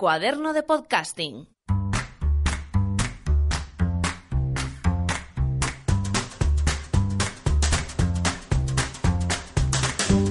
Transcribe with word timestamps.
Cuaderno 0.00 0.54
de 0.54 0.62
Podcasting. 0.62 1.46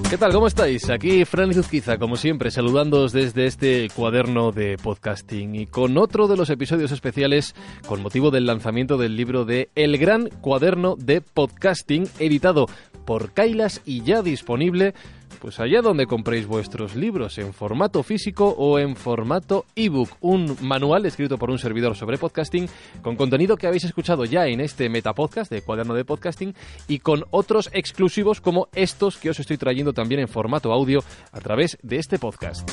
¿Qué 0.10 0.18
tal? 0.18 0.34
¿Cómo 0.34 0.47
estáis? 0.47 0.90
Aquí 0.90 1.24
Fran 1.24 1.54
Zuzquiza, 1.54 2.00
como 2.00 2.16
siempre, 2.16 2.50
saludándoos 2.50 3.12
desde 3.12 3.46
este 3.46 3.90
cuaderno 3.96 4.52
de 4.52 4.76
podcasting 4.78 5.54
y 5.54 5.68
con 5.68 6.00
otro 6.00 6.28
de 6.28 6.36
los 6.36 6.50
episodios 6.50 6.92
especiales 6.92 7.54
con 7.86 8.02
motivo 8.02 8.32
del 8.32 8.48
lanzamiento 8.48 8.98
del 8.98 9.16
libro 9.16 9.46
de 9.46 9.70
El 9.76 10.00
Gran 10.00 10.30
Cuaderno 10.42 10.96
de 10.96 11.22
Podcasting, 11.22 12.10
editado 12.18 12.66
por 13.06 13.34
Kailas 13.34 13.84
y 13.86 14.02
ya 14.02 14.24
disponible 14.24 14.96
pues 15.41 15.59
allá 15.59 15.82
donde 15.82 16.05
compréis 16.05 16.48
vuestros 16.48 16.95
libros, 16.95 17.38
en 17.38 17.54
formato 17.54 18.04
físico 18.04 18.55
o 18.57 18.80
en 18.80 18.95
formato 18.95 19.66
ebook, 19.75 20.09
un 20.21 20.57
manual 20.62 21.05
escrito 21.05 21.38
por 21.38 21.50
un 21.50 21.59
servidor 21.59 21.95
sobre 21.95 22.17
podcasting 22.17 22.67
con 23.02 23.16
contenido 23.16 23.57
que 23.57 23.68
habéis 23.68 23.85
escuchado 23.85 24.26
ya 24.26 24.48
en 24.48 24.59
este 24.59 24.90
metapodcast 24.90 25.52
de 25.52 25.62
cuaderno 25.62 25.94
de 25.94 26.05
podcasting 26.05 26.54
y 26.88 26.99
con 26.99 27.26
otros 27.31 27.70
exclusivos 27.73 28.41
como 28.41 28.68
estos 28.73 29.18
que 29.18 29.30
os 29.30 29.40
estoy 29.40 29.57
trayendo 29.57 29.94
también 29.94 30.21
en 30.21 30.27
formato 30.27 30.71
audio 30.73 31.04
a 31.32 31.40
través 31.40 31.77
de 31.82 31.98
este 31.98 32.20
podcast. 32.20 32.70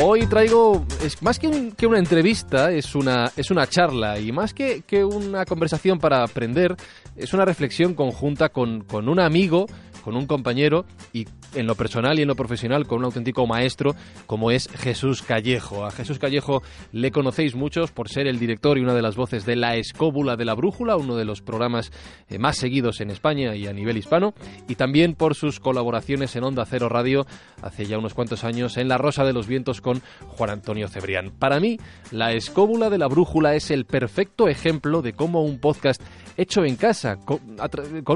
Hoy 0.00 0.26
traigo, 0.26 0.86
más 1.22 1.40
que, 1.40 1.72
que, 1.76 1.84
una 1.84 1.98
entrevista, 1.98 2.70
es 2.70 2.94
una, 2.94 3.32
es 3.36 3.50
una 3.50 3.66
charla 3.66 4.20
y 4.20 4.30
más 4.30 4.54
que, 4.54 4.82
que, 4.86 5.04
una 5.04 5.44
conversación 5.44 5.98
para 5.98 6.22
aprender, 6.22 6.76
es 7.16 7.32
una 7.32 7.44
reflexión 7.44 7.94
conjunta 7.94 8.50
con, 8.50 8.82
con 8.84 9.08
un 9.08 9.18
amigo 9.18 9.66
con 10.08 10.16
un 10.16 10.26
compañero 10.26 10.86
y 11.12 11.26
en 11.54 11.66
lo 11.66 11.74
personal 11.74 12.18
y 12.18 12.22
en 12.22 12.28
lo 12.28 12.34
profesional 12.34 12.86
con 12.86 13.00
un 13.00 13.04
auténtico 13.04 13.46
maestro 13.46 13.94
como 14.24 14.50
es 14.50 14.66
Jesús 14.68 15.20
Callejo. 15.20 15.84
A 15.84 15.90
Jesús 15.90 16.18
Callejo 16.18 16.62
le 16.92 17.10
conocéis 17.10 17.54
muchos 17.54 17.92
por 17.92 18.08
ser 18.08 18.26
el 18.26 18.38
director 18.38 18.78
y 18.78 18.80
una 18.80 18.94
de 18.94 19.02
las 19.02 19.16
voces 19.16 19.44
de 19.44 19.54
La 19.54 19.76
Escóbula 19.76 20.36
de 20.36 20.46
la 20.46 20.54
Brújula, 20.54 20.96
uno 20.96 21.14
de 21.14 21.26
los 21.26 21.42
programas 21.42 21.92
eh, 22.30 22.38
más 22.38 22.56
seguidos 22.56 23.02
en 23.02 23.10
España 23.10 23.54
y 23.54 23.66
a 23.66 23.74
nivel 23.74 23.98
hispano, 23.98 24.32
y 24.66 24.76
también 24.76 25.12
por 25.12 25.34
sus 25.34 25.60
colaboraciones 25.60 26.34
en 26.36 26.44
Onda 26.44 26.64
Cero 26.64 26.88
Radio 26.88 27.26
hace 27.60 27.84
ya 27.84 27.98
unos 27.98 28.14
cuantos 28.14 28.44
años 28.44 28.78
en 28.78 28.88
La 28.88 28.96
Rosa 28.96 29.24
de 29.24 29.34
los 29.34 29.46
Vientos 29.46 29.82
con 29.82 30.00
Juan 30.26 30.48
Antonio 30.48 30.88
Cebrián. 30.88 31.32
Para 31.38 31.60
mí, 31.60 31.76
La 32.12 32.32
Escóbula 32.32 32.88
de 32.88 32.96
la 32.96 33.08
Brújula 33.08 33.56
es 33.56 33.70
el 33.70 33.84
perfecto 33.84 34.48
ejemplo 34.48 35.02
de 35.02 35.12
cómo 35.12 35.42
un 35.42 35.58
podcast 35.58 36.00
hecho 36.38 36.64
en 36.64 36.76
casa, 36.76 37.16
con, 37.16 37.40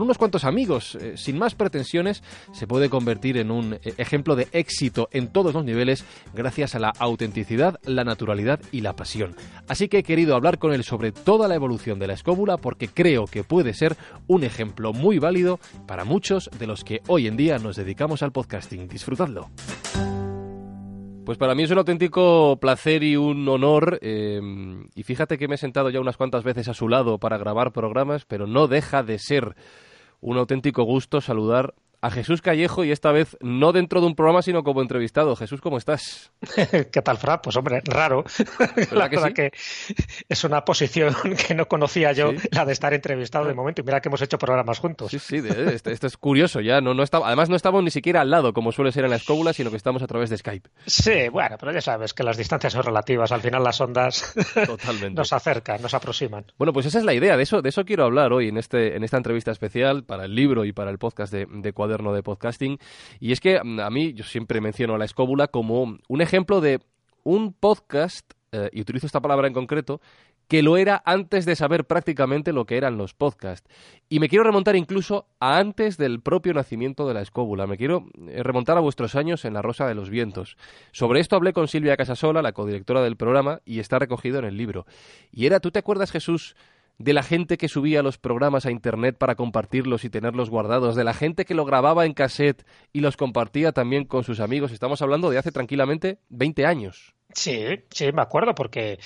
unos 0.03 0.17
cuantos 0.17 0.45
amigos, 0.45 0.95
eh, 0.95 1.15
sin 1.17 1.37
más 1.37 1.57
pretensiones, 1.57 1.82
se 1.85 2.67
puede 2.67 2.89
convertir 2.89 3.37
en 3.37 3.51
un 3.51 3.75
eh, 3.75 3.95
ejemplo 3.99 4.37
de 4.37 4.49
éxito 4.53 5.09
en 5.13 5.29
todos 5.29 5.55
los 5.55 5.65
niveles 5.65 6.05
gracias 6.35 6.75
a 6.75 6.79
la 6.79 6.93
autenticidad, 6.99 7.79
la 7.85 8.05
naturalidad 8.05 8.61
y 8.73 8.81
la 8.81 8.95
pasión. 8.95 9.35
Así 9.69 9.89
que 9.89 9.99
he 9.99 10.03
querido 10.03 10.35
hablar 10.35 10.59
con 10.59 10.73
él 10.73 10.85
sobre 10.85 11.13
toda 11.13 11.49
la 11.49 11.55
evolución 11.55 11.99
de 11.99 12.07
la 12.07 12.15
escóbula 12.15 12.57
porque 12.57 12.89
creo 12.89 13.27
que 13.27 13.45
puede 13.45 13.75
ser 13.75 13.97
un 14.27 14.45
ejemplo 14.45 14.93
muy 14.93 15.19
válido 15.19 15.61
para 15.87 16.05
muchos 16.05 16.51
de 16.59 16.67
los 16.67 16.85
que 16.85 17.01
hoy 17.09 17.27
en 17.27 17.37
día 17.37 17.59
nos 17.59 17.77
dedicamos 17.77 18.23
al 18.23 18.33
podcasting. 18.33 18.89
Disfrutadlo. 18.89 19.51
Pues 21.25 21.39
para 21.39 21.55
mí 21.55 21.63
es 21.63 21.71
un 21.71 21.79
auténtico 21.79 22.59
placer 22.61 23.05
y 23.05 23.17
un 23.17 23.49
honor. 23.49 23.99
Eh, 24.03 24.41
y 24.95 25.03
fíjate 25.05 25.39
que 25.39 25.47
me 25.47 25.55
he 25.55 25.59
sentado 25.59 25.89
ya 25.91 26.01
unas 26.01 26.17
cuantas 26.17 26.43
veces 26.43 26.69
a 26.69 26.75
su 26.75 26.89
lado 26.89 27.19
para 27.19 27.39
grabar 27.39 27.73
programas, 27.73 28.25
pero 28.25 28.49
no 28.49 28.67
deja 28.67 29.05
de 29.05 29.19
ser 29.19 29.55
un 30.23 30.39
auténtico 30.39 30.85
gusto 30.85 31.21
saludar 31.21 31.75
a 32.03 32.11
Jesús 32.11 32.43
Callejo 32.43 32.85
y 32.85 32.91
esta 32.91 33.13
vez 33.13 33.37
no 33.41 33.73
dentro 33.73 34.01
de 34.01 34.09
un 34.09 34.17
programa, 34.17 34.43
sino 34.43 34.65
como 34.65 34.83
entrevistado. 34.83 35.37
Jesús, 35.37 35.61
¿cómo 35.61 35.79
estás? 35.79 36.33
¿Qué 36.93 37.01
tal, 37.03 37.17
Fran? 37.17 37.41
Pues 37.41 37.57
hombre, 37.57 37.81
raro. 37.85 38.25
La 38.91 39.09
que 39.09 39.17
verdad 39.17 39.33
que 39.33 39.53
es 40.29 40.45
una 40.45 40.65
posición 40.65 41.15
que 41.47 41.55
no 41.55 41.67
conocía 41.67 42.13
yo, 42.13 42.33
la 42.51 42.65
de 42.65 42.73
estar 42.73 42.93
entrevistado 42.93 43.47
de 43.47 43.55
momento. 43.55 43.83
Y 43.83 43.85
mira 43.85 44.01
que 44.01 44.09
hemos 44.09 44.21
hecho 44.21 44.37
programas 44.37 44.81
juntos. 44.81 45.13
Sí, 45.13 45.21
sí, 45.21 45.37
esto, 45.37 45.91
esto, 45.91 46.07
es 46.09 46.17
curioso 46.17 46.61
ya. 46.61 46.81
No, 46.81 46.93
no 46.93 47.05
estaba, 47.05 47.29
además 47.29 47.49
no 47.49 47.55
estamos 47.55 47.85
ni 47.85 47.91
siquiera 47.91 48.23
al 48.23 48.31
lado, 48.31 48.53
como 48.53 48.73
suele 48.73 48.91
ser 48.91 49.05
en 49.05 49.11
la 49.11 49.17
escóbula, 49.17 49.53
sino 49.53 49.71
que 49.71 49.77
estamos 49.77 50.03
a 50.03 50.09
través 50.09 50.29
de 50.29 50.39
Skype. 50.39 50.69
Sí, 50.87 51.29
bueno, 51.29 51.57
pero 51.59 51.73
ya 51.73 51.81
sabes 51.81 52.13
que 52.15 52.25
las 52.25 52.37
distancias 52.37 52.73
son 52.73 52.83
relativas. 52.83 53.31
Al 53.31 53.43
final 53.43 53.63
las 53.63 53.81
ondas 53.81 54.35
nos 55.13 55.33
acercan, 55.33 55.81
nos 55.81 55.95
aproximan. 55.95 56.47
Bueno, 56.59 56.73
pues 56.73 56.87
esa 56.87 56.99
es 56.99 57.05
la 57.05 57.15
idea. 57.15 57.37
De 57.37 57.45
eso, 57.45 57.63
de 57.63 57.69
eso 57.69 57.85
quiero 57.85 58.05
hablar 58.05 58.33
hoy 58.33 58.49
en, 58.49 58.57
este, 58.57 58.97
en 58.97 59.05
esta 59.05 59.19
entrevista 59.19 59.53
especial 59.53 60.03
para 60.03 60.25
el 60.25 60.35
libro 60.35 60.65
y 60.65 60.73
para 60.73 60.91
el 60.91 60.99
podcast 60.99 61.33
de, 61.33 61.47
de 61.49 61.73
de 61.99 62.23
podcasting. 62.23 62.79
Y 63.21 63.33
es 63.33 63.41
que 63.41 63.61
mm, 63.63 63.81
a 63.81 63.91
mí, 63.91 64.15
yo 64.15 64.25
siempre 64.25 64.61
menciono 64.61 64.95
a 64.95 64.99
la 64.99 65.05
escóbula 65.05 65.49
como 65.49 65.99
un 66.09 66.21
ejemplo 66.21 66.61
de 66.61 66.81
un 67.25 67.53
podcast, 67.53 68.33
eh, 68.53 68.71
y 68.73 68.81
utilizo 68.81 69.07
esta 69.07 69.21
palabra 69.21 69.47
en 69.47 69.55
concreto, 69.55 70.01
que 70.49 70.63
lo 70.63 70.77
era 70.77 71.03
antes 71.07 71.47
de 71.47 71.57
saber 71.57 71.87
prácticamente 71.87 72.53
lo 72.53 72.67
que 72.67 72.77
eran 72.77 72.99
los 72.99 73.15
podcasts. 73.15 73.71
Y 74.09 74.21
me 74.21 74.29
quiero 74.29 74.45
remontar 74.45 74.77
incluso 74.77 75.27
a 75.41 75.59
antes 75.59 75.97
del 75.97 76.21
propio 76.21 76.53
nacimiento 76.53 77.09
de 77.09 77.15
la 77.15 77.23
escóbula. 77.23 77.67
Me 77.67 77.79
quiero 77.79 78.05
eh, 78.29 78.43
remontar 78.43 78.77
a 78.77 78.81
vuestros 78.81 79.15
años 79.15 79.45
en 79.45 79.55
La 79.55 79.63
Rosa 79.63 79.87
de 79.87 79.95
los 79.95 80.11
Vientos. 80.11 80.57
Sobre 80.91 81.21
esto 81.21 81.37
hablé 81.37 81.53
con 81.53 81.69
Silvia 81.69 81.97
Casasola, 81.97 82.43
la 82.43 82.53
codirectora 82.53 83.03
del 83.03 83.17
programa, 83.17 83.61
y 83.65 83.79
está 83.79 83.99
recogido 83.99 84.39
en 84.41 84.45
el 84.45 84.57
libro. 84.57 84.85
Y 85.31 85.47
era, 85.47 85.61
¿tú 85.61 85.71
te 85.71 85.79
acuerdas, 85.79 86.11
Jesús, 86.11 86.55
de 87.03 87.13
la 87.13 87.25
gente 87.25 87.59
que 87.59 87.69
subía 87.69 88.03
los 88.03 88.17
programas 88.17 88.65
a 88.65 88.71
internet 88.71 89.17
para 89.19 89.35
compartirlos 89.35 90.05
y 90.05 90.11
tenerlos 90.11 90.51
guardados, 90.51 90.95
de 90.95 91.03
la 91.03 91.15
gente 91.15 91.45
que 91.45 91.55
lo 91.55 91.65
grababa 91.65 92.07
en 92.07 92.15
cassette 92.15 92.65
y 92.93 93.01
los 93.01 93.17
compartía 93.17 93.73
también 93.73 94.05
con 94.05 94.23
sus 94.23 94.39
amigos. 94.39 94.71
Estamos 94.71 95.03
hablando 95.03 95.29
de 95.29 95.39
hace 95.39 95.51
tranquilamente 95.51 96.19
20 96.29 96.65
años. 96.65 97.15
Sí, 97.35 97.67
sí, 97.91 98.13
me 98.13 98.23
acuerdo, 98.23 98.55
porque 98.55 99.01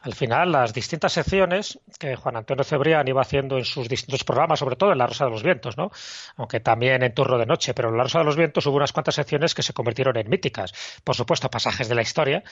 al 0.00 0.14
final 0.14 0.50
las 0.50 0.72
distintas 0.72 1.12
secciones 1.12 1.78
que 2.00 2.16
Juan 2.16 2.36
Antonio 2.36 2.64
Cebrián 2.64 3.06
iba 3.06 3.20
haciendo 3.20 3.58
en 3.58 3.64
sus 3.64 3.88
distintos 3.88 4.24
programas, 4.24 4.58
sobre 4.58 4.76
todo 4.76 4.90
en 4.90 4.98
La 4.98 5.06
Rosa 5.06 5.26
de 5.26 5.30
los 5.30 5.42
Vientos, 5.44 5.76
¿no? 5.76 5.90
Aunque 6.36 6.58
también 6.58 7.04
en 7.04 7.14
Turno 7.14 7.38
de 7.38 7.46
Noche, 7.46 7.74
pero 7.74 7.90
en 7.90 7.96
La 7.96 8.04
Rosa 8.04 8.20
de 8.20 8.24
los 8.24 8.36
Vientos 8.36 8.66
hubo 8.66 8.76
unas 8.76 8.92
cuantas 8.92 9.14
secciones 9.14 9.54
que 9.54 9.62
se 9.62 9.72
convirtieron 9.72 10.16
en 10.16 10.28
míticas. 10.28 10.72
Por 11.04 11.14
supuesto, 11.14 11.50
pasajes 11.50 11.88
de 11.88 11.94
la 11.94 12.02
historia, 12.02 12.42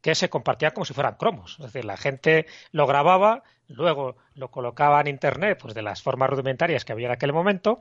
que 0.00 0.14
se 0.14 0.30
compartían 0.30 0.72
como 0.72 0.84
si 0.84 0.94
fueran 0.94 1.16
cromos. 1.16 1.56
Es 1.58 1.66
decir, 1.66 1.84
la 1.84 1.96
gente 1.96 2.46
lo 2.72 2.86
grababa, 2.86 3.42
luego 3.68 4.16
lo 4.34 4.50
colocaba 4.50 5.00
en 5.00 5.08
Internet, 5.08 5.58
pues 5.60 5.74
de 5.74 5.82
las 5.82 6.02
formas 6.02 6.30
rudimentarias 6.30 6.84
que 6.84 6.92
había 6.92 7.06
en 7.06 7.12
aquel 7.12 7.32
momento, 7.32 7.80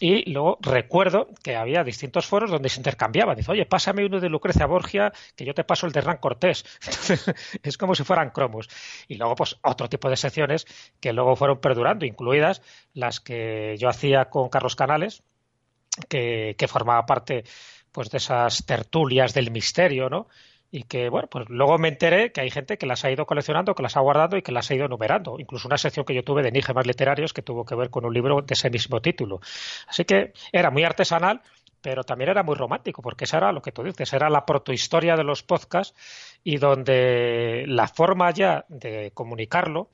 y 0.00 0.30
luego 0.30 0.58
recuerdo 0.62 1.28
que 1.42 1.56
había 1.56 1.84
distintos 1.84 2.26
foros 2.26 2.50
donde 2.50 2.68
se 2.68 2.80
intercambiaban. 2.80 3.36
Dice, 3.36 3.50
oye, 3.50 3.66
pásame 3.66 4.06
uno 4.06 4.20
de 4.20 4.28
Lucrecia 4.28 4.66
Borgia, 4.66 5.12
que 5.34 5.44
yo 5.44 5.54
te 5.54 5.64
paso 5.64 5.86
el 5.86 5.92
de 5.92 6.00
Hernán 6.00 6.18
Cortés. 6.18 6.64
Es 7.62 7.76
como 7.78 7.94
si 7.94 8.04
fueran 8.04 8.30
cromos. 8.30 8.68
Y 9.08 9.16
luego, 9.16 9.34
pues, 9.34 9.56
otro 9.62 9.88
tipo 9.88 10.08
de 10.08 10.16
secciones 10.16 10.66
que 11.00 11.12
luego 11.12 11.36
fueron 11.36 11.60
perdurando, 11.60 12.06
incluidas 12.06 12.62
las 12.94 13.20
que 13.20 13.76
yo 13.78 13.88
hacía 13.88 14.26
con 14.26 14.48
Carlos 14.48 14.76
Canales, 14.76 15.22
que, 16.08 16.54
que 16.58 16.68
formaba 16.68 17.06
parte 17.06 17.44
pues 17.90 18.10
de 18.10 18.18
esas 18.18 18.66
tertulias 18.66 19.32
del 19.32 19.50
misterio, 19.50 20.10
¿no? 20.10 20.28
Y 20.70 20.84
que, 20.84 21.08
bueno, 21.08 21.28
pues 21.28 21.48
luego 21.48 21.78
me 21.78 21.88
enteré 21.88 22.32
que 22.32 22.40
hay 22.40 22.50
gente 22.50 22.76
que 22.78 22.86
las 22.86 23.04
ha 23.04 23.10
ido 23.10 23.26
coleccionando, 23.26 23.74
que 23.74 23.82
las 23.82 23.96
ha 23.96 24.00
guardado 24.00 24.36
y 24.36 24.42
que 24.42 24.52
las 24.52 24.70
ha 24.70 24.74
ido 24.74 24.86
enumerando. 24.86 25.36
Incluso 25.38 25.68
una 25.68 25.78
sección 25.78 26.04
que 26.04 26.14
yo 26.14 26.22
tuve 26.22 26.42
de 26.42 26.48
enigmas 26.48 26.86
literarios 26.86 27.32
que 27.32 27.42
tuvo 27.42 27.64
que 27.64 27.74
ver 27.74 27.90
con 27.90 28.04
un 28.04 28.12
libro 28.12 28.42
de 28.42 28.54
ese 28.54 28.70
mismo 28.70 29.00
título. 29.00 29.40
Así 29.88 30.04
que 30.04 30.32
era 30.52 30.70
muy 30.70 30.84
artesanal, 30.84 31.40
pero 31.80 32.02
también 32.02 32.30
era 32.30 32.42
muy 32.42 32.56
romántico, 32.56 33.00
porque 33.00 33.24
esa 33.24 33.38
era 33.38 33.52
lo 33.52 33.62
que 33.62 33.72
tú 33.72 33.84
dices, 33.84 34.12
era 34.12 34.28
la 34.28 34.44
protohistoria 34.44 35.14
de 35.14 35.24
los 35.24 35.42
podcasts 35.42 35.94
y 36.42 36.56
donde 36.56 37.64
la 37.68 37.86
forma 37.86 38.30
ya 38.32 38.64
de 38.68 39.12
comunicarlo 39.14 39.90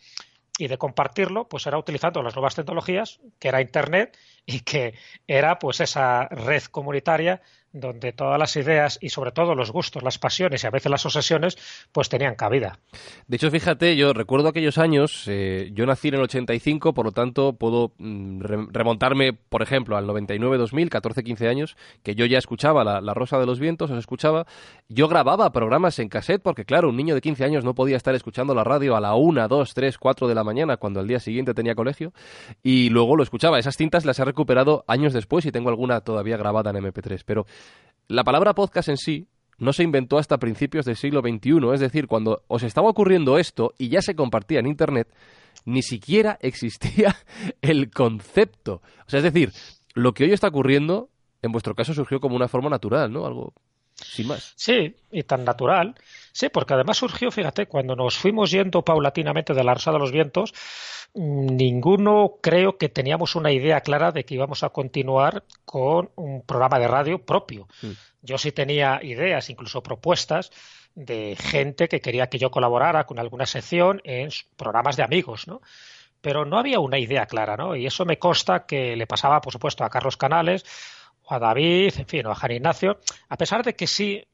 y 0.58 0.68
de 0.68 0.78
compartirlo, 0.78 1.48
pues 1.48 1.66
era 1.66 1.78
utilizando 1.78 2.22
las 2.22 2.34
nuevas 2.34 2.54
tecnologías, 2.54 3.20
que 3.38 3.48
era 3.48 3.60
Internet 3.60 4.16
y 4.46 4.60
que 4.60 4.94
era 5.26 5.58
pues 5.58 5.80
esa 5.80 6.28
red 6.28 6.62
comunitaria 6.64 7.40
donde 7.72 8.12
todas 8.12 8.38
las 8.38 8.54
ideas 8.56 8.98
y 9.00 9.08
sobre 9.08 9.32
todo 9.32 9.54
los 9.54 9.72
gustos, 9.72 10.02
las 10.02 10.18
pasiones 10.18 10.62
y 10.62 10.66
a 10.66 10.70
veces 10.70 10.90
las 10.90 11.04
obsesiones, 11.06 11.56
pues 11.90 12.08
tenían 12.08 12.34
cabida. 12.34 12.78
De 13.26 13.36
hecho, 13.36 13.50
fíjate, 13.50 13.96
yo 13.96 14.12
recuerdo 14.12 14.48
aquellos 14.48 14.78
años, 14.78 15.24
eh, 15.26 15.70
yo 15.72 15.86
nací 15.86 16.08
en 16.08 16.14
el 16.14 16.22
85, 16.22 16.92
por 16.92 17.06
lo 17.06 17.12
tanto 17.12 17.54
puedo 17.54 17.92
mm, 17.98 18.42
remontarme, 18.70 19.32
por 19.32 19.62
ejemplo, 19.62 19.96
al 19.96 20.06
99-2000, 20.06 20.90
14-15 20.90 21.48
años, 21.48 21.76
que 22.02 22.14
yo 22.14 22.26
ya 22.26 22.38
escuchaba 22.38 22.84
la, 22.84 23.14
Rosa 23.14 23.38
de 23.38 23.46
los 23.46 23.60
Vientos, 23.60 23.90
os 23.90 23.98
escuchaba, 23.98 24.46
yo 24.88 25.08
grababa 25.08 25.52
programas 25.52 25.98
en 25.98 26.08
cassette 26.08 26.42
porque, 26.42 26.64
claro, 26.64 26.88
un 26.88 26.96
niño 26.96 27.14
de 27.14 27.20
15 27.20 27.44
años 27.44 27.64
no 27.64 27.74
podía 27.74 27.96
estar 27.96 28.14
escuchando 28.14 28.54
la 28.54 28.64
radio 28.64 28.96
a 28.96 29.00
la 29.00 29.14
1, 29.14 29.48
2, 29.48 29.74
3, 29.74 29.98
4 29.98 30.28
de 30.28 30.34
la 30.34 30.44
mañana 30.44 30.76
cuando 30.76 31.00
al 31.00 31.08
día 31.08 31.20
siguiente 31.20 31.54
tenía 31.54 31.74
colegio 31.74 32.12
y 32.62 32.90
luego 32.90 33.16
lo 33.16 33.22
escuchaba. 33.22 33.58
Esas 33.58 33.76
cintas 33.76 34.04
las 34.04 34.18
recuperado 34.32 34.84
años 34.88 35.12
después 35.12 35.46
y 35.46 35.52
tengo 35.52 35.68
alguna 35.68 36.00
todavía 36.00 36.36
grabada 36.36 36.70
en 36.70 36.76
MP3, 36.76 37.22
pero 37.24 37.46
la 38.08 38.24
palabra 38.24 38.54
podcast 38.54 38.88
en 38.88 38.96
sí 38.96 39.28
no 39.58 39.72
se 39.72 39.84
inventó 39.84 40.18
hasta 40.18 40.38
principios 40.38 40.84
del 40.84 40.96
siglo 40.96 41.20
XXI, 41.20 41.72
es 41.72 41.80
decir, 41.80 42.08
cuando 42.08 42.42
os 42.48 42.62
estaba 42.62 42.88
ocurriendo 42.88 43.38
esto 43.38 43.72
y 43.78 43.88
ya 43.88 44.02
se 44.02 44.16
compartía 44.16 44.58
en 44.58 44.66
Internet, 44.66 45.08
ni 45.64 45.82
siquiera 45.82 46.38
existía 46.42 47.16
el 47.60 47.90
concepto. 47.90 48.82
O 49.06 49.10
sea, 49.10 49.18
es 49.18 49.24
decir, 49.24 49.52
lo 49.94 50.14
que 50.14 50.24
hoy 50.24 50.32
está 50.32 50.48
ocurriendo, 50.48 51.10
en 51.42 51.52
vuestro 51.52 51.74
caso 51.74 51.94
surgió 51.94 52.20
como 52.20 52.34
una 52.36 52.48
forma 52.48 52.70
natural, 52.70 53.12
¿no? 53.12 53.26
Algo 53.26 53.54
sin 54.04 54.28
más. 54.28 54.52
Sí, 54.56 54.96
y 55.10 55.22
tan 55.22 55.44
natural. 55.44 55.94
Sí, 56.32 56.48
porque 56.48 56.74
además 56.74 56.96
surgió, 56.96 57.30
fíjate, 57.30 57.66
cuando 57.66 57.94
nos 57.94 58.16
fuimos 58.16 58.50
yendo 58.50 58.82
paulatinamente 58.82 59.54
de 59.54 59.64
la 59.64 59.74
Rosa 59.74 59.92
de 59.92 59.98
los 59.98 60.12
Vientos, 60.12 60.54
mm, 61.14 61.56
ninguno 61.56 62.34
creo 62.42 62.78
que 62.78 62.88
teníamos 62.88 63.34
una 63.36 63.52
idea 63.52 63.80
clara 63.80 64.12
de 64.12 64.24
que 64.24 64.34
íbamos 64.34 64.62
a 64.62 64.70
continuar 64.70 65.44
con 65.64 66.10
un 66.16 66.42
programa 66.42 66.78
de 66.78 66.88
radio 66.88 67.18
propio. 67.24 67.68
Mm. 67.82 67.90
Yo 68.22 68.38
sí 68.38 68.52
tenía 68.52 69.00
ideas, 69.02 69.50
incluso 69.50 69.82
propuestas 69.82 70.50
de 70.94 71.36
gente 71.38 71.88
que 71.88 72.00
quería 72.00 72.28
que 72.28 72.38
yo 72.38 72.50
colaborara 72.50 73.04
con 73.04 73.18
alguna 73.18 73.46
sección 73.46 74.00
en 74.04 74.30
programas 74.56 74.96
de 74.96 75.02
amigos, 75.02 75.46
¿no? 75.46 75.60
Pero 76.20 76.44
no 76.44 76.58
había 76.58 76.78
una 76.78 76.98
idea 76.98 77.26
clara, 77.26 77.56
¿no? 77.56 77.74
Y 77.74 77.86
eso 77.86 78.04
me 78.04 78.18
consta 78.18 78.64
que 78.64 78.94
le 78.96 79.06
pasaba, 79.06 79.40
por 79.40 79.52
supuesto, 79.52 79.84
a 79.84 79.90
Carlos 79.90 80.16
Canales, 80.16 80.64
a 81.32 81.38
David, 81.38 81.94
en 81.98 82.06
fin, 82.06 82.26
o 82.26 82.30
a 82.30 82.34
Juan 82.34 82.52
Ignacio, 82.52 83.00
a 83.28 83.36
pesar 83.36 83.64
de 83.64 83.74
que 83.74 83.86
sí 83.86 84.24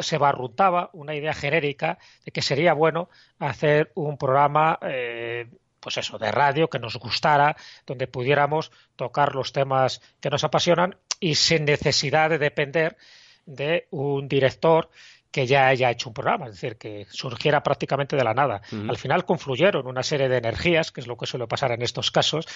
se 0.00 0.18
barrutaba 0.18 0.90
una 0.92 1.14
idea 1.14 1.34
genérica 1.34 1.98
de 2.24 2.32
que 2.32 2.42
sería 2.42 2.72
bueno 2.72 3.08
hacer 3.38 3.92
un 3.94 4.16
programa 4.16 4.78
eh, 4.82 5.46
pues 5.80 5.98
eso, 5.98 6.18
de 6.18 6.32
radio 6.32 6.68
que 6.68 6.78
nos 6.78 6.96
gustara, 6.96 7.56
donde 7.86 8.06
pudiéramos 8.06 8.72
tocar 8.96 9.34
los 9.34 9.52
temas 9.52 10.00
que 10.20 10.30
nos 10.30 10.44
apasionan 10.44 10.96
y 11.20 11.34
sin 11.34 11.66
necesidad 11.66 12.30
de 12.30 12.38
depender 12.38 12.96
de 13.44 13.86
un 13.90 14.26
director 14.28 14.88
que 15.34 15.48
ya 15.48 15.66
haya 15.66 15.90
hecho 15.90 16.10
un 16.10 16.14
programa, 16.14 16.46
es 16.46 16.52
decir, 16.52 16.76
que 16.76 17.08
surgiera 17.10 17.60
prácticamente 17.60 18.14
de 18.14 18.22
la 18.22 18.34
nada. 18.34 18.62
Al 18.88 18.96
final 18.96 19.24
confluyeron 19.24 19.84
una 19.88 20.04
serie 20.04 20.28
de 20.28 20.36
energías, 20.36 20.92
que 20.92 21.00
es 21.00 21.08
lo 21.08 21.16
que 21.16 21.26
suele 21.26 21.48
pasar 21.48 21.72
en 21.72 21.82
estos 21.82 22.12
casos, 22.12 22.46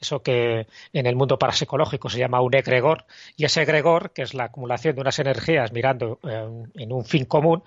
eso 0.00 0.22
que 0.22 0.66
en 0.94 1.06
el 1.06 1.14
mundo 1.14 1.38
parapsicológico 1.38 2.08
se 2.08 2.20
llama 2.20 2.40
un 2.40 2.54
egregor, 2.54 3.04
y 3.36 3.44
ese 3.44 3.60
egregor, 3.60 4.14
que 4.14 4.22
es 4.22 4.32
la 4.32 4.44
acumulación 4.44 4.94
de 4.94 5.02
unas 5.02 5.18
energías 5.18 5.72
mirando 5.72 6.20
eh, 6.22 6.48
en 6.76 6.92
un 6.94 7.04
fin 7.04 7.26
común, 7.26 7.64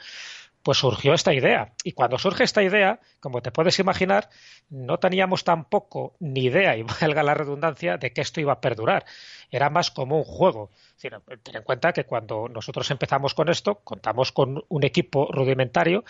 pues 0.65 0.79
surgió 0.79 1.13
esta 1.13 1.31
idea. 1.31 1.73
Y 1.83 1.91
cuando 1.91 2.17
surge 2.17 2.43
esta 2.43 2.63
idea, 2.63 2.99
como 3.19 3.43
te 3.43 3.51
puedes 3.51 3.77
imaginar, 3.77 4.29
no 4.67 4.97
teníamos 4.97 5.43
tampoco 5.43 6.15
ni 6.19 6.45
idea, 6.45 6.75
y 6.75 6.81
valga 7.01 7.21
la 7.21 7.35
redundancia, 7.35 7.97
de 7.97 8.11
que 8.11 8.21
esto 8.21 8.41
iba 8.41 8.53
a 8.53 8.61
perdurar. 8.61 9.05
Era 9.51 9.69
más 9.69 9.91
como 9.91 10.17
un 10.17 10.23
juego. 10.23 10.71
ten 10.99 11.55
en 11.55 11.61
cuenta 11.61 11.93
que 11.93 12.05
cuando 12.05 12.49
nosotros 12.49 12.89
empezamos 12.89 13.35
con 13.35 13.47
esto, 13.49 13.81
contamos 13.83 14.31
con 14.31 14.65
un 14.67 14.83
equipo 14.83 15.29
rudimentario 15.31 16.03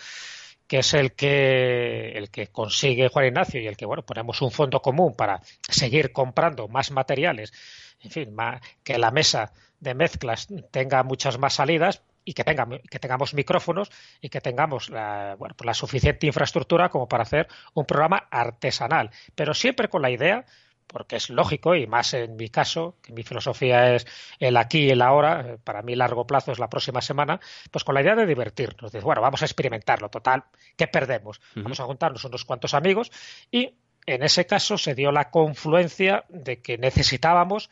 que 0.66 0.78
es 0.78 0.94
el 0.94 1.12
que, 1.12 2.12
el 2.12 2.30
que 2.30 2.46
consigue 2.46 3.08
Juan 3.08 3.26
Ignacio 3.26 3.60
y 3.60 3.66
el 3.66 3.76
que, 3.76 3.84
bueno, 3.84 4.06
ponemos 4.06 4.40
un 4.40 4.50
fondo 4.50 4.80
común 4.80 5.14
para 5.14 5.42
seguir 5.68 6.12
comprando 6.12 6.66
más 6.66 6.90
materiales, 6.90 7.52
en 8.00 8.10
fin, 8.10 8.36
que 8.82 8.96
la 8.98 9.10
mesa 9.10 9.52
de 9.80 9.94
mezclas 9.94 10.48
tenga 10.72 11.02
muchas 11.04 11.38
más 11.38 11.54
salidas, 11.54 12.02
y 12.26 12.34
que, 12.34 12.44
que 12.90 12.98
tengamos 12.98 13.32
micrófonos 13.32 13.90
y 14.20 14.28
que 14.28 14.42
tengamos 14.42 14.90
la, 14.90 15.36
bueno, 15.38 15.54
pues 15.56 15.64
la 15.64 15.74
suficiente 15.74 16.26
infraestructura 16.26 16.90
como 16.90 17.08
para 17.08 17.22
hacer 17.22 17.48
un 17.72 17.86
programa 17.86 18.26
artesanal, 18.30 19.10
pero 19.34 19.54
siempre 19.54 19.88
con 19.88 20.02
la 20.02 20.10
idea 20.10 20.44
porque 20.86 21.16
es 21.16 21.30
lógico 21.30 21.74
y 21.74 21.86
más 21.86 22.14
en 22.14 22.36
mi 22.36 22.48
caso, 22.48 22.96
que 23.02 23.12
mi 23.12 23.22
filosofía 23.22 23.94
es 23.94 24.06
el 24.38 24.56
aquí 24.56 24.84
y 24.84 24.90
el 24.90 25.02
ahora, 25.02 25.40
eh, 25.40 25.58
para 25.62 25.82
mí 25.82 25.94
largo 25.94 26.26
plazo 26.26 26.52
es 26.52 26.58
la 26.58 26.68
próxima 26.68 27.00
semana, 27.00 27.40
pues 27.70 27.84
con 27.84 27.94
la 27.94 28.02
idea 28.02 28.14
de 28.14 28.26
divertirnos, 28.26 28.92
de 28.92 29.00
bueno, 29.00 29.20
vamos 29.20 29.42
a 29.42 29.46
experimentarlo, 29.46 30.08
total, 30.08 30.44
¿qué 30.76 30.86
perdemos? 30.86 31.40
Vamos 31.54 31.80
a 31.80 31.84
juntarnos 31.84 32.24
unos 32.24 32.44
cuantos 32.44 32.74
amigos 32.74 33.10
y 33.50 33.74
en 34.06 34.22
ese 34.22 34.46
caso 34.46 34.78
se 34.78 34.94
dio 34.94 35.10
la 35.10 35.30
confluencia 35.30 36.24
de 36.28 36.62
que 36.62 36.78
necesitábamos, 36.78 37.68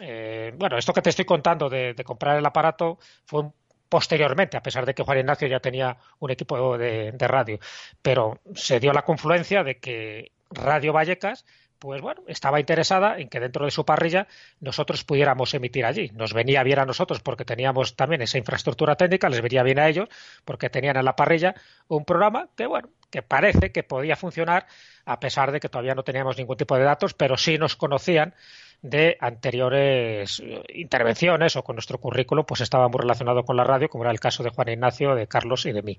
eh, 0.00 0.52
bueno, 0.56 0.78
esto 0.78 0.92
que 0.92 1.02
te 1.02 1.10
estoy 1.10 1.24
contando 1.24 1.68
de, 1.68 1.94
de 1.94 2.04
comprar 2.04 2.36
el 2.36 2.46
aparato 2.46 2.98
fue 3.24 3.42
un 3.42 3.54
posteriormente, 3.88 4.56
a 4.56 4.62
pesar 4.62 4.86
de 4.86 4.94
que 4.94 5.02
Juan 5.02 5.18
Ignacio 5.18 5.48
ya 5.48 5.60
tenía 5.60 5.96
un 6.18 6.30
equipo 6.30 6.78
de, 6.78 7.14
radio. 7.18 7.58
Pero 8.02 8.40
se 8.54 8.80
dio 8.80 8.92
la 8.92 9.02
confluencia 9.02 9.64
de 9.64 9.78
que 9.78 10.32
Radio 10.50 10.92
Vallecas 10.92 11.44
pues 11.78 12.00
bueno, 12.00 12.22
estaba 12.26 12.58
interesada 12.58 13.18
en 13.18 13.28
que 13.28 13.38
dentro 13.38 13.64
de 13.64 13.70
su 13.70 13.84
parrilla 13.84 14.26
nosotros 14.60 15.04
pudiéramos 15.04 15.54
emitir 15.54 15.84
allí. 15.84 16.10
Nos 16.12 16.32
venía 16.32 16.64
bien 16.64 16.80
a 16.80 16.84
nosotros 16.84 17.20
porque 17.20 17.44
teníamos 17.44 17.94
también 17.94 18.20
esa 18.20 18.36
infraestructura 18.36 18.96
técnica, 18.96 19.28
les 19.28 19.40
venía 19.40 19.62
bien 19.62 19.78
a 19.78 19.88
ellos 19.88 20.08
porque 20.44 20.70
tenían 20.70 20.96
en 20.96 21.04
la 21.04 21.14
parrilla 21.14 21.54
un 21.86 22.04
programa 22.04 22.48
que 22.56 22.66
bueno, 22.66 22.90
que 23.10 23.22
parece 23.22 23.70
que 23.70 23.84
podía 23.84 24.16
funcionar 24.16 24.66
a 25.04 25.20
pesar 25.20 25.52
de 25.52 25.60
que 25.60 25.68
todavía 25.68 25.94
no 25.94 26.02
teníamos 26.02 26.36
ningún 26.36 26.56
tipo 26.56 26.76
de 26.76 26.82
datos, 26.82 27.14
pero 27.14 27.36
sí 27.36 27.58
nos 27.58 27.76
conocían 27.76 28.34
de 28.82 29.16
anteriores 29.20 30.40
eh, 30.40 30.62
intervenciones 30.74 31.56
o 31.56 31.64
con 31.64 31.76
nuestro 31.76 31.98
currículo, 31.98 32.46
pues 32.46 32.60
estaba 32.60 32.88
muy 32.88 33.00
relacionado 33.00 33.44
con 33.44 33.56
la 33.56 33.64
radio, 33.64 33.88
como 33.88 34.04
era 34.04 34.12
el 34.12 34.20
caso 34.20 34.42
de 34.42 34.50
Juan 34.50 34.68
Ignacio, 34.68 35.14
de 35.14 35.26
Carlos 35.26 35.66
y 35.66 35.72
de 35.72 35.82
mí. 35.82 35.98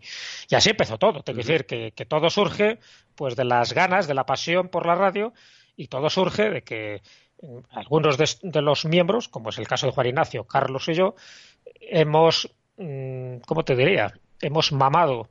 Y 0.50 0.56
así 0.56 0.70
empezó 0.70 0.98
todo. 0.98 1.22
Tengo 1.22 1.38
que 1.38 1.46
decir 1.46 1.66
que, 1.66 1.92
que, 1.92 2.06
todo 2.06 2.30
surge 2.30 2.80
pues 3.16 3.36
de 3.36 3.44
las 3.44 3.74
ganas, 3.74 4.08
de 4.08 4.14
la 4.14 4.26
pasión 4.26 4.70
por 4.70 4.86
la 4.86 4.96
radio 4.96 5.34
y 5.76 5.88
todo 5.88 6.10
surge 6.10 6.50
de 6.50 6.62
que 6.62 7.02
mm, 7.42 7.60
algunos 7.72 8.18
de, 8.18 8.62
los 8.62 8.86
miembros, 8.86 9.30
como 9.30 9.50
es 9.50 9.58
el 9.58 9.68
caso 9.68 9.88
de 9.88 9.94
Juan 9.94 10.08
Ignacio, 10.08 10.46
Carlos 10.46 10.88
y 10.90 10.94
yo, 10.94 11.16
hemos, 11.81 12.54
mm, 12.78 13.38
¿cómo 13.46 13.64
te 13.64 13.76
diría? 13.76 14.14
Hemos 14.42 14.72
mamado 14.72 15.30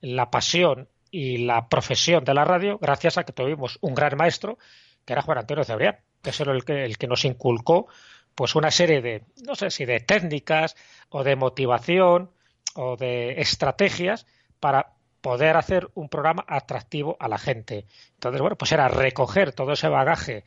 la 0.00 0.30
pasión 0.30 0.88
y 1.10 1.38
la 1.38 1.68
profesión 1.68 2.24
de 2.24 2.34
la 2.34 2.44
radio 2.44 2.78
gracias 2.78 3.18
a 3.18 3.24
que 3.24 3.32
tuvimos 3.32 3.78
un 3.80 3.94
gran 3.94 4.16
maestro 4.16 4.58
que 5.04 5.12
era 5.12 5.22
Juan 5.22 5.38
Antonio 5.38 5.64
Cebrián 5.64 5.98
que 6.22 6.30
es 6.30 6.40
el 6.40 6.64
que, 6.64 6.84
el 6.84 6.98
que 6.98 7.06
nos 7.06 7.24
inculcó 7.24 7.88
pues 8.34 8.54
una 8.54 8.70
serie 8.70 9.02
de, 9.02 9.24
no 9.44 9.54
sé 9.54 9.70
si 9.70 9.84
de 9.84 10.00
técnicas 10.00 10.76
o 11.08 11.24
de 11.24 11.36
motivación 11.36 12.30
o 12.74 12.96
de 12.96 13.40
estrategias 13.40 14.26
para 14.60 14.94
poder 15.20 15.56
hacer 15.56 15.90
un 15.94 16.08
programa 16.08 16.44
atractivo 16.48 17.16
a 17.20 17.28
la 17.28 17.38
gente. 17.38 17.86
Entonces, 18.14 18.40
bueno, 18.40 18.56
pues 18.56 18.72
era 18.72 18.88
recoger 18.88 19.52
todo 19.52 19.72
ese 19.72 19.88
bagaje 19.88 20.44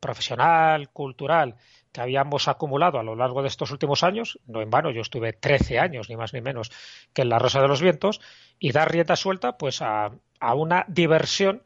profesional, 0.00 0.88
cultural, 0.90 1.56
que 1.92 2.00
habíamos 2.00 2.48
acumulado 2.48 2.98
a 2.98 3.02
lo 3.02 3.14
largo 3.14 3.42
de 3.42 3.48
estos 3.48 3.70
últimos 3.70 4.02
años, 4.02 4.38
no 4.46 4.60
en 4.60 4.70
vano, 4.70 4.90
yo 4.90 5.00
estuve 5.00 5.32
13 5.32 5.78
años, 5.78 6.08
ni 6.08 6.16
más 6.16 6.34
ni 6.34 6.40
menos, 6.40 6.70
que 7.12 7.22
en 7.22 7.28
La 7.28 7.38
Rosa 7.38 7.60
de 7.60 7.68
los 7.68 7.80
Vientos, 7.80 8.20
y 8.58 8.72
dar 8.72 8.90
rienda 8.90 9.16
suelta 9.16 9.56
pues 9.56 9.80
a, 9.82 10.10
a 10.40 10.54
una 10.54 10.84
diversión 10.88 11.62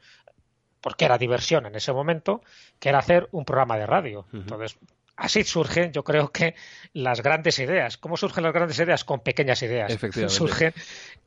porque 0.80 1.04
era 1.04 1.18
diversión 1.18 1.66
en 1.66 1.74
ese 1.74 1.92
momento, 1.92 2.42
que 2.80 2.88
era 2.88 2.98
hacer 2.98 3.28
un 3.30 3.44
programa 3.44 3.76
de 3.76 3.86
radio. 3.86 4.26
Entonces, 4.32 4.76
así 5.16 5.44
surgen, 5.44 5.92
yo 5.92 6.02
creo 6.02 6.32
que 6.32 6.54
las 6.94 7.22
grandes 7.22 7.58
ideas. 7.60 7.98
¿Cómo 7.98 8.16
surgen 8.16 8.42
las 8.42 8.52
grandes 8.52 8.78
ideas? 8.80 9.04
Con 9.04 9.20
pequeñas 9.20 9.62
ideas. 9.62 9.96
Surgen 10.28 10.74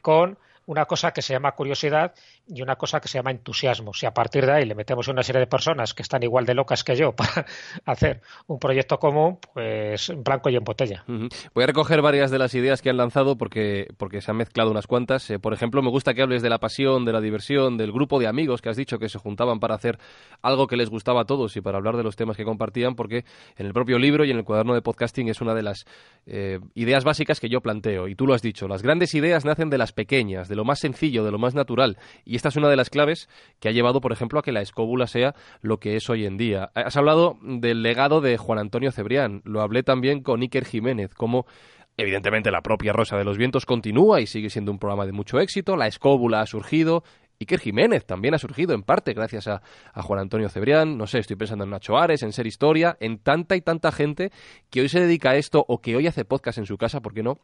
con 0.02 0.38
una 0.66 0.86
cosa 0.86 1.12
que 1.12 1.22
se 1.22 1.34
llama 1.34 1.52
curiosidad 1.54 2.14
y 2.48 2.62
una 2.62 2.76
cosa 2.76 3.00
que 3.00 3.08
se 3.08 3.18
llama 3.18 3.32
entusiasmo. 3.32 3.94
Si 3.94 4.06
a 4.06 4.14
partir 4.14 4.46
de 4.46 4.52
ahí 4.54 4.66
le 4.66 4.76
metemos 4.76 5.08
una 5.08 5.24
serie 5.24 5.40
de 5.40 5.48
personas 5.48 5.94
que 5.94 6.02
están 6.02 6.24
igual 6.24 6.46
de 6.46 6.54
locas 6.54 6.84
que 6.84 6.96
yo 6.96 7.12
para 7.16 7.46
hacer 7.86 8.22
un 8.48 8.60
proyecto 8.60 9.00
común, 9.00 9.40
pues 9.54 10.10
en 10.10 10.24
blanco 10.24 10.50
y 10.50 10.56
en 10.56 10.64
botella. 10.64 11.04
Voy 11.08 11.64
a 11.64 11.68
recoger 11.68 12.02
varias 12.02 12.32
de 12.32 12.40
las 12.40 12.54
ideas 12.56 12.82
que 12.82 12.90
han 12.90 12.98
lanzado 12.98 13.38
porque, 13.38 13.88
porque 13.98 14.22
se 14.22 14.32
han 14.32 14.38
mezclado 14.38 14.72
unas 14.72 14.88
cuantas. 14.88 15.30
Eh, 15.30 15.40
por 15.40 15.54
ejemplo, 15.54 15.82
me 15.82 15.90
gusta 15.90 16.14
que 16.14 16.22
hables 16.22 16.42
de 16.42 16.50
la 16.50 16.60
pasión, 16.60 17.06
de 17.06 17.14
la 17.14 17.22
diversión, 17.22 17.78
del 17.78 17.92
grupo 17.92 18.20
de 18.20 18.28
amigos 18.28 18.62
que 18.62 18.70
has 18.70 18.78
dicho 18.78 19.00
que 19.00 19.10
se 19.10 19.20
juntaban 19.20 19.60
para 19.60 19.76
hacer 19.76 20.00
algo 20.42 20.68
que 20.68 20.78
les 20.78 20.90
gustaba 20.90 21.22
a 21.22 21.26
todos 21.26 21.56
y 21.56 21.62
para 21.62 21.78
hablar 21.78 21.98
de 21.98 22.04
los 22.04 22.16
temas 22.16 22.38
que 22.38 22.46
compartían, 22.46 22.96
porque 22.96 23.26
en 23.58 23.66
el 23.66 23.74
propio 23.74 24.00
libro 24.00 24.26
y 24.26 24.32
en 24.32 24.38
el 24.38 24.44
cuaderno 24.44 24.74
de 24.74 24.82
podcasting 24.82 25.30
es 25.30 25.42
una 25.42 25.54
de 25.54 25.64
las 25.64 25.86
eh, 26.26 26.60
ideas 26.76 27.04
básicas 27.04 27.40
que 27.40 27.50
yo 27.50 27.62
planteo. 27.62 28.08
Y 28.08 28.16
tú 28.16 28.28
lo 28.28 28.34
has 28.34 28.42
dicho, 28.42 28.68
las 28.68 28.82
grandes 28.82 29.14
ideas 29.14 29.46
nacen 29.46 29.70
de 29.70 29.78
las 29.78 29.92
pequeñas, 29.92 30.48
de 30.54 30.58
lo 30.58 30.66
más 30.66 30.80
sencillo, 30.80 31.24
de 31.24 31.32
lo 31.32 31.40
más 31.40 31.56
natural. 31.56 31.98
Y 32.26 32.36
esta 32.36 32.50
es 32.50 32.56
una 32.56 32.70
de 32.70 32.76
las 32.76 32.92
claves 32.92 33.28
que 33.60 33.70
ha 33.70 33.72
llevado, 33.72 34.02
por 34.02 34.12
ejemplo, 34.12 34.40
a 34.40 34.44
que 34.44 34.52
la 34.52 34.62
escóbula 34.62 35.08
sea 35.08 35.34
lo 35.62 35.80
que 35.80 35.96
es 35.96 36.08
hoy 36.12 36.28
en 36.28 36.38
día. 36.38 36.70
Has 36.76 36.96
hablado 36.96 37.40
del 37.42 37.82
legado 37.82 38.22
de 38.22 38.38
Juan 38.38 38.60
Antonio 38.60 38.92
Cebrián. 38.92 39.42
Lo 39.46 39.62
hablé 39.62 39.82
también 39.82 40.22
con 40.22 40.42
Iker 40.42 40.66
Jiménez, 40.66 41.16
como 41.16 41.48
Evidentemente 41.96 42.50
la 42.50 42.62
propia 42.62 42.92
Rosa 42.92 43.18
de 43.18 43.24
los 43.24 43.38
Vientos 43.38 43.68
continúa 43.68 44.20
y 44.20 44.26
sigue 44.26 44.50
siendo 44.50 44.72
un 44.72 44.80
programa 44.80 45.06
de 45.06 45.12
mucho 45.12 45.40
éxito, 45.40 45.76
la 45.76 45.86
escóbula 45.86 46.42
ha 46.42 46.48
surgido, 46.48 47.04
Iker 47.40 47.60
Jiménez 47.60 48.04
también 48.04 48.34
ha 48.34 48.40
surgido 48.40 48.74
en 48.74 48.82
parte 48.82 49.14
gracias 49.14 49.48
a, 49.48 49.62
a, 49.94 50.02
Juan 50.02 50.20
Antonio 50.20 50.50
Cebrián, 50.50 50.98
no 50.98 51.06
sé, 51.06 51.20
estoy 51.20 51.36
pensando 51.36 51.66
en 51.66 51.70
Nacho 51.70 51.96
Ares, 51.96 52.24
en 52.24 52.32
Ser 52.32 52.48
Historia, 52.48 52.98
en 53.00 53.20
tanta 53.20 53.56
y 53.56 53.62
tanta 53.62 53.92
gente 53.92 54.32
que 54.72 54.82
hoy 54.82 54.90
se 54.90 55.02
dedica 55.02 55.32
a 55.32 55.36
esto 55.36 55.64
o 55.68 55.82
que 55.82 55.96
hoy 55.96 56.08
hace 56.08 56.26
podcast 56.26 56.58
en 56.58 56.66
su 56.66 56.80
casa, 56.80 57.00
¿por 57.00 57.14
qué 57.14 57.22
no? 57.22 57.38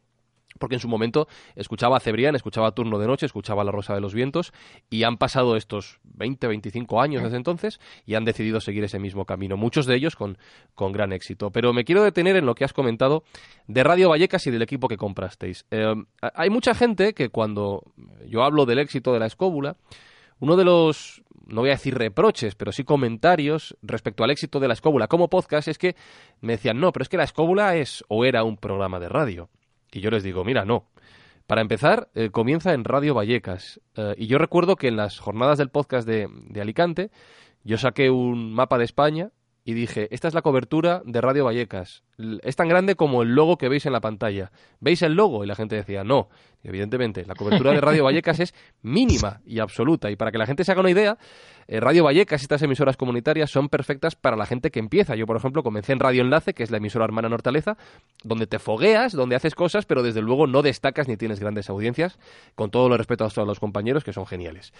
Porque 0.58 0.76
en 0.76 0.80
su 0.80 0.88
momento 0.88 1.28
escuchaba 1.56 1.96
a 1.96 2.00
Cebrián, 2.00 2.34
escuchaba 2.34 2.72
Turno 2.72 2.98
de 2.98 3.06
Noche, 3.06 3.26
escuchaba 3.26 3.64
La 3.64 3.72
Rosa 3.72 3.94
de 3.94 4.00
los 4.00 4.14
Vientos 4.14 4.52
y 4.90 5.04
han 5.04 5.16
pasado 5.16 5.56
estos 5.56 6.00
20, 6.04 6.46
25 6.46 7.00
años 7.00 7.22
desde 7.22 7.36
entonces 7.36 7.80
y 8.06 8.14
han 8.14 8.24
decidido 8.24 8.60
seguir 8.60 8.84
ese 8.84 8.98
mismo 8.98 9.24
camino, 9.24 9.56
muchos 9.56 9.86
de 9.86 9.96
ellos 9.96 10.16
con, 10.16 10.38
con 10.74 10.92
gran 10.92 11.12
éxito. 11.12 11.50
Pero 11.50 11.72
me 11.72 11.84
quiero 11.84 12.02
detener 12.02 12.36
en 12.36 12.46
lo 12.46 12.54
que 12.54 12.64
has 12.64 12.72
comentado 12.72 13.24
de 13.66 13.82
Radio 13.84 14.10
Vallecas 14.10 14.46
y 14.46 14.50
del 14.50 14.62
equipo 14.62 14.88
que 14.88 14.96
comprasteis. 14.96 15.66
Eh, 15.70 15.94
hay 16.20 16.50
mucha 16.50 16.74
gente 16.74 17.14
que 17.14 17.28
cuando 17.28 17.82
yo 18.26 18.42
hablo 18.42 18.66
del 18.66 18.78
éxito 18.78 19.12
de 19.12 19.20
la 19.20 19.26
escóbula, 19.26 19.76
uno 20.40 20.56
de 20.56 20.64
los, 20.64 21.22
no 21.46 21.60
voy 21.60 21.70
a 21.70 21.74
decir 21.74 21.96
reproches, 21.96 22.54
pero 22.54 22.72
sí 22.72 22.82
comentarios 22.82 23.76
respecto 23.82 24.24
al 24.24 24.30
éxito 24.30 24.58
de 24.58 24.68
la 24.68 24.74
escóbula 24.74 25.06
como 25.06 25.28
podcast 25.28 25.68
es 25.68 25.78
que 25.78 25.96
me 26.40 26.54
decían, 26.54 26.80
no, 26.80 26.92
pero 26.92 27.02
es 27.02 27.08
que 27.08 27.18
la 27.18 27.24
escóbula 27.24 27.76
es 27.76 28.04
o 28.08 28.24
era 28.24 28.42
un 28.42 28.56
programa 28.56 28.98
de 28.98 29.08
radio. 29.08 29.50
Y 29.92 30.00
yo 30.00 30.10
les 30.10 30.22
digo, 30.22 30.44
mira, 30.44 30.64
no. 30.64 30.86
Para 31.46 31.62
empezar, 31.62 32.08
eh, 32.14 32.30
comienza 32.30 32.74
en 32.74 32.84
Radio 32.84 33.14
Vallecas. 33.14 33.80
Eh, 33.96 34.14
y 34.18 34.26
yo 34.26 34.38
recuerdo 34.38 34.76
que 34.76 34.88
en 34.88 34.96
las 34.96 35.18
jornadas 35.18 35.58
del 35.58 35.70
podcast 35.70 36.06
de, 36.06 36.28
de 36.30 36.60
Alicante, 36.60 37.10
yo 37.64 37.76
saqué 37.76 38.10
un 38.10 38.52
mapa 38.52 38.78
de 38.78 38.84
España 38.84 39.30
y 39.62 39.74
dije, 39.74 40.08
esta 40.10 40.26
es 40.26 40.34
la 40.34 40.40
cobertura 40.40 41.02
de 41.04 41.20
Radio 41.20 41.44
Vallecas. 41.44 42.02
Es 42.42 42.56
tan 42.56 42.68
grande 42.68 42.94
como 42.94 43.22
el 43.22 43.34
logo 43.34 43.58
que 43.58 43.68
veis 43.68 43.84
en 43.84 43.92
la 43.92 44.00
pantalla. 44.00 44.52
¿Veis 44.80 45.02
el 45.02 45.12
logo? 45.12 45.44
Y 45.44 45.46
la 45.46 45.54
gente 45.54 45.76
decía, 45.76 46.02
no. 46.02 46.28
evidentemente, 46.62 47.26
la 47.26 47.34
cobertura 47.34 47.72
de 47.72 47.80
Radio 47.80 48.04
Vallecas 48.04 48.40
es 48.40 48.54
mínima 48.82 49.42
y 49.44 49.58
absoluta. 49.58 50.10
Y 50.10 50.16
para 50.16 50.32
que 50.32 50.38
la 50.38 50.46
gente 50.46 50.64
se 50.64 50.72
haga 50.72 50.80
una 50.80 50.90
idea, 50.90 51.18
eh, 51.68 51.78
Radio 51.78 52.04
Vallecas 52.04 52.40
y 52.40 52.44
estas 52.44 52.62
emisoras 52.62 52.96
comunitarias 52.96 53.50
son 53.50 53.68
perfectas 53.68 54.16
para 54.16 54.34
la 54.34 54.46
gente 54.46 54.70
que 54.70 54.80
empieza. 54.80 55.14
Yo, 55.14 55.26
por 55.26 55.36
ejemplo, 55.36 55.62
comencé 55.62 55.92
en 55.92 56.00
Radio 56.00 56.22
Enlace, 56.22 56.54
que 56.54 56.62
es 56.62 56.70
la 56.70 56.78
emisora 56.78 57.04
hermana 57.04 57.28
Nortaleza, 57.28 57.76
donde 58.24 58.46
te 58.46 58.58
fogueas, 58.58 59.12
donde 59.12 59.36
haces 59.36 59.54
cosas, 59.54 59.84
pero 59.84 60.02
desde 60.02 60.22
luego 60.22 60.46
no 60.46 60.62
destacas 60.62 61.06
ni 61.06 61.18
tienes 61.18 61.38
grandes 61.38 61.68
audiencias, 61.68 62.18
con 62.54 62.70
todo 62.70 62.88
lo 62.88 62.96
respeto 62.96 63.26
a 63.26 63.28
todos 63.28 63.46
los 63.46 63.60
compañeros, 63.60 64.04
que 64.04 64.14
son 64.14 64.26
geniales. 64.26 64.72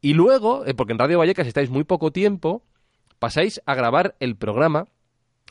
Y 0.00 0.14
luego, 0.14 0.64
eh, 0.66 0.74
porque 0.74 0.92
en 0.92 0.98
Radio 0.98 1.18
Vallecas 1.18 1.46
estáis 1.46 1.68
muy 1.68 1.84
poco 1.84 2.10
tiempo, 2.10 2.62
pasáis 3.20 3.60
a 3.66 3.76
grabar 3.76 4.16
el 4.18 4.34
programa 4.34 4.86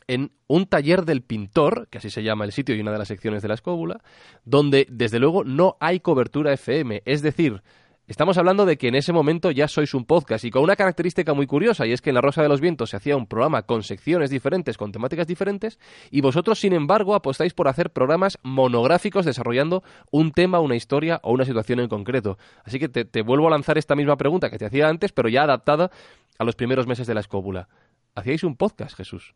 en 0.06 0.32
un 0.48 0.66
taller 0.66 1.04
del 1.04 1.22
pintor, 1.22 1.86
que 1.88 1.98
así 1.98 2.10
se 2.10 2.24
llama 2.24 2.44
el 2.44 2.50
sitio 2.50 2.74
y 2.74 2.80
una 2.80 2.90
de 2.90 2.98
las 2.98 3.06
secciones 3.06 3.42
de 3.42 3.48
la 3.48 3.54
escóbula, 3.54 4.00
donde 4.44 4.86
desde 4.90 5.20
luego 5.20 5.44
no 5.44 5.76
hay 5.78 6.00
cobertura 6.00 6.52
FM. 6.52 7.02
Es 7.04 7.22
decir, 7.22 7.62
estamos 8.08 8.36
hablando 8.36 8.66
de 8.66 8.76
que 8.76 8.88
en 8.88 8.96
ese 8.96 9.12
momento 9.12 9.52
ya 9.52 9.68
sois 9.68 9.94
un 9.94 10.04
podcast 10.04 10.44
y 10.44 10.50
con 10.50 10.64
una 10.64 10.74
característica 10.74 11.32
muy 11.32 11.46
curiosa, 11.46 11.86
y 11.86 11.92
es 11.92 12.02
que 12.02 12.10
en 12.10 12.14
La 12.14 12.22
Rosa 12.22 12.42
de 12.42 12.48
los 12.48 12.60
Vientos 12.60 12.90
se 12.90 12.96
hacía 12.96 13.16
un 13.16 13.28
programa 13.28 13.62
con 13.62 13.84
secciones 13.84 14.30
diferentes, 14.30 14.76
con 14.76 14.90
temáticas 14.90 15.28
diferentes, 15.28 15.78
y 16.10 16.22
vosotros, 16.22 16.58
sin 16.58 16.72
embargo, 16.72 17.14
apostáis 17.14 17.54
por 17.54 17.68
hacer 17.68 17.90
programas 17.90 18.36
monográficos 18.42 19.24
desarrollando 19.24 19.84
un 20.10 20.32
tema, 20.32 20.58
una 20.58 20.74
historia 20.74 21.20
o 21.22 21.30
una 21.32 21.44
situación 21.44 21.78
en 21.78 21.88
concreto. 21.88 22.36
Así 22.64 22.80
que 22.80 22.88
te, 22.88 23.04
te 23.04 23.22
vuelvo 23.22 23.46
a 23.46 23.50
lanzar 23.50 23.78
esta 23.78 23.94
misma 23.94 24.16
pregunta 24.16 24.50
que 24.50 24.58
te 24.58 24.66
hacía 24.66 24.88
antes, 24.88 25.12
pero 25.12 25.28
ya 25.28 25.44
adaptada 25.44 25.92
a 26.40 26.44
los 26.44 26.56
primeros 26.56 26.86
meses 26.86 27.06
de 27.06 27.12
la 27.12 27.20
escóbula. 27.20 27.68
Hacíais 28.14 28.44
un 28.44 28.56
podcast, 28.56 28.96
Jesús. 28.96 29.34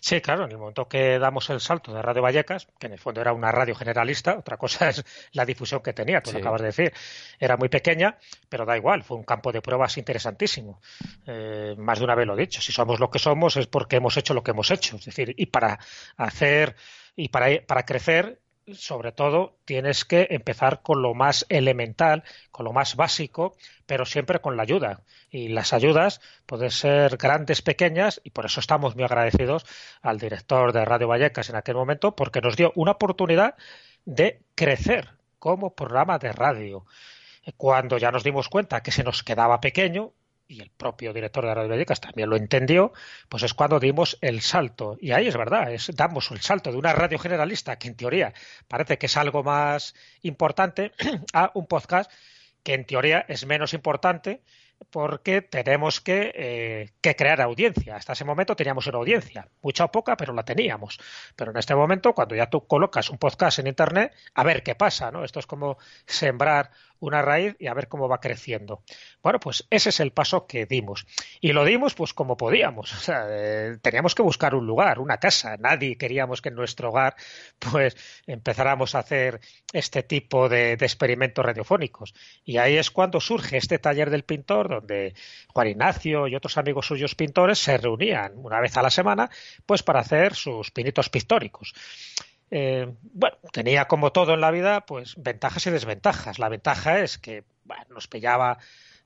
Sí, 0.00 0.22
claro, 0.22 0.46
en 0.46 0.50
el 0.50 0.56
momento 0.56 0.88
que 0.88 1.18
damos 1.18 1.50
el 1.50 1.60
salto 1.60 1.92
de 1.92 2.00
Radio 2.00 2.22
Vallecas, 2.22 2.68
que 2.78 2.86
en 2.86 2.94
el 2.94 2.98
fondo 2.98 3.20
era 3.20 3.34
una 3.34 3.52
radio 3.52 3.74
generalista, 3.74 4.38
otra 4.38 4.56
cosa 4.56 4.88
es 4.88 5.04
la 5.32 5.44
difusión 5.44 5.82
que 5.82 5.92
tenía, 5.92 6.22
tú 6.22 6.32
lo 6.32 6.38
acabas 6.38 6.62
de 6.62 6.68
decir. 6.68 6.94
Era 7.38 7.58
muy 7.58 7.68
pequeña, 7.68 8.16
pero 8.48 8.64
da 8.64 8.78
igual, 8.78 9.02
fue 9.02 9.18
un 9.18 9.24
campo 9.24 9.52
de 9.52 9.60
pruebas 9.60 9.98
interesantísimo. 9.98 10.80
Eh, 11.26 11.74
más 11.76 11.98
de 11.98 12.04
una 12.06 12.14
vez 12.14 12.26
lo 12.26 12.32
he 12.32 12.40
dicho, 12.40 12.62
si 12.62 12.72
somos 12.72 12.98
lo 12.98 13.10
que 13.10 13.18
somos 13.18 13.58
es 13.58 13.66
porque 13.66 13.96
hemos 13.96 14.16
hecho 14.16 14.32
lo 14.32 14.42
que 14.42 14.52
hemos 14.52 14.70
hecho. 14.70 14.96
Es 14.96 15.04
decir, 15.04 15.34
y 15.36 15.46
para 15.46 15.78
hacer 16.16 16.76
y 17.14 17.28
para, 17.28 17.60
para 17.66 17.84
crecer 17.84 18.40
sobre 18.74 19.12
todo 19.12 19.58
tienes 19.64 20.04
que 20.04 20.26
empezar 20.30 20.82
con 20.82 21.02
lo 21.02 21.14
más 21.14 21.46
elemental, 21.48 22.24
con 22.50 22.64
lo 22.64 22.72
más 22.72 22.96
básico, 22.96 23.56
pero 23.86 24.04
siempre 24.04 24.40
con 24.40 24.56
la 24.56 24.64
ayuda. 24.64 25.02
Y 25.30 25.48
las 25.48 25.72
ayudas 25.72 26.20
pueden 26.46 26.70
ser 26.70 27.16
grandes, 27.16 27.62
pequeñas, 27.62 28.20
y 28.24 28.30
por 28.30 28.46
eso 28.46 28.60
estamos 28.60 28.94
muy 28.94 29.04
agradecidos 29.04 29.64
al 30.02 30.18
director 30.18 30.72
de 30.72 30.84
Radio 30.84 31.08
Vallecas 31.08 31.50
en 31.50 31.56
aquel 31.56 31.76
momento, 31.76 32.16
porque 32.16 32.40
nos 32.40 32.56
dio 32.56 32.72
una 32.74 32.92
oportunidad 32.92 33.54
de 34.04 34.40
crecer 34.54 35.10
como 35.38 35.74
programa 35.74 36.18
de 36.18 36.32
radio. 36.32 36.86
Cuando 37.56 37.98
ya 37.98 38.10
nos 38.10 38.24
dimos 38.24 38.48
cuenta 38.48 38.82
que 38.82 38.90
se 38.90 39.04
nos 39.04 39.22
quedaba 39.22 39.60
pequeño, 39.60 40.12
y 40.48 40.60
el 40.60 40.70
propio 40.70 41.12
director 41.12 41.44
de 41.44 41.54
Radio 41.54 41.70
Vallecas 41.70 42.00
también 42.00 42.30
lo 42.30 42.36
entendió, 42.36 42.92
pues 43.28 43.42
es 43.42 43.54
cuando 43.54 43.80
dimos 43.80 44.18
el 44.20 44.40
salto. 44.40 44.96
Y 45.00 45.12
ahí 45.12 45.26
es 45.26 45.36
verdad, 45.36 45.72
es, 45.72 45.90
damos 45.94 46.30
el 46.30 46.40
salto 46.40 46.70
de 46.70 46.78
una 46.78 46.92
radio 46.92 47.18
generalista, 47.18 47.78
que 47.78 47.88
en 47.88 47.96
teoría 47.96 48.32
parece 48.68 48.98
que 48.98 49.06
es 49.06 49.16
algo 49.16 49.42
más 49.42 49.94
importante, 50.22 50.92
a 51.32 51.50
un 51.54 51.66
podcast 51.66 52.10
que 52.62 52.74
en 52.74 52.84
teoría 52.84 53.24
es 53.28 53.46
menos 53.46 53.74
importante, 53.74 54.42
porque 54.90 55.42
tenemos 55.42 56.02
eh, 56.06 56.90
que, 57.00 57.16
crear 57.16 57.40
audiencia. 57.40 57.96
Hasta 57.96 58.12
ese 58.12 58.24
momento 58.24 58.56
teníamos 58.56 58.86
una 58.86 58.98
audiencia, 58.98 59.48
mucha 59.62 59.84
o 59.84 59.90
poca, 59.90 60.16
pero 60.16 60.32
la 60.32 60.44
teníamos. 60.44 60.98
Pero 61.34 61.50
en 61.50 61.56
este 61.56 61.74
momento, 61.74 62.14
cuando 62.14 62.34
ya 62.34 62.48
tú 62.48 62.66
colocas 62.66 63.10
un 63.10 63.18
podcast 63.18 63.58
en 63.58 63.66
Internet, 63.66 64.14
a 64.34 64.44
ver 64.44 64.62
qué 64.62 64.74
pasa, 64.74 65.10
¿no? 65.10 65.24
Esto 65.24 65.40
es 65.40 65.46
como 65.46 65.78
sembrar 66.06 66.70
una 67.08 67.22
raíz 67.22 67.56
y 67.58 67.66
a 67.66 67.74
ver 67.74 67.88
cómo 67.88 68.08
va 68.08 68.20
creciendo. 68.20 68.82
Bueno, 69.22 69.40
pues 69.40 69.66
ese 69.70 69.90
es 69.90 70.00
el 70.00 70.12
paso 70.12 70.46
que 70.46 70.66
dimos. 70.66 71.06
Y 71.40 71.52
lo 71.52 71.64
dimos 71.64 71.94
pues 71.94 72.12
como 72.12 72.36
podíamos. 72.36 73.08
Eh, 73.08 73.78
teníamos 73.82 74.14
que 74.14 74.22
buscar 74.22 74.54
un 74.54 74.66
lugar, 74.66 74.98
una 74.98 75.18
casa. 75.18 75.56
Nadie 75.56 75.96
queríamos 75.96 76.42
que 76.42 76.48
en 76.48 76.54
nuestro 76.54 76.90
hogar 76.90 77.16
pues 77.58 77.96
empezáramos 78.26 78.94
a 78.94 79.00
hacer 79.00 79.40
este 79.72 80.02
tipo 80.02 80.48
de, 80.48 80.72
experimentos 80.72 81.44
radiofónicos. 81.44 82.14
Y 82.44 82.58
ahí 82.58 82.76
es 82.76 82.90
cuando 82.90 83.20
surge 83.20 83.56
este 83.56 83.78
taller 83.78 84.10
del 84.10 84.24
pintor, 84.24 84.68
donde 84.68 85.14
Juan 85.48 85.68
Ignacio 85.68 86.28
y 86.28 86.34
otros 86.34 86.58
amigos 86.58 86.86
suyos 86.86 87.14
pintores 87.14 87.58
se 87.58 87.76
reunían 87.76 88.32
una 88.36 88.60
vez 88.60 88.76
a 88.76 88.82
la 88.82 88.90
semana 88.90 89.30
pues 89.64 89.82
para 89.82 90.00
hacer 90.00 90.34
sus 90.34 90.70
pinitos 90.70 91.08
pictóricos. 91.08 91.74
Eh, 92.50 92.92
bueno, 93.02 93.36
tenía 93.52 93.86
como 93.86 94.12
todo 94.12 94.34
en 94.34 94.40
la 94.40 94.50
vida, 94.50 94.86
pues 94.86 95.14
ventajas 95.16 95.66
y 95.66 95.70
desventajas. 95.70 96.38
La 96.38 96.48
ventaja 96.48 97.00
es 97.00 97.18
que 97.18 97.44
nos 97.90 98.08
pillaba 98.08 98.58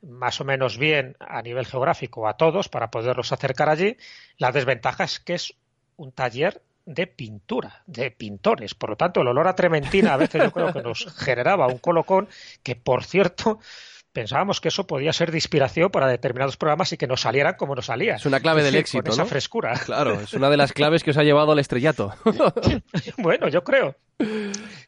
más 0.02 0.40
o 0.40 0.44
menos 0.44 0.78
bien 0.78 1.16
a 1.20 1.42
nivel 1.42 1.66
geográfico 1.66 2.26
a 2.28 2.36
todos 2.36 2.68
para 2.68 2.90
poderlos 2.90 3.32
acercar 3.32 3.68
allí. 3.68 3.96
La 4.38 4.52
desventaja 4.52 5.04
es 5.04 5.20
que 5.20 5.34
es 5.34 5.54
un 5.96 6.12
taller 6.12 6.62
de 6.86 7.06
pintura, 7.06 7.82
de 7.86 8.10
pintores. 8.10 8.74
Por 8.74 8.90
lo 8.90 8.96
tanto, 8.96 9.20
el 9.20 9.28
olor 9.28 9.46
a 9.48 9.54
trementina 9.54 10.14
a 10.14 10.16
veces 10.16 10.42
yo 10.42 10.52
creo 10.52 10.72
que 10.72 10.82
nos 10.82 11.06
generaba 11.16 11.66
un 11.66 11.78
colocón 11.78 12.28
que, 12.62 12.76
por 12.76 13.04
cierto, 13.04 13.60
pensábamos 14.12 14.60
que 14.60 14.68
eso 14.68 14.86
podía 14.86 15.12
ser 15.12 15.30
de 15.30 15.38
inspiración 15.38 15.90
para 15.90 16.06
determinados 16.08 16.56
programas 16.56 16.92
y 16.92 16.96
que 16.96 17.06
nos 17.06 17.20
salieran 17.20 17.54
como 17.54 17.74
nos 17.74 17.86
salía. 17.86 18.16
Es 18.16 18.26
una 18.26 18.40
clave 18.40 18.62
del 18.62 18.74
éxito, 18.74 19.04
con 19.04 19.12
esa 19.12 19.24
frescura. 19.24 19.74
Claro, 19.90 20.20
es 20.20 20.34
una 20.34 20.50
de 20.50 20.56
las 20.56 20.72
claves 20.74 21.02
que 21.02 21.10
os 21.10 21.16
ha 21.16 21.22
llevado 21.22 21.52
al 21.52 21.58
estrellato. 21.58 22.14
bueno, 23.18 23.48
yo 23.48 23.64
creo. 23.64 23.96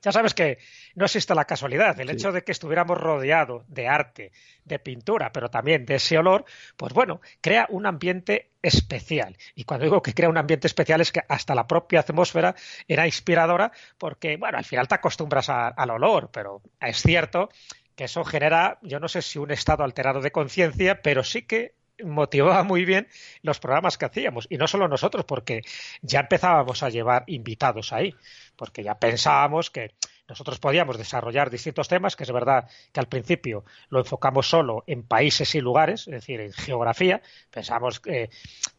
Ya 0.03 0.13
sabes 0.13 0.35
que 0.35 0.59
no 0.95 1.07
existe 1.07 1.35
la 1.35 1.47
casualidad. 1.47 1.99
El 1.99 2.11
hecho 2.11 2.33
de 2.33 2.43
que 2.43 2.53
estuviéramos 2.53 2.99
rodeados 2.99 3.65
de 3.67 3.89
arte, 3.89 4.33
de 4.65 4.79
pintura, 4.79 5.33
pero 5.33 5.49
también 5.49 5.87
de 5.87 5.95
ese 5.95 6.19
olor, 6.19 6.45
pues 6.77 6.93
bueno, 6.93 7.21
crea 7.41 7.67
un 7.71 7.87
ambiente 7.87 8.51
especial. 8.61 9.37
Y 9.55 9.65
cuando 9.65 9.85
digo 9.85 10.03
que 10.03 10.13
crea 10.13 10.29
un 10.29 10.37
ambiente 10.37 10.67
especial 10.67 11.01
es 11.01 11.13
que 11.13 11.23
hasta 11.29 11.55
la 11.55 11.67
propia 11.67 12.01
atmósfera 12.01 12.55
era 12.87 13.07
inspiradora 13.07 13.73
porque, 13.97 14.37
bueno, 14.37 14.59
al 14.59 14.65
final 14.65 14.87
te 14.87 14.97
acostumbras 14.97 15.49
al 15.49 15.91
olor, 15.91 16.31
pero 16.31 16.61
es 16.81 17.01
cierto 17.01 17.49
que 17.97 18.05
eso 18.05 18.25
genera, 18.25 18.79
yo 18.83 19.01
no 19.01 19.09
sé 19.09 19.23
si 19.23 19.39
un 19.39 19.51
estado 19.51 19.85
alterado 19.85 20.21
de 20.21 20.33
conciencia, 20.33 21.03
pero 21.03 21.25
sí 21.25 21.43
que 21.43 21.75
motivaba 22.05 22.63
muy 22.65 22.85
bien 22.85 23.09
los 23.43 23.59
programas 23.59 23.99
que 23.99 24.07
hacíamos. 24.07 24.47
Y 24.51 24.57
no 24.57 24.67
solo 24.67 24.89
nosotros, 24.89 25.25
porque 25.25 25.63
ya 26.01 26.21
empezábamos 26.21 26.83
a 26.83 26.91
llevar 26.91 27.25
invitados 27.27 27.93
ahí, 27.93 28.15
porque 28.57 28.83
ya 28.83 28.99
pensábamos 28.99 29.71
que 29.71 29.95
nosotros 30.29 30.59
podíamos 30.61 30.97
desarrollar 30.97 31.51
distintos 31.51 31.89
temas, 31.89 32.17
que 32.17 32.23
es 32.23 32.33
verdad 32.33 32.69
que 32.93 33.01
al 33.01 33.09
principio 33.09 33.65
lo 33.89 33.99
enfocamos 33.99 34.49
solo 34.49 34.85
en 34.87 35.03
países 35.03 35.55
y 35.55 35.61
lugares, 35.61 36.09
es 36.09 36.13
decir, 36.13 36.41
en 36.41 36.53
geografía. 36.53 37.21
Pensábamos 37.51 38.01
que, 38.01 38.31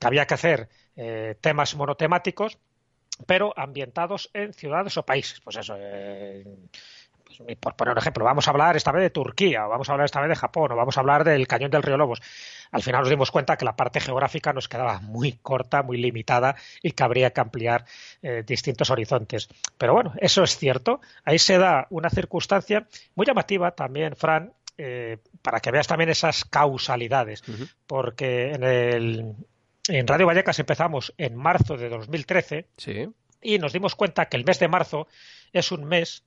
había 0.02 0.26
que 0.26 0.34
hacer 0.34 0.70
eh, 0.96 1.36
temas 1.40 1.76
monotemáticos, 1.76 2.58
pero 3.28 3.54
ambientados 3.56 4.32
en 4.34 4.54
ciudades 4.54 4.98
o 4.98 5.06
países. 5.06 5.42
Pues 5.42 5.58
eso, 5.58 5.76
eh, 5.78 6.44
por 7.60 7.76
poner 7.76 7.94
un 7.94 7.98
ejemplo, 7.98 8.24
vamos 8.26 8.48
a 8.48 8.52
hablar 8.52 8.76
esta 8.76 8.92
vez 8.92 9.04
de 9.04 9.10
Turquía, 9.10 9.66
o 9.66 9.70
vamos 9.70 9.90
a 9.90 9.94
hablar 9.94 10.06
esta 10.06 10.22
vez 10.22 10.30
de 10.30 10.36
Japón, 10.36 10.72
o 10.72 10.76
vamos 10.76 10.98
a 10.98 11.00
hablar 11.00 11.24
del 11.24 11.48
cañón 11.48 11.72
del 11.72 11.84
río 11.84 11.98
Lobos. 11.98 12.22
Al 12.72 12.82
final 12.82 13.02
nos 13.02 13.10
dimos 13.10 13.32
cuenta 13.32 13.58
que 13.58 13.66
la 13.66 13.76
parte 13.76 14.00
geográfica 14.00 14.54
nos 14.54 14.68
quedaba 14.68 15.00
muy 15.00 15.34
corta, 15.34 15.84
muy 15.84 15.98
limitada 15.98 16.56
y 16.82 16.92
que 16.92 17.04
habría 17.04 17.32
que 17.32 17.42
ampliar 17.42 17.86
eh, 18.22 18.44
distintos 18.46 18.90
horizontes. 18.90 19.50
Pero 19.78 19.94
bueno, 19.94 20.14
eso 20.18 20.44
es 20.44 20.58
cierto. 20.58 21.02
Ahí 21.24 21.40
se 21.40 21.58
da 21.58 21.88
una 21.90 22.10
circunstancia 22.10 22.88
muy 23.16 23.26
llamativa 23.26 23.72
también, 23.72 24.16
Fran, 24.16 24.54
eh, 24.78 25.18
para 25.42 25.60
que 25.60 25.72
veas 25.72 25.88
también 25.88 26.10
esas 26.10 26.46
causalidades, 26.46 27.44
porque 27.86 28.54
en, 28.54 28.64
el, 28.64 29.36
en 29.88 30.08
Radio 30.08 30.26
Vallecas 30.26 30.58
empezamos 30.58 31.14
en 31.18 31.36
marzo 31.36 31.78
de 31.78 31.90
2013 31.90 32.68
y 33.44 33.60
nos 33.60 33.74
dimos 33.74 33.94
cuenta 33.96 34.30
que 34.30 34.38
el 34.38 34.46
mes 34.46 34.58
de 34.58 34.68
marzo 34.68 35.08
es 35.52 35.72
un 35.72 35.86
mes 35.86 36.24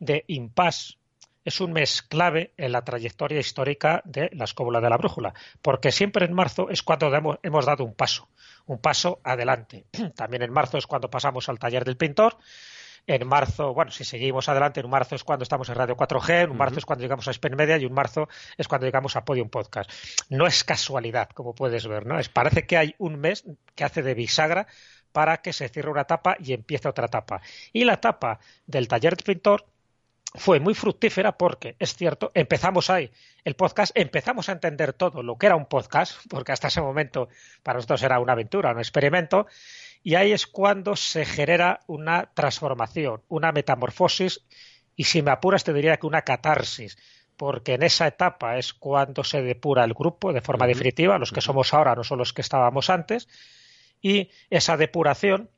de 0.00 0.24
impasse 0.28 0.98
es 1.48 1.62
un 1.62 1.72
mes 1.72 2.02
clave 2.02 2.52
en 2.58 2.72
la 2.72 2.84
trayectoria 2.84 3.40
histórica 3.40 4.02
de 4.04 4.28
la 4.34 4.44
escóbula 4.44 4.82
de 4.82 4.90
la 4.90 4.98
brújula, 4.98 5.32
porque 5.62 5.92
siempre 5.92 6.26
en 6.26 6.34
marzo 6.34 6.68
es 6.68 6.82
cuando 6.82 7.10
hemos, 7.42 7.64
dado 7.64 7.84
un 7.84 7.94
paso, 7.94 8.28
un 8.66 8.78
paso 8.78 9.20
adelante. 9.24 9.86
También 10.14 10.42
en 10.42 10.52
marzo 10.52 10.76
es 10.76 10.86
cuando 10.86 11.08
pasamos 11.08 11.48
al 11.48 11.58
taller 11.58 11.86
del 11.86 11.96
pintor. 11.96 12.36
En 13.06 13.26
marzo, 13.26 13.72
bueno, 13.72 13.90
si 13.90 14.04
seguimos 14.04 14.50
adelante, 14.50 14.80
en 14.80 14.90
marzo 14.90 15.14
es 15.14 15.24
cuando 15.24 15.44
estamos 15.44 15.66
en 15.70 15.76
Radio 15.76 15.96
4G, 15.96 16.44
en 16.44 16.54
marzo 16.54 16.80
es 16.80 16.84
cuando 16.84 17.02
llegamos 17.02 17.26
a 17.26 17.32
Spen 17.32 17.56
Media 17.56 17.78
y 17.78 17.86
en 17.86 17.94
marzo 17.94 18.28
es 18.58 18.68
cuando 18.68 18.86
llegamos 18.86 19.16
a 19.16 19.24
Podium 19.24 19.48
Podcast. 19.48 19.90
No 20.28 20.46
es 20.46 20.62
casualidad, 20.64 21.30
como 21.30 21.54
puedes 21.54 21.86
ver, 21.86 22.04
¿no? 22.04 22.18
Es, 22.18 22.28
parece 22.28 22.66
que 22.66 22.76
hay 22.76 22.94
un 22.98 23.18
mes 23.18 23.44
que 23.74 23.84
hace 23.84 24.02
de 24.02 24.12
bisagra 24.12 24.66
para 25.12 25.38
que 25.38 25.54
se 25.54 25.70
cierre 25.70 25.90
una 25.90 26.02
etapa 26.02 26.36
y 26.38 26.52
empiece 26.52 26.86
otra 26.88 27.06
etapa. 27.06 27.40
Y 27.72 27.84
la 27.84 27.94
etapa 27.94 28.38
del 28.66 28.86
taller 28.86 29.16
de 29.16 29.24
pintor 29.24 29.64
fue 30.34 30.60
muy 30.60 30.74
fructífera 30.74 31.36
porque, 31.38 31.76
es 31.78 31.94
cierto, 31.94 32.30
empezamos 32.34 32.90
ahí 32.90 33.10
el 33.44 33.54
podcast, 33.54 33.92
empezamos 33.96 34.48
a 34.48 34.52
entender 34.52 34.92
todo 34.92 35.22
lo 35.22 35.36
que 35.36 35.46
era 35.46 35.56
un 35.56 35.66
podcast, 35.66 36.16
porque 36.28 36.52
hasta 36.52 36.68
ese 36.68 36.82
momento 36.82 37.28
para 37.62 37.78
nosotros 37.78 38.02
era 38.02 38.20
una 38.20 38.32
aventura, 38.32 38.72
un 38.72 38.78
experimento, 38.78 39.46
y 40.02 40.14
ahí 40.16 40.32
es 40.32 40.46
cuando 40.46 40.96
se 40.96 41.24
genera 41.24 41.80
una 41.86 42.30
transformación, 42.34 43.22
una 43.28 43.52
metamorfosis, 43.52 44.44
y 44.96 45.04
si 45.04 45.22
me 45.22 45.30
apuras 45.30 45.64
te 45.64 45.72
diría 45.72 45.96
que 45.96 46.06
una 46.06 46.22
catarsis, 46.22 46.98
porque 47.36 47.74
en 47.74 47.82
esa 47.82 48.06
etapa 48.06 48.58
es 48.58 48.74
cuando 48.74 49.24
se 49.24 49.42
depura 49.42 49.84
el 49.84 49.94
grupo 49.94 50.32
de 50.32 50.40
forma 50.40 50.66
definitiva, 50.66 51.18
los 51.18 51.32
que 51.32 51.40
somos 51.40 51.72
ahora 51.72 51.94
no 51.94 52.04
son 52.04 52.18
los 52.18 52.32
que 52.32 52.42
estábamos 52.42 52.90
antes, 52.90 53.28
y 54.02 54.30
esa 54.50 54.76
depuración, 54.76 55.48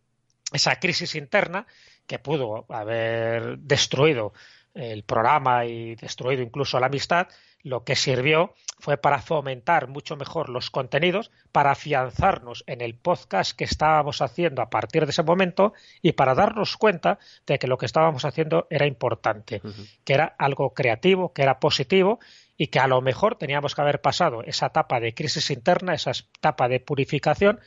esa 0.53 0.77
crisis 0.77 1.15
interna, 1.15 1.67
que 2.07 2.19
pudo 2.19 2.67
haber 2.69 3.59
destruido 3.59 4.33
el 4.75 5.03
programa 5.03 5.65
y 5.67 5.95
destruido 5.97 6.43
incluso 6.43 6.79
la 6.79 6.87
amistad, 6.87 7.29
lo 7.63 7.85
que 7.85 7.97
sirvió 7.97 8.55
fue 8.79 8.97
para 8.97 9.21
fomentar 9.21 9.89
mucho 9.89 10.17
mejor 10.17 10.49
los 10.49 10.71
contenidos, 10.71 11.31
para 11.53 11.73
afianzarnos 11.73 12.65
en 12.67 12.81
el 12.81 12.95
podcast 12.95 13.53
que 13.53 13.65
estábamos 13.65 14.23
haciendo 14.23 14.63
a 14.63 14.71
partir 14.71 15.05
de 15.05 15.11
ese 15.11 15.23
momento 15.23 15.75
y 16.01 16.13
para 16.13 16.35
darnos 16.35 16.77
cuenta 16.77 17.19
de 17.47 17.59
que 17.59 17.67
lo 17.67 17.77
que 17.77 17.87
estábamos 17.87 18.25
haciendo 18.25 18.67
era 18.71 18.87
importante, 18.87 19.61
que 20.05 20.13
era 20.15 20.35
algo 20.39 20.73
creativo, 20.73 21.33
que 21.33 21.43
era 21.43 21.61
positivo 21.61 22.19
y 22.57 22.69
que 22.69 22.79
a 22.79 22.87
lo 22.87 23.03
mejor 23.03 23.37
teníamos 23.37 23.75
que 23.75 23.83
haber 23.83 24.01
pasado 24.01 24.43
esa 24.45 24.67
etapa 24.67 25.01
de 25.01 25.15
crisis 25.15 25.51
interna, 25.51 25.95
esa 25.95 26.13
etapa 26.13 26.69
de 26.69 26.81
purificación 26.81 27.61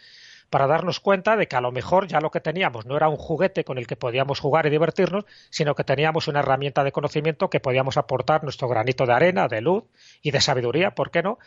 para 0.53 0.67
darnos 0.67 1.00
cuenta 1.00 1.36
de 1.36 1.48
que 1.48 1.55
a 1.55 1.62
lo 1.62 1.72
mejor 1.72 2.05
ya 2.05 2.19
lo 2.19 2.29
que 2.29 2.39
teníamos 2.39 2.86
no 2.86 2.95
era 2.95 3.10
un 3.10 3.15
juguete 3.17 3.63
con 3.63 3.79
el 3.79 3.88
que 3.88 3.95
podíamos 3.95 4.39
jugar 4.39 4.67
y 4.67 4.69
divertirnos, 4.69 5.25
sino 5.50 5.74
que 5.74 5.83
teníamos 5.83 6.27
una 6.27 6.41
herramienta 6.41 6.83
de 6.83 6.91
conocimiento 6.91 7.50
que 7.50 7.60
podíamos 7.60 7.98
aportar 7.98 8.43
nuestro 8.43 8.67
granito 8.67 9.07
de 9.07 9.13
arena, 9.13 9.48
de 9.48 9.62
luz 9.62 9.86
y 10.22 10.29
de 10.29 10.41
sabiduría, 10.41 10.93
¿por 10.93 11.10
qué 11.10 11.24
no? 11.24 11.39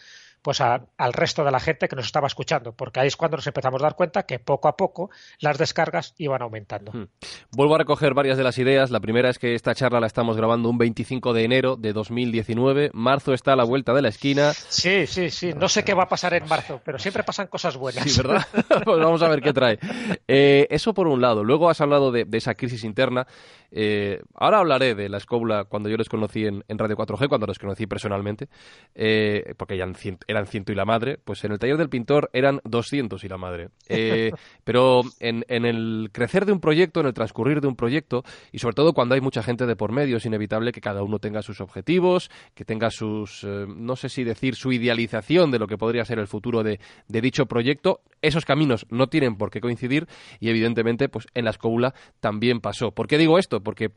Pues 0.47 0.61
al 0.61 1.12
resto 1.12 1.43
de 1.43 1.50
la 1.50 1.59
gente 1.59 1.88
que 1.88 1.97
nos 1.97 2.07
estaba 2.07 2.29
escuchando, 2.29 2.71
porque 2.71 3.00
ahí 3.00 3.09
es 3.09 3.17
cuando 3.17 3.37
nos 3.37 3.49
empezamos 3.49 3.83
a 3.83 3.87
dar 3.87 3.97
cuenta 3.97 4.26
que 4.26 4.38
poco 4.38 4.69
a 4.69 4.76
poco 4.76 5.11
las 5.41 5.59
descargas 5.59 6.15
iban 6.19 6.41
aumentando. 6.41 6.93
Hmm. 6.93 7.07
Vuelvo 7.50 7.75
a 7.75 7.79
recoger 7.79 8.15
varias 8.15 8.38
de 8.38 8.45
las 8.45 8.57
ideas. 8.57 8.93
La 8.93 9.00
primera 9.00 9.29
es 9.29 9.41
que 9.41 9.57
esta 9.57 9.75
charla 9.75 9.99
la 9.99 10.07
estamos 10.07 10.37
grabando 10.37 10.71
un 10.71 10.79
25 10.79 11.33
de 11.33 11.43
enero 11.43 11.75
de 11.75 11.93
2019. 11.93 12.91
Marzo 12.93 13.35
está 13.35 13.55
a 13.55 13.57
la 13.57 13.65
vuelta 13.65 13.93
de 13.93 14.03
la 14.03 14.09
esquina. 14.09 14.53
Sí, 14.53 15.09
sí, 15.09 15.31
sí. 15.31 15.53
No 15.53 15.69
sé 15.69 15.83
qué 15.83 15.95
va 15.95 16.05
a 16.05 16.09
pasar 16.09 16.33
en 16.35 16.47
marzo, 16.47 16.81
pero 16.85 17.00
siempre 17.00 17.25
pasan 17.25 17.49
cosas 17.49 17.76
buenas. 17.76 18.09
Sí, 18.09 18.23
¿verdad? 18.23 18.47
pues 18.85 19.00
vamos 19.00 19.23
a 19.23 19.29
ver 19.29 19.43
qué 19.43 19.53
trae. 19.53 19.81
Eh, 20.29 20.69
eso 20.71 20.95
por 20.95 21.09
un 21.09 21.21
lado. 21.21 21.43
Luego 21.43 21.69
has 21.69 21.81
hablado 21.81 22.12
de, 22.12 22.25
esa 22.31 22.55
crisis 22.55 22.85
interna. 22.85 23.26
Eh, 23.73 24.23
ahora 24.37 24.61
hablaré 24.61 24.95
de 24.95 25.09
la 25.09 25.17
escobla 25.17 25.65
cuando 25.65 25.88
yo 25.88 25.97
les 25.97 26.09
conocí 26.09 26.47
en, 26.47 26.62
Radio 26.69 26.97
4G, 26.97 27.29
cuando 27.29 27.49
los 27.49 27.59
conocí 27.59 27.88
personalmente, 27.88 28.49
eh, 28.95 29.55
porque 29.57 29.76
ya 29.76 29.87
eran 30.29 30.36
eran 30.37 30.47
ciento 30.47 30.73
y 30.73 30.75
la 30.75 30.85
madre, 30.85 31.19
pues 31.25 31.45
en 31.45 31.52
el 31.52 31.59
taller 31.59 31.76
del 31.76 31.88
pintor 31.88 32.31
eran 32.33 32.61
200 32.64 33.23
y 33.25 33.28
la 33.28 33.38
madre. 33.38 33.69
Eh, 33.88 34.31
pero 34.64 35.02
en, 35.21 35.45
el 35.49 36.11
crecer 36.12 36.47
de 36.47 36.52
un 36.52 36.61
proyecto, 36.61 37.00
en 37.00 37.07
el 37.07 37.14
transcurrir 37.14 37.61
de 37.61 37.69
un 37.69 37.76
proyecto, 37.76 38.23
y 38.52 38.59
sobre 38.59 38.75
todo 38.75 38.93
cuando 38.93 39.14
hay 39.14 39.21
mucha 39.21 39.43
gente 39.43 39.66
de 39.66 39.76
por 39.76 39.93
medio, 39.93 40.19
es 40.19 40.26
inevitable 40.26 40.73
que 40.73 40.81
cada 40.81 41.02
uno 41.02 41.19
tenga 41.19 41.43
sus 41.43 41.61
objetivos, 41.61 42.31
que 42.55 42.64
tenga 42.64 42.90
sus, 42.90 43.45
eh, 43.45 43.66
no 43.66 43.97
sé 43.97 44.09
si 44.09 44.25
decir, 44.25 44.55
su 44.55 44.73
idealización 44.73 45.50
de 45.50 45.59
lo 45.59 45.66
que 45.66 45.78
podría 45.78 46.05
ser 46.05 46.19
el 46.19 46.26
futuro 46.26 46.62
de, 46.62 46.81
de 47.09 47.21
dicho 47.21 47.47
proyecto. 47.47 48.00
Esos 48.23 48.45
caminos 48.45 48.87
no 48.90 49.09
tienen 49.09 49.37
por 49.37 49.50
qué 49.50 49.61
coincidir 49.61 50.07
y 50.40 50.49
evidentemente 50.49 51.09
pues 51.09 51.26
en 51.35 51.45
la 51.45 51.50
escóbula 51.50 51.95
también 52.21 52.61
pasó. 52.61 52.90
¿Por 52.93 53.07
qué 53.07 53.19
digo 53.19 53.38
esto? 53.38 53.62
Porque 53.62 53.90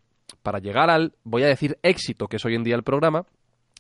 para 0.44 0.60
llegar 0.60 0.90
al, 0.90 1.14
voy 1.24 1.44
a 1.44 1.48
decir, 1.48 1.78
éxito 1.84 2.28
que 2.28 2.38
es 2.38 2.46
hoy 2.46 2.56
en 2.56 2.64
día 2.64 2.76
el 2.76 2.84
programa, 2.84 3.26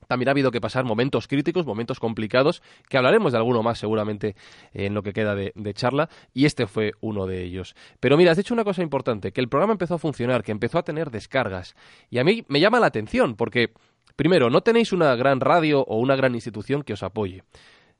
también 0.07 0.29
ha 0.29 0.31
habido 0.31 0.51
que 0.51 0.61
pasar 0.61 0.85
momentos 0.85 1.27
críticos, 1.27 1.65
momentos 1.65 1.99
complicados, 1.99 2.61
que 2.87 2.97
hablaremos 2.97 3.31
de 3.31 3.37
alguno 3.37 3.63
más 3.63 3.79
seguramente 3.79 4.35
en 4.73 4.93
lo 4.93 5.03
que 5.03 5.13
queda 5.13 5.35
de, 5.35 5.73
charla, 5.73 6.09
y 6.33 6.45
este 6.45 6.67
fue 6.67 6.93
uno 7.01 7.25
de 7.25 7.43
ellos. 7.43 7.75
Pero 7.99 8.17
mira, 8.17 8.31
has 8.31 8.37
dicho 8.37 8.53
una 8.53 8.63
cosa 8.63 8.81
importante, 8.81 9.31
que 9.31 9.41
el 9.41 9.49
programa 9.49 9.73
empezó 9.73 9.95
a 9.95 9.99
funcionar, 9.99 10.43
que 10.43 10.51
empezó 10.51 10.79
a 10.79 10.83
tener 10.83 11.11
descargas, 11.11 11.75
y 12.09 12.19
a 12.19 12.23
mí 12.23 12.43
me 12.47 12.59
llama 12.59 12.79
la 12.79 12.87
atención, 12.87 13.35
porque, 13.35 13.73
primero, 14.15 14.49
no 14.49 14.61
tenéis 14.61 14.91
una 14.93 15.15
gran 15.15 15.39
radio 15.39 15.81
o 15.81 15.97
una 15.97 16.15
gran 16.15 16.35
institución 16.35 16.83
que 16.83 16.93
os 16.93 17.03
apoye. 17.03 17.43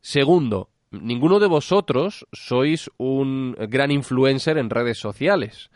Segundo, 0.01 0.69
ninguno 0.91 1.39
de 1.39 1.47
vosotros 1.47 2.25
sois 2.31 2.89
un 2.97 3.55
gran 3.69 3.91
influencer 3.91 4.57
en 4.57 4.69
redes 4.69 4.97
sociales. 4.97 5.69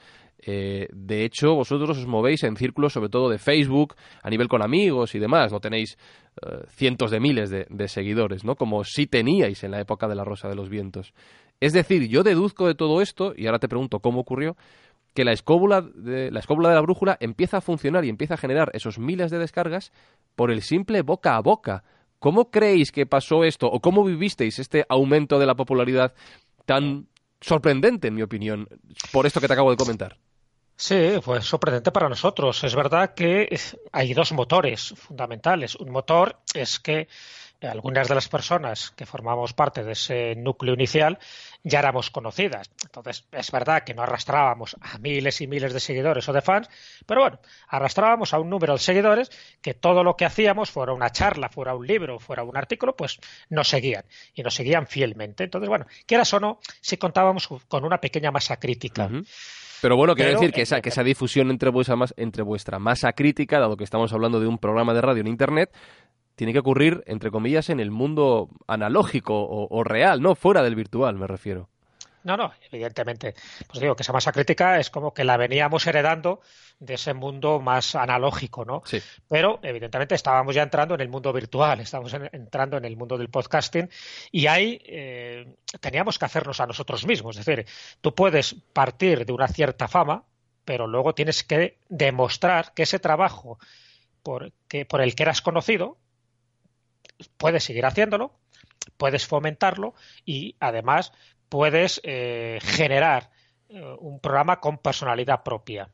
Eh, 0.45 0.87
de 0.91 1.23
hecho, 1.23 1.55
vosotros 1.55 1.97
os 1.97 2.07
movéis 2.07 2.43
en 2.43 2.57
círculos 2.57 2.93
sobre 2.93 3.09
todo 3.09 3.29
de 3.29 3.37
Facebook, 3.37 3.95
a 4.21 4.29
nivel 4.29 4.47
con 4.47 4.61
amigos 4.61 5.15
y 5.15 5.19
demás. 5.19 5.51
No 5.51 5.59
tenéis 5.59 5.97
eh, 6.41 6.65
cientos 6.69 7.11
de 7.11 7.19
miles 7.19 7.49
de, 7.49 7.87
seguidores, 7.87 8.43
¿no? 8.43 8.55
Como 8.55 8.83
sí 8.83 9.07
teníais 9.07 9.63
en 9.63 9.71
la 9.71 9.79
época 9.79 10.07
de 10.07 10.15
la 10.15 10.25
Rosa 10.25 10.49
de 10.49 10.55
los 10.55 10.69
Vientos. 10.69 11.13
Es 11.59 11.71
decir, 11.71 12.07
yo 12.09 12.23
deduzco 12.23 12.67
de 12.67 12.75
todo 12.75 13.01
esto, 13.01 13.33
y 13.37 13.45
ahora 13.45 13.59
te 13.59 13.69
pregunto 13.69 13.99
cómo 13.99 14.19
ocurrió, 14.19 14.57
que 15.13 15.23
la 15.23 15.31
escóbula, 15.31 15.81
de, 15.81 16.31
la 16.31 16.39
escóbula 16.39 16.69
de 16.69 16.75
la 16.75 16.81
brújula 16.81 17.17
empieza 17.21 17.57
a 17.57 17.61
funcionar 17.61 18.03
y 18.03 18.09
empieza 18.09 18.33
a 18.33 18.37
generar 18.37 18.71
esos 18.73 18.99
miles 18.99 19.31
de 19.31 19.37
descargas 19.37 19.91
por 20.35 20.51
el 20.51 20.61
simple 20.61 21.03
boca 21.03 21.35
a 21.35 21.41
boca. 21.41 21.83
¿Cómo 22.19 22.49
creéis 22.49 22.91
que 22.91 23.05
pasó 23.05 23.43
esto? 23.43 23.67
¿O 23.67 23.79
cómo 23.79 24.03
vivisteis 24.03 24.57
este 24.59 24.85
aumento 24.89 25.39
de 25.39 25.45
la 25.45 25.55
popularidad 25.55 26.13
tan 26.65 27.07
sorprendente, 27.39 28.07
en 28.07 28.15
mi 28.15 28.23
opinión, 28.23 28.67
por 29.11 29.25
esto 29.25 29.39
que 29.39 29.47
te 29.47 29.53
acabo 29.53 29.69
de 29.69 29.77
comentar? 29.77 30.17
Sí, 30.75 31.19
pues 31.23 31.45
sorprendente 31.45 31.91
para 31.91 32.09
nosotros. 32.09 32.63
Es 32.63 32.75
verdad 32.75 33.13
que 33.13 33.47
hay 33.91 34.13
dos 34.13 34.31
motores 34.31 34.93
fundamentales. 34.97 35.75
Un 35.75 35.91
motor 35.91 36.37
es 36.53 36.79
que 36.79 37.07
algunas 37.67 38.07
de 38.07 38.15
las 38.15 38.27
personas 38.27 38.91
que 38.91 39.05
formamos 39.05 39.53
parte 39.53 39.83
de 39.83 39.93
ese 39.93 40.35
núcleo 40.35 40.73
inicial 40.73 41.19
ya 41.63 41.79
éramos 41.79 42.09
conocidas. 42.09 42.69
Entonces, 42.83 43.25
es 43.31 43.51
verdad 43.51 43.83
que 43.83 43.93
no 43.93 44.03
arrastrábamos 44.03 44.75
a 44.81 44.97
miles 44.97 45.39
y 45.41 45.47
miles 45.47 45.73
de 45.73 45.79
seguidores 45.79 46.27
o 46.27 46.33
de 46.33 46.41
fans, 46.41 46.67
pero 47.05 47.21
bueno, 47.21 47.39
arrastrábamos 47.69 48.33
a 48.33 48.39
un 48.39 48.49
número 48.49 48.73
de 48.73 48.79
seguidores 48.79 49.31
que 49.61 49.73
todo 49.73 50.03
lo 50.03 50.17
que 50.17 50.25
hacíamos, 50.25 50.71
fuera 50.71 50.93
una 50.93 51.11
charla, 51.11 51.49
fuera 51.49 51.75
un 51.75 51.87
libro, 51.87 52.19
fuera 52.19 52.43
un 52.43 52.57
artículo, 52.57 52.95
pues 52.95 53.19
nos 53.49 53.69
seguían 53.69 54.03
y 54.33 54.43
nos 54.43 54.55
seguían 54.55 54.87
fielmente. 54.87 55.45
Entonces, 55.45 55.69
bueno, 55.69 55.85
quieras 56.05 56.33
o 56.33 56.39
no, 56.39 56.59
si 56.81 56.97
contábamos 56.97 57.47
con 57.67 57.85
una 57.85 58.01
pequeña 58.01 58.31
masa 58.31 58.59
crítica. 58.59 59.09
Pero 59.83 59.97
bueno, 59.97 60.15
quiero 60.15 60.31
decir 60.31 60.53
que 60.53 60.61
esa, 60.61 60.79
que 60.79 60.87
esa 60.87 61.03
difusión 61.03 61.51
entre 61.51 61.69
vuestra, 61.69 61.97
entre 62.15 62.41
vuestra 62.41 62.79
masa 62.79 63.11
crítica, 63.11 63.59
dado 63.59 63.75
que 63.75 63.83
estamos 63.83 64.13
hablando 64.13 64.39
de 64.39 64.47
un 64.47 64.57
programa 64.57 64.93
de 64.93 65.01
radio 65.01 65.19
en 65.19 65.27
Internet, 65.27 65.75
tiene 66.35 66.53
que 66.53 66.59
ocurrir, 66.59 67.03
entre 67.05 67.31
comillas, 67.31 67.69
en 67.69 67.81
el 67.81 67.91
mundo 67.91 68.47
analógico 68.65 69.45
o, 69.45 69.83
real, 69.83 70.21
no 70.21 70.35
fuera 70.35 70.63
del 70.63 70.75
virtual, 70.75 71.17
me 71.17 71.27
refiero. 71.27 71.67
No, 72.23 72.37
no, 72.37 72.53
evidentemente. 72.71 73.33
Pues 73.67 73.79
digo 73.79 73.95
que 73.95 74.03
esa 74.03 74.13
masa 74.13 74.31
crítica 74.31 74.79
es 74.79 74.89
como 74.89 75.13
que 75.13 75.23
la 75.23 75.37
veníamos 75.37 75.85
heredando 75.87 76.41
de 76.79 76.95
ese 76.95 77.13
mundo 77.13 77.59
más 77.59 77.95
analógico, 77.95 78.65
¿no? 78.65 78.81
Sí. 78.85 79.01
Pero 79.27 79.59
evidentemente 79.61 80.15
estábamos 80.15 80.55
ya 80.55 80.63
entrando 80.63 80.95
en 80.95 81.01
el 81.01 81.09
mundo 81.09 81.31
virtual, 81.33 81.79
estábamos 81.79 82.13
entrando 82.31 82.77
en 82.77 82.85
el 82.85 82.95
mundo 82.95 83.17
del 83.17 83.29
podcasting 83.29 83.89
y 84.31 84.47
ahí 84.47 84.81
eh, 84.85 85.55
teníamos 85.79 86.17
que 86.17 86.25
hacernos 86.25 86.59
a 86.59 86.65
nosotros 86.65 87.05
mismos. 87.05 87.37
Es 87.37 87.45
decir, 87.45 87.65
tú 88.01 88.13
puedes 88.15 88.53
partir 88.73 89.25
de 89.25 89.33
una 89.33 89.47
cierta 89.47 89.87
fama, 89.87 90.23
pero 90.65 90.87
luego 90.87 91.13
tienes 91.13 91.43
que 91.43 91.77
demostrar 91.89 92.73
que 92.73 92.83
ese 92.83 92.99
trabajo 92.99 93.59
por, 94.23 94.53
que, 94.67 94.85
por 94.85 95.01
el 95.01 95.15
que 95.15 95.23
eras 95.23 95.41
conocido, 95.41 95.97
puedes 97.37 97.63
seguir 97.63 97.85
haciéndolo, 97.85 98.33
puedes 98.97 99.27
fomentarlo 99.27 99.93
y 100.25 100.55
además 100.59 101.11
puedes 101.53 102.01
eh, 102.03 102.57
generar 102.63 103.29
eh, 103.69 103.79
un 103.99 104.19
programa 104.19 104.59
con 104.59 104.79
personalidad 104.79 105.43
propia. 105.43 105.87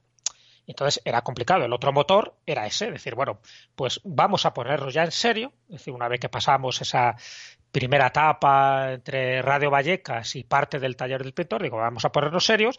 Entonces 0.65 1.01
era 1.03 1.21
complicado. 1.21 1.65
El 1.65 1.73
otro 1.73 1.91
motor 1.91 2.37
era 2.45 2.65
ese, 2.65 2.89
decir, 2.89 3.13
bueno, 3.13 3.41
pues 3.75 3.99
vamos 4.05 4.45
a 4.45 4.53
ponernos 4.53 4.93
ya 4.93 5.03
en 5.03 5.11
serio. 5.11 5.51
Es 5.67 5.79
decir, 5.79 5.93
una 5.93 6.07
vez 6.07 6.21
que 6.21 6.29
pasamos 6.29 6.81
esa 6.81 7.17
primera 7.73 8.07
etapa 8.07 8.93
entre 8.93 9.41
Radio 9.41 9.69
Vallecas 9.69 10.33
y 10.37 10.45
parte 10.45 10.79
del 10.79 10.95
taller 10.95 11.23
del 11.23 11.33
pintor, 11.33 11.61
digo, 11.61 11.75
vamos 11.75 12.05
a 12.05 12.11
ponernos 12.13 12.45
serios 12.45 12.77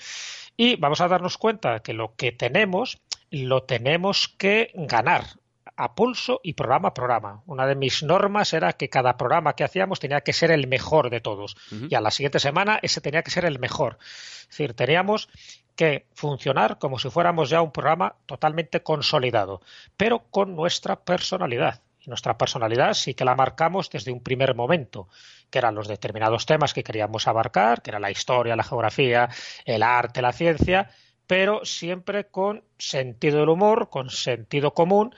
y 0.56 0.76
vamos 0.76 1.02
a 1.02 1.08
darnos 1.08 1.36
cuenta 1.36 1.80
que 1.80 1.92
lo 1.92 2.14
que 2.16 2.32
tenemos 2.32 3.02
lo 3.30 3.64
tenemos 3.64 4.26
que 4.26 4.70
ganar 4.74 5.24
a 5.80 5.94
pulso 5.94 6.40
y 6.42 6.52
programa 6.52 6.88
a 6.88 6.94
programa. 6.94 7.42
Una 7.46 7.66
de 7.66 7.74
mis 7.74 8.02
normas 8.02 8.52
era 8.52 8.74
que 8.74 8.90
cada 8.90 9.16
programa 9.16 9.54
que 9.54 9.64
hacíamos 9.64 9.98
tenía 9.98 10.20
que 10.20 10.34
ser 10.34 10.50
el 10.50 10.68
mejor 10.68 11.08
de 11.08 11.20
todos. 11.20 11.56
Y 11.88 11.94
a 11.94 12.02
la 12.02 12.10
siguiente 12.10 12.38
semana 12.38 12.78
ese 12.82 13.00
tenía 13.00 13.22
que 13.22 13.30
ser 13.30 13.46
el 13.46 13.58
mejor. 13.58 13.96
Es 14.42 14.48
decir, 14.50 14.74
teníamos 14.74 15.30
que 15.74 16.06
funcionar 16.12 16.78
como 16.78 16.98
si 16.98 17.08
fuéramos 17.08 17.48
ya 17.48 17.62
un 17.62 17.72
programa 17.72 18.14
totalmente 18.26 18.82
consolidado, 18.82 19.62
pero 19.96 20.24
con 20.30 20.54
nuestra 20.54 20.96
personalidad. 20.96 21.80
Nuestra 22.06 22.36
personalidad 22.36 22.92
sí 22.92 23.14
que 23.14 23.24
la 23.24 23.34
marcamos 23.34 23.88
desde 23.88 24.12
un 24.12 24.22
primer 24.22 24.54
momento, 24.54 25.08
que 25.48 25.58
eran 25.58 25.74
los 25.74 25.88
determinados 25.88 26.44
temas 26.44 26.74
que 26.74 26.84
queríamos 26.84 27.26
abarcar, 27.26 27.80
que 27.80 27.90
era 27.90 28.00
la 28.00 28.10
historia, 28.10 28.56
la 28.56 28.64
geografía, 28.64 29.30
el 29.64 29.82
arte, 29.82 30.20
la 30.20 30.32
ciencia, 30.32 30.90
pero 31.26 31.64
siempre 31.64 32.26
con 32.26 32.64
sentido 32.76 33.38
del 33.40 33.50
humor, 33.50 33.88
con 33.88 34.10
sentido 34.10 34.74
común 34.74 35.14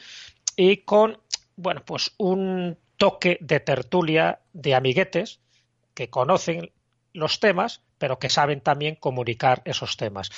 y 0.56 0.78
con, 0.78 1.18
bueno, 1.56 1.82
pues 1.84 2.12
un 2.18 2.78
toque 2.96 3.38
de 3.40 3.60
tertulia 3.60 4.40
de 4.52 4.74
amiguetes 4.74 5.40
que 5.94 6.10
conocen 6.10 6.70
los 7.12 7.40
temas, 7.40 7.82
pero 8.02 8.18
que 8.18 8.28
saben 8.28 8.60
también 8.62 8.96
comunicar 8.96 9.62
esos 9.64 9.96
temas. 9.96 10.28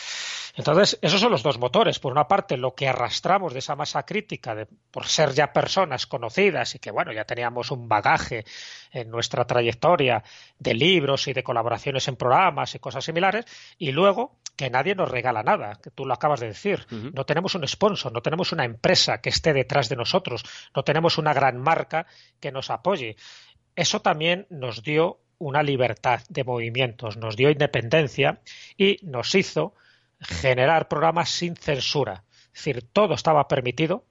Entonces, 0.54 0.98
esos 1.00 1.18
son 1.18 1.32
los 1.32 1.42
dos 1.42 1.58
motores. 1.58 1.98
Por 1.98 2.12
una 2.12 2.28
parte, 2.28 2.58
lo 2.58 2.74
que 2.74 2.86
arrastramos 2.86 3.54
de 3.54 3.60
esa 3.60 3.74
masa 3.74 4.02
crítica 4.02 4.54
de, 4.54 4.66
por 4.90 5.06
ser 5.06 5.32
ya 5.32 5.50
personas 5.50 6.06
conocidas 6.06 6.74
y 6.74 6.78
que, 6.78 6.90
bueno, 6.90 7.10
ya 7.10 7.24
teníamos 7.24 7.70
un 7.70 7.88
bagaje 7.88 8.44
en 8.92 9.10
nuestra 9.10 9.46
trayectoria 9.46 10.22
de 10.58 10.74
libros 10.74 11.26
y 11.26 11.32
de 11.32 11.42
colaboraciones 11.42 12.06
en 12.06 12.16
programas 12.16 12.74
y 12.74 12.80
cosas 12.80 13.02
similares, 13.02 13.46
y 13.78 13.92
luego 13.92 14.36
que 14.56 14.68
nadie 14.68 14.94
nos 14.94 15.10
regala 15.10 15.42
nada, 15.42 15.80
que 15.82 15.90
tú 15.90 16.04
lo 16.04 16.12
acabas 16.12 16.40
de 16.40 16.48
decir. 16.48 16.86
No 16.90 17.24
tenemos 17.24 17.54
un 17.54 17.66
sponsor, 17.66 18.12
no 18.12 18.20
tenemos 18.20 18.52
una 18.52 18.66
empresa 18.66 19.22
que 19.22 19.30
esté 19.30 19.54
detrás 19.54 19.88
de 19.88 19.96
nosotros, 19.96 20.44
no 20.76 20.84
tenemos 20.84 21.16
una 21.16 21.32
gran 21.32 21.58
marca 21.62 22.04
que 22.40 22.52
nos 22.52 22.68
apoye. 22.68 23.16
Eso 23.74 24.02
también 24.02 24.46
nos 24.50 24.82
dio 24.82 25.20
una 25.38 25.62
libertad 25.62 26.20
de 26.28 26.44
movimientos, 26.44 27.16
nos 27.16 27.36
dio 27.36 27.50
independencia 27.50 28.40
y 28.76 28.98
nos 29.02 29.34
hizo 29.34 29.74
generar 30.20 30.88
programas 30.88 31.30
sin 31.30 31.56
censura. 31.56 32.24
Es 32.46 32.64
decir, 32.64 32.82
todo 32.92 33.14
estaba 33.14 33.48
permitido 33.48 34.04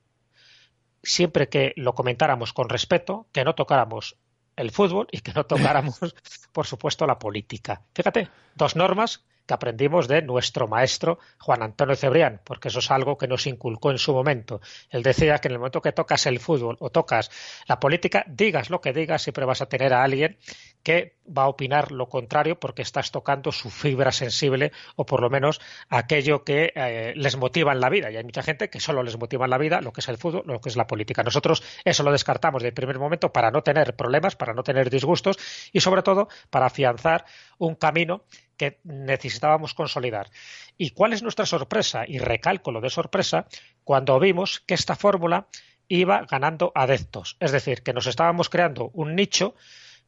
siempre 1.02 1.50
que 1.50 1.74
lo 1.76 1.94
comentáramos 1.96 2.54
con 2.54 2.70
respeto, 2.70 3.28
que 3.32 3.44
no 3.44 3.56
tocáramos 3.56 4.18
el 4.56 4.72
fútbol 4.72 5.08
y 5.12 5.20
que 5.20 5.34
no 5.34 5.46
tocáramos, 5.46 6.00
por 6.52 6.66
supuesto, 6.66 7.06
la 7.06 7.20
política. 7.20 7.82
Fíjate, 7.94 8.30
dos 8.56 8.76
normas 8.76 9.26
que 9.46 9.54
aprendimos 9.54 10.08
de 10.08 10.22
nuestro 10.22 10.68
maestro 10.68 11.20
Juan 11.40 11.64
Antonio 11.64 11.96
Cebrián, 11.96 12.42
porque 12.44 12.70
eso 12.70 12.80
es 12.80 12.92
algo 12.92 13.18
que 13.18 13.28
nos 13.28 13.46
inculcó 13.48 13.92
en 13.92 13.98
su 13.98 14.14
momento. 14.14 14.62
Él 14.90 15.04
decía 15.04 15.40
que 15.40 15.48
en 15.48 15.54
el 15.54 15.60
momento 15.60 15.82
que 15.82 15.92
tocas 15.92 16.26
el 16.26 16.40
fútbol 16.40 16.78
o 16.80 16.90
tocas 16.90 17.30
la 17.68 17.80
política, 17.80 18.24
digas 18.28 18.70
lo 18.70 18.82
que 18.82 18.94
digas, 18.94 19.22
siempre 19.22 19.46
vas 19.46 19.62
a 19.62 19.68
tener 19.68 19.94
a 19.94 20.04
alguien 20.04 20.38
que 20.84 21.16
va 21.26 21.44
a 21.44 21.48
opinar 21.48 21.92
lo 21.92 22.10
contrario 22.10 22.60
porque 22.60 22.82
estás 22.82 23.12
tocando 23.12 23.52
su 23.52 23.70
fibra 23.70 24.12
sensible 24.12 24.72
o 24.96 25.06
por 25.06 25.22
lo 25.22 25.30
menos 25.30 25.62
aquello 25.90 26.44
que 26.44 26.74
eh, 26.76 27.14
les 27.16 27.38
motiva 27.38 27.72
en 27.72 27.80
la 27.80 27.90
vida. 27.90 28.12
Y 28.12 28.18
hay 28.18 28.24
mucha 28.24 28.44
gente 28.44 28.70
que 28.70 28.80
solo 28.80 29.04
les 29.04 29.18
motiva 29.18 29.46
en 29.46 29.52
la 29.52 29.58
vida 29.58 29.82
lo 29.82 29.94
que 29.94 30.02
es 30.02 30.10
el 30.10 30.18
fútbol, 30.18 30.44
lo 30.46 30.60
que 30.60 30.70
es 30.70 30.76
la 30.76 30.86
política. 30.86 31.24
Nosotros 31.24 31.64
eso 31.86 32.04
lo 32.04 32.12
descartamos 32.12 32.62
de 32.62 32.72
primer 32.72 33.00
momento 33.00 33.32
para 33.32 33.52
no 33.52 33.64
tener 33.64 33.96
problemas, 33.96 34.36
para 34.36 34.54
no 34.54 34.64
tener 34.64 34.90
disgustos 34.90 35.38
y 35.72 35.80
sobre 35.80 36.04
todo 36.04 36.28
para 36.50 36.66
afianzar 36.66 37.26
un 37.58 37.76
camino 37.76 38.24
que 38.58 38.80
necesitábamos 38.84 39.74
consolidar. 39.74 40.30
¿Y 40.78 40.92
cuál 40.92 41.14
es 41.14 41.24
nuestra 41.24 41.46
sorpresa? 41.46 42.04
Y 42.08 42.20
recalco 42.20 42.72
lo 42.72 42.82
de 42.82 42.90
sorpresa 42.90 43.48
cuando 43.84 44.20
vimos 44.20 44.62
que 44.62 44.74
esta 44.74 44.96
fórmula 44.96 45.48
iba 45.88 46.26
ganando 46.30 46.72
adeptos. 46.76 47.38
Es 47.40 47.52
decir, 47.52 47.84
que 47.84 47.94
nos 47.94 48.08
estábamos 48.08 48.50
creando 48.50 48.90
un 48.94 49.16
nicho, 49.16 49.56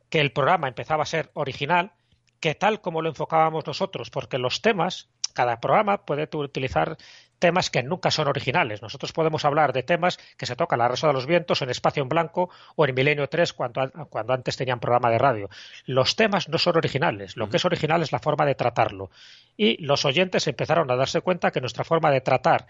que 0.09 0.21
el 0.21 0.31
programa 0.31 0.67
empezaba 0.67 1.03
a 1.03 1.07
ser 1.07 1.31
original, 1.33 1.93
que 2.39 2.55
tal 2.55 2.81
como 2.81 3.01
lo 3.01 3.09
enfocábamos 3.09 3.65
nosotros, 3.65 4.09
porque 4.09 4.37
los 4.37 4.61
temas, 4.61 5.09
cada 5.35 5.59
programa 5.59 6.05
puede 6.05 6.27
utilizar 6.33 6.97
temas 7.37 7.69
que 7.69 7.83
nunca 7.83 8.09
son 8.09 8.27
originales. 8.27 8.81
Nosotros 8.81 9.11
podemos 9.11 9.43
hablar 9.45 9.73
de 9.73 9.83
temas 9.83 10.17
que 10.37 10.45
se 10.45 10.55
tocan 10.55 10.79
la 10.79 10.87
Rosa 10.87 11.07
de 11.07 11.13
los 11.13 11.27
Vientos, 11.27 11.61
en 11.61 11.69
Espacio 11.69 12.01
en 12.01 12.09
Blanco 12.09 12.49
o 12.75 12.85
en 12.87 12.95
Milenio 12.95 13.27
3 13.27 13.53
cuando, 13.53 13.91
cuando 14.09 14.33
antes 14.33 14.55
tenían 14.55 14.79
programa 14.79 15.11
de 15.11 15.17
radio. 15.17 15.49
Los 15.85 16.15
temas 16.15 16.47
no 16.49 16.57
son 16.57 16.77
originales. 16.77 17.35
Lo 17.35 17.49
que 17.49 17.57
es 17.57 17.65
original 17.65 18.01
es 18.01 18.13
la 18.13 18.19
forma 18.19 18.45
de 18.45 18.55
tratarlo. 18.55 19.11
Y 19.57 19.83
los 19.83 20.05
oyentes 20.05 20.47
empezaron 20.47 20.89
a 20.89 20.95
darse 20.95 21.21
cuenta 21.21 21.51
que 21.51 21.61
nuestra 21.61 21.83
forma 21.83 22.09
de 22.09 22.21
tratar 22.21 22.65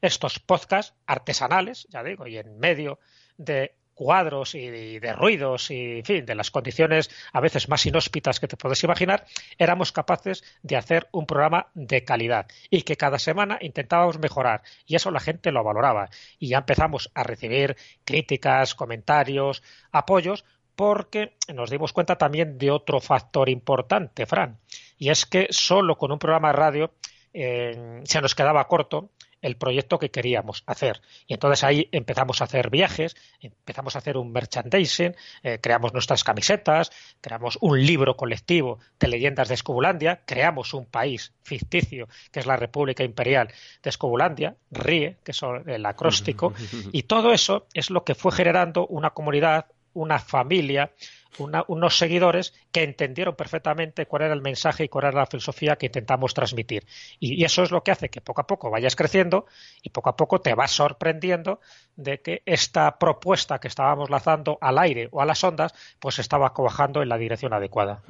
estos 0.00 0.38
podcasts 0.38 0.94
artesanales, 1.06 1.86
ya 1.90 2.02
digo, 2.02 2.26
y 2.26 2.38
en 2.38 2.58
medio 2.58 2.98
de 3.36 3.74
cuadros 3.96 4.54
y 4.54 5.00
de 5.00 5.12
ruidos 5.14 5.70
y, 5.72 5.98
en 5.98 6.04
fin, 6.04 6.26
de 6.26 6.36
las 6.36 6.52
condiciones 6.52 7.10
a 7.32 7.40
veces 7.40 7.68
más 7.68 7.84
inhóspitas 7.86 8.38
que 8.38 8.46
te 8.46 8.56
puedes 8.56 8.84
imaginar, 8.84 9.26
éramos 9.58 9.90
capaces 9.90 10.44
de 10.62 10.76
hacer 10.76 11.08
un 11.10 11.26
programa 11.26 11.68
de 11.74 12.04
calidad 12.04 12.46
y 12.70 12.82
que 12.82 12.96
cada 12.96 13.18
semana 13.18 13.58
intentábamos 13.60 14.20
mejorar. 14.20 14.62
Y 14.86 14.94
eso 14.94 15.10
la 15.10 15.18
gente 15.18 15.50
lo 15.50 15.64
valoraba. 15.64 16.10
Y 16.38 16.48
ya 16.48 16.58
empezamos 16.58 17.10
a 17.14 17.24
recibir 17.24 17.76
críticas, 18.04 18.74
comentarios, 18.74 19.62
apoyos 19.90 20.44
porque 20.76 21.32
nos 21.54 21.70
dimos 21.70 21.94
cuenta 21.94 22.16
también 22.16 22.58
de 22.58 22.70
otro 22.70 23.00
factor 23.00 23.48
importante, 23.48 24.26
Fran, 24.26 24.58
y 24.98 25.08
es 25.08 25.24
que 25.24 25.46
solo 25.48 25.96
con 25.96 26.12
un 26.12 26.18
programa 26.18 26.48
de 26.48 26.52
radio 26.52 26.92
eh, 27.32 28.02
se 28.04 28.20
nos 28.20 28.34
quedaba 28.34 28.68
corto 28.68 29.10
el 29.42 29.56
proyecto 29.56 29.98
que 29.98 30.10
queríamos 30.10 30.62
hacer. 30.66 31.00
Y 31.26 31.34
entonces 31.34 31.64
ahí 31.64 31.88
empezamos 31.92 32.40
a 32.40 32.44
hacer 32.44 32.70
viajes, 32.70 33.16
empezamos 33.40 33.94
a 33.94 33.98
hacer 33.98 34.16
un 34.16 34.32
merchandising, 34.32 35.14
eh, 35.42 35.58
creamos 35.60 35.92
nuestras 35.92 36.24
camisetas, 36.24 36.90
creamos 37.20 37.58
un 37.60 37.84
libro 37.84 38.16
colectivo 38.16 38.78
de 38.98 39.08
leyendas 39.08 39.48
de 39.48 39.54
Escobulandia, 39.54 40.22
creamos 40.24 40.74
un 40.74 40.86
país 40.86 41.32
ficticio 41.42 42.08
que 42.30 42.40
es 42.40 42.46
la 42.46 42.56
República 42.56 43.04
Imperial 43.04 43.48
de 43.82 43.90
Escobulandia, 43.90 44.56
RIE, 44.70 45.18
que 45.24 45.32
es 45.32 45.40
el 45.66 45.86
acróstico, 45.86 46.52
y 46.92 47.04
todo 47.04 47.32
eso 47.32 47.66
es 47.74 47.90
lo 47.90 48.04
que 48.04 48.14
fue 48.14 48.32
generando 48.32 48.86
una 48.86 49.10
comunidad, 49.10 49.66
una 49.94 50.18
familia, 50.18 50.92
unos 51.38 51.98
seguidores 51.98 52.54
que 52.72 52.82
entendieron 52.82 53.34
perfectamente 53.34 54.06
cuál 54.06 54.22
era 54.22 54.34
el 54.34 54.42
mensaje 54.42 54.84
y 54.84 54.88
cuál 54.88 55.06
era 55.06 55.20
la 55.20 55.26
filosofía 55.26 55.76
que 55.76 55.86
intentamos 55.86 56.34
transmitir. 56.34 56.86
Y, 57.20 57.44
eso 57.44 57.62
es 57.62 57.70
lo 57.70 57.82
que 57.82 57.90
hace 57.90 58.08
que 58.08 58.20
poco 58.20 58.40
a 58.40 58.46
poco 58.46 58.70
vayas 58.70 58.96
creciendo 58.96 59.46
y 59.82 59.90
poco 59.90 60.10
a 60.10 60.16
poco 60.16 60.40
te 60.40 60.54
vas 60.54 60.72
sorprendiendo 60.72 61.60
de 61.96 62.20
que 62.20 62.42
esta 62.44 62.98
propuesta 62.98 63.58
que 63.58 63.68
estábamos 63.68 64.10
lanzando 64.10 64.58
al 64.60 64.78
aire 64.78 65.08
o 65.12 65.20
a 65.20 65.26
las 65.26 65.42
ondas, 65.44 65.74
pues 66.00 66.18
estaba 66.18 66.52
cobajando 66.52 67.02
en 67.02 67.08
la 67.08 67.18
dirección 67.18 67.52
adecuada. 67.52 68.02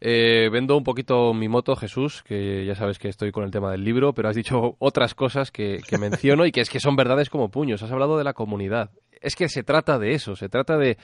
Eh, 0.00 0.48
vendo 0.50 0.76
un 0.76 0.84
poquito 0.84 1.34
mi 1.34 1.48
moto, 1.48 1.76
Jesús, 1.76 2.22
que 2.22 2.64
ya 2.64 2.74
sabes 2.74 2.98
que 2.98 3.08
estoy 3.08 3.32
con 3.32 3.44
el 3.44 3.50
tema 3.50 3.70
del 3.70 3.84
libro, 3.84 4.14
pero 4.14 4.28
has 4.28 4.36
dicho 4.36 4.76
otras 4.78 5.14
cosas 5.14 5.50
que, 5.50 5.80
que 5.86 5.98
menciono 5.98 6.46
y 6.46 6.52
que 6.52 6.62
es 6.62 6.70
que 6.70 6.80
son 6.80 6.96
verdades 6.96 7.28
como 7.28 7.50
puños. 7.50 7.82
Has 7.82 7.92
hablado 7.92 8.16
de 8.16 8.24
la 8.24 8.32
comunidad. 8.32 8.90
Es 9.20 9.36
que 9.36 9.50
se 9.50 9.62
trata 9.62 9.98
de 9.98 10.14
eso, 10.14 10.34
se 10.34 10.48
trata 10.48 10.78
de 10.78 10.96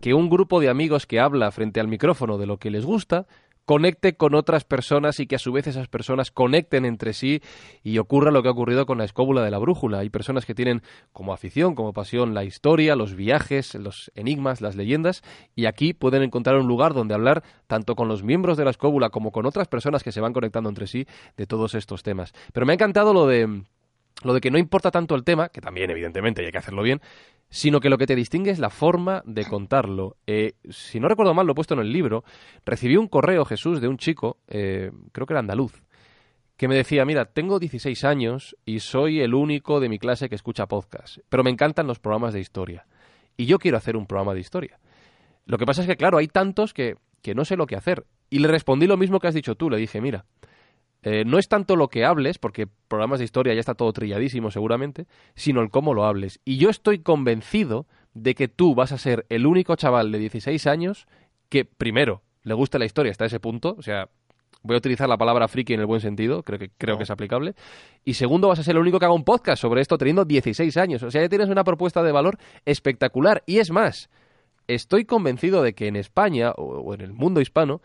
que 0.00 0.14
un 0.14 0.28
grupo 0.28 0.60
de 0.60 0.68
amigos 0.68 1.06
que 1.06 1.20
habla 1.20 1.50
frente 1.50 1.80
al 1.80 1.88
micrófono 1.88 2.38
de 2.38 2.46
lo 2.46 2.58
que 2.58 2.70
les 2.70 2.84
gusta 2.84 3.26
conecte 3.66 4.16
con 4.16 4.34
otras 4.34 4.64
personas 4.64 5.18
y 5.18 5.26
que 5.26 5.34
a 5.34 5.40
su 5.40 5.52
vez 5.52 5.66
esas 5.66 5.88
personas 5.88 6.30
conecten 6.30 6.84
entre 6.84 7.12
sí 7.12 7.42
y 7.82 7.98
ocurra 7.98 8.30
lo 8.30 8.40
que 8.40 8.48
ha 8.48 8.52
ocurrido 8.52 8.86
con 8.86 8.98
la 8.98 9.04
escóbula 9.04 9.42
de 9.42 9.50
la 9.50 9.58
brújula. 9.58 9.98
Hay 9.98 10.08
personas 10.08 10.46
que 10.46 10.54
tienen 10.54 10.82
como 11.12 11.32
afición, 11.32 11.74
como 11.74 11.92
pasión 11.92 12.32
la 12.32 12.44
historia, 12.44 12.94
los 12.94 13.16
viajes, 13.16 13.74
los 13.74 14.12
enigmas, 14.14 14.60
las 14.60 14.76
leyendas 14.76 15.22
y 15.56 15.66
aquí 15.66 15.92
pueden 15.92 16.22
encontrar 16.22 16.56
un 16.56 16.68
lugar 16.68 16.94
donde 16.94 17.14
hablar 17.14 17.42
tanto 17.66 17.96
con 17.96 18.06
los 18.08 18.22
miembros 18.22 18.56
de 18.56 18.64
la 18.64 18.70
escóbula 18.70 19.10
como 19.10 19.32
con 19.32 19.46
otras 19.46 19.66
personas 19.66 20.04
que 20.04 20.12
se 20.12 20.20
van 20.20 20.32
conectando 20.32 20.68
entre 20.68 20.86
sí 20.86 21.06
de 21.36 21.46
todos 21.46 21.74
estos 21.74 22.04
temas. 22.04 22.32
Pero 22.52 22.66
me 22.66 22.72
ha 22.72 22.74
encantado 22.74 23.12
lo 23.12 23.26
de 23.26 23.62
lo 24.22 24.32
de 24.32 24.40
que 24.40 24.50
no 24.50 24.58
importa 24.58 24.90
tanto 24.90 25.14
el 25.14 25.24
tema, 25.24 25.50
que 25.50 25.60
también 25.60 25.90
evidentemente 25.90 26.44
hay 26.44 26.50
que 26.50 26.58
hacerlo 26.58 26.82
bien, 26.82 27.02
sino 27.48 27.80
que 27.80 27.88
lo 27.88 27.98
que 27.98 28.06
te 28.06 28.16
distingue 28.16 28.50
es 28.50 28.58
la 28.58 28.70
forma 28.70 29.22
de 29.24 29.44
contarlo. 29.44 30.16
Eh, 30.26 30.54
si 30.68 31.00
no 31.00 31.08
recuerdo 31.08 31.34
mal, 31.34 31.46
lo 31.46 31.52
he 31.52 31.54
puesto 31.54 31.74
en 31.74 31.80
el 31.80 31.92
libro, 31.92 32.24
recibí 32.64 32.96
un 32.96 33.08
correo, 33.08 33.44
Jesús, 33.44 33.80
de 33.80 33.88
un 33.88 33.98
chico, 33.98 34.38
eh, 34.48 34.90
creo 35.12 35.26
que 35.26 35.32
era 35.32 35.40
andaluz, 35.40 35.82
que 36.56 36.68
me 36.68 36.76
decía, 36.76 37.04
mira, 37.04 37.26
tengo 37.26 37.58
16 37.58 38.04
años 38.04 38.56
y 38.64 38.80
soy 38.80 39.20
el 39.20 39.34
único 39.34 39.80
de 39.80 39.88
mi 39.88 39.98
clase 39.98 40.28
que 40.28 40.34
escucha 40.34 40.66
podcast, 40.66 41.18
pero 41.28 41.44
me 41.44 41.50
encantan 41.50 41.86
los 41.86 41.98
programas 41.98 42.34
de 42.34 42.40
historia. 42.40 42.86
Y 43.36 43.46
yo 43.46 43.58
quiero 43.58 43.76
hacer 43.76 43.96
un 43.96 44.06
programa 44.06 44.32
de 44.34 44.40
historia. 44.40 44.78
Lo 45.44 45.58
que 45.58 45.66
pasa 45.66 45.82
es 45.82 45.86
que, 45.86 45.96
claro, 45.96 46.18
hay 46.18 46.28
tantos 46.28 46.72
que, 46.72 46.96
que 47.22 47.34
no 47.34 47.44
sé 47.44 47.56
lo 47.56 47.66
que 47.66 47.76
hacer. 47.76 48.06
Y 48.30 48.38
le 48.38 48.48
respondí 48.48 48.86
lo 48.86 48.96
mismo 48.96 49.20
que 49.20 49.28
has 49.28 49.34
dicho 49.34 49.54
tú, 49.54 49.68
le 49.68 49.76
dije, 49.76 50.00
mira, 50.00 50.24
eh, 51.08 51.24
no 51.24 51.38
es 51.38 51.46
tanto 51.46 51.76
lo 51.76 51.86
que 51.86 52.04
hables, 52.04 52.36
porque 52.36 52.66
programas 52.66 53.20
de 53.20 53.26
historia 53.26 53.54
ya 53.54 53.60
está 53.60 53.74
todo 53.74 53.92
trilladísimo 53.92 54.50
seguramente, 54.50 55.06
sino 55.36 55.60
el 55.60 55.70
cómo 55.70 55.94
lo 55.94 56.04
hables. 56.04 56.40
Y 56.44 56.56
yo 56.56 56.68
estoy 56.68 56.98
convencido 56.98 57.86
de 58.14 58.34
que 58.34 58.48
tú 58.48 58.74
vas 58.74 58.90
a 58.90 58.98
ser 58.98 59.24
el 59.28 59.46
único 59.46 59.76
chaval 59.76 60.10
de 60.10 60.18
16 60.18 60.66
años 60.66 61.06
que, 61.48 61.64
primero, 61.64 62.22
le 62.42 62.54
guste 62.54 62.80
la 62.80 62.86
historia 62.86 63.12
hasta 63.12 63.24
ese 63.24 63.38
punto, 63.38 63.76
o 63.78 63.82
sea, 63.82 64.08
voy 64.64 64.74
a 64.74 64.78
utilizar 64.78 65.08
la 65.08 65.16
palabra 65.16 65.46
friki 65.46 65.74
en 65.74 65.80
el 65.80 65.86
buen 65.86 66.00
sentido, 66.00 66.42
creo 66.42 66.58
que, 66.58 66.70
creo 66.76 66.96
que 66.96 67.04
es 67.04 67.10
aplicable. 67.10 67.54
Y 68.04 68.14
segundo, 68.14 68.48
vas 68.48 68.58
a 68.58 68.64
ser 68.64 68.74
el 68.74 68.82
único 68.82 68.98
que 68.98 69.04
haga 69.04 69.14
un 69.14 69.22
podcast 69.22 69.62
sobre 69.62 69.82
esto 69.82 69.98
teniendo 69.98 70.24
16 70.24 70.76
años. 70.76 71.04
O 71.04 71.12
sea, 71.12 71.22
ya 71.22 71.28
tienes 71.28 71.50
una 71.50 71.62
propuesta 71.62 72.02
de 72.02 72.10
valor 72.10 72.36
espectacular. 72.64 73.44
Y 73.46 73.58
es 73.58 73.70
más, 73.70 74.10
estoy 74.66 75.04
convencido 75.04 75.62
de 75.62 75.72
que 75.72 75.86
en 75.86 75.94
España 75.94 76.50
o 76.50 76.94
en 76.94 77.00
el 77.00 77.12
mundo 77.12 77.40
hispano 77.40 77.80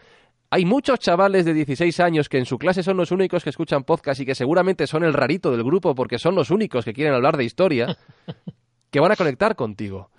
hay 0.54 0.66
muchos 0.66 1.00
chavales 1.00 1.46
de 1.46 1.54
16 1.54 2.02
años 2.02 2.28
que 2.28 2.38
en 2.38 2.46
su 2.46 2.58
clase 2.60 2.84
son 2.84 2.98
los 2.98 3.12
únicos 3.12 3.42
que 3.42 3.50
escuchan 3.50 3.86
podcast 3.86 4.20
y 4.20 4.26
que 4.26 4.36
seguramente 4.36 4.86
son 4.86 5.06
el 5.06 5.14
rarito 5.14 5.50
del 5.50 5.64
grupo 5.64 5.96
porque 5.96 6.20
son 6.20 6.36
los 6.36 6.52
únicos 6.52 6.84
que 6.84 6.92
quieren 6.92 7.14
hablar 7.14 7.38
de 7.38 7.46
historia, 7.46 7.98
que 8.92 9.00
van 9.00 9.14
a 9.14 9.16
conectar 9.16 9.56
contigo. 9.56 10.12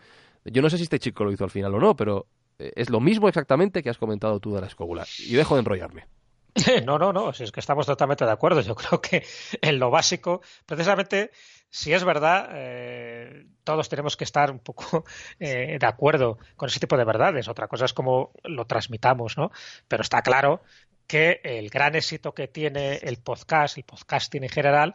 Yo 0.47 0.63
no 0.63 0.71
sé 0.71 0.79
si 0.79 0.85
este 0.85 0.99
chico 0.99 1.25
lo 1.25 1.33
hizo 1.33 1.45
al 1.45 1.51
final 1.51 1.75
o 1.75 1.79
no, 1.79 1.95
pero 1.95 2.29
eh, 2.59 2.73
es 2.75 2.89
lo 2.89 2.99
mismo 2.99 3.29
exactamente 3.29 3.83
que 3.83 3.91
has 3.91 3.99
comentado 3.99 4.41
tú 4.41 4.55
de 4.55 4.63
la 4.63 4.69
escóbula. 4.69 5.05
Y 5.19 5.35
dejo 5.35 5.55
de 5.55 5.61
enrollarme. 5.61 6.07
No, 6.85 6.99
no, 6.99 7.13
no, 7.13 7.33
si 7.33 7.45
es 7.45 7.53
que 7.53 7.61
estamos 7.61 7.87
totalmente 7.87 8.25
de 8.25 8.31
acuerdo. 8.31 8.61
Yo 8.63 8.75
creo 8.75 9.01
que 9.01 9.25
en 9.61 9.79
lo 9.79 9.91
básico, 9.91 10.41
precisamente, 10.67 11.31
si 11.75 11.95
es 11.95 12.05
verdad, 12.05 12.51
eh, 12.53 13.47
todos 13.65 13.89
tenemos 13.89 14.15
que 14.19 14.25
estar 14.25 14.51
un 14.51 14.59
poco 14.59 15.05
eh, 15.41 15.79
de 15.81 15.87
acuerdo 15.87 16.39
con 16.55 16.69
ese 16.69 16.79
tipo 16.79 16.99
de 16.99 17.05
verdades. 17.05 17.49
Otra 17.49 17.67
cosa 17.67 17.87
es 17.87 17.95
cómo 17.95 18.33
lo 18.45 18.67
transmitamos, 18.67 19.39
¿no? 19.39 19.51
Pero 19.89 20.03
está 20.03 20.21
claro 20.21 20.63
que 21.07 21.41
el 21.43 21.71
gran 21.71 21.95
éxito 21.95 22.35
que 22.35 22.47
tiene 22.47 22.97
el 22.97 23.17
podcast, 23.17 23.79
el 23.79 23.85
podcasting 23.85 24.45
en 24.45 24.51
general, 24.51 24.95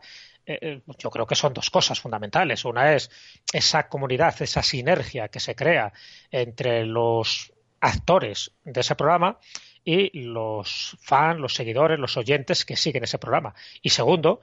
yo 1.00 1.10
creo 1.10 1.28
que 1.28 1.36
son 1.36 1.54
dos 1.54 1.70
cosas 1.70 2.00
fundamentales. 2.00 2.63
Una 2.63 2.94
es 2.94 3.10
esa 3.52 3.90
comunidad, 3.90 4.40
esa 4.42 4.63
sinergia 4.63 5.28
que 5.28 5.40
se 5.40 5.56
crea 5.56 5.92
entre 6.32 6.86
los 6.86 7.52
actores 7.82 8.52
de 8.63 8.82
ese 8.82 8.96
programa 8.96 9.40
y 9.84 10.20
los 10.20 10.98
fans, 11.02 11.40
los 11.40 11.54
seguidores, 11.54 12.00
los 12.00 12.18
oyentes 12.18 12.66
que 12.66 12.78
siguen 12.78 13.04
ese 13.04 13.20
programa. 13.20 13.56
Y 13.82 13.90
segundo, 13.90 14.42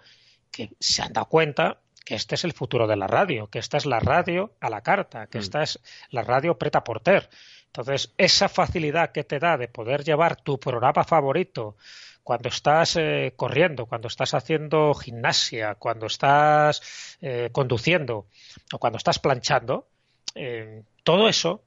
que 0.51 0.71
se 0.79 1.03
han 1.03 1.13
dado 1.13 1.29
cuenta 1.29 1.81
que 2.05 2.15
este 2.15 2.35
es 2.35 2.45
el 2.45 2.53
futuro 2.53 2.87
de 2.87 2.97
la 2.97 3.07
radio, 3.07 3.49
que 3.49 3.59
esta 3.59 3.77
es 3.77 3.87
la 3.87 4.01
radio 4.01 4.53
a 4.61 4.71
la 4.71 4.83
carta, 4.83 5.27
que 5.27 5.39
mm. 5.39 5.41
esta 5.41 5.63
es 5.63 5.81
la 6.11 6.23
radio 6.23 6.59
preta 6.59 6.85
por 6.85 7.01
ter. 7.01 7.29
Entonces, 7.67 8.13
esa 8.19 8.49
facilidad 8.49 9.13
que 9.13 9.25
te 9.25 9.39
da 9.39 9.57
de 9.57 9.69
poder 9.69 10.05
llevar 10.05 10.37
tu 10.37 10.59
programa 10.61 11.05
favorito 11.05 11.77
cuando 12.23 12.49
estás 12.49 12.97
eh, 12.97 13.33
corriendo, 13.37 13.87
cuando 13.87 14.09
estás 14.09 14.35
haciendo 14.35 14.95
gimnasia, 14.95 15.75
cuando 15.75 16.07
estás 16.07 17.17
eh, 17.21 17.51
conduciendo 17.53 18.27
o 18.73 18.79
cuando 18.79 18.99
estás 18.99 19.19
planchando, 19.19 19.89
eh, 20.35 20.83
todo 21.03 21.29
eso 21.29 21.65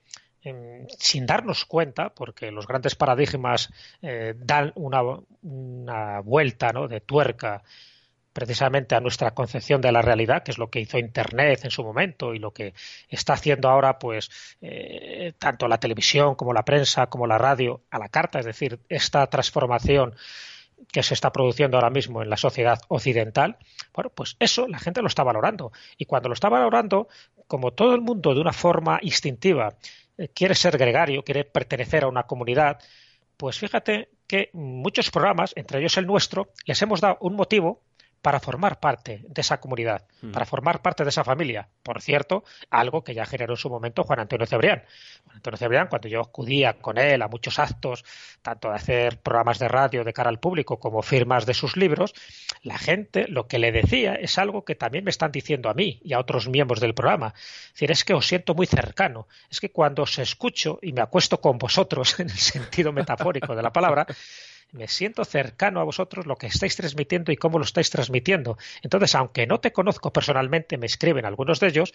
sin 0.97 1.25
darnos 1.25 1.65
cuenta, 1.65 2.13
porque 2.13 2.51
los 2.51 2.67
grandes 2.67 2.95
paradigmas 2.95 3.71
eh, 4.01 4.33
dan 4.37 4.71
una, 4.75 5.01
una 5.41 6.19
vuelta 6.21 6.71
¿no? 6.71 6.87
de 6.87 7.01
tuerca 7.01 7.63
precisamente 8.37 8.93
a 8.93 8.99
nuestra 8.99 9.31
concepción 9.31 9.81
de 9.81 9.91
la 9.91 10.03
realidad, 10.03 10.43
que 10.43 10.51
es 10.51 10.59
lo 10.59 10.69
que 10.69 10.79
hizo 10.79 10.99
Internet 10.99 11.61
en 11.63 11.71
su 11.71 11.83
momento 11.83 12.35
y 12.35 12.37
lo 12.37 12.51
que 12.51 12.75
está 13.09 13.33
haciendo 13.33 13.67
ahora, 13.67 13.97
pues, 13.97 14.29
eh, 14.61 15.33
tanto 15.39 15.67
la 15.67 15.79
televisión 15.79 16.35
como 16.35 16.53
la 16.53 16.63
prensa 16.63 17.07
como 17.07 17.25
la 17.25 17.39
radio 17.39 17.81
a 17.89 17.97
la 17.97 18.09
carta, 18.09 18.37
es 18.37 18.45
decir, 18.45 18.79
esta 18.89 19.25
transformación 19.25 20.13
que 20.91 21.01
se 21.01 21.15
está 21.15 21.31
produciendo 21.31 21.77
ahora 21.77 21.89
mismo 21.89 22.21
en 22.21 22.29
la 22.29 22.37
sociedad 22.37 22.79
occidental, 22.89 23.57
bueno, 23.91 24.11
pues 24.11 24.35
eso 24.39 24.67
la 24.67 24.77
gente 24.77 25.01
lo 25.01 25.07
está 25.07 25.23
valorando. 25.23 25.71
Y 25.97 26.05
cuando 26.05 26.29
lo 26.29 26.33
está 26.35 26.47
valorando, 26.47 27.07
como 27.47 27.71
todo 27.73 27.95
el 27.95 28.01
mundo 28.01 28.35
de 28.35 28.41
una 28.41 28.53
forma 28.53 28.99
instintiva 29.01 29.73
eh, 30.15 30.27
quiere 30.27 30.53
ser 30.53 30.77
gregario, 30.77 31.23
quiere 31.23 31.43
pertenecer 31.43 32.03
a 32.03 32.07
una 32.07 32.27
comunidad, 32.27 32.77
pues 33.35 33.57
fíjate 33.57 34.09
que 34.27 34.51
muchos 34.53 35.09
programas, 35.09 35.53
entre 35.55 35.79
ellos 35.79 35.97
el 35.97 36.05
nuestro, 36.05 36.51
les 36.65 36.79
hemos 36.83 37.01
dado 37.01 37.17
un 37.21 37.35
motivo 37.35 37.81
para 38.21 38.39
formar 38.39 38.79
parte 38.79 39.23
de 39.27 39.41
esa 39.41 39.59
comunidad, 39.59 40.05
mm. 40.21 40.31
para 40.31 40.45
formar 40.45 40.81
parte 40.81 41.03
de 41.03 41.09
esa 41.09 41.23
familia. 41.23 41.69
Por 41.83 42.01
cierto, 42.01 42.43
algo 42.69 43.03
que 43.03 43.13
ya 43.13 43.25
generó 43.25 43.53
en 43.53 43.57
su 43.57 43.69
momento 43.69 44.03
Juan 44.03 44.19
Antonio 44.19 44.45
Cebrián. 44.45 44.83
Juan 45.23 45.37
Antonio 45.37 45.57
Cebrián, 45.57 45.87
cuando 45.87 46.07
yo 46.07 46.21
acudía 46.21 46.73
con 46.73 46.97
él 46.97 47.21
a 47.21 47.27
muchos 47.27 47.59
actos, 47.59 48.03
tanto 48.41 48.69
de 48.69 48.75
hacer 48.75 49.21
programas 49.21 49.59
de 49.59 49.67
radio 49.67 50.03
de 50.03 50.13
cara 50.13 50.29
al 50.29 50.39
público 50.39 50.79
como 50.79 51.01
firmas 51.01 51.45
de 51.45 51.53
sus 51.53 51.77
libros, 51.77 52.13
la 52.63 52.77
gente 52.77 53.27
lo 53.27 53.47
que 53.47 53.59
le 53.59 53.71
decía 53.71 54.15
es 54.15 54.37
algo 54.37 54.65
que 54.65 54.75
también 54.75 55.03
me 55.03 55.11
están 55.11 55.31
diciendo 55.31 55.69
a 55.69 55.73
mí 55.73 55.99
y 56.03 56.13
a 56.13 56.19
otros 56.19 56.47
miembros 56.49 56.79
del 56.79 56.93
programa. 56.93 57.33
Es 57.37 57.73
decir, 57.73 57.91
es 57.91 58.03
que 58.03 58.13
os 58.13 58.27
siento 58.27 58.55
muy 58.55 58.65
cercano. 58.65 59.27
Es 59.49 59.59
que 59.59 59.71
cuando 59.71 60.03
os 60.03 60.19
escucho 60.19 60.79
y 60.81 60.93
me 60.93 61.01
acuesto 61.01 61.39
con 61.39 61.57
vosotros, 61.57 62.19
en 62.19 62.29
el 62.29 62.37
sentido 62.37 62.91
metafórico 62.91 63.55
de 63.55 63.61
la 63.61 63.71
palabra, 63.71 64.05
me 64.71 64.87
siento 64.87 65.25
cercano 65.25 65.79
a 65.79 65.83
vosotros 65.83 66.25
lo 66.25 66.35
que 66.35 66.47
estáis 66.47 66.75
transmitiendo 66.75 67.31
y 67.31 67.37
cómo 67.37 67.57
lo 67.57 67.65
estáis 67.65 67.89
transmitiendo. 67.89 68.57
Entonces, 68.81 69.15
aunque 69.15 69.47
no 69.47 69.59
te 69.59 69.71
conozco 69.71 70.11
personalmente, 70.11 70.77
me 70.77 70.85
escriben 70.85 71.25
algunos 71.25 71.59
de 71.59 71.67
ellos, 71.67 71.93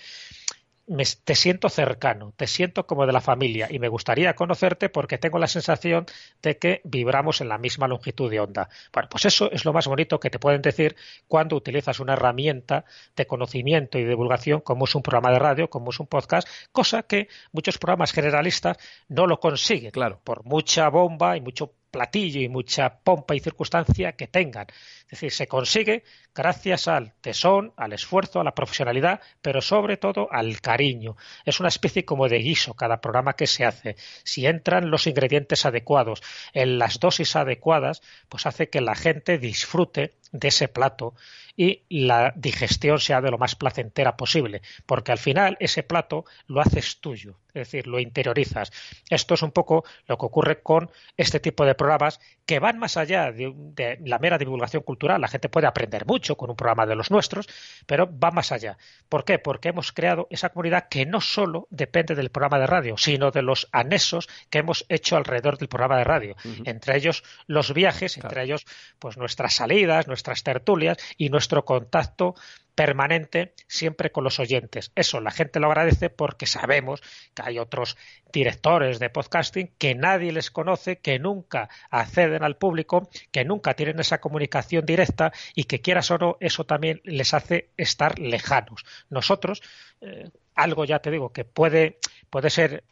te 1.25 1.35
siento 1.37 1.69
cercano, 1.69 2.33
te 2.37 2.49
siento 2.49 2.87
como 2.87 3.07
de 3.07 3.13
la 3.13 3.21
familia 3.21 3.69
y 3.71 3.79
me 3.79 3.89
gustaría 3.89 4.35
conocerte 4.35 4.89
porque 4.89 5.17
tengo 5.17 5.39
la 5.39 5.47
sensación 5.47 6.07
de 6.43 6.59
que 6.59 6.81
vibramos 6.85 7.41
en 7.41 7.49
la 7.49 7.57
misma 7.57 7.87
longitud 7.87 8.29
de 8.29 8.41
onda. 8.41 8.69
Bueno, 8.93 9.09
pues 9.09 9.25
eso 9.25 9.51
es 9.53 9.65
lo 9.65 9.73
más 9.73 9.87
bonito 9.87 10.19
que 10.19 10.29
te 10.29 10.41
pueden 10.41 10.61
decir 10.61 10.97
cuando 11.29 11.57
utilizas 11.57 12.01
una 12.01 12.15
herramienta 12.15 12.85
de 13.15 13.27
conocimiento 13.27 13.99
y 13.99 14.05
divulgación 14.05 14.61
como 14.61 14.85
es 14.87 14.95
un 14.95 15.03
programa 15.03 15.31
de 15.31 15.39
radio, 15.39 15.71
como 15.71 15.91
es 15.91 16.01
un 16.01 16.09
podcast, 16.09 16.49
cosa 16.73 17.05
que 17.05 17.29
muchos 17.53 17.79
programas 17.79 18.13
generalistas 18.13 18.77
no 19.09 19.27
lo 19.27 19.39
consiguen. 19.39 19.93
Claro. 19.93 20.21
Por 20.25 20.45
mucha 20.45 20.89
bomba 20.89 21.37
y 21.37 21.41
mucho 21.41 21.75
platillo 21.92 22.40
y 22.40 22.48
mucha 22.48 22.98
pompa 22.98 23.37
y 23.37 23.40
circunstancia 23.40 24.12
que 24.12 24.26
tengan. 24.26 24.66
Es 25.05 25.11
decir, 25.11 25.31
se 25.31 25.46
consigue 25.46 26.02
gracias 26.35 26.88
al 26.88 27.12
tesón, 27.20 27.72
al 27.76 27.92
esfuerzo, 27.92 28.40
a 28.40 28.44
la 28.44 28.55
profesionalidad, 28.55 29.20
pero 29.40 29.61
sobre 29.61 29.98
todo 29.98 30.26
al 30.33 30.61
cariño. 30.61 31.16
Es 31.44 31.61
una 31.61 31.68
especie 31.68 32.05
como 32.05 32.28
de 32.28 32.38
guiso 32.38 32.74
cada 32.74 33.00
programa 33.00 33.35
que 33.35 33.46
se 33.46 33.64
hace. 33.64 33.96
Si 34.24 34.46
entran 34.46 34.90
los 34.90 35.07
ingredientes 35.07 35.66
adecuados 35.66 36.22
en 36.55 36.78
las 36.78 36.98
dosis 36.98 37.37
adecuadas, 37.37 38.02
pues 38.28 38.46
hace 38.46 38.70
que 38.70 38.81
la 38.81 38.94
gente 38.94 39.38
disfrute 39.38 40.14
de 40.33 40.48
ese 40.48 40.68
plato 40.68 41.14
y 41.57 41.83
la 41.88 42.33
digestión 42.37 42.99
sea 42.99 43.21
de 43.21 43.31
lo 43.31 43.38
más 43.38 43.57
placentera 43.57 44.17
posible, 44.17 44.62
porque 44.87 45.12
al 45.12 45.19
final 45.19 45.57
ese 45.61 45.83
plato 45.83 46.25
lo 46.47 46.61
haces 46.61 47.01
tuyo, 47.01 47.38
es 47.49 47.71
decir, 47.71 47.87
lo 47.87 48.01
interiorizas. 48.01 48.73
Esto 49.11 49.35
es 49.35 49.43
un 49.43 49.53
poco 49.53 49.85
lo 50.07 50.17
que 50.17 50.27
ocurre 50.27 50.62
con 50.62 50.91
este 51.17 51.41
tipo 51.41 51.65
de 51.67 51.75
programas 51.75 52.21
que 52.47 52.59
van 52.59 52.79
más 52.79 52.97
allá 52.97 53.33
de, 53.33 53.99
la 54.05 54.19
mera 54.19 54.38
divulgación 54.38 54.83
cultural. 54.83 55.21
La 55.21 55.29
gente 55.29 55.49
puede 55.49 55.67
aprender 55.67 56.07
mucho 56.07 56.37
con 56.37 56.51
un 56.51 56.57
programa 56.57 56.87
de 56.87 56.97
los 56.97 57.11
nuestros, 57.11 57.47
pero 57.87 58.09
va 58.19 58.31
más 58.31 58.53
allá. 58.53 58.79
¿Por 59.09 59.25
qué? 59.25 59.38
Porque 59.38 59.69
hemos 59.69 59.93
creado 59.93 60.27
esa 60.31 60.51
comunidad 60.51 60.88
que 60.88 61.07
no 61.07 61.21
solo 61.21 61.67
depende 61.71 62.15
del 62.15 62.31
programa 62.31 62.59
de 62.59 62.67
radio, 62.67 62.97
sino 62.97 63.31
de 63.31 63.43
los 63.43 63.69
anexos 63.73 64.29
que 64.49 64.59
hemos 64.59 64.87
hecho 64.88 65.17
alrededor 65.17 65.59
del 65.59 65.69
programa 65.69 65.99
de 65.99 66.05
radio. 66.05 66.37
Entre 66.65 66.97
ellos 66.97 67.23
los 67.47 67.75
viajes, 67.75 68.17
entre 68.17 68.45
ellos 68.45 68.65
pues 68.99 69.17
nuestras 69.17 69.55
salidas, 69.55 70.09
nuestras 70.09 70.43
tertulias 70.43 70.97
y 71.17 71.29
nuestro 71.42 71.64
contacto 71.64 72.37
permanente 72.76 73.52
siempre 73.66 74.12
con 74.12 74.22
los 74.22 74.38
oyentes. 74.38 74.92
Eso 74.94 75.20
la 75.20 75.33
gente 75.33 75.59
lo 75.59 75.66
agradece 75.66 76.09
porque 76.09 76.46
sabemos 76.46 77.02
que 77.35 77.42
hay 77.42 77.59
otros 77.59 77.96
directores 78.33 79.00
de 79.00 79.11
podcasting 79.11 79.72
que 79.76 79.96
nadie 79.96 80.31
les 80.31 80.52
conoce, 80.52 80.98
que 81.00 81.18
nunca 81.18 81.68
acceden 81.90 82.44
al 82.44 82.57
público, 82.57 83.11
que 83.33 83.44
nunca 83.44 83.74
tienen 83.74 83.98
esa 83.98 84.20
comunicación 84.20 84.87
directa 84.87 85.33
y 85.57 85.64
que 85.64 85.81
quieras 85.81 86.12
o 86.12 86.18
no, 86.18 86.37
eso 86.38 86.64
también 86.64 87.00
les 87.02 87.35
hace 87.35 87.70
estar 87.76 88.20
lejanos. 88.20 88.85
Nosotros, 89.11 89.62
eh, 90.00 90.31
algo 90.55 90.85
ya 90.85 91.00
te 91.00 91.11
digo, 91.11 91.33
que 91.33 91.44
puede, 91.44 91.98
puede 92.31 92.50
ser 92.50 92.85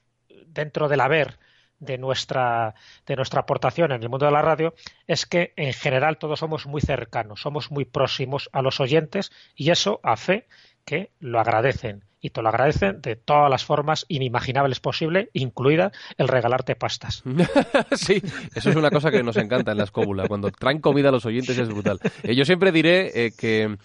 dentro 0.46 0.88
del 0.88 1.00
haber 1.00 1.38
de 1.80 1.98
nuestra, 1.98 2.74
de 3.06 3.16
nuestra 3.16 3.40
aportación 3.40 3.92
en 3.92 4.02
el 4.02 4.08
mundo 4.08 4.26
de 4.26 4.32
la 4.32 4.42
radio 4.42 4.74
es 5.06 5.26
que 5.26 5.52
en 5.56 5.72
general 5.72 6.18
todos 6.18 6.38
somos 6.38 6.66
muy 6.66 6.80
cercanos, 6.80 7.40
somos 7.40 7.70
muy 7.70 7.84
próximos 7.84 8.48
a 8.52 8.62
los 8.62 8.80
oyentes 8.80 9.32
y 9.56 9.70
eso 9.70 10.00
a 10.02 10.16
fe 10.16 10.46
que 10.84 11.10
lo 11.18 11.40
agradecen 11.40 12.04
y 12.20 12.30
te 12.30 12.42
lo 12.42 12.50
agradecen 12.50 13.00
de 13.00 13.16
todas 13.16 13.50
las 13.50 13.64
formas 13.64 14.04
inimaginables 14.08 14.78
posible, 14.80 15.30
incluida 15.32 15.90
el 16.18 16.28
regalarte 16.28 16.76
pastas. 16.76 17.22
sí, 17.92 18.22
eso 18.54 18.70
es 18.70 18.76
una 18.76 18.90
cosa 18.90 19.10
que 19.10 19.22
nos 19.22 19.36
encanta 19.36 19.72
en 19.72 19.78
la 19.78 19.84
escóbula. 19.84 20.28
Cuando 20.28 20.50
traen 20.50 20.80
comida 20.80 21.08
a 21.08 21.12
los 21.12 21.24
oyentes 21.24 21.56
es 21.56 21.68
brutal. 21.68 21.98
Eh, 22.22 22.34
yo 22.34 22.44
siempre 22.44 22.72
diré 22.72 23.26
eh, 23.26 23.32
que 23.36 23.76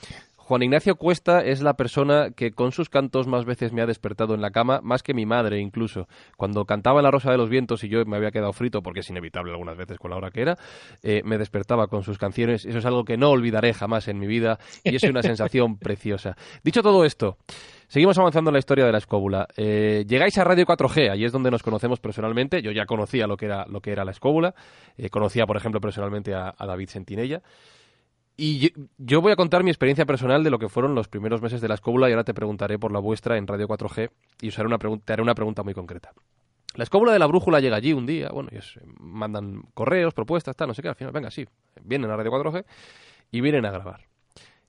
Juan 0.45 0.61
Ignacio 0.61 0.95
Cuesta 0.95 1.43
es 1.43 1.63
la 1.63 1.73
persona 1.73 2.29
que 2.29 2.51
con 2.51 2.71
sus 2.71 2.87
cantos 2.87 3.25
más 3.25 3.45
veces 3.45 3.73
me 3.73 3.81
ha 3.81 3.87
despertado 3.87 4.35
en 4.35 4.41
la 4.41 4.51
cama, 4.51 4.79
más 4.83 5.01
que 5.01 5.15
mi 5.15 5.25
madre 5.25 5.59
incluso. 5.59 6.07
Cuando 6.37 6.65
cantaba 6.65 7.01
La 7.01 7.09
Rosa 7.09 7.31
de 7.31 7.37
los 7.39 7.49
Vientos 7.49 7.83
y 7.83 7.89
yo 7.89 8.05
me 8.05 8.15
había 8.17 8.29
quedado 8.29 8.53
frito, 8.53 8.83
porque 8.83 8.99
es 8.99 9.09
inevitable 9.09 9.51
algunas 9.51 9.75
veces 9.75 9.97
con 9.97 10.11
la 10.11 10.17
hora 10.17 10.29
que 10.29 10.43
era, 10.43 10.55
eh, 11.01 11.23
me 11.25 11.39
despertaba 11.39 11.87
con 11.87 12.03
sus 12.03 12.19
canciones. 12.19 12.63
Eso 12.63 12.77
es 12.77 12.85
algo 12.85 13.05
que 13.05 13.17
no 13.17 13.31
olvidaré 13.31 13.73
jamás 13.73 14.07
en 14.07 14.19
mi 14.19 14.27
vida 14.27 14.59
y 14.83 14.95
es 14.95 15.01
una 15.01 15.21
sensación 15.23 15.79
preciosa. 15.79 16.37
Dicho 16.63 16.83
todo 16.83 17.05
esto, 17.05 17.37
Seguimos 17.87 18.17
avanzando 18.17 18.49
en 18.49 18.53
la 18.53 18.59
historia 18.59 18.85
de 18.85 18.91
la 18.91 18.97
escóbula. 18.97 19.47
Eh, 19.57 20.05
llegáis 20.07 20.37
a 20.39 20.43
Radio 20.43 20.65
4G, 20.65 21.11
ahí 21.11 21.23
es 21.23 21.31
donde 21.31 21.51
nos 21.51 21.61
conocemos 21.61 21.99
personalmente. 21.99 22.63
Yo 22.63 22.71
ya 22.71 22.85
conocía 22.85 23.27
lo 23.27 23.37
que 23.37 23.45
era, 23.45 23.65
lo 23.67 23.79
que 23.79 23.91
era 23.91 24.03
la 24.03 24.09
escóbula. 24.09 24.55
Eh, 24.97 25.09
conocía, 25.09 25.45
por 25.45 25.55
ejemplo, 25.55 25.79
personalmente 25.79 26.33
a, 26.33 26.53
a 26.57 26.65
David 26.65 26.89
Sentinella. 26.89 27.43
Y 28.37 28.73
yo, 28.97 29.21
voy 29.21 29.31
a 29.31 29.37
contar 29.37 29.63
mi 29.63 29.69
experiencia 29.69 30.05
personal 30.05 30.43
de 30.43 30.49
lo 30.49 30.59
que 30.59 30.67
fueron 30.67 30.93
los 30.93 31.07
primeros 31.07 31.41
meses 31.41 31.61
de 31.61 31.69
la 31.69 31.75
escóbula 31.75 32.09
y 32.09 32.11
ahora 32.11 32.25
te 32.25 32.33
preguntaré 32.33 32.77
por 32.77 32.91
la 32.91 32.99
vuestra 32.99 33.37
en 33.37 33.47
Radio 33.47 33.67
4G 33.67 34.09
y 34.41 34.49
os 34.49 34.59
haré 34.59 34.67
una 34.67 34.77
te 34.77 35.13
haré 35.13 35.21
una 35.21 35.35
pregunta 35.35 35.63
muy 35.63 35.73
concreta. 35.73 36.11
La 36.75 36.83
escóbula 36.83 37.13
de 37.13 37.19
la 37.19 37.27
brújula 37.27 37.61
llega 37.61 37.77
allí 37.77 37.93
un 37.93 38.05
día, 38.05 38.29
bueno, 38.33 38.49
ellos 38.51 38.77
mandan 38.99 39.63
correos, 39.73 40.13
propuestas, 40.13 40.57
tal, 40.57 40.67
no 40.67 40.73
sé 40.73 40.81
qué, 40.81 40.89
al 40.89 40.95
final, 40.95 41.13
venga, 41.13 41.31
sí, 41.31 41.47
vienen 41.81 42.11
a 42.11 42.17
Radio 42.17 42.31
4G 42.31 42.65
y 43.31 43.39
vienen 43.39 43.65
a 43.65 43.71
grabar. 43.71 44.01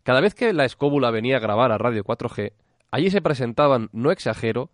Cada 0.04 0.20
vez 0.20 0.36
que 0.36 0.52
la 0.52 0.64
escóbula 0.64 1.10
venía 1.10 1.38
a 1.38 1.40
grabar 1.40 1.72
a 1.72 1.78
Radio 1.78 2.04
4G, 2.04 2.52
allí 2.92 3.10
se 3.10 3.20
presentaban, 3.20 3.88
no 3.92 4.12
exagero, 4.12 4.70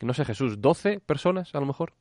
no 0.00 0.12
sé, 0.12 0.26
Jesús, 0.26 0.60
12 0.60 1.00
personas 1.00 1.54
a 1.54 1.60
lo 1.60 1.64
mejor. 1.64 1.94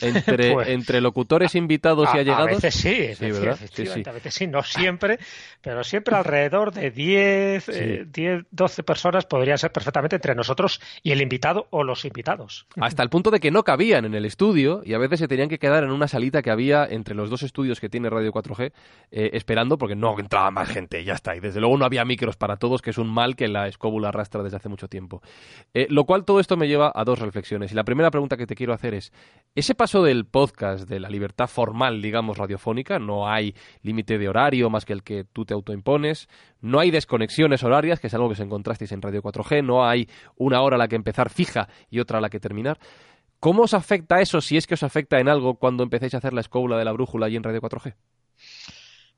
Entre, 0.00 0.52
pues, 0.54 0.68
entre 0.68 1.00
locutores 1.00 1.54
invitados 1.54 2.08
y 2.14 2.18
allegados. 2.18 2.48
A 2.48 2.54
veces 2.54 2.74
sí, 2.74 3.14
sí, 3.14 3.30
¿verdad? 3.30 3.58
a 4.06 4.12
veces 4.12 4.34
sí, 4.34 4.46
no 4.46 4.62
siempre, 4.62 5.18
pero 5.60 5.82
siempre 5.82 6.14
alrededor 6.16 6.72
de 6.72 6.90
10, 6.90 8.12
10, 8.12 8.44
12 8.50 8.82
personas 8.82 9.26
podrían 9.26 9.58
ser 9.58 9.72
perfectamente 9.72 10.16
entre 10.16 10.34
nosotros 10.34 10.80
y 11.02 11.12
el 11.12 11.20
invitado 11.20 11.66
o 11.70 11.82
los 11.82 12.04
invitados. 12.04 12.66
Hasta 12.80 13.02
el 13.02 13.10
punto 13.10 13.30
de 13.30 13.40
que 13.40 13.50
no 13.50 13.64
cabían 13.64 14.04
en 14.04 14.14
el 14.14 14.24
estudio 14.24 14.82
y 14.84 14.94
a 14.94 14.98
veces 14.98 15.18
se 15.18 15.28
tenían 15.28 15.48
que 15.48 15.58
quedar 15.58 15.84
en 15.84 15.90
una 15.90 16.06
salita 16.06 16.42
que 16.42 16.50
había 16.50 16.84
entre 16.84 17.14
los 17.14 17.30
dos 17.30 17.42
estudios 17.42 17.80
que 17.80 17.88
tiene 17.88 18.10
Radio 18.10 18.32
4G 18.32 18.72
eh, 19.10 19.30
esperando 19.32 19.78
porque 19.78 19.96
no 19.96 20.18
entraba 20.18 20.50
más 20.50 20.68
gente, 20.68 21.02
ya 21.04 21.14
está. 21.14 21.34
Y 21.34 21.40
desde 21.40 21.60
luego 21.60 21.76
no 21.76 21.84
había 21.84 22.04
micros 22.04 22.36
para 22.36 22.56
todos, 22.56 22.82
que 22.82 22.90
es 22.90 22.98
un 22.98 23.08
mal 23.08 23.34
que 23.36 23.48
la 23.48 23.66
escóbula 23.66 24.08
arrastra 24.08 24.42
desde 24.42 24.58
hace 24.58 24.68
mucho 24.68 24.88
tiempo. 24.88 25.22
Eh, 25.74 25.86
lo 25.90 26.04
cual 26.04 26.24
todo 26.24 26.40
esto 26.40 26.56
me 26.56 26.68
lleva 26.68 26.92
a 26.94 27.04
dos 27.04 27.18
reflexiones. 27.18 27.72
Y 27.72 27.74
la 27.74 27.84
primera 27.84 28.10
pregunta 28.10 28.36
que 28.36 28.46
te 28.46 28.54
quiero 28.54 28.72
hacer 28.72 28.94
es, 28.94 29.12
¿ese 29.54 29.74
paso 29.74 29.87
del 29.94 30.26
podcast, 30.26 30.86
de 30.86 31.00
la 31.00 31.08
libertad 31.08 31.46
formal, 31.46 32.02
digamos, 32.02 32.36
radiofónica. 32.36 32.98
No 32.98 33.28
hay 33.28 33.54
límite 33.82 34.18
de 34.18 34.28
horario 34.28 34.68
más 34.68 34.84
que 34.84 34.92
el 34.92 35.02
que 35.02 35.24
tú 35.24 35.46
te 35.46 35.54
autoimpones. 35.54 36.28
No 36.60 36.78
hay 36.78 36.90
desconexiones 36.90 37.62
horarias, 37.62 37.98
que 37.98 38.08
es 38.08 38.14
algo 38.14 38.28
que 38.28 38.34
se 38.34 38.42
encontrasteis 38.42 38.92
en 38.92 39.00
Radio 39.00 39.22
4G. 39.22 39.64
No 39.64 39.86
hay 39.86 40.08
una 40.36 40.60
hora 40.60 40.76
a 40.76 40.78
la 40.78 40.88
que 40.88 40.96
empezar 40.96 41.30
fija 41.30 41.68
y 41.88 42.00
otra 42.00 42.18
a 42.18 42.20
la 42.20 42.28
que 42.28 42.38
terminar. 42.38 42.78
¿Cómo 43.40 43.62
os 43.62 43.72
afecta 43.72 44.20
eso, 44.20 44.42
si 44.42 44.58
es 44.58 44.66
que 44.66 44.74
os 44.74 44.82
afecta 44.82 45.18
en 45.20 45.28
algo, 45.28 45.54
cuando 45.54 45.82
empecéis 45.82 46.14
a 46.14 46.18
hacer 46.18 46.34
la 46.34 46.42
escóbula 46.42 46.76
de 46.76 46.84
la 46.84 46.92
brújula 46.92 47.26
allí 47.26 47.36
en 47.36 47.44
Radio 47.44 47.62
4G? 47.62 47.94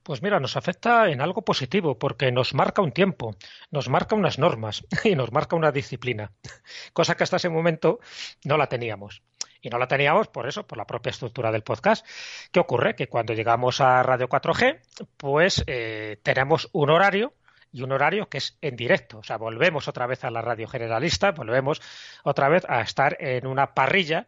Pues 0.02 0.22
mira, 0.22 0.40
nos 0.40 0.56
afecta 0.56 1.10
en 1.10 1.20
algo 1.20 1.42
positivo 1.42 1.98
porque 1.98 2.32
nos 2.32 2.54
marca 2.54 2.80
un 2.80 2.92
tiempo, 2.92 3.36
nos 3.70 3.88
marca 3.88 4.14
unas 4.14 4.38
normas 4.38 4.84
y 5.04 5.14
nos 5.14 5.32
marca 5.32 5.56
una 5.56 5.72
disciplina, 5.72 6.32
cosa 6.92 7.16
que 7.16 7.24
hasta 7.24 7.36
ese 7.36 7.48
momento 7.48 7.98
no 8.44 8.56
la 8.56 8.66
teníamos. 8.66 9.22
Y 9.62 9.68
no 9.68 9.78
la 9.78 9.86
teníamos 9.86 10.28
por 10.28 10.48
eso, 10.48 10.66
por 10.66 10.78
la 10.78 10.86
propia 10.86 11.10
estructura 11.10 11.52
del 11.52 11.62
podcast. 11.62 12.06
¿Qué 12.50 12.60
ocurre? 12.60 12.94
Que 12.94 13.08
cuando 13.08 13.34
llegamos 13.34 13.80
a 13.80 14.02
Radio 14.02 14.28
4G, 14.28 14.80
pues 15.16 15.62
eh, 15.66 16.18
tenemos 16.22 16.68
un 16.72 16.90
horario 16.90 17.34
y 17.72 17.82
un 17.82 17.92
horario 17.92 18.28
que 18.28 18.38
es 18.38 18.56
en 18.60 18.76
directo. 18.76 19.18
O 19.18 19.22
sea, 19.22 19.36
volvemos 19.36 19.88
otra 19.88 20.06
vez 20.06 20.24
a 20.24 20.30
la 20.30 20.42
radio 20.42 20.66
generalista, 20.66 21.32
volvemos 21.32 21.80
otra 22.24 22.48
vez 22.48 22.64
a 22.68 22.80
estar 22.80 23.16
en 23.20 23.46
una 23.46 23.74
parrilla 23.74 24.26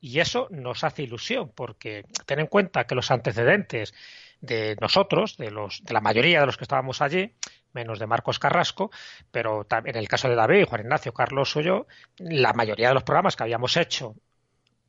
y 0.00 0.20
eso 0.20 0.46
nos 0.50 0.84
hace 0.84 1.02
ilusión 1.02 1.50
porque 1.54 2.04
ten 2.26 2.38
en 2.38 2.46
cuenta 2.46 2.86
que 2.86 2.94
los 2.94 3.10
antecedentes 3.10 3.94
de 4.40 4.76
nosotros, 4.80 5.36
de, 5.36 5.50
los, 5.50 5.82
de 5.84 5.92
la 5.92 6.00
mayoría 6.00 6.40
de 6.40 6.46
los 6.46 6.56
que 6.56 6.64
estábamos 6.64 7.02
allí, 7.02 7.34
menos 7.72 7.98
de 7.98 8.06
Marcos 8.06 8.38
Carrasco, 8.38 8.90
pero 9.30 9.66
en 9.84 9.96
el 9.96 10.08
caso 10.08 10.28
de 10.28 10.36
David, 10.36 10.66
Juan 10.66 10.82
Ignacio, 10.82 11.12
Carlos 11.12 11.56
o 11.56 11.60
yo, 11.60 11.86
la 12.18 12.52
mayoría 12.52 12.88
de 12.88 12.94
los 12.94 13.02
programas 13.02 13.36
que 13.36 13.42
habíamos 13.42 13.76
hecho 13.76 14.14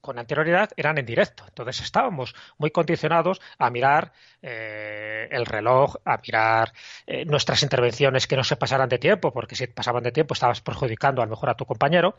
con 0.02 0.20
anterioridad 0.20 0.70
eran 0.76 0.98
en 0.98 1.06
directo. 1.06 1.44
Entonces 1.48 1.82
estábamos 1.82 2.36
muy 2.58 2.72
condicionados 2.72 3.42
a 3.58 3.70
mirar 3.70 4.12
eh, 4.42 5.28
el 5.32 5.46
reloj, 5.46 5.96
a 6.06 6.18
mirar 6.18 6.74
eh, 7.08 7.26
nuestras 7.26 7.64
intervenciones 7.64 8.28
que 8.28 8.36
no 8.36 8.44
se 8.44 8.56
pasaran 8.56 8.90
de 8.90 8.98
tiempo, 8.98 9.32
porque 9.32 9.56
si 9.56 9.68
pasaban 9.68 10.04
de 10.04 10.12
tiempo 10.12 10.34
estabas 10.34 10.62
perjudicando 10.62 11.22
a 11.22 11.26
lo 11.26 11.32
mejor 11.32 11.50
a 11.50 11.56
tu 11.56 11.66
compañero. 11.66 12.16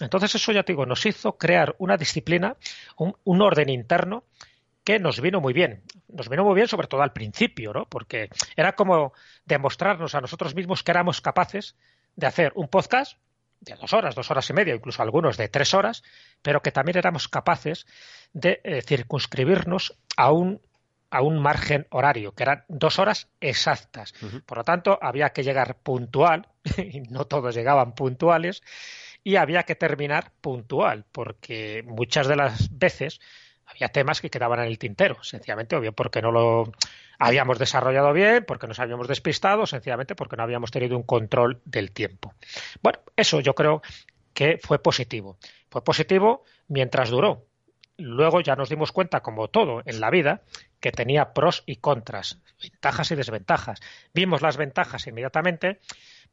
Entonces 0.00 0.34
eso 0.34 0.52
ya 0.52 0.62
te 0.62 0.72
digo, 0.72 0.86
nos 0.86 1.04
hizo 1.06 1.36
crear 1.36 1.74
una 1.78 1.96
disciplina, 1.96 2.56
un, 2.96 3.16
un 3.24 3.42
orden 3.42 3.68
interno 3.68 4.24
que 4.84 4.98
nos 4.98 5.20
vino 5.20 5.40
muy 5.40 5.52
bien. 5.52 5.82
Nos 6.08 6.28
vino 6.28 6.44
muy 6.44 6.54
bien 6.54 6.68
sobre 6.68 6.88
todo 6.88 7.02
al 7.02 7.12
principio, 7.12 7.72
¿no? 7.72 7.86
Porque 7.86 8.28
era 8.56 8.72
como 8.74 9.12
demostrarnos 9.44 10.14
a 10.14 10.20
nosotros 10.20 10.54
mismos 10.54 10.82
que 10.82 10.90
éramos 10.90 11.20
capaces 11.20 11.76
de 12.16 12.26
hacer 12.26 12.52
un 12.56 12.68
podcast 12.68 13.16
de 13.62 13.76
dos 13.76 13.92
horas, 13.92 14.14
dos 14.14 14.30
horas 14.30 14.48
y 14.50 14.52
media, 14.52 14.74
incluso 14.74 15.02
algunos 15.02 15.36
de 15.36 15.48
tres 15.48 15.72
horas, 15.72 16.02
pero 16.42 16.62
que 16.62 16.72
también 16.72 16.98
éramos 16.98 17.28
capaces 17.28 17.86
de 18.32 18.60
eh, 18.64 18.82
circunscribirnos 18.82 19.96
a 20.16 20.32
un, 20.32 20.60
a 21.10 21.22
un 21.22 21.40
margen 21.40 21.86
horario, 21.90 22.34
que 22.34 22.42
eran 22.42 22.64
dos 22.68 22.98
horas 22.98 23.28
exactas. 23.40 24.14
Por 24.46 24.58
lo 24.58 24.64
tanto, 24.64 24.98
había 25.00 25.30
que 25.30 25.44
llegar 25.44 25.76
puntual, 25.76 26.48
y 26.76 27.00
no 27.02 27.26
todos 27.26 27.54
llegaban 27.54 27.94
puntuales, 27.94 28.62
y 29.22 29.36
había 29.36 29.62
que 29.62 29.76
terminar 29.76 30.32
puntual, 30.40 31.04
porque 31.12 31.84
muchas 31.86 32.26
de 32.26 32.36
las 32.36 32.76
veces 32.76 33.20
había 33.72 33.88
temas 33.88 34.20
que 34.20 34.30
quedaban 34.30 34.60
en 34.60 34.66
el 34.66 34.78
tintero, 34.78 35.22
sencillamente, 35.22 35.76
obvio, 35.76 35.92
porque 35.92 36.22
no 36.22 36.30
lo 36.30 36.72
habíamos 37.18 37.58
desarrollado 37.58 38.12
bien, 38.12 38.44
porque 38.46 38.66
nos 38.66 38.78
habíamos 38.78 39.08
despistado, 39.08 39.66
sencillamente 39.66 40.14
porque 40.14 40.36
no 40.36 40.42
habíamos 40.42 40.70
tenido 40.70 40.96
un 40.96 41.02
control 41.02 41.60
del 41.64 41.92
tiempo. 41.92 42.34
Bueno, 42.82 43.00
eso 43.16 43.40
yo 43.40 43.54
creo 43.54 43.82
que 44.34 44.58
fue 44.62 44.78
positivo. 44.78 45.38
Fue 45.70 45.84
positivo 45.84 46.44
mientras 46.68 47.10
duró. 47.10 47.46
Luego 47.98 48.40
ya 48.40 48.56
nos 48.56 48.68
dimos 48.68 48.90
cuenta, 48.90 49.20
como 49.20 49.48
todo 49.48 49.82
en 49.84 50.00
la 50.00 50.10
vida, 50.10 50.42
que 50.80 50.92
tenía 50.92 51.32
pros 51.32 51.62
y 51.66 51.76
contras, 51.76 52.40
ventajas 52.60 53.10
y 53.10 53.14
desventajas. 53.14 53.80
Vimos 54.12 54.42
las 54.42 54.56
ventajas 54.56 55.06
inmediatamente, 55.06 55.78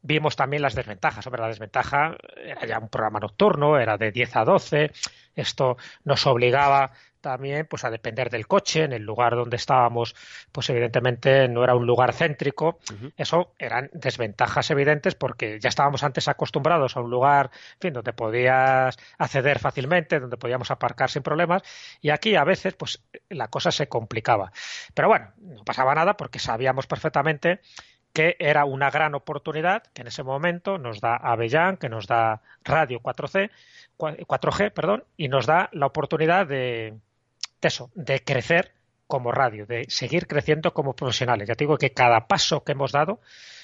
vimos 0.02 0.36
también 0.36 0.62
las 0.62 0.74
desventajas. 0.74 1.26
Hombre, 1.26 1.42
la 1.42 1.48
desventaja 1.48 2.16
era 2.36 2.66
ya 2.66 2.78
un 2.78 2.88
programa 2.88 3.20
nocturno, 3.20 3.78
era 3.78 3.96
de 3.98 4.10
10 4.10 4.36
a 4.36 4.44
12, 4.44 4.90
esto 5.36 5.76
nos 6.04 6.26
obligaba 6.26 6.92
también 7.20 7.66
pues 7.66 7.84
a 7.84 7.90
depender 7.90 8.30
del 8.30 8.46
coche 8.46 8.84
en 8.84 8.92
el 8.92 9.02
lugar 9.02 9.34
donde 9.34 9.56
estábamos 9.56 10.14
pues 10.52 10.68
evidentemente 10.70 11.48
no 11.48 11.64
era 11.64 11.74
un 11.74 11.86
lugar 11.86 12.12
céntrico. 12.12 12.78
Eso 13.16 13.52
eran 13.58 13.90
desventajas 13.92 14.70
evidentes 14.70 15.14
porque 15.14 15.58
ya 15.60 15.68
estábamos 15.68 16.02
antes 16.02 16.28
acostumbrados 16.28 16.96
a 16.96 17.00
un 17.00 17.10
lugar 17.10 17.50
en 17.74 17.80
fin 17.80 17.92
donde 17.92 18.12
podías 18.12 18.96
acceder 19.18 19.58
fácilmente 19.58 20.20
donde 20.20 20.36
podíamos 20.36 20.70
aparcar 20.70 21.10
sin 21.10 21.22
problemas 21.22 21.62
y 22.00 22.10
aquí 22.10 22.36
a 22.36 22.44
veces 22.44 22.74
pues 22.74 23.02
la 23.28 23.48
cosa 23.48 23.70
se 23.70 23.88
complicaba. 23.88 24.52
Pero 24.94 25.08
bueno 25.08 25.32
no 25.38 25.64
pasaba 25.64 25.94
nada 25.94 26.16
porque 26.16 26.38
sabíamos 26.38 26.86
perfectamente 26.86 27.60
que 28.12 28.36
era 28.38 28.64
una 28.64 28.90
gran 28.90 29.14
oportunidad 29.14 29.84
que 29.94 30.02
en 30.02 30.08
ese 30.08 30.22
momento 30.22 30.78
nos 30.78 31.00
da 31.00 31.16
Avellán, 31.16 31.76
que 31.76 31.88
nos 31.88 32.06
da 32.06 32.42
Radio 32.64 33.00
4C, 33.00 33.50
4G, 33.98 34.72
perdón, 34.72 35.04
y 35.16 35.28
nos 35.28 35.46
da 35.46 35.68
la 35.72 35.86
oportunidad 35.86 36.46
de, 36.46 36.98
de 37.60 37.68
eso, 37.68 37.90
de 37.94 38.22
crecer 38.22 38.72
como 39.06 39.32
radio, 39.32 39.66
de 39.66 39.86
seguir 39.88 40.26
creciendo 40.26 40.72
como 40.72 40.94
profesionales. 40.94 41.48
Ya 41.48 41.54
te 41.54 41.64
digo 41.64 41.76
que 41.76 41.92
cada 41.92 42.26
paso 42.28 42.64
que 42.64 42.72
hemos 42.72 42.92
dado 42.92 43.20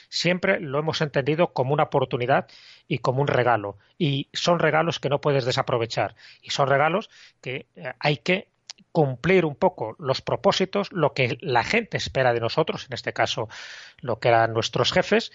siempre 0.08 0.60
lo 0.60 0.78
hemos 0.78 1.00
entendido 1.00 1.52
como 1.52 1.72
una 1.72 1.84
oportunidad 1.84 2.46
y 2.88 2.98
como 2.98 3.22
un 3.22 3.28
regalo. 3.28 3.78
Y 3.96 4.28
son 4.32 4.58
regalos 4.58 5.00
que 5.00 5.08
no 5.08 5.20
puedes 5.20 5.44
desaprovechar. 5.44 6.14
Y 6.42 6.50
son 6.50 6.68
regalos 6.68 7.10
que 7.40 7.66
eh, 7.76 7.92
hay 7.98 8.18
que 8.18 8.48
cumplir 8.92 9.44
un 9.44 9.54
poco 9.54 9.94
los 9.98 10.22
propósitos, 10.22 10.90
lo 10.92 11.12
que 11.12 11.36
la 11.40 11.64
gente 11.64 11.96
espera 11.96 12.32
de 12.32 12.40
nosotros, 12.40 12.86
en 12.86 12.94
este 12.94 13.12
caso 13.12 13.48
lo 14.00 14.18
que 14.18 14.28
eran 14.28 14.52
nuestros 14.52 14.92
jefes, 14.92 15.32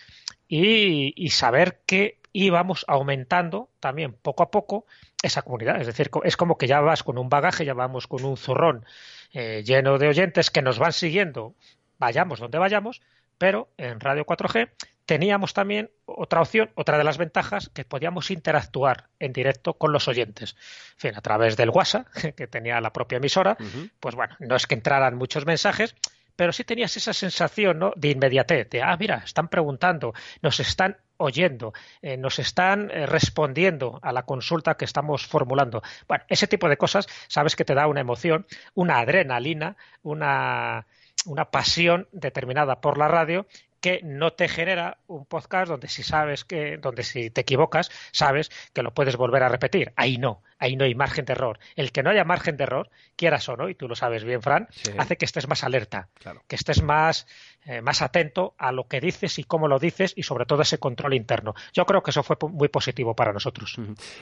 y, 0.52 1.14
y 1.16 1.30
saber 1.30 1.80
que 1.86 2.20
íbamos 2.34 2.84
aumentando 2.90 3.70
también 3.80 4.14
poco 4.14 4.44
a 4.44 4.52
poco 4.52 4.86
esa 5.24 5.44
comunidad. 5.44 5.80
Es 5.80 5.88
decir, 5.88 6.12
es 6.24 6.36
como 6.36 6.58
que 6.58 6.68
ya 6.68 6.82
vas 6.82 7.04
con 7.04 7.18
un 7.18 7.30
bagaje, 7.30 7.64
ya 7.64 7.74
vamos 7.74 8.08
con 8.08 8.26
un 8.26 8.36
zurrón 8.36 8.86
eh, 9.34 9.64
lleno 9.66 9.98
de 9.98 10.10
oyentes 10.10 10.52
que 10.52 10.62
nos 10.62 10.78
van 10.78 10.92
siguiendo, 10.92 11.56
vayamos 12.00 12.40
donde 12.40 12.58
vayamos, 12.58 13.02
pero 13.38 13.70
en 13.78 14.02
Radio 14.02 14.26
4G 14.26 14.70
teníamos 15.06 15.54
también 15.54 15.90
otra 16.06 16.42
opción, 16.42 16.70
otra 16.76 16.98
de 16.98 17.06
las 17.06 17.18
ventajas, 17.18 17.70
que 17.74 17.86
podíamos 17.86 18.30
interactuar 18.30 19.08
en 19.20 19.34
directo 19.34 19.76
con 19.76 19.94
los 19.94 20.08
oyentes. 20.08 20.56
En 20.94 21.00
fin, 21.00 21.12
a 21.16 21.22
través 21.22 21.56
del 21.56 21.70
WhatsApp, 21.70 22.08
que 22.36 22.48
tenía 22.48 22.82
la 22.82 22.92
propia 22.94 23.18
emisora, 23.18 23.58
pues 24.00 24.16
bueno, 24.16 24.36
no 24.40 24.56
es 24.56 24.68
que 24.68 24.76
entraran 24.76 25.16
muchos 25.16 25.46
mensajes, 25.46 25.96
pero 26.42 26.54
sí 26.54 26.64
tenías 26.64 26.98
esa 26.98 27.14
sensación 27.14 27.78
¿no? 27.78 27.94
de 27.96 28.10
inmediatez, 28.10 28.68
de, 28.72 28.82
ah, 28.82 28.98
mira, 29.00 29.22
están 29.24 29.48
preguntando, 29.48 30.12
nos 30.42 30.60
están 30.60 30.98
oyendo, 31.18 31.72
eh, 32.02 32.18
nos 32.18 32.40
están 32.40 32.90
eh, 32.90 33.06
respondiendo 33.06 34.00
a 34.02 34.12
la 34.12 34.24
consulta 34.24 34.74
que 34.74 34.86
estamos 34.86 35.28
formulando. 35.28 35.84
Bueno, 36.08 36.24
ese 36.30 36.48
tipo 36.48 36.68
de 36.68 36.78
cosas, 36.78 37.06
sabes 37.28 37.56
que 37.56 37.64
te 37.64 37.76
da 37.76 37.86
una 37.86 38.02
emoción, 38.02 38.48
una 38.74 38.98
adrenalina, 38.98 39.78
una, 40.02 40.88
una 41.28 41.46
pasión 41.52 42.08
determinada 42.12 42.82
por 42.82 42.98
la 42.98 43.08
radio 43.08 43.46
que 43.82 44.00
no 44.04 44.32
te 44.34 44.48
genera 44.48 45.00
un 45.08 45.26
podcast 45.26 45.70
donde 45.70 45.88
si 45.88 46.04
sabes 46.04 46.46
que, 46.46 46.78
donde 46.78 47.04
si 47.04 47.32
te 47.32 47.42
equivocas, 47.42 47.92
sabes 48.12 48.52
que 48.74 48.84
lo 48.84 48.94
puedes 48.94 49.18
volver 49.18 49.44
a 49.44 49.50
repetir. 49.50 49.92
Ahí 49.96 50.18
no. 50.18 50.42
ahí 50.60 50.76
no 50.76 50.86
hay 50.86 50.94
margen 50.94 51.26
de 51.26 51.34
error. 51.34 51.60
El 51.76 51.92
que 51.92 52.04
no 52.04 52.12
haya 52.12 52.24
margen 52.24 52.56
de 52.56 52.64
error, 52.64 52.90
quieras 53.16 53.50
o 53.50 53.58
no, 53.58 53.68
y 53.68 53.76
tú 53.76 53.88
lo 53.88 53.96
sabes 53.96 54.24
bien, 54.24 54.44
Fran, 54.44 54.68
hace 54.98 55.18
que 55.18 55.26
estés 55.26 55.48
más 55.48 55.64
alerta, 55.64 56.10
que 56.48 56.56
estés 56.56 56.84
más, 56.84 57.26
eh, 57.66 57.82
más 57.82 58.04
atento 58.04 58.54
a 58.60 58.72
lo 58.72 58.88
que 58.88 59.02
dices 59.02 59.40
y 59.40 59.44
cómo 59.44 59.68
lo 59.68 59.80
dices 59.80 60.14
y 60.16 60.24
sobre 60.24 60.46
todo 60.46 60.62
ese 60.62 60.78
control 60.78 61.16
interno. 61.16 61.56
Yo 61.74 61.86
creo 61.86 62.04
que 62.04 62.12
eso 62.12 62.22
fue 62.22 62.38
muy 62.52 62.68
positivo 62.68 63.16
para 63.16 63.34
nosotros. 63.34 63.78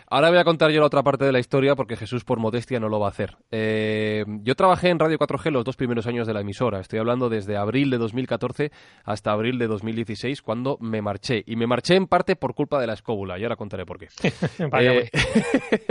Ahora 0.08 0.30
voy 0.30 0.40
a 0.40 0.46
contar 0.46 0.72
yo 0.72 0.80
la 0.80 0.88
otra 0.88 1.04
parte 1.04 1.26
de 1.26 1.34
la 1.34 1.40
historia 1.40 1.76
porque 1.76 1.98
Jesús 1.98 2.24
por 2.24 2.40
modestia 2.40 2.80
no 2.80 2.88
lo 2.88 3.02
va 3.02 3.08
a 3.08 3.10
hacer. 3.10 3.36
Eh, 3.52 4.24
yo 4.42 4.56
trabajé 4.56 4.90
en 4.90 5.00
Radio 5.00 5.20
4G 5.20 5.52
los 5.52 5.66
dos 5.66 5.76
primeros 5.76 6.08
años 6.08 6.26
de 6.26 6.34
la 6.34 6.42
emisora. 6.42 6.80
Estoy 6.80 7.00
hablando 7.00 7.28
desde 7.28 7.58
abril 7.58 7.90
de 7.90 7.98
2014 7.98 8.72
hasta 9.04 9.32
abril 9.32 9.49
de 9.58 9.68
2016 9.68 10.42
cuando 10.42 10.78
me 10.80 11.02
marché. 11.02 11.44
Y 11.46 11.56
me 11.56 11.68
marché 11.68 11.96
en 11.96 12.08
parte 12.08 12.36
por 12.36 12.54
culpa 12.54 12.80
de 12.80 12.88
la 12.88 12.94
escóbula. 12.94 13.40
Y 13.40 13.44
ahora 13.44 13.56
contaré 13.56 13.86
por 13.86 13.98
qué. 13.98 14.08
Eh, 14.82 15.10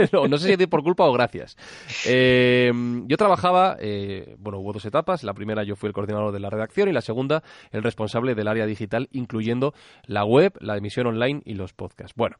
no, 0.11 0.37
sé 0.37 0.55
si 0.55 0.67
por 0.67 0.83
culpa 0.83 1.05
o 1.05 1.13
gracias. 1.13 1.57
Eh, 2.05 2.71
yo 3.05 3.17
trabajaba, 3.17 3.77
eh, 3.79 4.35
bueno, 4.39 4.59
hubo 4.59 4.73
dos 4.73 4.85
etapas. 4.85 5.23
La 5.23 5.33
primera 5.33 5.63
yo 5.63 5.75
fui 5.75 5.87
el 5.87 5.93
coordinador 5.93 6.31
de 6.31 6.39
la 6.39 6.49
redacción 6.49 6.89
y 6.89 6.93
la 6.93 7.01
segunda 7.01 7.43
el 7.71 7.83
responsable 7.83 8.35
del 8.35 8.47
área 8.47 8.65
digital, 8.65 9.09
incluyendo 9.11 9.73
la 10.05 10.23
web, 10.23 10.53
la 10.59 10.77
emisión 10.77 11.07
online 11.07 11.41
y 11.45 11.55
los 11.55 11.73
podcasts. 11.73 12.13
Bueno. 12.15 12.37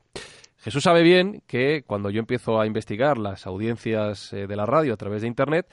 Jesús 0.62 0.84
sabe 0.84 1.04
bien 1.04 1.42
que 1.48 1.84
cuando 1.88 2.10
yo 2.10 2.20
empiezo 2.20 2.60
a 2.60 2.68
investigar 2.68 3.18
las 3.18 3.48
audiencias 3.48 4.32
de 4.32 4.56
la 4.58 4.66
radio 4.66 4.94
a 4.94 4.98
través 4.98 5.22
de 5.22 5.30
Internet, 5.30 5.68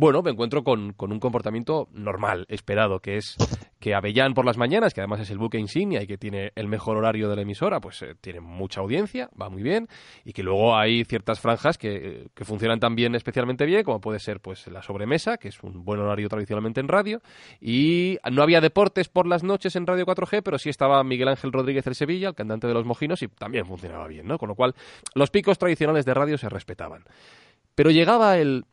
bueno, 0.00 0.22
me 0.22 0.30
encuentro 0.30 0.62
con, 0.62 0.94
un 0.96 1.18
comportamiento 1.18 1.88
normal, 1.92 2.46
esperado, 2.48 3.00
que 3.00 3.16
es 3.16 3.36
que 3.78 3.94
Avellán 3.94 4.34
por 4.34 4.44
las 4.44 4.56
mañanas, 4.56 4.92
que 4.92 5.00
además 5.00 5.20
es 5.20 5.30
el 5.30 5.38
buque 5.38 5.58
insignia 5.58 6.02
y 6.02 6.06
que 6.06 6.18
tiene 6.18 6.52
el 6.54 6.68
mejor 6.68 6.96
horario 6.96 7.28
de 7.28 7.36
la 7.36 7.42
emisora, 7.42 7.80
pues 7.80 8.02
eh, 8.02 8.14
tiene 8.20 8.40
mucha 8.40 8.80
audiencia, 8.80 9.30
va 9.40 9.48
muy 9.48 9.62
bien, 9.62 9.88
y 10.24 10.32
que 10.32 10.42
luego 10.42 10.76
hay 10.76 11.04
ciertas 11.04 11.40
franjas 11.40 11.78
que, 11.78 12.28
que, 12.34 12.44
funcionan 12.44 12.80
también 12.80 13.14
especialmente 13.14 13.66
bien, 13.66 13.84
como 13.84 14.00
puede 14.00 14.18
ser 14.18 14.40
pues 14.40 14.66
la 14.66 14.82
sobremesa, 14.82 15.36
que 15.36 15.48
es 15.48 15.62
un 15.62 15.84
buen 15.84 16.00
horario 16.00 16.28
tradicionalmente 16.28 16.80
en 16.80 16.88
radio, 16.88 17.20
y 17.60 18.18
no 18.30 18.42
había 18.42 18.60
deportes 18.60 19.08
por 19.08 19.26
las 19.26 19.44
noches 19.44 19.76
en 19.76 19.86
Radio 19.86 20.06
4G, 20.06 20.42
pero 20.42 20.58
sí 20.58 20.70
estaba 20.70 21.02
Miguel 21.04 21.28
Ángel 21.28 21.52
Rodríguez 21.52 21.86
el 21.86 21.94
Sevilla, 21.94 22.28
el 22.28 22.34
cantante 22.34 22.66
de 22.66 22.74
Los 22.74 22.84
Mojinos, 22.84 23.22
y 23.22 23.28
también 23.28 23.66
funcionaba 23.66 24.08
bien, 24.08 24.26
¿no? 24.26 24.38
Con 24.38 24.48
lo 24.48 24.54
cual, 24.54 24.74
los 25.14 25.30
picos 25.30 25.58
tradicionales 25.58 26.04
de 26.04 26.14
radio 26.14 26.38
se 26.38 26.48
respetaban. 26.48 27.04
Pero 27.74 27.90
llegaba 27.90 28.38
el 28.38 28.64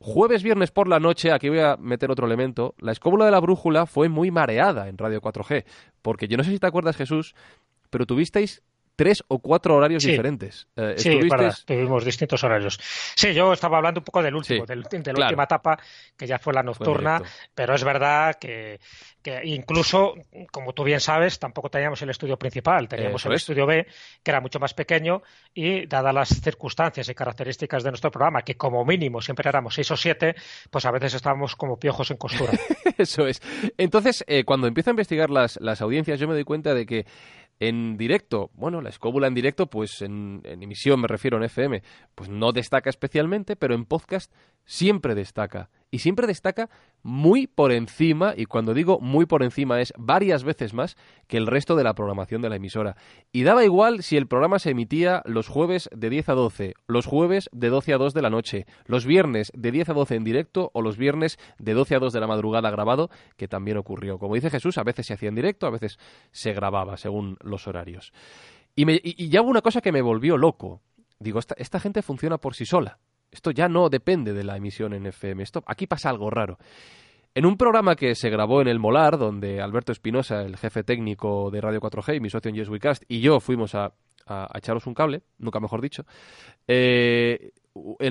Jueves, 0.00 0.44
viernes 0.44 0.70
por 0.70 0.86
la 0.86 1.00
noche, 1.00 1.32
aquí 1.32 1.48
voy 1.48 1.58
a 1.58 1.76
meter 1.76 2.10
otro 2.10 2.26
elemento, 2.26 2.74
la 2.78 2.92
escóbula 2.92 3.24
de 3.24 3.32
la 3.32 3.40
brújula 3.40 3.84
fue 3.86 4.08
muy 4.08 4.30
mareada 4.30 4.88
en 4.88 4.96
Radio 4.96 5.20
4G, 5.20 5.64
porque 6.02 6.28
yo 6.28 6.36
no 6.36 6.44
sé 6.44 6.50
si 6.50 6.58
te 6.60 6.68
acuerdas, 6.68 6.96
Jesús, 6.96 7.34
pero 7.90 8.06
tuvisteis 8.06 8.62
tres 8.98 9.22
o 9.28 9.38
cuatro 9.38 9.76
horarios 9.76 10.02
diferentes. 10.02 10.66
Eh, 10.74 10.94
sí, 10.96 11.20
tuvimos 11.64 12.04
distintos 12.04 12.42
horarios. 12.42 12.80
Sí, 13.14 13.32
yo 13.32 13.52
estaba 13.52 13.78
hablando 13.78 14.00
un 14.00 14.04
poco 14.04 14.20
del 14.20 14.34
último, 14.34 14.66
de 14.66 14.74
la 14.74 15.26
última 15.26 15.44
etapa, 15.44 15.78
que 16.16 16.26
ya 16.26 16.40
fue 16.40 16.52
la 16.52 16.64
nocturna, 16.64 17.22
pero 17.54 17.76
es 17.76 17.84
verdad 17.84 18.34
que, 18.40 18.80
incluso, 19.44 20.14
como 20.50 20.72
tú 20.72 20.84
bien 20.84 21.00
sabes, 21.00 21.38
tampoco 21.38 21.70
teníamos 21.70 22.00
el 22.02 22.10
estudio 22.10 22.38
principal, 22.38 22.88
teníamos 22.88 23.24
el 23.26 23.32
estudio 23.32 23.66
B, 23.66 23.86
que 24.22 24.30
era 24.30 24.40
mucho 24.40 24.58
más 24.58 24.74
pequeño, 24.74 25.22
y 25.54 25.86
dadas 25.86 26.14
las 26.14 26.28
circunstancias 26.28 27.08
y 27.08 27.14
características 27.14 27.82
de 27.82 27.90
nuestro 27.90 28.10
programa, 28.10 28.42
que 28.42 28.56
como 28.56 28.84
mínimo 28.84 29.20
siempre 29.20 29.48
éramos 29.48 29.74
seis 29.74 29.90
o 29.90 29.96
siete, 29.96 30.34
pues 30.70 30.84
a 30.86 30.90
veces 30.90 31.14
estábamos 31.14 31.56
como 31.56 31.78
piojos 31.78 32.10
en 32.10 32.16
costura. 32.16 32.52
Eso 32.98 33.26
es. 33.26 33.40
Entonces, 33.76 34.24
eh, 34.26 34.44
cuando 34.44 34.66
empiezo 34.66 34.90
a 34.90 34.92
investigar 34.92 35.30
las, 35.30 35.58
las 35.60 35.80
audiencias, 35.80 36.18
yo 36.18 36.28
me 36.28 36.34
doy 36.34 36.44
cuenta 36.44 36.74
de 36.74 36.86
que 36.86 37.06
en 37.60 37.96
directo, 37.96 38.50
bueno, 38.54 38.80
la 38.80 38.88
escóbula 38.88 39.26
en 39.26 39.34
directo, 39.34 39.66
pues 39.66 40.02
en, 40.02 40.42
emisión 40.44 41.00
me 41.00 41.08
refiero 41.08 41.36
en 41.36 41.44
FM, 41.44 41.82
pues 42.14 42.28
no 42.28 42.52
destaca 42.52 42.90
especialmente, 42.90 43.56
pero 43.56 43.74
en 43.74 43.84
podcast 43.84 44.32
siempre 44.68 45.14
destaca. 45.14 45.70
Y 45.90 46.00
siempre 46.00 46.26
destaca 46.26 46.68
muy 47.02 47.46
por 47.46 47.72
encima, 47.72 48.34
y 48.36 48.44
cuando 48.44 48.74
digo 48.74 49.00
muy 49.00 49.24
por 49.24 49.42
encima 49.42 49.80
es 49.80 49.94
varias 49.96 50.44
veces 50.44 50.74
más 50.74 50.96
que 51.26 51.38
el 51.38 51.46
resto 51.46 51.76
de 51.76 51.84
la 51.84 51.94
programación 51.94 52.42
de 52.42 52.50
la 52.50 52.56
emisora. 52.56 52.94
Y 53.32 53.44
daba 53.44 53.64
igual 53.64 54.02
si 54.02 54.18
el 54.18 54.26
programa 54.26 54.58
se 54.58 54.70
emitía 54.70 55.22
los 55.24 55.48
jueves 55.48 55.88
de 55.96 56.10
10 56.10 56.28
a 56.28 56.34
12, 56.34 56.74
los 56.86 57.06
jueves 57.06 57.48
de 57.52 57.70
12 57.70 57.94
a 57.94 57.98
2 57.98 58.12
de 58.12 58.22
la 58.22 58.28
noche, 58.28 58.66
los 58.84 59.06
viernes 59.06 59.50
de 59.54 59.72
10 59.72 59.88
a 59.88 59.92
12 59.94 60.16
en 60.16 60.24
directo 60.24 60.70
o 60.74 60.82
los 60.82 60.98
viernes 60.98 61.38
de 61.58 61.72
12 61.72 61.94
a 61.94 61.98
2 62.00 62.12
de 62.12 62.20
la 62.20 62.26
madrugada 62.26 62.70
grabado, 62.70 63.08
que 63.38 63.48
también 63.48 63.78
ocurrió. 63.78 64.18
Como 64.18 64.34
dice 64.34 64.50
Jesús, 64.50 64.76
a 64.76 64.84
veces 64.84 65.06
se 65.06 65.14
hacía 65.14 65.30
en 65.30 65.36
directo, 65.36 65.66
a 65.66 65.70
veces 65.70 65.98
se 66.30 66.52
grababa 66.52 66.98
según 66.98 67.38
los 67.40 67.66
horarios. 67.66 68.12
Y, 68.76 68.84
me, 68.84 69.00
y 69.02 69.36
hubo 69.38 69.48
una 69.48 69.62
cosa 69.62 69.80
que 69.80 69.92
me 69.92 70.02
volvió 70.02 70.36
loco. 70.36 70.82
Digo, 71.18 71.40
esta 71.56 71.80
gente 71.80 72.02
funciona 72.02 72.36
por 72.36 72.54
sí 72.54 72.66
sola. 72.66 72.98
Esto 73.30 73.50
ya 73.50 73.68
no 73.68 73.88
depende 73.88 74.32
de 74.32 74.44
la 74.44 74.56
emisión 74.56 74.94
en 74.94 75.06
FM. 75.06 75.42
Esto, 75.42 75.62
aquí 75.66 75.86
pasa 75.86 76.10
algo 76.10 76.30
raro. 76.30 76.58
En 77.34 77.46
un 77.46 77.56
programa 77.56 77.94
que 77.94 78.14
se 78.14 78.30
grabó 78.30 78.60
en 78.62 78.68
el 78.68 78.78
Molar, 78.78 79.18
donde 79.18 79.60
Alberto 79.60 79.92
Espinosa, 79.92 80.42
el 80.42 80.56
jefe 80.56 80.82
técnico 80.82 81.50
de 81.50 81.60
Radio 81.60 81.80
4G 81.80 82.16
y 82.16 82.20
mi 82.20 82.30
socio 82.30 82.48
en 82.48 82.56
Yes 82.56 82.68
Cast, 82.80 83.04
y 83.06 83.20
yo 83.20 83.38
fuimos 83.38 83.74
a, 83.74 83.92
echaros 84.54 84.86
un 84.86 84.94
cable, 84.94 85.22
nunca 85.38 85.60
mejor 85.60 85.80
dicho, 85.80 86.04
eh, 86.66 87.52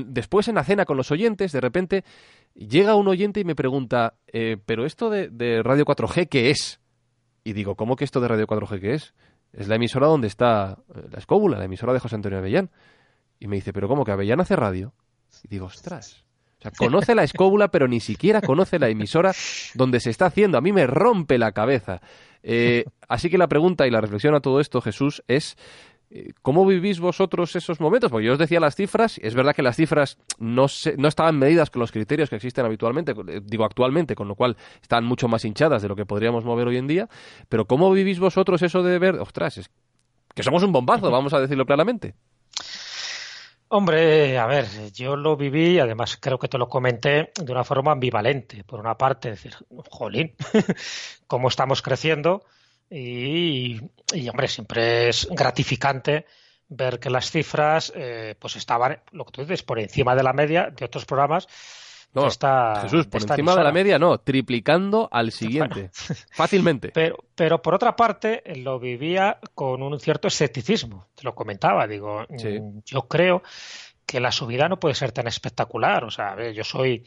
después 0.05 0.47
en 0.47 0.55
la 0.55 0.63
cena 0.63 0.85
con 0.85 0.97
los 0.97 1.11
oyentes, 1.11 1.51
de 1.51 1.61
repente 1.61 2.03
llega 2.55 2.95
un 2.95 3.07
oyente 3.07 3.39
y 3.39 3.43
me 3.43 3.53
pregunta, 3.53 4.15
eh, 4.27 4.57
¿pero 4.65 4.85
esto 4.85 5.09
de, 5.09 5.29
de, 5.29 5.61
Radio 5.61 5.85
4G 5.85 6.29
qué 6.29 6.49
es? 6.49 6.79
Y 7.43 7.53
digo, 7.53 7.75
¿cómo 7.75 7.95
que 7.95 8.05
esto 8.05 8.21
de 8.21 8.29
Radio 8.29 8.47
4G 8.47 8.79
qué 8.79 8.93
es? 8.93 9.13
Es 9.53 9.67
la 9.67 9.75
emisora 9.75 10.07
donde 10.07 10.27
está 10.27 10.77
eh, 10.95 11.07
la 11.11 11.19
escóbula, 11.19 11.57
la 11.57 11.65
emisora 11.65 11.93
de 11.93 11.99
José 11.99 12.15
Antonio 12.15 12.37
Avellán. 12.37 12.69
Y 13.39 13.47
me 13.47 13.55
dice, 13.57 13.73
¿pero 13.73 13.87
cómo 13.87 14.03
que 14.03 14.11
Avellán 14.11 14.39
hace 14.39 14.55
radio? 14.55 14.93
Y 15.43 15.47
digo, 15.47 15.65
ostras. 15.65 16.23
O 16.59 16.61
sea, 16.61 16.71
conoce 16.71 17.13
la 17.13 17.23
escóbula, 17.23 17.67
pero 17.67 17.87
ni 17.87 17.99
siquiera 17.99 18.41
conoce 18.41 18.79
la 18.79 18.89
emisora 18.89 19.33
donde 19.75 19.99
se 19.99 20.09
está 20.09 20.25
haciendo. 20.25 20.57
A 20.57 20.61
mí 20.61 20.73
me 20.73 20.87
rompe 20.87 21.37
la 21.37 21.51
cabeza. 21.51 22.01
Eh, 22.41 22.85
así 23.07 23.29
que 23.29 23.37
la 23.37 23.47
pregunta 23.47 23.85
y 23.85 23.91
la 23.91 24.01
reflexión 24.01 24.33
a 24.33 24.39
todo 24.39 24.59
esto, 24.59 24.81
Jesús, 24.81 25.23
es 25.27 25.57
eh, 26.09 26.31
¿Cómo 26.41 26.65
vivís 26.65 27.01
vosotros 27.01 27.55
esos 27.57 27.81
momentos? 27.81 28.09
Porque 28.09 28.27
yo 28.27 28.33
os 28.33 28.39
decía 28.39 28.61
las 28.61 28.75
cifras, 28.75 29.19
es 29.21 29.35
verdad 29.35 29.53
que 29.53 29.61
las 29.61 29.75
cifras 29.75 30.17
no, 30.39 30.67
no 30.97 31.07
estaban 31.07 31.37
medidas 31.37 31.69
con 31.69 31.81
los 31.81 31.91
criterios 31.91 32.29
que 32.29 32.37
existen 32.37 32.65
habitualmente, 32.65 33.13
eh, 33.27 33.41
digo 33.43 33.65
actualmente, 33.65 34.15
con 34.15 34.29
lo 34.29 34.35
cual 34.35 34.55
están 34.81 35.03
mucho 35.03 35.27
más 35.27 35.43
hinchadas 35.43 35.81
de 35.81 35.89
lo 35.89 35.97
que 35.97 36.05
podríamos 36.05 36.45
mover 36.45 36.67
hoy 36.67 36.77
en 36.77 36.87
día, 36.87 37.09
pero 37.49 37.65
¿cómo 37.65 37.91
vivís 37.91 38.19
vosotros 38.19 38.61
eso 38.61 38.83
de 38.83 38.99
ver, 38.99 39.15
ostras, 39.15 39.57
es 39.57 39.69
que 40.33 40.43
somos 40.43 40.63
un 40.63 40.71
bombazo, 40.71 41.11
vamos 41.11 41.33
a 41.33 41.41
decirlo 41.41 41.65
claramente? 41.65 42.15
Hombre, 43.69 44.37
a 44.37 44.45
ver, 44.45 44.65
yo 44.93 45.17
lo 45.17 45.35
viví 45.35 45.71
y 45.71 45.79
además 45.79 46.17
creo 46.21 46.39
que 46.39 46.47
te 46.47 46.57
lo 46.57 46.69
comenté 46.69 47.31
de 47.35 47.51
una 47.51 47.65
forma 47.65 47.91
ambivalente. 47.91 48.63
Por 48.63 48.79
una 48.79 48.97
parte, 48.97 49.31
decir, 49.31 49.53
jolín, 49.89 50.33
cómo 51.27 51.49
estamos 51.49 51.81
creciendo 51.81 52.45
y, 52.89 53.79
hombre, 54.29 54.47
siempre 54.47 55.09
es 55.09 55.27
gratificante 55.29 56.25
ver 56.69 56.99
que 56.99 57.09
las 57.09 57.29
cifras 57.29 57.91
eh, 57.93 58.35
pues 58.39 58.55
estaban, 58.55 59.01
lo 59.11 59.25
que 59.25 59.31
tú 59.31 59.41
dices, 59.41 59.63
por 59.63 59.79
encima 59.79 60.15
de 60.15 60.23
la 60.23 60.31
media 60.31 60.69
de 60.69 60.85
otros 60.85 61.05
programas 61.05 61.47
no, 62.13 62.23
Jesús, 62.81 63.05
por 63.07 63.21
encima 63.21 63.55
de 63.55 63.63
la 63.63 63.71
media 63.71 63.99
no, 63.99 64.17
triplicando 64.19 65.07
al 65.11 65.31
siguiente. 65.31 65.91
Fácilmente. 66.31 66.89
Pero, 66.89 67.17
pero 67.35 67.61
por 67.61 67.75
otra 67.75 67.95
parte, 67.95 68.41
lo 68.55 68.79
vivía 68.79 69.37
con 69.53 69.83
un 69.83 69.99
cierto 69.99 70.27
escepticismo. 70.27 71.07
Te 71.15 71.23
lo 71.23 71.35
comentaba, 71.35 71.85
digo, 71.87 72.25
yo 72.85 73.07
creo 73.07 73.43
que 74.05 74.19
la 74.19 74.31
subida 74.31 74.69
no 74.69 74.79
puede 74.79 74.95
ser 74.95 75.11
tan 75.11 75.27
espectacular. 75.27 76.05
O 76.05 76.09
sea, 76.11 76.51
yo 76.51 76.63
soy 76.63 77.03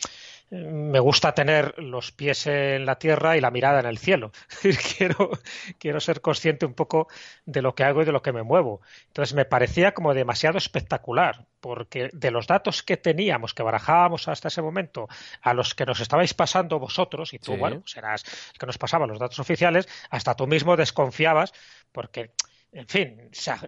me 0.51 0.99
gusta 0.99 1.33
tener 1.33 1.79
los 1.79 2.11
pies 2.11 2.47
en 2.49 2.85
la 2.85 2.99
tierra 2.99 3.37
y 3.37 3.41
la 3.41 3.53
mirada 3.53 3.81
en 3.81 3.87
el 3.87 3.99
cielo. 3.99 4.33
quiero, 4.97 5.31
quiero 5.79 6.01
ser 6.01 6.21
consciente 6.21 6.67
un 6.67 6.75
poco 6.75 7.09
de 7.47 7.63
lo 7.63 7.75
que 7.75 7.85
hago 7.85 8.03
y 8.03 8.05
de 8.05 8.13
lo 8.13 8.23
que 8.23 8.33
me 8.33 8.43
muevo. 8.43 8.81
Entonces 9.07 9.35
me 9.35 9.45
parecía 9.45 9.93
como 9.93 10.13
demasiado 10.13 10.59
espectacular, 10.59 11.47
porque 11.61 12.11
de 12.13 12.31
los 12.33 12.49
datos 12.49 12.83
que 12.83 12.97
teníamos, 12.97 13.55
que 13.55 13.63
barajábamos 13.63 14.27
hasta 14.27 14.49
ese 14.49 14.63
momento, 14.63 15.09
a 15.41 15.55
los 15.55 15.75
que 15.75 15.87
nos 15.87 16.01
estabais 16.01 16.35
pasando 16.35 16.81
vosotros, 16.81 17.33
y 17.33 17.39
tú, 17.39 17.57
bueno, 17.57 17.83
serás 17.87 18.25
el 18.53 18.59
que 18.59 18.67
nos 18.67 18.79
pasaba 18.79 19.07
los 19.07 19.21
datos 19.21 19.39
oficiales, 19.39 19.89
hasta 20.11 20.35
tú 20.35 20.49
mismo 20.49 20.77
desconfiabas, 20.77 21.53
porque 21.93 22.33
en 22.73 22.87
fin, 22.87 23.17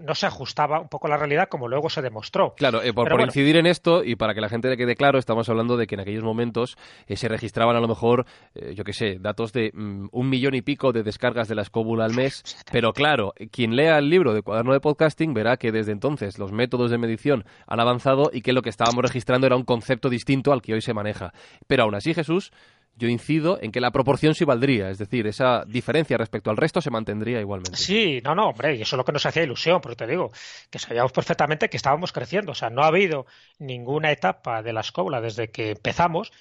no 0.02 0.14
se 0.14 0.26
ajustaba 0.26 0.80
un 0.80 0.88
poco 0.88 1.08
a 1.08 1.10
la 1.10 1.16
realidad 1.16 1.48
como 1.48 1.66
luego 1.66 1.90
se 1.90 2.02
demostró. 2.02 2.54
Claro, 2.56 2.82
eh, 2.82 2.92
por, 2.92 3.20
incidir 3.20 3.56
en 3.56 3.66
esto 3.66 4.04
y 4.04 4.14
para 4.14 4.32
que 4.32 4.40
la 4.40 4.48
gente 4.48 4.68
le 4.68 4.76
quede 4.76 4.94
claro, 4.94 5.18
estamos 5.18 5.48
hablando 5.48 5.76
de 5.76 5.88
que 5.88 5.96
en 5.96 6.00
aquellos 6.02 6.22
momentos 6.22 6.76
eh, 7.08 7.16
se 7.16 7.28
registraban 7.28 7.74
a 7.74 7.80
lo 7.80 7.88
mejor, 7.88 8.26
eh, 8.54 8.74
yo 8.74 8.84
qué 8.84 8.92
sé, 8.92 9.18
datos 9.18 9.52
de 9.52 9.72
mm, 9.74 10.08
un 10.12 10.28
millón 10.28 10.54
y 10.54 10.62
pico 10.62 10.92
de 10.92 11.02
descargas 11.02 11.48
de 11.48 11.56
la 11.56 11.62
escóbula 11.62 12.04
al 12.04 12.14
mes, 12.14 12.44
pero 12.70 12.92
claro, 12.92 13.34
quien 13.50 13.74
lea 13.74 13.98
el 13.98 14.08
libro 14.08 14.34
de 14.34 14.42
cuaderno 14.42 14.72
de 14.72 14.80
podcasting 14.80 15.34
verá 15.34 15.56
que 15.56 15.72
desde 15.72 15.90
entonces 15.90 16.38
los 16.38 16.52
métodos 16.52 16.90
de 16.92 16.98
medición 16.98 17.44
han 17.66 17.80
avanzado 17.80 18.30
y 18.32 18.42
que 18.42 18.52
lo 18.52 18.62
que 18.62 18.70
estábamos 18.70 19.02
registrando 19.02 19.48
era 19.48 19.56
un 19.56 19.64
concepto 19.64 20.10
distinto 20.10 20.52
al 20.52 20.62
que 20.62 20.74
hoy 20.74 20.80
se 20.80 20.94
maneja. 20.94 21.32
Pero 21.66 21.82
aún 21.82 21.96
así, 21.96 22.14
Jesús, 22.14 22.52
yo 22.96 23.08
incido 23.08 23.58
en 23.60 23.72
que 23.72 23.80
la 23.80 23.90
proporción 23.90 24.34
sí 24.34 24.44
valdría, 24.44 24.90
es 24.90 24.98
decir, 24.98 25.26
esa 25.26 25.64
diferencia 25.66 26.18
respecto 26.18 26.50
al 26.50 26.56
resto 26.56 26.80
se 26.80 26.90
mantendría 26.90 27.40
igualmente. 27.40 27.76
Sí, 27.76 28.20
no, 28.22 28.34
no, 28.34 28.50
hombre, 28.50 28.76
y 28.76 28.82
eso 28.82 28.96
es 28.96 28.98
lo 28.98 29.04
que 29.04 29.12
nos 29.12 29.24
hacía 29.26 29.42
ilusión, 29.42 29.80
porque 29.80 29.96
te 29.96 30.06
digo, 30.06 30.30
que 30.70 30.78
sabíamos 30.78 31.12
perfectamente 31.12 31.68
que 31.68 31.76
estábamos 31.76 32.12
creciendo, 32.12 32.52
o 32.52 32.54
sea, 32.54 32.70
no 32.70 32.82
ha 32.82 32.88
habido 32.88 33.26
ninguna 33.58 34.12
etapa 34.12 34.62
de 34.62 34.72
la 34.72 34.80
escuela 34.80 35.20
desde 35.20 35.50
que 35.50 35.70
empezamos 35.70 36.32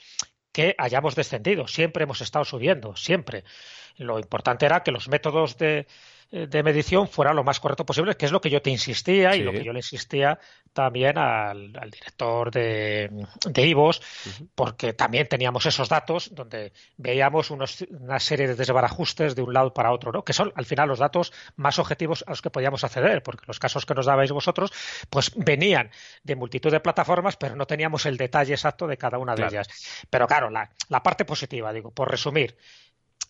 que 0.51 0.75
hayamos 0.77 1.15
descendido, 1.15 1.67
siempre 1.67 2.03
hemos 2.03 2.21
estado 2.21 2.45
subiendo, 2.45 2.95
siempre. 2.95 3.43
Lo 3.97 4.19
importante 4.19 4.65
era 4.65 4.83
que 4.83 4.91
los 4.91 5.07
métodos 5.07 5.57
de, 5.57 5.87
de 6.31 6.63
medición 6.63 7.09
fuera 7.09 7.33
lo 7.33 7.43
más 7.43 7.59
correcto 7.59 7.85
posible, 7.85 8.15
que 8.15 8.25
es 8.25 8.31
lo 8.31 8.39
que 8.39 8.49
yo 8.49 8.61
te 8.61 8.69
insistía 8.69 9.35
y 9.35 9.41
lo 9.41 9.51
que 9.51 9.65
yo 9.65 9.73
le 9.73 9.79
insistía 9.79 10.39
también 10.71 11.17
al, 11.17 11.73
director 11.91 12.49
de, 12.51 13.09
de 13.45 13.67
IVOS, 13.67 14.01
porque 14.55 14.93
también 14.93 15.27
teníamos 15.27 15.65
esos 15.65 15.89
datos 15.89 16.33
donde 16.33 16.71
veíamos 16.95 17.51
una 17.51 18.19
serie 18.19 18.47
de 18.47 18.55
desbarajustes 18.55 19.35
de 19.35 19.41
un 19.41 19.53
lado 19.53 19.73
para 19.73 19.91
otro, 19.91 20.13
¿no? 20.13 20.23
que 20.23 20.31
son 20.31 20.53
al 20.55 20.65
final 20.65 20.87
los 20.87 20.99
datos 20.99 21.33
más 21.57 21.79
objetivos 21.79 22.23
a 22.25 22.31
los 22.31 22.41
que 22.41 22.49
podíamos 22.49 22.83
acceder, 22.85 23.21
porque 23.23 23.43
los 23.47 23.59
casos 23.59 23.85
que 23.85 23.93
nos 23.93 24.05
dabais 24.05 24.31
vosotros, 24.31 24.71
pues 25.09 25.33
venían 25.35 25.91
de 26.23 26.35
multitud 26.37 26.71
de 26.71 26.79
plataformas, 26.79 27.35
pero 27.35 27.57
no 27.57 27.67
teníamos 27.67 28.05
el 28.05 28.15
detalle 28.15 28.53
exacto 28.53 28.87
de 28.87 28.95
cada 28.97 29.17
una 29.17 29.35
de 29.35 29.45
ellas. 29.45 29.67
Pero 30.09 30.27
claro, 30.27 30.49
la, 30.49 30.71
la 30.87 31.03
parte 31.03 31.25
positiva, 31.25 31.73
digo, 31.73 31.91
por 31.91 32.09
resumir, 32.09 32.55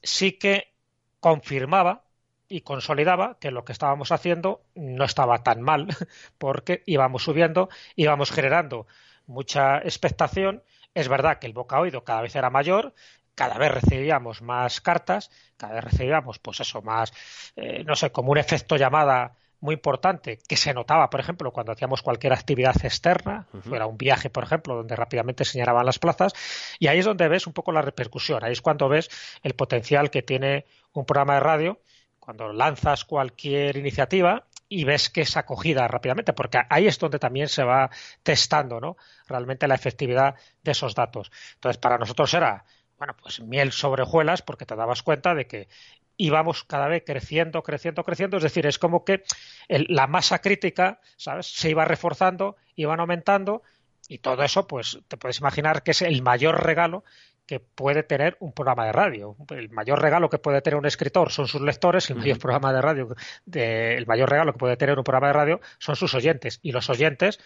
sí 0.04 0.34
que 0.34 0.76
confirmaba 1.20 2.11
y 2.52 2.62
consolidaba 2.62 3.38
que 3.39 3.49
lo 3.49 3.64
que 3.64 3.72
estábamos 3.72 4.12
haciendo 4.12 4.62
no 4.76 5.06
estaba 5.06 5.41
tan 5.41 5.62
mal, 5.62 5.88
porque 6.38 6.84
íbamos 6.86 7.24
subiendo, 7.24 7.70
íbamos 7.95 8.30
generando 8.32 8.88
mucha 9.26 9.78
expectación. 9.80 10.64
Es 10.93 11.08
verdad 11.08 11.39
que 11.39 11.47
el 11.47 11.54
boca 11.54 11.80
oído 11.80 12.04
cada 12.04 12.22
vez 12.22 12.36
era 12.36 12.49
mayor, 12.49 12.93
cada 13.36 13.58
vez 13.58 13.72
recibíamos 13.72 14.41
más 14.41 14.82
cartas, 14.82 15.32
cada 15.56 15.76
vez 15.76 15.86
recibíamos, 15.86 16.39
pues 16.39 16.60
eso, 16.60 16.82
más, 16.82 17.14
eh, 17.56 17.84
no 17.86 17.95
sé, 17.95 18.12
como 18.12 18.32
un 18.32 18.38
efecto 18.38 18.76
llamada 18.76 19.38
muy 19.62 19.76
importante 19.76 20.39
que 20.47 20.58
se 20.58 20.74
notaba, 20.74 21.10
por 21.10 21.20
ejemplo, 21.20 21.52
cuando 21.52 21.72
hacíamos 21.72 22.02
cualquier 22.02 22.34
actividad 22.34 22.76
externa, 22.84 23.47
fuera 23.62 23.86
un 23.86 23.97
viaje, 23.97 24.30
por 24.30 24.43
ejemplo, 24.43 24.76
donde 24.76 24.95
rápidamente 24.95 25.45
señalaban 25.45 25.86
las 25.86 25.99
plazas, 25.99 26.34
y 26.80 26.88
ahí 26.88 26.99
es 26.99 27.06
donde 27.06 27.28
ves 27.28 27.47
un 27.47 27.54
poco 27.54 27.72
la 27.72 27.84
repercusión, 27.84 28.43
ahí 28.43 28.52
es 28.52 28.62
cuando 28.62 28.89
ves 28.89 29.10
el 29.43 29.54
potencial 29.54 30.10
que 30.10 30.24
tiene 30.24 30.66
un 30.93 31.06
programa 31.06 31.36
de 31.36 31.39
radio 31.41 31.80
cuando 32.22 32.53
lanzas 32.53 33.03
cualquier 33.03 33.76
iniciativa 33.76 34.45
y 34.69 34.86
ves 34.86 35.09
que 35.09 35.22
es 35.22 35.36
acogida 35.36 35.88
rápidamente, 35.88 36.32
porque 36.32 36.59
ahí 36.69 36.88
es 36.88 36.97
donde 36.97 37.19
también 37.19 37.49
se 37.49 37.63
va 37.63 37.89
testando 38.24 38.80
¿no? 38.80 38.95
realmente 39.28 39.67
la 39.67 39.76
efectividad 39.76 40.36
de 40.63 40.72
esos 40.72 40.95
datos. 40.95 41.32
Entonces, 41.55 41.78
para 41.78 41.97
nosotros 41.97 42.34
era, 42.34 42.63
bueno, 42.97 43.17
pues 43.22 43.41
miel 43.41 43.72
sobre 43.74 44.03
hojuelas, 44.03 44.43
porque 44.43 44.65
te 44.65 44.76
dabas 44.76 45.01
cuenta 45.03 45.36
de 45.36 45.47
que 45.47 45.67
íbamos 46.15 46.63
cada 46.63 46.88
vez 46.88 47.03
creciendo, 47.05 47.63
creciendo, 47.63 48.03
creciendo, 48.03 48.38
es 48.38 48.43
decir, 48.43 48.67
es 48.67 48.78
como 48.78 49.03
que 49.03 49.24
la 49.67 50.05
masa 50.05 50.39
crítica, 50.39 51.01
¿sabes?, 51.17 51.47
se 51.47 51.72
iba 51.72 51.84
reforzando, 51.84 52.55
iban 52.76 52.99
aumentando, 52.99 53.63
y 54.07 54.19
todo 54.19 54.43
eso, 54.43 54.67
pues 54.67 54.99
te 55.07 55.17
puedes 55.17 55.39
imaginar 55.39 55.84
que 55.84 55.91
es 55.91 56.01
el 56.01 56.22
mayor 56.22 56.63
regalo 56.63 57.03
que 57.52 57.60
puede 57.60 58.04
tener 58.04 58.38
un 58.39 58.54
programa 58.54 58.86
de 58.86 58.93
radio. 58.93 59.36
El 59.49 59.70
mayor 59.72 60.02
regalo 60.02 60.30
que 60.30 60.38
puede 60.38 60.62
tener 60.62 60.78
un 60.78 60.86
escritor 60.86 61.34
son 61.34 61.49
sus 61.49 61.60
lectores, 61.60 62.10
el 62.10 62.16
mayor 62.16 62.39
programa 62.39 62.72
de 62.72 62.82
radio, 62.82 63.14
el 63.52 64.08
mayor 64.08 64.30
regalo 64.30 64.54
que 64.54 64.58
puede 64.58 64.78
tener 64.78 64.97
un 64.97 65.04
programa 65.04 65.28
de 65.28 65.34
radio 65.34 65.62
son 65.78 65.97
sus 65.97 66.16
oyentes. 66.16 66.62
Y 66.62 66.72
los 66.72 66.89
oyentes 66.89 67.39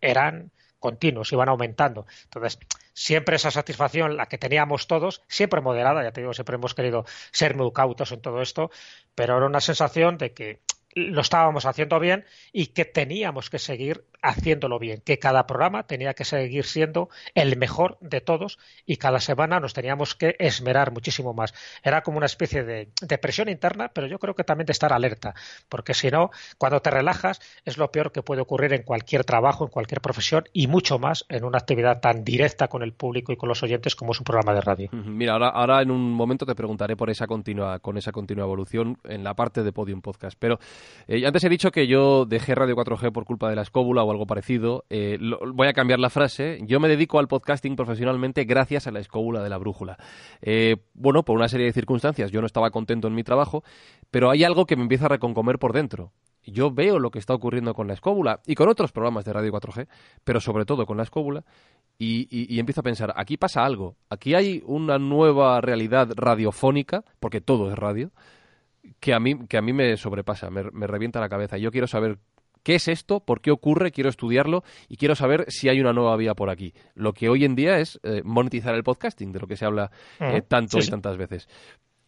eran 0.00 0.50
continuos, 0.78 1.30
iban 1.32 1.50
aumentando. 1.50 2.06
Entonces, 2.24 2.58
siempre 2.94 3.36
esa 3.36 3.50
satisfacción, 3.50 4.16
la 4.16 4.24
que 4.24 4.38
teníamos 4.38 4.86
todos, 4.86 5.20
siempre 5.28 5.60
moderada, 5.60 6.02
ya 6.02 6.12
te 6.12 6.22
digo, 6.22 6.32
siempre 6.32 6.54
hemos 6.54 6.74
querido 6.74 7.04
ser 7.30 7.54
muy 7.54 7.70
cautos 7.70 8.12
en 8.12 8.22
todo 8.22 8.40
esto, 8.40 8.70
pero 9.14 9.36
era 9.36 9.44
una 9.44 9.60
sensación 9.60 10.16
de 10.16 10.32
que 10.32 10.62
lo 10.94 11.20
estábamos 11.20 11.66
haciendo 11.66 12.00
bien 12.00 12.24
y 12.52 12.68
que 12.68 12.84
teníamos 12.84 13.50
que 13.50 13.58
seguir 13.58 14.04
haciéndolo 14.22 14.78
bien, 14.78 15.00
que 15.04 15.18
cada 15.18 15.46
programa 15.46 15.84
tenía 15.84 16.14
que 16.14 16.24
seguir 16.24 16.64
siendo 16.64 17.08
el 17.34 17.56
mejor 17.56 17.96
de 18.00 18.20
todos 18.20 18.58
y 18.84 18.96
cada 18.96 19.20
semana 19.20 19.60
nos 19.60 19.72
teníamos 19.72 20.14
que 20.14 20.36
esmerar 20.38 20.92
muchísimo 20.92 21.32
más. 21.32 21.54
Era 21.82 22.02
como 22.02 22.18
una 22.18 22.26
especie 22.26 22.64
de, 22.64 22.88
presión 23.18 23.48
interna, 23.48 23.88
pero 23.92 24.06
yo 24.06 24.18
creo 24.18 24.34
que 24.34 24.44
también 24.44 24.66
de 24.66 24.72
estar 24.72 24.92
alerta, 24.92 25.34
porque 25.68 25.94
si 25.94 26.10
no, 26.10 26.30
cuando 26.58 26.80
te 26.80 26.90
relajas 26.90 27.40
es 27.64 27.78
lo 27.78 27.90
peor 27.90 28.12
que 28.12 28.22
puede 28.22 28.42
ocurrir 28.42 28.72
en 28.72 28.82
cualquier 28.82 29.24
trabajo, 29.24 29.64
en 29.64 29.70
cualquier 29.70 30.00
profesión 30.00 30.44
y 30.52 30.66
mucho 30.66 30.98
más 30.98 31.24
en 31.28 31.44
una 31.44 31.58
actividad 31.58 32.00
tan 32.00 32.24
directa 32.24 32.68
con 32.68 32.82
el 32.82 32.92
público 32.92 33.32
y 33.32 33.36
con 33.36 33.48
los 33.48 33.62
oyentes 33.62 33.94
como 33.94 34.12
es 34.12 34.20
un 34.20 34.24
programa 34.24 34.54
de 34.54 34.60
radio. 34.60 34.90
Mira, 34.92 35.34
ahora, 35.34 35.48
ahora 35.48 35.82
en 35.82 35.90
un 35.90 36.12
momento 36.12 36.44
te 36.46 36.54
preguntaré 36.54 36.96
por 36.96 37.10
esa 37.10 37.26
continua, 37.26 37.78
con 37.78 37.96
esa 37.96 38.12
continua 38.12 38.44
evolución 38.44 38.98
en 39.04 39.24
la 39.24 39.34
parte 39.34 39.62
de 39.62 39.72
Podium 39.72 40.02
Podcast, 40.02 40.36
pero 40.38 40.58
eh, 41.06 41.26
antes 41.26 41.42
he 41.44 41.48
dicho 41.48 41.70
que 41.70 41.86
yo 41.86 42.24
dejé 42.24 42.54
Radio 42.54 42.76
4G 42.76 43.12
por 43.12 43.24
culpa 43.24 43.50
de 43.50 43.56
la 43.56 43.62
escóbula 43.62 44.02
o 44.02 44.10
algo 44.10 44.26
parecido. 44.26 44.84
Eh, 44.90 45.18
voy 45.54 45.68
a 45.68 45.72
cambiar 45.72 45.98
la 45.98 46.10
frase. 46.10 46.60
Yo 46.62 46.80
me 46.80 46.88
dedico 46.88 47.18
al 47.18 47.28
podcasting 47.28 47.76
profesionalmente 47.76 48.44
gracias 48.44 48.86
a 48.86 48.90
la 48.90 49.00
escóbula 49.00 49.42
de 49.42 49.50
la 49.50 49.58
brújula. 49.58 49.98
Eh, 50.42 50.76
bueno, 50.94 51.24
por 51.24 51.36
una 51.36 51.48
serie 51.48 51.66
de 51.66 51.72
circunstancias 51.72 52.30
yo 52.30 52.40
no 52.40 52.46
estaba 52.46 52.70
contento 52.70 53.08
en 53.08 53.14
mi 53.14 53.24
trabajo, 53.24 53.64
pero 54.10 54.30
hay 54.30 54.44
algo 54.44 54.66
que 54.66 54.76
me 54.76 54.82
empieza 54.82 55.06
a 55.06 55.08
reconcomer 55.08 55.58
por 55.58 55.72
dentro. 55.72 56.12
Yo 56.44 56.70
veo 56.70 56.98
lo 56.98 57.10
que 57.10 57.18
está 57.18 57.34
ocurriendo 57.34 57.74
con 57.74 57.86
la 57.86 57.94
escóbula 57.94 58.40
y 58.46 58.54
con 58.54 58.68
otros 58.68 58.92
programas 58.92 59.24
de 59.24 59.32
Radio 59.32 59.52
4G, 59.52 59.88
pero 60.24 60.40
sobre 60.40 60.64
todo 60.64 60.86
con 60.86 60.96
la 60.96 61.02
escóbula, 61.02 61.44
y, 61.98 62.26
y, 62.30 62.58
empiezo 62.58 62.80
a 62.80 62.84
pensar, 62.84 63.12
aquí 63.14 63.36
pasa 63.36 63.62
algo, 63.62 63.94
aquí 64.08 64.34
hay 64.34 64.62
una 64.64 64.98
nueva 64.98 65.60
realidad 65.60 66.08
radiofónica, 66.16 67.04
porque 67.18 67.42
todo 67.42 67.70
es 67.70 67.78
radio, 67.78 68.10
que 68.98 69.14
a 69.14 69.20
mí, 69.20 69.46
que 69.46 69.56
a 69.56 69.62
mí 69.62 69.72
me 69.72 69.96
sobrepasa, 69.96 70.50
me, 70.50 70.86
revienta 70.86 71.20
la 71.20 71.28
cabeza. 71.28 71.56
Yo 71.58 71.70
quiero 71.70 71.86
saber 71.86 72.18
qué 72.62 72.74
es 72.74 72.88
esto, 72.88 73.20
por 73.20 73.40
qué 73.40 73.50
ocurre, 73.50 73.92
quiero 73.92 74.10
estudiarlo 74.10 74.64
y 74.88 74.96
quiero 74.96 75.14
saber 75.14 75.46
si 75.48 75.68
hay 75.68 75.80
una 75.80 75.92
nueva 75.92 76.16
vía 76.16 76.34
por 76.34 76.50
aquí. 76.50 76.74
Lo 76.94 77.12
que 77.12 77.28
hoy 77.28 77.44
en 77.44 77.54
día 77.54 77.78
es 77.78 78.00
eh, 78.02 78.22
monetizar 78.24 78.74
el 78.74 78.82
podcasting, 78.82 79.32
de 79.32 79.40
lo 79.40 79.46
que 79.46 79.56
se 79.56 79.64
habla 79.64 79.90
eh, 80.18 80.42
tanto 80.42 80.78
y 80.78 80.86
tantas 80.86 81.16
veces. 81.16 81.48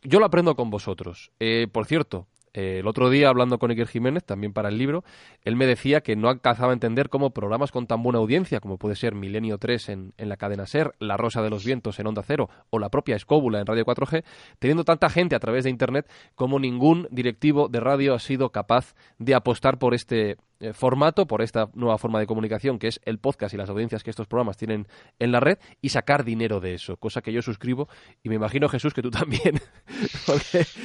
Yo 0.03 0.19
lo 0.19 0.27
aprendo 0.27 0.57
con 0.57 0.71
vosotros. 0.71 1.31
Eh, 1.39 1.69
por 1.71 1.87
cierto, 1.87 2.27
eh, 2.55 2.79
el 2.81 2.87
otro 2.87 3.11
día, 3.11 3.29
hablando 3.29 3.59
con 3.59 3.71
Iker 3.71 3.89
Jiménez, 3.89 4.25
también 4.25 4.53
para 4.53 4.69
el 4.69 4.79
libro, 4.79 5.05
él 5.43 5.57
me 5.57 5.67
decía 5.67 6.03
que 6.03 6.17
no 6.17 6.29
alcanzaba 6.29 6.71
a 6.71 6.75
entender 6.75 7.09
cómo 7.09 7.31
programas 7.31 7.73
con 7.73 7.87
tan 7.87 8.03
buena 8.03 8.19
audiencia, 8.19 8.61
como 8.61 8.79
puede 8.79 8.97
ser 8.97 9.15
Milenio 9.15 9.59
3 9.59 9.89
en, 9.89 10.15
en 10.19 10.29
la 10.29 10.37
cadena 10.37 10.67
SER, 10.67 10.95
La 10.99 11.17
Rosa 11.17 11.43
de 11.43 11.51
los 11.51 11.65
Vientos 11.65 11.99
en 11.99 12.07
Onda 12.07 12.23
Cero 12.23 12.49
o 12.71 12.79
la 12.79 12.91
propia 12.91 13.17
Escóbula 13.17 13.61
en 13.61 13.67
Radio 13.67 13.85
4G, 13.85 14.25
teniendo 14.59 14.85
tanta 14.85 15.09
gente 15.09 15.35
a 15.35 15.41
través 15.41 15.65
de 15.65 15.71
Internet 15.71 16.11
como 16.35 16.59
ningún 16.59 17.09
directivo 17.11 17.69
de 17.69 17.81
radio 17.81 18.15
ha 18.15 18.19
sido 18.19 18.51
capaz 18.51 18.95
de 19.19 19.35
apostar 19.35 19.79
por 19.79 19.95
este 19.95 20.37
eh, 20.63 20.73
formato, 20.73 21.27
por 21.27 21.43
esta 21.43 21.69
nueva 21.75 21.99
forma 21.99 22.21
de 22.21 22.27
comunicación 22.27 22.79
que 22.79 22.87
es 22.87 23.01
el 23.05 23.19
podcast 23.19 23.53
y 23.53 23.57
las 23.57 23.69
audiencias 23.69 24.05
que 24.05 24.11
estos 24.11 24.29
programas 24.29 24.57
tienen 24.57 24.87
en 25.19 25.33
la 25.33 25.41
red 25.41 25.59
y 25.81 25.89
sacar 25.89 26.23
dinero 26.25 26.61
de 26.61 26.75
eso, 26.75 26.97
cosa 26.97 27.21
que 27.21 27.33
yo 27.33 27.43
suscribo 27.43 27.89
y 28.23 28.29
me 28.29 28.37
imagino, 28.37 28.69
Jesús, 28.69 28.95
que 28.95 29.03
tú 29.03 29.11
también. 29.11 29.61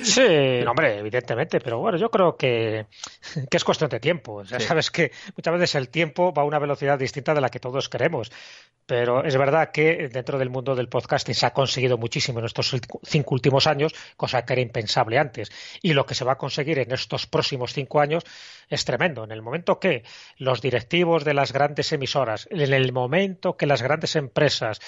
Sí, 0.02 0.66
hombre, 0.68 1.00
evidentemente, 1.00 1.60
pero 1.60 1.80
bueno, 1.80 1.98
yo 1.98 2.10
creo 2.10 2.36
que, 2.36 2.86
es 3.52 3.64
cuestión 3.64 3.90
de 3.90 4.00
tiempo. 4.00 4.44
Sabes 4.46 4.90
que 4.90 5.12
muchas 5.36 5.54
veces 5.54 5.76
el 5.76 5.90
tiempo 5.90 6.34
va 6.34 6.42
a 6.42 6.46
una 6.46 6.60
velocidad 6.60 6.98
distinta 6.98 7.34
de 7.34 7.42
la 7.42 7.50
que 7.50 7.60
todos 7.60 7.90
queremos, 7.90 8.32
pero 8.88 9.24
es 9.24 9.36
verdad 9.38 9.72
que 9.72 10.08
dentro 10.08 10.40
del 10.40 10.50
mundo 10.50 10.74
del 10.74 10.88
podcasting 10.88 11.36
se 11.36 11.46
ha 11.46 11.52
conseguido 11.52 11.98
muchísimo 11.98 12.40
en 12.40 12.46
estos 12.46 12.74
cinco 13.04 13.36
últimos 13.36 13.68
años, 13.68 13.94
cosa 14.16 14.46
que 14.46 14.54
era 14.54 14.62
impensable 14.62 15.20
antes, 15.20 15.52
y 15.82 15.94
lo 15.94 16.06
que 16.06 16.16
se 16.16 16.24
va 16.24 16.34
a 16.34 16.38
conseguir 16.38 16.80
en 16.80 16.92
estos 16.94 17.28
próximos 17.28 17.74
cinco 17.74 18.00
años 18.00 18.24
es 18.70 18.86
tremendo. 18.86 19.26
En 19.26 19.32
el 19.32 19.42
momento 19.42 19.67
que 19.76 20.04
los 20.38 20.62
directivos 20.62 21.24
de 21.24 21.34
las 21.34 21.54
grandes 21.54 21.92
emisoras, 21.92 22.48
en 22.50 22.74
el 22.74 22.94
momento 22.94 23.58
que 23.58 23.68
las 23.68 23.82
grandes 23.82 24.16
empresas 24.16 24.80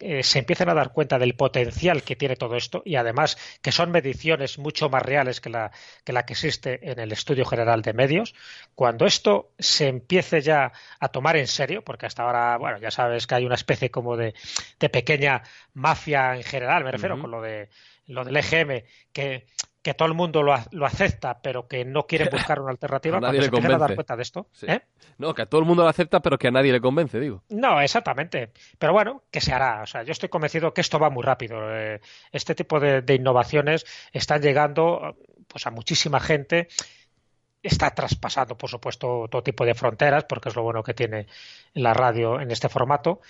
eh, 0.00 0.22
se 0.22 0.38
empiecen 0.38 0.68
a 0.68 0.74
dar 0.74 0.92
cuenta 0.92 1.18
del 1.18 1.34
potencial 1.34 2.04
que 2.04 2.14
tiene 2.14 2.36
todo 2.36 2.54
esto 2.54 2.82
y 2.84 2.94
además 2.94 3.36
que 3.62 3.72
son 3.72 3.90
mediciones 3.90 4.56
mucho 4.56 4.88
más 4.88 5.02
reales 5.02 5.40
que 5.40 5.50
la, 5.50 5.72
que 6.04 6.12
la 6.12 6.24
que 6.24 6.34
existe 6.34 6.88
en 6.88 7.00
el 7.00 7.10
Estudio 7.10 7.44
General 7.44 7.82
de 7.82 7.94
Medios, 7.94 8.34
cuando 8.76 9.06
esto 9.06 9.50
se 9.58 9.88
empiece 9.88 10.40
ya 10.40 10.72
a 11.00 11.08
tomar 11.08 11.36
en 11.36 11.48
serio, 11.48 11.82
porque 11.82 12.06
hasta 12.06 12.22
ahora, 12.22 12.56
bueno, 12.58 12.78
ya 12.78 12.92
sabes 12.92 13.26
que 13.26 13.34
hay 13.34 13.44
una 13.44 13.56
especie 13.56 13.90
como 13.90 14.16
de, 14.16 14.34
de 14.78 14.88
pequeña 14.88 15.42
mafia 15.74 16.36
en 16.36 16.44
general, 16.44 16.84
me 16.84 16.92
refiero 16.92 17.20
con 17.20 17.32
lo 17.32 17.42
de 17.42 17.68
lo 18.08 18.24
del 18.24 18.36
EGM, 18.36 18.82
que 19.12 19.46
que 19.88 19.94
todo 19.94 20.08
el 20.08 20.14
mundo 20.14 20.42
lo, 20.42 20.54
lo, 20.72 20.84
acepta, 20.84 21.40
pero 21.40 21.66
que 21.66 21.84
no 21.84 22.06
quiere 22.06 22.28
buscar 22.30 22.60
una 22.60 22.70
alternativa, 22.70 23.20
nadie 23.20 23.40
le 23.40 23.74
a 23.74 23.78
dar 23.78 23.94
cuenta 23.94 24.16
de 24.16 24.22
esto. 24.22 24.48
¿eh? 24.62 24.80
No, 25.16 25.34
que 25.34 25.42
a 25.42 25.46
todo 25.46 25.60
el 25.60 25.66
mundo 25.66 25.82
lo 25.82 25.88
acepta, 25.88 26.20
pero 26.20 26.38
que 26.38 26.48
a 26.48 26.50
nadie 26.50 26.72
le 26.72 26.80
convence, 26.80 27.18
digo. 27.18 27.42
No, 27.48 27.80
exactamente. 27.80 28.52
Pero 28.78 28.92
bueno, 28.92 29.22
que 29.30 29.40
se 29.40 29.52
hará. 29.52 29.82
O 29.82 29.86
sea, 29.86 30.02
yo 30.02 30.12
estoy 30.12 30.28
convencido 30.28 30.74
que 30.74 30.80
esto 30.80 30.98
va 30.98 31.10
muy 31.10 31.22
rápido. 31.22 31.74
Eh, 31.74 32.00
este 32.32 32.54
tipo 32.54 32.80
de, 32.80 33.02
innovaciones 33.14 33.86
están 34.12 34.42
llegando 34.42 35.16
pues, 35.46 35.66
a 35.66 35.70
muchísima 35.70 36.20
gente 36.20 36.68
está 37.62 37.90
traspasando, 37.90 38.56
por 38.56 38.70
supuesto, 38.70 39.26
todo 39.28 39.42
tipo 39.42 39.64
de 39.64 39.74
fronteras, 39.74 40.24
porque 40.24 40.48
es 40.48 40.54
lo 40.54 40.62
bueno 40.62 40.82
que 40.82 40.94
tiene 40.94 41.26
la 41.74 41.92
radio 41.92 42.40
en 42.40 42.50
este 42.50 42.68
formato 42.68 43.20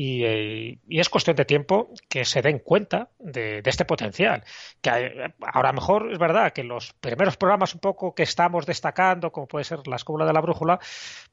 y, 0.00 0.78
es 0.88 1.08
cuestión 1.08 1.34
de 1.34 1.44
tiempo 1.44 1.92
que 2.08 2.24
se 2.24 2.40
den 2.40 2.60
cuenta 2.60 3.10
de, 3.18 3.62
este 3.64 3.84
potencial. 3.84 4.44
Que 4.80 5.32
ahora 5.40 5.72
mejor 5.72 6.12
es 6.12 6.18
verdad 6.18 6.52
que 6.52 6.62
los 6.62 6.92
primeros 6.92 7.36
programas 7.36 7.74
un 7.74 7.80
poco 7.80 8.14
que 8.14 8.22
estamos 8.22 8.64
destacando, 8.64 9.32
como 9.32 9.48
puede 9.48 9.64
ser 9.64 9.88
la 9.88 9.96
escuela 9.96 10.24
de 10.24 10.32
la 10.32 10.40
brújula, 10.40 10.78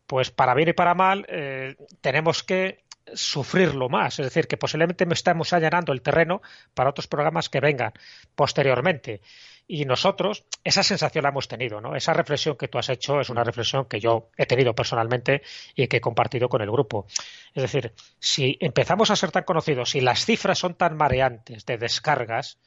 pues 0.07 0.31
para 0.31 0.55
bien 0.55 0.69
y 0.69 0.73
para 0.73 0.95
mal 0.95 1.27
eh, 1.29 1.75
tenemos 2.01 2.41
que 2.41 2.85
sufrirlo 3.13 3.87
más, 3.87 4.17
es 4.17 4.25
decir, 4.25 4.47
que 4.47 4.57
posiblemente 4.57 5.05
me 5.05 5.13
estamos 5.13 5.53
allanando 5.53 5.93
el 5.93 6.01
terreno 6.01 6.41
para 6.73 6.89
otros 6.89 7.05
programas 7.05 7.49
que 7.49 7.59
vengan 7.59 7.93
posteriormente. 8.33 9.21
Y 9.67 9.85
nosotros, 9.85 10.45
esa 10.63 10.83
sensación 10.83 11.23
la 11.23 11.29
hemos 11.29 11.47
tenido, 11.47 11.81
¿no? 11.81 11.95
Esa 11.95 12.13
reflexión 12.13 12.55
que 12.55 12.67
tú 12.67 12.77
has 12.77 12.89
hecho 12.89 13.19
es 13.19 13.29
una 13.29 13.43
reflexión 13.43 13.85
que 13.85 13.99
yo 13.99 14.29
he 14.37 14.45
tenido 14.45 14.75
personalmente 14.75 15.41
y 15.75 15.87
que 15.87 15.97
he 15.97 16.01
compartido 16.01 16.49
con 16.49 16.61
el 16.61 16.69
grupo. 16.69 17.07
Es 17.53 17.63
decir, 17.63 17.93
si 18.19 18.57
empezamos 18.59 19.09
a 19.09 19.15
ser 19.15 19.31
tan 19.31 19.43
conocidos 19.43 19.95
y 19.95 20.01
las 20.01 20.25
cifras 20.25 20.59
son 20.59 20.75
tan 20.75 20.95
mareantes 20.95 21.65
de 21.65 21.77
descargas, 21.77 22.59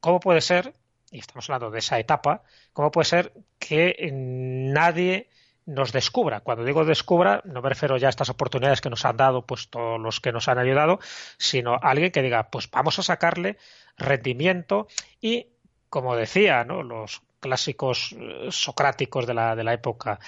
¿cómo 0.00 0.20
puede 0.20 0.40
ser, 0.40 0.74
y 1.10 1.18
estamos 1.18 1.48
hablando 1.50 1.70
de 1.70 1.80
esa 1.80 1.98
etapa, 1.98 2.42
cómo 2.72 2.92
puede 2.92 3.06
ser 3.06 3.32
que 3.58 4.10
nadie 4.12 5.28
nos 5.68 5.92
descubra. 5.92 6.40
Cuando 6.40 6.64
digo 6.64 6.86
descubra, 6.86 7.42
no 7.44 7.60
me 7.60 7.68
refiero 7.68 7.98
ya 7.98 8.06
a 8.06 8.10
estas 8.10 8.30
oportunidades 8.30 8.80
que 8.80 8.88
nos 8.88 9.04
han 9.04 9.18
dado 9.18 9.44
pues 9.44 9.68
todos 9.68 10.00
los 10.00 10.18
que 10.18 10.32
nos 10.32 10.48
han 10.48 10.58
ayudado, 10.58 10.98
sino 11.36 11.78
alguien 11.82 12.10
que 12.10 12.22
diga, 12.22 12.48
pues 12.50 12.70
vamos 12.70 12.98
a 12.98 13.02
sacarle 13.02 13.58
rendimiento 13.98 14.88
y 15.20 15.48
como 15.90 16.16
decía, 16.16 16.64
¿no? 16.64 16.82
los 16.82 17.22
clásicos 17.40 18.14
eh, 18.18 18.48
socráticos 18.50 19.26
de 19.26 19.34
la, 19.34 19.54
de 19.54 19.64
la 19.64 19.72
época 19.72 20.18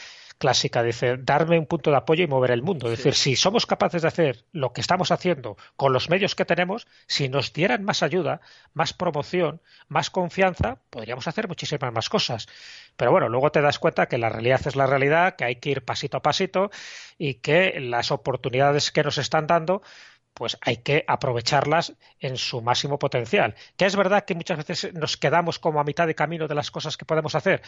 clásica, 0.40 0.82
dice, 0.82 1.18
darme 1.18 1.58
un 1.58 1.66
punto 1.66 1.90
de 1.90 1.98
apoyo 1.98 2.24
y 2.24 2.26
mover 2.26 2.50
el 2.50 2.62
mundo. 2.62 2.90
Es 2.90 2.96
decir, 2.96 3.14
si 3.14 3.36
somos 3.36 3.66
capaces 3.66 4.00
de 4.00 4.08
hacer 4.08 4.44
lo 4.52 4.72
que 4.72 4.80
estamos 4.80 5.10
haciendo 5.10 5.58
con 5.76 5.92
los 5.92 6.08
medios 6.08 6.34
que 6.34 6.46
tenemos, 6.46 6.86
si 7.06 7.28
nos 7.28 7.52
dieran 7.52 7.84
más 7.84 8.02
ayuda, 8.02 8.40
más 8.72 8.94
promoción, 8.94 9.60
más 9.88 10.08
confianza, 10.08 10.78
podríamos 10.88 11.28
hacer 11.28 11.46
muchísimas 11.46 11.92
más 11.92 12.08
cosas. 12.08 12.48
Pero 12.96 13.10
bueno, 13.10 13.28
luego 13.28 13.52
te 13.52 13.60
das 13.60 13.78
cuenta 13.78 14.06
que 14.06 14.16
la 14.16 14.30
realidad 14.30 14.62
es 14.64 14.76
la 14.76 14.86
realidad, 14.86 15.36
que 15.36 15.44
hay 15.44 15.56
que 15.56 15.70
ir 15.70 15.84
pasito 15.84 16.16
a 16.16 16.22
pasito 16.22 16.70
y 17.18 17.34
que 17.34 17.78
las 17.78 18.10
oportunidades 18.10 18.90
que 18.92 19.04
nos 19.04 19.18
están 19.18 19.46
dando 19.46 19.82
pues 20.34 20.56
hay 20.62 20.78
que 20.78 21.04
aprovecharlas 21.06 21.94
en 22.18 22.36
su 22.36 22.62
máximo 22.62 22.98
potencial. 22.98 23.54
Que 23.76 23.86
es 23.86 23.96
verdad 23.96 24.24
que 24.24 24.34
muchas 24.34 24.58
veces 24.58 24.94
nos 24.94 25.16
quedamos 25.16 25.58
como 25.58 25.80
a 25.80 25.84
mitad 25.84 26.06
de 26.06 26.14
camino 26.14 26.48
de 26.48 26.54
las 26.54 26.70
cosas 26.70 26.96
que 26.96 27.04
podemos 27.04 27.34
hacer. 27.34 27.62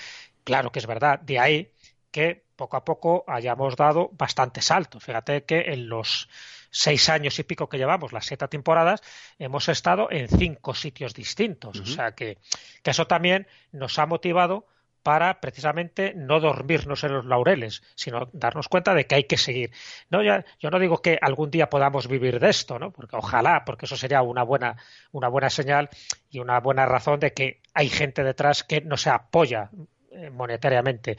Claro 0.44 0.72
que 0.72 0.78
es 0.78 0.86
verdad. 0.86 1.20
De 1.20 1.38
ahí 1.38 1.72
que 2.10 2.44
poco 2.56 2.76
a 2.76 2.84
poco 2.84 3.24
hayamos 3.26 3.76
dado 3.76 4.10
bastantes 4.12 4.66
saltos. 4.66 5.02
Fíjate 5.02 5.44
que 5.44 5.72
en 5.72 5.88
los 5.88 6.28
seis 6.70 7.08
años 7.08 7.38
y 7.38 7.42
pico 7.42 7.68
que 7.68 7.78
llevamos, 7.78 8.12
las 8.12 8.26
siete 8.26 8.48
temporadas, 8.48 9.02
hemos 9.38 9.68
estado 9.68 10.10
en 10.10 10.28
cinco 10.28 10.74
sitios 10.74 11.14
distintos. 11.14 11.80
O 11.80 11.86
sea 11.86 12.14
que, 12.14 12.38
que 12.82 12.90
eso 12.90 13.06
también 13.06 13.46
nos 13.72 13.98
ha 13.98 14.06
motivado 14.06 14.66
para 15.02 15.40
precisamente 15.40 16.14
no 16.14 16.40
dormirnos 16.40 17.04
en 17.04 17.12
los 17.12 17.26
laureles, 17.26 17.82
sino 17.94 18.28
darnos 18.32 18.68
cuenta 18.68 18.94
de 18.94 19.06
que 19.06 19.16
hay 19.16 19.24
que 19.24 19.36
seguir. 19.36 19.70
No, 20.10 20.22
ya, 20.22 20.44
yo 20.60 20.70
no 20.70 20.78
digo 20.78 21.02
que 21.02 21.18
algún 21.20 21.50
día 21.50 21.68
podamos 21.68 22.08
vivir 22.08 22.38
de 22.38 22.50
esto, 22.50 22.78
¿no? 22.78 22.90
Porque 22.92 23.16
ojalá, 23.16 23.64
porque 23.64 23.86
eso 23.86 23.96
sería 23.96 24.22
una 24.22 24.42
buena, 24.42 24.76
una 25.10 25.28
buena 25.28 25.50
señal 25.50 25.88
y 26.30 26.38
una 26.38 26.60
buena 26.60 26.86
razón 26.86 27.20
de 27.20 27.32
que 27.32 27.60
hay 27.74 27.88
gente 27.88 28.22
detrás 28.22 28.64
que 28.64 28.80
no 28.80 28.96
se 28.96 29.10
apoya 29.10 29.70
eh, 30.10 30.30
monetariamente, 30.30 31.16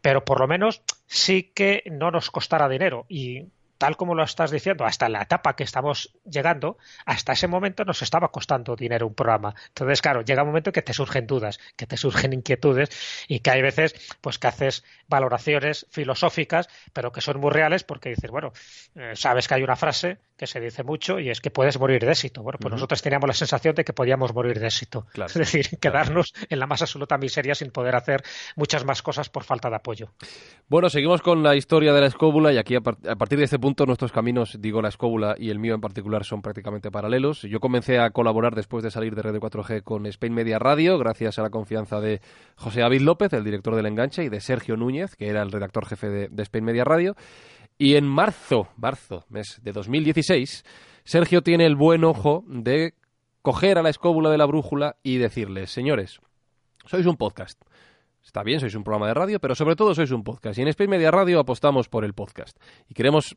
pero 0.00 0.24
por 0.24 0.40
lo 0.40 0.46
menos 0.46 0.82
sí 1.06 1.52
que 1.54 1.82
no 1.90 2.10
nos 2.10 2.30
costará 2.30 2.68
dinero 2.68 3.06
y 3.08 3.48
tal 3.78 3.96
como 3.96 4.14
lo 4.14 4.22
estás 4.22 4.50
diciendo, 4.50 4.84
hasta 4.84 5.08
la 5.08 5.22
etapa 5.22 5.56
que 5.56 5.64
estamos 5.64 6.16
llegando, 6.24 6.78
hasta 7.04 7.32
ese 7.32 7.48
momento 7.48 7.84
nos 7.84 8.02
estaba 8.02 8.30
costando 8.30 8.76
dinero 8.76 9.06
un 9.06 9.14
programa. 9.14 9.54
Entonces, 9.68 10.02
claro, 10.02 10.22
llega 10.22 10.42
un 10.42 10.48
momento 10.48 10.72
que 10.72 10.82
te 10.82 10.92
surgen 10.92 11.26
dudas, 11.26 11.58
que 11.76 11.86
te 11.86 11.96
surgen 11.96 12.32
inquietudes 12.32 12.90
y 13.28 13.40
que 13.40 13.50
hay 13.50 13.62
veces 13.62 13.94
pues 14.20 14.38
que 14.38 14.48
haces 14.48 14.84
valoraciones 15.08 15.86
filosóficas, 15.90 16.68
pero 16.92 17.12
que 17.12 17.20
son 17.20 17.40
muy 17.40 17.50
reales 17.50 17.84
porque 17.84 18.10
dices, 18.10 18.30
bueno, 18.30 18.52
eh, 18.94 19.12
sabes 19.14 19.48
que 19.48 19.54
hay 19.54 19.62
una 19.62 19.76
frase 19.76 20.18
que 20.36 20.46
se 20.46 20.60
dice 20.60 20.82
mucho 20.82 21.18
y 21.18 21.30
es 21.30 21.40
que 21.40 21.50
puedes 21.50 21.78
morir 21.78 22.04
de 22.04 22.10
éxito. 22.10 22.42
Bueno, 22.42 22.58
pues 22.60 22.72
nosotros 22.72 23.00
teníamos 23.00 23.26
la 23.26 23.34
sensación 23.34 23.74
de 23.74 23.84
que 23.84 23.92
podíamos 23.92 24.34
morir 24.34 24.60
de 24.60 24.66
éxito. 24.66 25.06
es 25.26 25.34
decir, 25.34 25.78
quedarnos 25.80 26.34
en 26.48 26.58
la 26.58 26.66
más 26.66 26.82
absoluta 26.82 27.16
miseria 27.16 27.54
sin 27.54 27.70
poder 27.70 27.96
hacer 27.96 28.22
muchas 28.54 28.84
más 28.84 29.02
cosas 29.02 29.28
por 29.28 29.44
falta 29.44 29.70
de 29.70 29.76
apoyo. 29.76 30.10
Bueno, 30.68 30.90
seguimos 30.90 31.22
con 31.22 31.42
la 31.42 31.56
historia 31.56 31.92
de 31.92 32.00
la 32.00 32.06
escóbula 32.06 32.52
y 32.52 32.58
aquí 32.58 32.74
a, 32.74 32.78
a 32.78 33.16
partir 33.16 33.38
de 33.38 33.44
este 33.44 33.58
punto 33.58 33.86
nuestros 33.86 34.12
caminos, 34.12 34.58
digo 34.60 34.82
la 34.82 34.88
escóbula 34.88 35.36
y 35.38 35.50
el 35.50 35.58
mío 35.58 35.74
en 35.74 35.80
particular, 35.80 36.24
son 36.24 36.42
prácticamente 36.42 36.90
paralelos. 36.90 37.42
Yo 37.42 37.60
comencé 37.60 37.98
a 37.98 38.10
colaborar 38.10 38.54
después 38.54 38.84
de 38.84 38.90
salir 38.90 39.14
de 39.14 39.22
Radio 39.22 39.40
4G 39.40 39.82
con 39.82 40.06
Spain 40.06 40.34
Media 40.34 40.58
Radio, 40.58 40.98
gracias 40.98 41.38
a 41.38 41.42
la 41.42 41.50
confianza 41.50 42.00
de 42.00 42.20
José 42.56 42.80
David 42.80 43.00
López, 43.00 43.32
el 43.32 43.44
director 43.44 43.74
del 43.74 43.86
enganche, 43.86 44.24
y 44.24 44.28
de 44.28 44.40
Sergio 44.40 44.76
Núñez, 44.76 45.16
que 45.16 45.28
era 45.28 45.42
el 45.42 45.52
redactor 45.52 45.86
jefe 45.86 46.08
de, 46.08 46.28
de 46.28 46.42
Spain 46.42 46.64
Media 46.64 46.84
Radio. 46.84 47.16
Y 47.78 47.96
en 47.96 48.06
marzo, 48.06 48.68
marzo, 48.76 49.24
mes 49.28 49.60
de 49.62 49.72
2016, 49.72 50.64
Sergio 51.04 51.42
tiene 51.42 51.66
el 51.66 51.76
buen 51.76 52.04
ojo 52.04 52.42
de 52.46 52.94
coger 53.42 53.78
a 53.78 53.82
la 53.82 53.90
escóbula 53.90 54.30
de 54.30 54.38
la 54.38 54.46
brújula 54.46 54.96
y 55.02 55.18
decirles, 55.18 55.70
señores, 55.70 56.20
sois 56.86 57.06
un 57.06 57.16
podcast. 57.16 57.60
Está 58.24 58.42
bien, 58.42 58.60
sois 58.60 58.74
un 58.74 58.82
programa 58.82 59.08
de 59.08 59.14
radio, 59.14 59.40
pero 59.40 59.54
sobre 59.54 59.76
todo 59.76 59.94
sois 59.94 60.10
un 60.10 60.24
podcast. 60.24 60.58
Y 60.58 60.62
en 60.62 60.68
Spain 60.68 60.90
Media 60.90 61.10
Radio 61.10 61.38
apostamos 61.38 61.88
por 61.88 62.04
el 62.04 62.14
podcast. 62.14 62.58
Y 62.88 62.94
queremos 62.94 63.36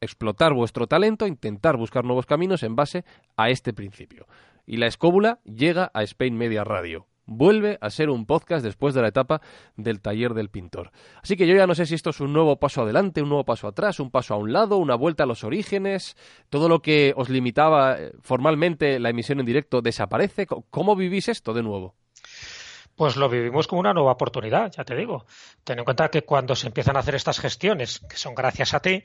explotar 0.00 0.52
vuestro 0.52 0.86
talento, 0.86 1.26
intentar 1.26 1.76
buscar 1.76 2.04
nuevos 2.04 2.26
caminos 2.26 2.62
en 2.64 2.76
base 2.76 3.04
a 3.36 3.50
este 3.50 3.72
principio. 3.72 4.26
Y 4.66 4.76
la 4.78 4.86
escóbula 4.86 5.40
llega 5.44 5.90
a 5.94 6.02
Spain 6.02 6.36
Media 6.36 6.64
Radio 6.64 7.06
vuelve 7.26 7.78
a 7.80 7.90
ser 7.90 8.08
un 8.08 8.24
podcast 8.24 8.64
después 8.64 8.94
de 8.94 9.02
la 9.02 9.08
etapa 9.08 9.40
del 9.76 10.00
taller 10.00 10.34
del 10.34 10.48
pintor. 10.48 10.92
Así 11.22 11.36
que 11.36 11.46
yo 11.46 11.54
ya 11.54 11.66
no 11.66 11.74
sé 11.74 11.86
si 11.86 11.94
esto 11.94 12.10
es 12.10 12.20
un 12.20 12.32
nuevo 12.32 12.56
paso 12.56 12.82
adelante, 12.82 13.22
un 13.22 13.28
nuevo 13.28 13.44
paso 13.44 13.68
atrás, 13.68 14.00
un 14.00 14.10
paso 14.10 14.34
a 14.34 14.36
un 14.38 14.52
lado, 14.52 14.76
una 14.78 14.94
vuelta 14.94 15.24
a 15.24 15.26
los 15.26 15.44
orígenes, 15.44 16.16
todo 16.48 16.68
lo 16.68 16.80
que 16.80 17.12
os 17.16 17.28
limitaba 17.28 17.98
eh, 17.98 18.12
formalmente 18.22 18.98
la 18.98 19.10
emisión 19.10 19.40
en 19.40 19.46
directo 19.46 19.82
desaparece. 19.82 20.46
¿Cómo 20.46 20.96
vivís 20.96 21.28
esto 21.28 21.52
de 21.52 21.62
nuevo? 21.62 21.94
Pues 22.94 23.16
lo 23.16 23.28
vivimos 23.28 23.66
como 23.66 23.80
una 23.80 23.92
nueva 23.92 24.12
oportunidad, 24.12 24.72
ya 24.72 24.82
te 24.82 24.96
digo. 24.96 25.26
Ten 25.64 25.78
en 25.78 25.84
cuenta 25.84 26.08
que 26.08 26.22
cuando 26.22 26.56
se 26.56 26.68
empiezan 26.68 26.96
a 26.96 27.00
hacer 27.00 27.14
estas 27.14 27.40
gestiones, 27.40 28.00
que 28.08 28.16
son 28.16 28.34
gracias 28.34 28.72
a 28.72 28.80
ti, 28.80 29.04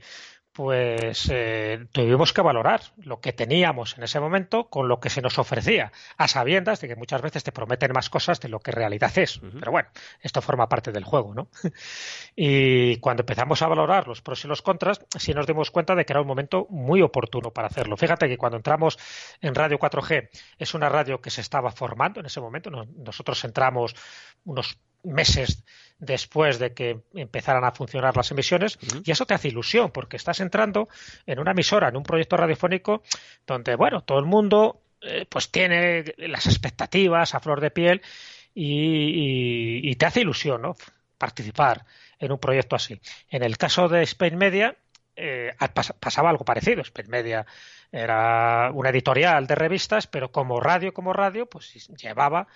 pues 0.54 1.30
eh, 1.32 1.88
tuvimos 1.92 2.34
que 2.34 2.42
valorar 2.42 2.82
lo 2.98 3.22
que 3.22 3.32
teníamos 3.32 3.98
en 3.98 4.04
ese 4.04 4.20
momento 4.20 4.70
con 4.70 4.88
lo 4.88 5.00
que 5.00 5.10
se 5.10 5.22
nos 5.22 5.40
ofrecía, 5.40 5.92
a 6.18 6.28
sabiendas 6.28 6.82
de 6.82 6.90
que 6.90 6.96
muchas 6.96 7.22
veces 7.22 7.44
te 7.44 7.52
prometen 7.52 7.92
más 7.94 8.10
cosas 8.10 8.40
de 8.42 8.50
lo 8.50 8.60
que 8.60 8.72
en 8.72 8.78
realidad 8.78 9.18
es. 9.18 9.40
Pero 9.40 9.72
bueno, 9.72 9.90
esto 10.22 10.42
forma 10.42 10.68
parte 10.68 10.92
del 10.92 11.04
juego, 11.04 11.34
¿no? 11.34 11.48
y 12.36 12.98
cuando 12.98 13.22
empezamos 13.22 13.62
a 13.62 13.68
valorar 13.68 14.08
los 14.08 14.22
pros 14.22 14.44
y 14.44 14.48
los 14.48 14.62
contras, 14.62 15.06
sí 15.18 15.34
nos 15.34 15.48
dimos 15.48 15.72
cuenta 15.72 15.96
de 15.96 16.06
que 16.06 16.14
era 16.14 16.22
un 16.22 16.28
momento 16.28 16.68
muy 16.70 17.02
oportuno 17.02 17.52
para 17.52 17.68
hacerlo. 17.68 17.96
Fíjate 17.96 18.28
que 18.28 18.38
cuando 18.38 18.58
entramos 18.58 18.98
en 19.40 19.56
Radio 19.56 19.80
4G, 19.80 20.30
es 20.58 20.74
una 20.74 20.90
radio 20.90 21.22
que 21.22 21.30
se 21.30 21.42
estaba 21.42 21.72
formando 21.72 22.20
en 22.20 22.26
ese 22.26 22.42
momento. 22.42 22.70
Nosotros 22.70 23.44
entramos 23.46 23.96
unos 24.44 24.78
meses 25.04 25.64
después 26.00 26.58
de 26.58 26.74
que 26.74 27.00
empezaran 27.14 27.64
a 27.64 27.72
funcionar 27.72 28.18
las 28.18 28.32
emisiones 28.32 28.80
y 29.04 29.12
eso 29.12 29.26
te 29.26 29.36
hace 29.36 29.50
ilusión 29.50 29.92
porque 29.92 30.18
estás 30.18 30.40
entrando 30.40 30.90
en 31.26 31.40
una 31.40 31.52
emisora, 31.52 31.90
en 31.90 31.96
un 31.96 32.04
proyecto 32.04 32.38
radiofónico 32.38 33.04
donde, 33.46 33.76
bueno, 33.76 34.02
todo 34.02 34.20
el 34.20 34.26
mundo 34.26 34.82
eh, 35.02 35.26
pues 35.30 35.50
tiene 35.50 36.04
las 36.18 36.48
expectativas 36.48 37.34
a 37.34 37.40
flor 37.40 37.62
de 37.62 37.72
piel 37.72 38.02
y, 38.54 39.96
te 39.96 40.06
hace 40.06 40.22
ilusión, 40.22 40.62
¿no? 40.62 40.76
Participar 41.18 41.86
en 42.20 42.32
un 42.32 42.40
proyecto 42.40 42.76
así. 42.76 43.00
En 43.30 43.44
el 43.44 43.58
caso 43.58 43.88
de 43.88 44.04
Spain 44.04 44.38
Media 44.38 44.76
eh, 45.16 45.56
pasaba 46.00 46.30
algo 46.30 46.46
parecido. 46.46 46.82
Spain 46.82 47.10
Media 47.10 47.46
era 47.92 48.72
una 48.74 48.90
editorial 48.90 49.48
de 49.48 49.56
revistas, 49.56 50.08
pero 50.08 50.32
como 50.32 50.60
radio, 50.60 50.94
como 50.94 51.14
radio, 51.14 51.46
pues 51.48 51.88
llevaba 51.90 52.48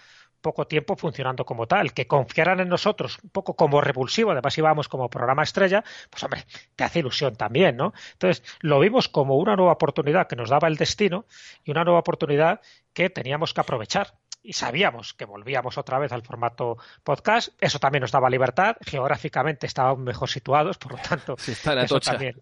poco 0.46 0.68
tiempo 0.68 0.96
funcionando 0.96 1.44
como 1.44 1.66
tal, 1.66 1.92
que 1.92 2.06
confiaran 2.06 2.60
en 2.60 2.70
nosotros 2.70 3.18
un 3.24 3.32
poco 3.32 3.56
como 3.56 3.82
revulsivo, 3.82 4.30
además 4.30 4.56
íbamos 4.56 4.88
como 4.88 5.10
programa 5.10 5.42
estrella, 5.42 5.84
pues 6.12 6.24
hombre, 6.24 6.46
te 6.76 6.84
hace 6.84 7.00
ilusión 7.00 7.36
también, 7.36 7.76
¿no? 7.76 7.94
Entonces, 8.14 8.44
lo 8.60 8.80
vimos 8.80 9.10
como 9.10 9.38
una 9.38 9.56
nueva 9.56 9.72
oportunidad 9.72 10.28
que 10.28 10.36
nos 10.36 10.52
daba 10.52 10.68
el 10.68 10.76
destino 10.78 11.26
y 11.64 11.72
una 11.72 11.84
nueva 11.84 12.00
oportunidad 12.00 12.62
que 12.94 13.10
teníamos 13.10 13.56
que 13.56 13.62
aprovechar 13.62 14.14
y 14.46 14.54
sabíamos 14.54 15.14
que 15.14 15.26
volvíamos 15.26 15.78
otra 15.78 15.98
vez 15.98 16.12
al 16.12 16.22
formato 16.22 16.78
podcast. 17.04 17.50
Eso 17.60 17.80
también 17.80 18.02
nos 18.02 18.12
daba 18.12 18.30
libertad. 18.30 18.76
Geográficamente 18.86 19.66
estábamos 19.66 20.00
mejor 20.00 20.30
situados, 20.30 20.78
por 20.78 20.94
lo 20.94 20.98
tanto, 21.00 21.36
eso 21.38 22.00
también. 22.00 22.40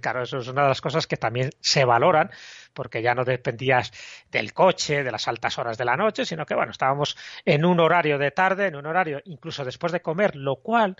claro, 0.00 0.22
eso 0.22 0.38
es 0.38 0.48
una 0.48 0.62
de 0.62 0.68
las 0.68 0.80
cosas 0.80 1.06
que 1.06 1.18
también 1.18 1.50
se 1.60 1.84
valoran, 1.84 2.30
porque 2.72 3.02
ya 3.02 3.14
no 3.14 3.24
dependías 3.24 3.92
del 4.30 4.54
coche, 4.54 5.04
de 5.04 5.12
las 5.12 5.28
altas 5.28 5.58
horas 5.58 5.76
de 5.76 5.84
la 5.84 5.96
noche, 5.96 6.24
sino 6.24 6.46
que 6.46 6.54
bueno, 6.54 6.72
estábamos 6.72 7.16
en 7.44 7.64
un 7.64 7.80
horario 7.80 8.18
de 8.18 8.30
tarde, 8.30 8.66
en 8.66 8.76
un 8.76 8.86
horario 8.86 9.20
incluso 9.24 9.64
después 9.64 9.92
de 9.92 10.00
comer, 10.00 10.36
lo 10.36 10.56
cual, 10.56 10.96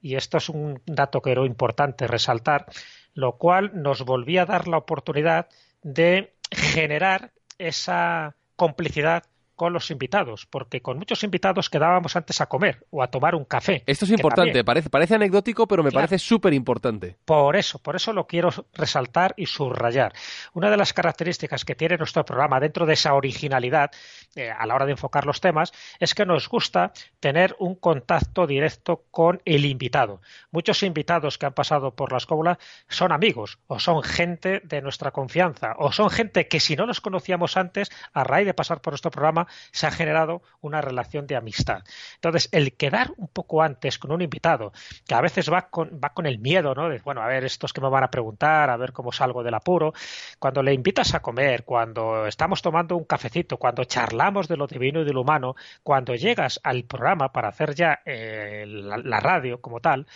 y 0.00 0.14
esto 0.14 0.38
es 0.38 0.48
un 0.48 0.80
dato 0.86 1.20
que 1.20 1.32
era 1.32 1.44
importante 1.44 2.06
resaltar, 2.06 2.66
lo 3.14 3.36
cual 3.36 3.72
nos 3.74 4.04
volvía 4.04 4.42
a 4.42 4.46
dar 4.46 4.68
la 4.68 4.78
oportunidad 4.78 5.48
de 5.82 6.36
generar 6.52 7.32
esa 7.58 8.36
complicidad 8.54 9.24
con 9.56 9.72
los 9.72 9.90
invitados, 9.90 10.46
porque 10.46 10.82
con 10.82 10.98
muchos 10.98 11.24
invitados 11.24 11.70
quedábamos 11.70 12.14
antes 12.14 12.40
a 12.40 12.46
comer 12.46 12.86
o 12.90 13.02
a 13.02 13.08
tomar 13.08 13.34
un 13.34 13.44
café. 13.44 13.82
Esto 13.86 14.04
es 14.04 14.12
importante, 14.12 14.62
parece, 14.62 14.90
parece 14.90 15.14
anecdótico, 15.14 15.66
pero 15.66 15.82
me 15.82 15.90
parece 15.90 16.18
súper 16.18 16.52
importante. 16.52 17.16
Por 17.24 17.56
eso, 17.56 17.78
por 17.78 17.96
eso 17.96 18.12
lo 18.12 18.26
quiero 18.26 18.50
resaltar 18.74 19.34
y 19.36 19.46
subrayar. 19.46 20.12
Una 20.52 20.70
de 20.70 20.76
las 20.76 20.92
características 20.92 21.64
que 21.64 21.74
tiene 21.74 21.96
nuestro 21.96 22.24
programa 22.24 22.60
dentro 22.60 22.86
de 22.86 22.92
esa 22.92 23.14
originalidad 23.14 23.90
eh, 24.34 24.50
a 24.50 24.66
la 24.66 24.74
hora 24.74 24.86
de 24.86 24.92
enfocar 24.92 25.26
los 25.26 25.40
temas 25.40 25.72
es 25.98 26.14
que 26.14 26.26
nos 26.26 26.48
gusta 26.48 26.92
tener 27.20 27.56
un 27.58 27.74
contacto 27.74 28.46
directo 28.46 29.04
con 29.10 29.40
el 29.44 29.64
invitado. 29.64 30.20
Muchos 30.50 30.82
invitados 30.82 31.38
que 31.38 31.46
han 31.46 31.54
pasado 31.54 31.94
por 31.94 32.12
la 32.12 32.18
escóbula 32.18 32.58
son 32.88 33.12
amigos 33.12 33.58
o 33.66 33.78
son 33.78 34.02
gente 34.02 34.60
de 34.64 34.82
nuestra 34.82 35.10
confianza 35.10 35.74
o 35.78 35.92
son 35.92 36.10
gente 36.10 36.48
que 36.48 36.60
si 36.60 36.76
no 36.76 36.86
los 36.86 37.00
conocíamos 37.00 37.56
antes, 37.56 37.90
a 38.12 38.24
raíz 38.24 38.46
de 38.46 38.54
pasar 38.54 38.80
por 38.80 38.92
nuestro 38.92 39.10
programa, 39.10 39.45
se 39.72 39.86
ha 39.86 39.90
generado 39.90 40.42
una 40.60 40.80
relación 40.80 41.26
de 41.26 41.36
amistad. 41.36 41.82
Entonces, 42.14 42.48
el 42.52 42.74
quedar 42.76 43.12
un 43.16 43.28
poco 43.28 43.62
antes 43.62 43.98
con 43.98 44.12
un 44.12 44.22
invitado, 44.22 44.72
que 45.06 45.14
a 45.14 45.20
veces 45.20 45.50
va 45.50 45.68
con, 45.68 46.00
va 46.02 46.10
con 46.10 46.26
el 46.26 46.38
miedo, 46.38 46.74
¿no? 46.74 46.88
Bueno, 47.04 47.22
a 47.22 47.26
ver, 47.26 47.44
estos 47.44 47.72
que 47.72 47.80
me 47.80 47.88
van 47.88 48.04
a 48.04 48.10
preguntar, 48.10 48.70
a 48.70 48.76
ver 48.76 48.92
cómo 48.92 49.12
salgo 49.12 49.42
del 49.42 49.54
apuro. 49.54 49.92
Cuando 50.38 50.62
le 50.62 50.72
invitas 50.72 51.14
a 51.14 51.20
comer, 51.20 51.64
cuando 51.64 52.26
estamos 52.26 52.62
tomando 52.62 52.96
un 52.96 53.04
cafecito, 53.04 53.56
cuando 53.58 53.84
charlamos 53.84 54.48
de 54.48 54.56
lo 54.56 54.66
divino 54.66 55.00
y 55.00 55.04
de 55.04 55.12
lo 55.12 55.22
humano, 55.22 55.54
cuando 55.82 56.14
llegas 56.14 56.60
al 56.62 56.84
programa 56.84 57.32
para 57.32 57.48
hacer 57.48 57.74
ya 57.74 58.00
eh, 58.04 58.64
la 58.66 59.20
radio 59.20 59.60
como 59.60 59.80
tal, 59.80 60.06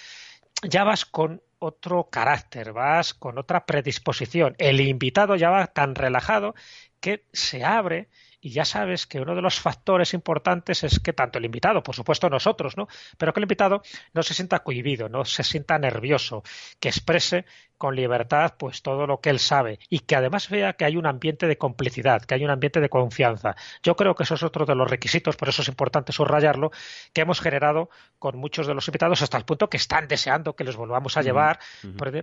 ya 0.63 0.85
vas 0.85 1.05
con 1.05 1.43
otro 1.59 2.09
carácter, 2.11 2.73
vas 2.73 3.15
con 3.15 3.39
otra 3.39 3.67
predisposición. 3.67 4.55
El 4.59 4.81
invitado 4.81 5.37
ya 5.37 5.51
va 5.51 5.67
tan 5.69 5.95
relajado 5.95 6.55
que 7.01 7.25
se 7.33 7.65
abre 7.65 8.09
y 8.41 8.51
ya 8.51 8.65
sabes 8.65 9.07
que 9.07 9.21
uno 9.21 9.35
de 9.35 9.43
los 9.43 9.61
factores 9.61 10.15
importantes 10.15 10.83
es 10.85 10.99
que 11.01 11.13
tanto 11.13 11.39
el 11.39 11.45
invitado, 11.45 11.83
por 11.83 11.95
supuesto 11.95 12.31
nosotros, 12.31 12.77
¿no? 12.77 12.89
Pero 13.19 13.33
que 13.33 13.41
el 13.41 13.45
invitado 13.45 13.83
no 14.13 14.23
se 14.23 14.35
sienta 14.35 14.61
cohibido, 14.61 15.09
no 15.09 15.25
se 15.25 15.45
sienta 15.45 15.79
nervioso, 15.79 16.43
que 16.79 16.89
exprese 16.89 17.45
con 17.81 17.97
libertad 17.97 18.57
pues 18.59 18.83
todo 18.83 19.07
lo 19.07 19.23
que 19.23 19.31
él 19.31 19.39
sabe. 19.39 19.79
Y 19.89 20.01
que 20.01 20.15
además 20.15 20.51
vea 20.51 20.75
que 20.75 20.85
hay 20.85 20.99
un 20.99 21.07
ambiente 21.07 21.47
de 21.47 21.57
complicidad, 21.57 22.21
que 22.21 22.35
hay 22.35 22.45
un 22.45 22.51
ambiente 22.51 22.79
de 22.79 22.91
confianza. 22.91 23.57
Yo 23.83 23.97
creo 23.97 24.15
que 24.15 24.25
eso 24.25 24.35
es 24.35 24.43
otro 24.43 24.67
de 24.67 24.75
los 24.75 24.91
requisitos, 24.91 25.37
por 25.37 25.49
eso 25.49 25.63
es 25.63 25.69
importante 25.69 26.13
subrayarlo, 26.13 26.73
que 27.15 27.23
hemos 27.23 27.41
generado 27.41 27.89
con 28.19 28.37
muchos 28.37 28.67
de 28.67 28.75
los 28.75 28.87
invitados 28.87 29.23
hasta 29.23 29.39
el 29.39 29.47
punto 29.47 29.71
que 29.71 29.79
están 29.79 30.09
deseando 30.09 30.55
que 30.55 30.65
los 30.65 30.77
volvamos 30.77 31.17
a 31.17 31.23
llevar 31.23 31.59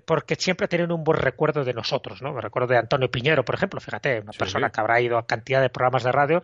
porque 0.06 0.36
siempre 0.36 0.68
tienen 0.68 0.92
un 0.92 1.04
buen 1.04 1.20
recuerdo 1.20 1.64
de 1.64 1.74
nosotros, 1.74 2.22
¿no? 2.22 2.34
Me 2.34 2.42
recuerdo 2.42 2.68
de 2.68 2.78
Antonio 2.78 3.10
Piñero, 3.10 3.44
por 3.44 3.56
ejemplo, 3.56 3.80
fíjate, 3.80 4.20
una 4.20 4.34
persona 4.34 4.70
que 4.70 4.80
habrá 4.80 5.02
ido 5.02 5.18
a 5.18 5.26
cantidad 5.26 5.62
de 5.62 5.72
programas 5.72 6.04
de 6.04 6.12
radio 6.12 6.44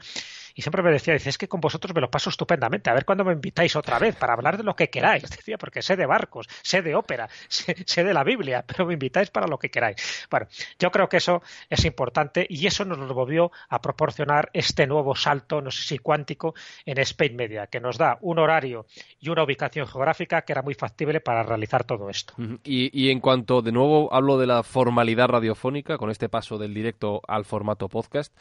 y 0.53 0.61
siempre 0.61 0.83
me 0.83 0.91
decía, 0.91 1.13
dice, 1.13 1.29
es 1.29 1.37
que 1.37 1.47
con 1.47 1.61
vosotros 1.61 1.93
me 1.95 2.01
lo 2.01 2.11
paso 2.11 2.29
estupendamente, 2.29 2.89
a 2.89 2.93
ver 2.93 3.05
cuándo 3.05 3.23
me 3.23 3.33
invitáis 3.33 3.75
otra 3.75 3.99
vez 3.99 4.15
para 4.15 4.33
hablar 4.33 4.57
de 4.57 4.63
lo 4.63 4.75
que 4.75 4.89
queráis, 4.89 5.23
decía, 5.29 5.57
porque 5.57 5.81
sé 5.81 5.95
de 5.95 6.05
barcos, 6.05 6.47
sé 6.61 6.81
de 6.81 6.95
ópera, 6.95 7.29
sé, 7.47 8.03
de 8.03 8.13
la 8.13 8.23
Biblia, 8.23 8.63
pero 8.65 8.85
me 8.85 8.93
invitáis 8.93 9.29
para 9.29 9.47
lo 9.47 9.57
que 9.57 9.69
queráis. 9.69 10.27
Bueno, 10.29 10.47
yo 10.79 10.91
creo 10.91 11.09
que 11.09 11.17
eso 11.17 11.41
es 11.69 11.85
importante 11.85 12.45
y 12.49 12.67
eso 12.67 12.85
nos 12.85 12.97
lo 12.97 13.13
volvió 13.13 13.51
a 13.69 13.81
proporcionar 13.81 14.49
este 14.53 14.87
nuevo 14.87 15.15
salto, 15.15 15.61
no 15.61 15.71
sé 15.71 15.83
si 15.83 15.97
cuántico, 15.99 16.53
en 16.85 16.99
Spain 16.99 17.35
Media, 17.35 17.67
que 17.67 17.79
nos 17.79 17.97
da 17.97 18.17
un 18.21 18.39
horario 18.39 18.85
y 19.19 19.29
una 19.29 19.43
ubicación 19.43 19.87
geográfica 19.87 20.43
que 20.43 20.53
era 20.53 20.61
muy 20.61 20.75
factible 20.75 21.19
para 21.19 21.43
realizar 21.43 21.83
todo 21.83 22.09
esto. 22.09 22.33
Y, 22.63 22.89
y 22.93 23.09
en 23.09 23.19
cuanto, 23.19 23.61
de 23.61 23.71
nuevo, 23.71 24.13
hablo 24.13 24.37
de 24.37 24.47
la 24.47 24.63
formalidad 24.63 25.27
radiofónica, 25.27 25.97
con 25.97 26.09
este 26.09 26.29
paso 26.29 26.57
del 26.57 26.73
directo 26.73 27.21
al 27.27 27.45
formato 27.45 27.89
podcast, 27.89 28.33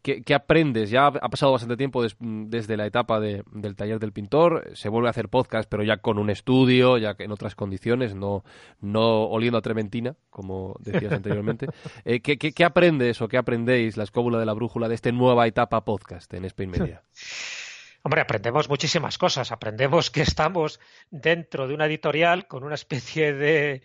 ¿Qué, 0.00 0.34
aprendes? 0.34 0.88
Ya 0.88 1.06
ha 1.06 1.28
pasado 1.28 1.52
bastante 1.52 1.76
tiempo 1.76 2.02
desde 2.18 2.76
la 2.78 2.86
etapa 2.86 3.20
del 3.20 3.76
taller 3.76 3.98
del 3.98 4.12
pintor, 4.12 4.70
se 4.74 4.88
vuelve 4.88 5.08
a 5.08 5.10
hacer 5.10 5.28
podcast, 5.28 5.68
pero 5.68 5.82
ya 5.82 5.98
con 5.98 6.18
un 6.18 6.30
estudio, 6.30 6.96
ya 6.96 7.14
en 7.18 7.30
otras 7.30 7.54
condiciones, 7.54 8.14
no, 8.14 8.44
no 8.80 9.24
oliendo 9.24 9.58
a 9.58 9.62
trementina, 9.62 10.16
como 10.30 10.76
decías 10.80 11.12
anteriormente. 11.12 11.66
Eh, 12.06 12.20
¿qué, 12.20 12.38
qué, 12.38 12.64
aprendes 12.64 13.20
o 13.20 13.28
qué 13.28 13.36
aprendéis, 13.36 13.98
la 13.98 14.04
escóbula 14.04 14.38
de 14.38 14.46
la 14.46 14.54
brújula, 14.54 14.88
de 14.88 14.94
esta 14.94 15.12
nueva 15.12 15.46
etapa 15.46 15.84
podcast 15.84 16.32
en 16.32 16.46
Spain 16.46 16.70
Media? 16.70 17.02
Hombre, 18.02 18.22
aprendemos 18.22 18.70
muchísimas 18.70 19.18
cosas. 19.18 19.52
Aprendemos 19.52 20.10
que 20.10 20.22
estamos 20.22 20.80
dentro 21.10 21.68
de 21.68 21.74
una 21.74 21.86
editorial 21.86 22.46
con 22.46 22.64
una 22.64 22.74
especie 22.74 23.34
de, 23.34 23.82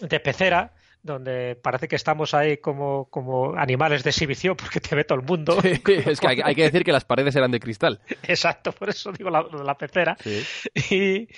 de 0.00 0.20
pecera 0.20 0.74
donde 1.02 1.56
parece 1.56 1.88
que 1.88 1.96
estamos 1.96 2.32
ahí 2.32 2.58
como, 2.58 3.06
como 3.06 3.54
animales 3.56 4.04
de 4.04 4.10
exhibición 4.10 4.56
porque 4.56 4.80
te 4.80 4.94
ve 4.94 5.04
todo 5.04 5.18
el 5.18 5.24
mundo. 5.24 5.58
es 5.62 6.20
que 6.20 6.28
hay, 6.28 6.54
que 6.54 6.62
decir 6.62 6.84
que 6.84 6.92
las 6.92 7.04
paredes 7.04 7.34
eran 7.34 7.50
de 7.50 7.60
cristal. 7.60 8.00
Exacto, 8.22 8.72
por 8.72 8.88
eso 8.88 9.12
digo 9.12 9.30
la, 9.30 9.42
la 9.42 9.76
pecera. 9.76 10.16
Y, 10.90 11.28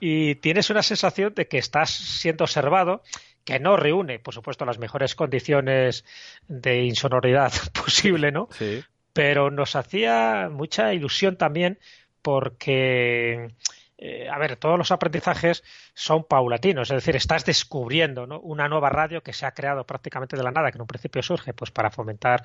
y 0.00 0.34
tienes 0.36 0.70
una 0.70 0.82
sensación 0.82 1.34
de 1.34 1.48
que 1.48 1.58
estás 1.58 1.90
siendo 1.90 2.44
observado 2.44 3.02
que 3.44 3.60
no 3.60 3.76
reúne, 3.76 4.18
por 4.18 4.34
supuesto, 4.34 4.64
las 4.64 4.78
mejores 4.78 5.14
condiciones 5.14 6.04
de 6.48 6.84
insonoridad 6.84 7.52
posible, 7.72 8.32
¿no? 8.32 8.48
Sí. 8.52 8.82
Pero 9.12 9.50
nos 9.50 9.76
hacía 9.76 10.48
mucha 10.50 10.92
ilusión 10.92 11.36
también 11.36 11.78
porque 12.22 13.54
eh, 13.96 14.28
a 14.28 14.38
ver, 14.38 14.56
todos 14.56 14.76
los 14.76 14.90
aprendizajes 14.90 15.62
son 15.94 16.24
paulatinos, 16.24 16.90
es 16.90 16.96
decir, 16.96 17.16
estás 17.16 17.44
descubriendo 17.44 18.26
una 18.42 18.68
nueva 18.68 18.90
radio 18.90 19.22
que 19.22 19.32
se 19.32 19.46
ha 19.46 19.52
creado 19.52 19.84
prácticamente 19.84 20.36
de 20.36 20.42
la 20.42 20.50
nada, 20.50 20.70
que 20.70 20.78
en 20.78 20.82
un 20.82 20.88
principio 20.88 21.22
surge 21.22 21.54
pues 21.54 21.70
para 21.70 21.90
fomentar 21.90 22.42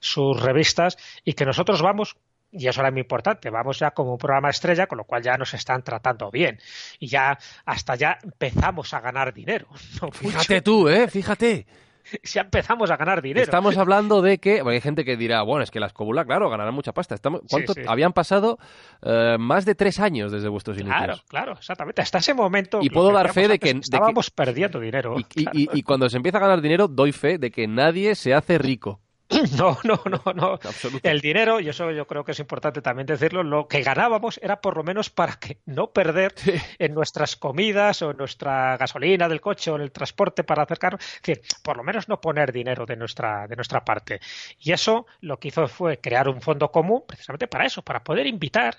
sus 0.00 0.40
revistas 0.40 0.96
y 1.24 1.34
que 1.34 1.44
nosotros 1.44 1.82
vamos 1.82 2.16
y 2.52 2.68
eso 2.68 2.80
era 2.80 2.90
muy 2.90 3.00
importante, 3.00 3.50
vamos 3.50 3.78
ya 3.78 3.90
como 3.90 4.12
un 4.12 4.18
programa 4.18 4.48
estrella, 4.48 4.86
con 4.86 4.98
lo 4.98 5.04
cual 5.04 5.22
ya 5.22 5.36
nos 5.36 5.52
están 5.52 5.82
tratando 5.82 6.30
bien. 6.30 6.58
Y 6.98 7.08
ya 7.08 7.38
hasta 7.66 7.96
ya 7.96 8.18
empezamos 8.22 8.94
a 8.94 9.00
ganar 9.00 9.34
dinero. 9.34 9.66
Fíjate 10.12 10.62
tú, 10.62 10.88
¿eh? 10.88 11.08
Fíjate. 11.08 11.66
ya 12.22 12.42
empezamos 12.42 12.90
a 12.90 12.96
ganar 12.96 13.22
dinero. 13.22 13.42
Estamos 13.42 13.76
hablando 13.78 14.22
de 14.22 14.38
que, 14.38 14.62
hay 14.64 14.80
gente 14.80 15.04
que 15.04 15.16
dirá, 15.16 15.42
bueno, 15.42 15.62
es 15.62 15.70
que 15.70 15.80
la 15.80 15.86
escóbula, 15.86 16.24
claro, 16.24 16.50
ganará 16.50 16.70
mucha 16.70 16.92
pasta. 16.92 17.14
Estamos, 17.14 17.42
¿cuánto? 17.48 17.74
Habían 17.86 18.12
pasado 18.12 18.58
eh, 19.02 19.36
más 19.38 19.64
de 19.64 19.74
tres 19.74 20.00
años 20.00 20.32
desde 20.32 20.48
vuestros 20.48 20.78
inicios. 20.78 20.98
Claro, 20.98 21.22
claro, 21.28 21.52
exactamente. 21.52 22.02
Hasta 22.02 22.18
ese 22.18 22.34
momento. 22.34 22.80
Y 22.82 22.90
puedo 22.90 23.12
dar 23.12 23.32
fe 23.32 23.48
de 23.48 23.58
que. 23.58 23.70
Estábamos 23.70 24.30
perdiendo 24.30 24.80
dinero. 24.80 25.16
y 25.34 25.82
cuando 25.82 26.08
se 26.08 26.16
empieza 26.16 26.38
a 26.38 26.40
ganar 26.40 26.60
dinero, 26.60 26.88
doy 26.88 27.12
fe 27.12 27.38
de 27.38 27.50
que 27.50 27.66
nadie 27.66 28.14
se 28.14 28.34
hace 28.34 28.58
rico. 28.58 29.00
No, 29.58 29.78
no, 29.84 30.00
no, 30.06 30.32
no. 30.34 30.58
El 31.02 31.20
dinero, 31.20 31.60
y 31.60 31.68
eso 31.68 31.90
yo 31.90 32.06
creo 32.06 32.24
que 32.24 32.32
es 32.32 32.38
importante 32.38 32.80
también 32.80 33.06
decirlo, 33.06 33.42
lo 33.42 33.68
que 33.68 33.82
ganábamos 33.82 34.38
era 34.42 34.60
por 34.60 34.76
lo 34.76 34.84
menos 34.84 35.10
para 35.10 35.34
que 35.34 35.58
no 35.66 35.92
perder 35.92 36.34
en 36.78 36.94
nuestras 36.94 37.36
comidas 37.36 38.02
o 38.02 38.10
en 38.10 38.16
nuestra 38.18 38.76
gasolina 38.76 39.28
del 39.28 39.40
coche 39.40 39.70
o 39.70 39.76
en 39.76 39.82
el 39.82 39.92
transporte 39.92 40.44
para 40.44 40.62
acercarnos. 40.62 41.02
Es 41.02 41.22
decir, 41.22 41.42
por 41.62 41.76
lo 41.76 41.82
menos 41.82 42.08
no 42.08 42.20
poner 42.20 42.52
dinero 42.52 42.86
de 42.86 42.96
nuestra, 42.96 43.46
de 43.46 43.56
nuestra 43.56 43.84
parte. 43.84 44.20
Y 44.60 44.72
eso 44.72 45.06
lo 45.20 45.38
que 45.38 45.48
hizo 45.48 45.66
fue 45.68 46.00
crear 46.00 46.28
un 46.28 46.40
fondo 46.40 46.70
común 46.70 47.04
precisamente 47.06 47.48
para 47.48 47.66
eso, 47.66 47.82
para 47.82 48.02
poder 48.04 48.26
invitar 48.26 48.76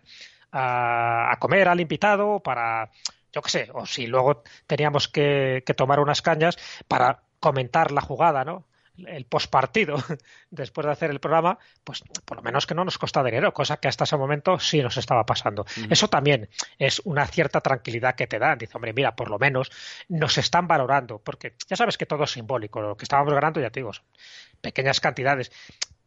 a, 0.52 1.36
comer 1.40 1.68
al 1.68 1.82
invitado, 1.82 2.40
para, 2.40 2.90
yo 3.34 3.42
qué 3.42 3.50
sé, 3.50 3.70
o 3.74 3.86
si 3.86 4.08
luego 4.08 4.44
teníamos 4.66 5.08
que, 5.08 5.64
que 5.66 5.74
tomar 5.74 6.00
unas 6.00 6.22
cañas 6.22 6.58
para 6.88 7.24
comentar 7.40 7.92
la 7.92 8.02
jugada, 8.02 8.44
¿no? 8.46 8.67
El 9.06 9.26
postpartido 9.26 9.98
después 10.50 10.86
de 10.86 10.92
hacer 10.92 11.12
el 11.12 11.20
programa, 11.20 11.60
pues 11.84 12.04
por 12.26 12.38
lo 12.38 12.44
menos 12.44 12.66
que 12.66 12.76
no 12.76 12.84
nos 12.86 12.98
costa 12.98 13.24
dinero, 13.24 13.54
cosa 13.54 13.78
que 13.78 13.88
hasta 13.88 14.06
ese 14.06 14.18
momento 14.18 14.60
sí 14.60 14.82
nos 14.82 14.98
estaba 14.98 15.26
pasando. 15.26 15.66
Eso 15.90 16.08
también 16.10 16.50
es 16.80 17.02
una 17.06 17.26
cierta 17.28 17.62
tranquilidad 17.62 18.16
que 18.16 18.28
te 18.28 18.40
dan. 18.40 18.58
Dice, 18.58 18.74
hombre, 18.76 18.94
mira, 18.94 19.16
por 19.16 19.30
lo 19.30 19.40
menos 19.40 19.72
nos 20.10 20.38
están 20.38 20.68
valorando, 20.68 21.20
porque 21.20 21.54
ya 21.68 21.76
sabes 21.76 21.98
que 21.98 22.06
todo 22.06 22.24
es 22.24 22.32
simbólico. 22.32 22.82
Lo 22.82 22.98
que 22.98 23.06
estábamos 23.06 23.34
ganando, 23.34 23.60
ya 23.60 23.70
te 23.70 23.80
digo, 23.82 23.92
pequeñas 24.62 25.00
cantidades 25.00 25.52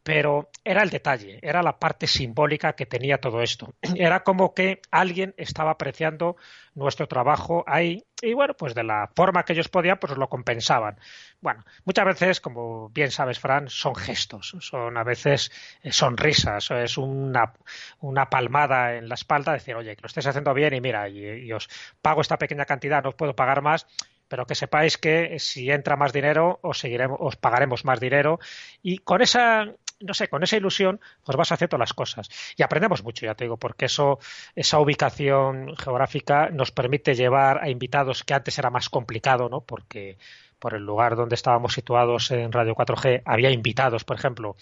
pero 0.03 0.51
era 0.65 0.83
el 0.83 0.91
detalle, 0.91 1.39
era 1.43 1.63
la 1.63 1.79
parte 1.79 2.07
simbólica 2.07 2.75
que 2.75 2.87
tenía 2.87 3.19
todo 3.19 3.43
esto. 3.43 3.75
Era 3.97 4.23
como 4.23 4.55
que 4.55 4.81
alguien 4.91 5.35
estaba 5.37 5.73
apreciando 5.73 6.37
nuestro 6.75 7.07
trabajo 7.07 7.65
ahí 7.67 8.05
y 8.23 8.35
bueno, 8.35 8.55
pues 8.55 8.75
de 8.75 8.85
la 8.85 9.11
forma 9.15 9.45
que 9.45 9.55
ellos 9.55 9.69
podían, 9.69 9.99
pues 9.99 10.17
lo 10.17 10.29
compensaban. 10.29 10.99
Bueno, 11.41 11.65
muchas 11.85 12.05
veces, 12.05 12.41
como 12.41 12.91
bien 12.91 13.11
sabes, 13.11 13.39
Fran, 13.39 13.69
son 13.69 13.95
gestos, 13.95 14.57
son 14.61 14.97
a 14.97 15.05
veces 15.05 15.51
eh, 15.83 15.93
sonrisas, 15.93 16.71
es 16.71 16.99
una, 16.99 17.55
una 18.01 18.29
palmada 18.29 18.97
en 18.97 19.09
la 19.09 19.15
espalda, 19.15 19.53
decir, 19.53 19.75
oye, 19.75 19.97
que 19.97 20.03
lo 20.03 20.07
estés 20.07 20.27
haciendo 20.27 20.53
bien 20.53 20.75
y 20.75 20.81
mira, 20.81 21.09
y, 21.09 21.51
os 21.53 21.69
pago 22.03 22.21
esta 22.21 22.39
pequeña 22.39 22.67
cantidad, 22.67 23.03
no 23.03 23.11
os 23.11 23.15
puedo 23.15 23.35
pagar 23.35 23.63
más, 23.63 23.87
pero 24.29 24.47
que 24.47 24.55
sepáis 24.55 24.99
que 24.99 25.39
si 25.39 25.71
entra 25.71 25.97
más 25.97 26.13
dinero 26.13 26.61
os 26.63 26.79
seguiremos, 26.79 27.19
os 27.21 27.37
pagaremos 27.37 27.85
más 27.85 28.01
dinero 28.01 28.39
y 28.83 28.99
con 28.99 29.23
esa 29.23 29.67
no 30.01 30.15
sé, 30.15 30.29
con 30.29 30.43
esa 30.43 30.57
ilusión, 30.57 31.01
pues 31.25 31.37
vas 31.37 31.53
haciendo 31.53 31.79
las 31.79 31.95
cosas. 31.95 32.29
Y 32.57 32.63
aprendemos 32.63 33.05
mucho, 33.05 33.27
ya 33.27 33.35
te 33.35 33.45
digo, 33.45 33.57
porque 33.57 33.87
eso, 33.87 34.19
esa 34.55 34.79
ubicación 34.79 35.77
geográfica 35.77 36.51
nos 36.51 36.73
permite 36.73 37.15
llevar 37.15 37.63
a 37.63 37.69
invitados 37.71 38.25
que 38.25 38.35
antes 38.35 38.59
era 38.59 38.71
más 38.71 38.89
complicado, 38.89 39.49
¿no? 39.49 39.61
Porque 39.61 40.19
por 40.59 40.75
el 40.75 40.85
lugar 40.85 41.17
donde 41.17 41.35
estábamos 41.35 41.73
situados 41.73 42.31
en 42.31 42.53
Radio 42.53 42.75
4G, 42.75 43.23
había 43.25 43.51
invitados, 43.51 44.05
por 44.05 44.17
ejemplo, 44.17 44.57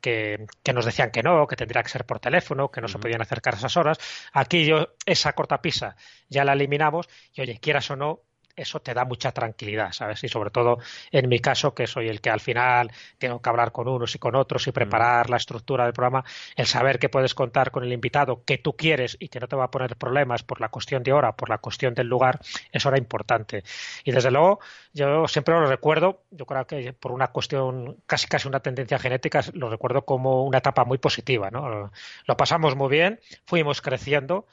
que, 0.00 0.46
nos 0.72 0.84
decían 0.84 1.10
que 1.10 1.22
no, 1.22 1.46
que 1.46 1.56
tendría 1.56 1.82
que 1.82 1.88
ser 1.88 2.04
por 2.04 2.20
teléfono, 2.20 2.70
que 2.70 2.80
no 2.80 2.88
se 2.88 2.98
podían 2.98 3.22
acercar 3.22 3.54
a 3.54 3.58
esas 3.58 3.76
horas. 3.76 3.98
Aquí 4.32 4.64
yo 4.64 4.94
esa 5.06 5.32
cortapisa 5.32 5.96
ya 6.28 6.44
la 6.44 6.52
eliminamos 6.52 7.08
y 7.34 7.40
oye, 7.40 7.58
quieras 7.58 7.90
o 7.90 7.96
no, 7.96 8.20
eso 8.58 8.80
te 8.80 8.94
da 8.94 9.04
mucha 9.04 9.32
tranquilidad, 9.32 9.92
¿sabes? 9.92 10.22
Y 10.24 10.28
sobre 10.28 10.50
todo 10.50 10.78
en 11.10 11.28
mi 11.28 11.38
caso, 11.38 11.74
que 11.74 11.86
soy 11.86 12.08
el 12.08 12.20
que 12.20 12.30
al 12.30 12.40
final 12.40 12.90
tengo 13.18 13.40
que 13.40 13.48
hablar 13.48 13.72
con 13.72 13.88
unos 13.88 14.14
y 14.14 14.18
con 14.18 14.34
otros 14.34 14.66
y 14.66 14.72
preparar 14.72 15.30
la 15.30 15.36
estructura 15.36 15.84
del 15.84 15.92
programa, 15.92 16.24
el 16.56 16.66
saber 16.66 16.98
que 16.98 17.08
puedes 17.08 17.34
contar 17.34 17.70
con 17.70 17.84
el 17.84 17.92
invitado 17.92 18.42
que 18.44 18.58
tú 18.58 18.76
quieres 18.76 19.16
y 19.20 19.28
que 19.28 19.40
no 19.40 19.48
te 19.48 19.56
va 19.56 19.64
a 19.64 19.70
poner 19.70 19.96
problemas 19.96 20.42
por 20.42 20.60
la 20.60 20.68
cuestión 20.68 21.02
de 21.02 21.12
hora, 21.12 21.32
por 21.32 21.48
la 21.48 21.58
cuestión 21.58 21.94
del 21.94 22.06
lugar, 22.06 22.40
eso 22.72 22.88
era 22.88 22.98
importante. 22.98 23.62
Y 24.04 24.12
desde 24.12 24.30
luego, 24.30 24.60
yo 24.92 25.28
siempre 25.28 25.54
lo 25.54 25.66
recuerdo, 25.66 26.22
yo 26.30 26.46
creo 26.46 26.66
que 26.66 26.92
por 26.92 27.12
una 27.12 27.28
cuestión, 27.28 27.96
casi 28.06 28.26
casi 28.26 28.48
una 28.48 28.60
tendencia 28.60 28.98
genética, 28.98 29.42
lo 29.54 29.70
recuerdo 29.70 30.04
como 30.04 30.44
una 30.44 30.58
etapa 30.58 30.84
muy 30.84 30.98
positiva, 30.98 31.50
¿no? 31.50 31.90
Lo 32.26 32.36
pasamos 32.36 32.76
muy 32.76 32.88
bien, 32.88 33.20
fuimos 33.44 33.80
creciendo 33.80 34.46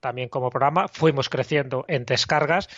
también 0.00 0.28
como 0.28 0.50
programa, 0.50 0.88
fuimos 0.88 1.28
creciendo 1.28 1.84
en 1.88 2.04
descargas 2.04 2.68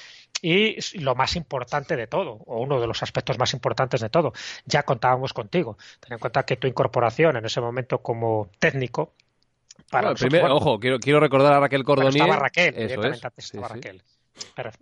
y 0.45 0.76
lo 1.01 1.14
más 1.14 1.36
importante 1.36 1.97
de 1.97 2.07
todo, 2.07 2.32
o 2.45 2.61
uno 2.61 2.78
de 2.78 2.86
los 2.86 3.03
aspectos 3.03 3.38
más 3.38 3.55
importantes 3.55 4.03
de 4.03 4.11
todo, 4.11 4.34
ya 4.66 4.82
contábamos 4.82 5.32
contigo. 5.32 5.78
Ten 6.01 6.12
en 6.12 6.18
cuenta 6.18 6.45
que 6.45 6.57
tu 6.57 6.66
incorporación 6.66 7.38
en 7.38 7.47
ese 7.47 7.62
momento 7.62 8.03
como 8.03 8.51
técnico 8.59 9.14
para 9.90 10.12
ojo, 10.53 10.78
quiero, 10.78 10.99
quiero 10.99 11.18
recordar 11.18 11.55
a 11.55 11.61
Raquel 11.61 11.82
Cordonier. 11.82 12.14
Estaba 12.14 12.36
Raquel, 12.36 12.74
estaba 12.76 13.68
Raquel. 13.68 14.03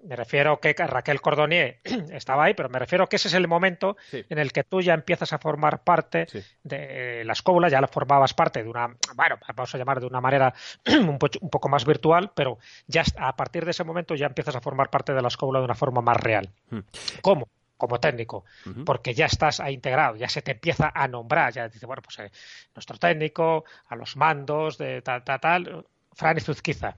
Me 0.03 0.16
refiero 0.16 0.61
que 0.61 0.72
Raquel 0.72 1.20
Cordonier 1.20 1.80
estaba 2.11 2.44
ahí, 2.44 2.55
pero 2.55 2.68
me 2.68 2.78
refiero 2.78 3.09
que 3.09 3.16
ese 3.16 3.28
es 3.28 3.34
el 3.34 3.48
momento 3.48 3.96
en 4.12 4.38
el 4.38 4.53
que 4.53 4.64
tú 4.64 4.80
ya 4.80 4.94
empiezas 4.94 5.32
a 5.32 5.38
formar 5.38 5.82
parte 5.82 6.26
de 6.62 7.22
la 7.24 7.32
escuela, 7.32 7.68
ya 7.68 7.80
la 7.80 7.88
formabas 7.88 8.34
parte 8.34 8.62
de 8.62 8.68
una, 8.68 8.88
bueno, 9.14 9.38
vamos 9.55 9.74
a 9.74 9.78
llamar 9.78 10.00
de 10.00 10.07
una 10.07 10.20
manera 10.20 10.55
un, 10.86 11.18
poco 11.18 11.68
más 11.68 11.84
virtual, 11.84 12.32
pero 12.34 12.59
ya 12.86 13.05
a 13.18 13.36
partir 13.36 13.64
de 13.64 13.72
ese 13.72 13.84
momento 13.84 14.14
ya 14.14 14.26
empiezas 14.26 14.57
a 14.57 14.61
formar 14.61 14.90
parte 14.90 15.12
de 15.12 15.22
la 15.22 15.28
escuela 15.28 15.59
de 15.59 15.64
una 15.64 15.74
forma 15.74 16.00
más 16.00 16.16
real. 16.16 16.50
Hmm. 16.70 16.80
¿Cómo? 17.20 17.48
como 17.82 17.98
técnico, 17.98 18.44
porque 18.86 19.12
ya 19.12 19.26
estás 19.26 19.59
ahí 19.59 19.74
integrado, 19.74 20.14
ya 20.14 20.28
se 20.28 20.40
te 20.40 20.53
empieza 20.53 20.92
a 20.94 21.09
nombrar, 21.09 21.53
ya 21.53 21.68
dice, 21.68 21.84
bueno, 21.84 22.00
pues 22.00 22.16
eh, 22.20 22.30
nuestro 22.76 22.96
técnico, 22.96 23.64
a 23.88 23.96
los 23.96 24.16
mandos, 24.16 24.78
de 24.78 25.03
tal, 25.03 25.24
tal, 25.24 25.40
tal, 25.40 25.86
Fran 26.12 26.40
Zuzquiza. 26.40 26.96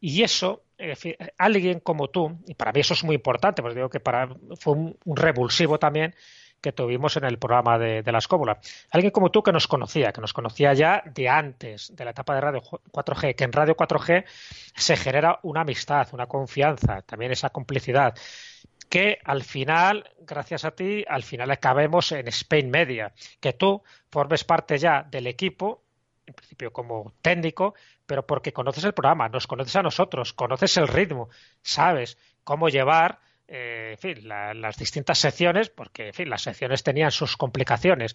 Y 0.00 0.22
eso, 0.22 0.62
alguien 1.36 1.80
como 1.80 2.08
tú, 2.08 2.38
y 2.46 2.54
para 2.54 2.72
mí 2.72 2.80
eso 2.80 2.94
es 2.94 3.04
muy 3.04 3.14
importante, 3.14 3.60
porque 3.60 3.76
digo 3.76 3.90
que 3.90 4.00
para, 4.00 4.28
fue 4.58 4.72
un, 4.72 4.96
revulsivo 5.16 5.78
también 5.78 6.14
que 6.60 6.72
tuvimos 6.72 7.16
en 7.16 7.24
el 7.24 7.38
programa 7.38 7.78
de, 7.78 8.02
la 8.02 8.18
escóbula. 8.18 8.58
Alguien 8.90 9.12
como 9.12 9.30
tú 9.30 9.42
que 9.42 9.52
nos 9.52 9.66
conocía, 9.66 10.12
que 10.12 10.20
nos 10.20 10.32
conocía 10.32 10.74
ya 10.74 11.02
de 11.06 11.28
antes 11.28 11.94
de 11.94 12.04
la 12.04 12.10
etapa 12.10 12.34
de 12.34 12.40
Radio 12.40 12.62
4G, 12.62 13.34
que 13.34 13.44
en 13.44 13.52
Radio 13.52 13.76
4G 13.76 14.24
se 14.74 14.96
genera 14.96 15.38
una 15.42 15.62
amistad, 15.62 16.08
una 16.12 16.26
confianza, 16.26 17.02
también 17.02 17.32
esa 17.32 17.50
complicidad, 17.50 18.14
que 18.90 19.18
al 19.24 19.42
final, 19.42 20.10
gracias 20.20 20.64
a 20.64 20.72
ti, 20.72 21.04
al 21.08 21.22
final 21.22 21.50
acabemos 21.50 22.12
en 22.12 22.28
Spain 22.28 22.70
Media, 22.70 23.12
que 23.40 23.52
tú 23.52 23.82
formes 24.10 24.44
parte 24.44 24.78
ya 24.78 25.02
del 25.02 25.26
equipo 25.28 25.84
en 26.30 26.34
principio 26.34 26.72
como 26.72 27.12
técnico, 27.22 27.74
pero 28.06 28.26
porque 28.26 28.52
conoces 28.52 28.84
el 28.84 28.94
programa, 28.94 29.28
nos 29.28 29.46
conoces 29.46 29.74
a 29.76 29.82
nosotros, 29.82 30.32
conoces 30.32 30.76
el 30.76 30.88
ritmo, 30.88 31.28
sabes 31.62 32.16
cómo 32.44 32.68
llevar 32.68 33.20
eh, 33.52 33.90
en 33.92 33.98
fin, 33.98 34.28
las 34.28 34.76
distintas 34.76 35.18
secciones, 35.18 35.70
porque 35.70 36.08
en 36.08 36.14
fin, 36.14 36.30
las 36.30 36.42
secciones 36.42 36.84
tenían 36.84 37.10
sus 37.10 37.36
complicaciones, 37.36 38.14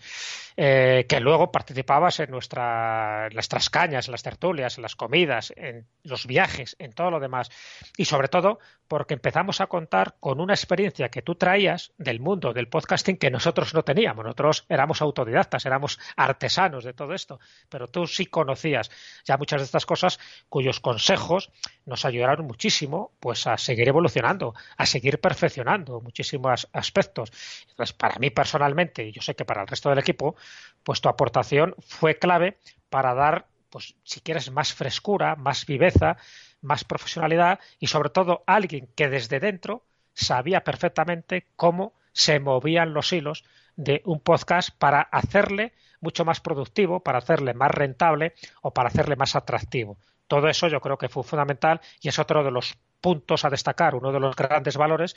eh, 0.55 1.05
que 1.09 1.19
luego 1.19 1.51
participabas 1.51 2.21
en, 2.21 2.31
nuestra, 2.31 3.27
nuestras 3.33 3.69
cañas, 3.69 4.07
en 4.07 4.13
las 4.13 4.23
tertulias, 4.23 4.77
en 4.77 4.83
las 4.83 4.95
comidas, 4.95 5.51
en 5.57 5.85
los 6.03 6.25
viajes, 6.25 6.77
en 6.79 6.93
todo 6.93 7.11
lo 7.11 7.19
demás. 7.19 7.51
Y 7.97 8.05
sobre 8.05 8.29
todo 8.29 8.59
porque 8.87 9.15
empezamos 9.15 9.61
a 9.61 9.67
contar 9.67 10.15
con 10.19 10.39
una 10.39 10.53
experiencia 10.53 11.09
que 11.09 11.21
tú 11.21 11.35
traías 11.35 11.91
del 11.97 12.19
mundo 12.19 12.53
del 12.53 12.69
podcasting 12.69 13.17
que 13.17 13.31
nosotros 13.31 13.73
no 13.73 13.83
teníamos. 13.83 14.23
Nosotros 14.23 14.65
éramos 14.69 15.01
autodidactas, 15.01 15.65
éramos 15.65 15.99
artesanos 16.15 16.83
de 16.83 16.93
todo 16.93 17.13
esto, 17.13 17.39
pero 17.67 17.87
tú 17.87 18.07
sí 18.07 18.27
conocías 18.27 18.89
ya 19.25 19.37
muchas 19.37 19.61
de 19.61 19.65
estas 19.65 19.85
cosas 19.85 20.19
cuyos 20.47 20.79
consejos 20.79 21.51
nos 21.85 22.05
ayudaron 22.05 22.45
muchísimo 22.45 23.11
pues 23.19 23.47
a 23.47 23.57
seguir 23.57 23.89
evolucionando, 23.89 24.53
a 24.77 24.85
seguir 24.85 25.19
perfeccionando 25.25 26.01
muchísimos 26.01 26.67
aspectos. 26.71 27.31
Entonces, 27.67 27.93
para 27.93 28.19
mí 28.19 28.29
personalmente, 28.29 29.07
y 29.07 29.11
yo 29.11 29.23
sé 29.23 29.33
que 29.35 29.43
para 29.43 29.63
el 29.63 29.67
resto 29.67 29.89
del 29.89 29.97
equipo, 29.97 30.35
pues 30.83 31.01
tu 31.01 31.09
aportación 31.09 31.73
fue 31.79 32.19
clave 32.19 32.59
para 32.91 33.15
dar, 33.15 33.47
pues 33.71 33.95
si 34.03 34.19
quieres, 34.19 34.51
más 34.51 34.75
frescura, 34.75 35.35
más 35.35 35.65
viveza, 35.65 36.17
más 36.61 36.83
profesionalidad 36.83 37.59
y 37.79 37.87
sobre 37.87 38.11
todo 38.11 38.43
alguien 38.45 38.87
que 38.95 39.09
desde 39.09 39.39
dentro 39.39 39.83
sabía 40.13 40.63
perfectamente 40.63 41.47
cómo 41.55 41.93
se 42.13 42.39
movían 42.39 42.93
los 42.93 43.11
hilos 43.11 43.45
de 43.77 44.03
un 44.05 44.19
podcast 44.19 44.69
para 44.77 45.01
hacerle 45.01 45.73
mucho 46.01 46.23
más 46.23 46.39
productivo, 46.39 46.99
para 46.99 47.17
hacerle 47.17 47.55
más 47.55 47.71
rentable 47.71 48.35
o 48.61 48.75
para 48.75 48.89
hacerle 48.89 49.15
más 49.15 49.35
atractivo. 49.35 49.97
Todo 50.27 50.47
eso 50.47 50.67
yo 50.67 50.79
creo 50.79 50.97
que 50.97 51.09
fue 51.09 51.23
fundamental 51.23 51.81
y 52.01 52.09
es 52.09 52.19
otro 52.19 52.43
de 52.43 52.51
los 52.51 52.77
puntos 53.01 53.45
a 53.45 53.49
destacar, 53.49 53.95
uno 53.95 54.11
de 54.11 54.19
los 54.19 54.35
grandes 54.35 54.77
valores 54.77 55.15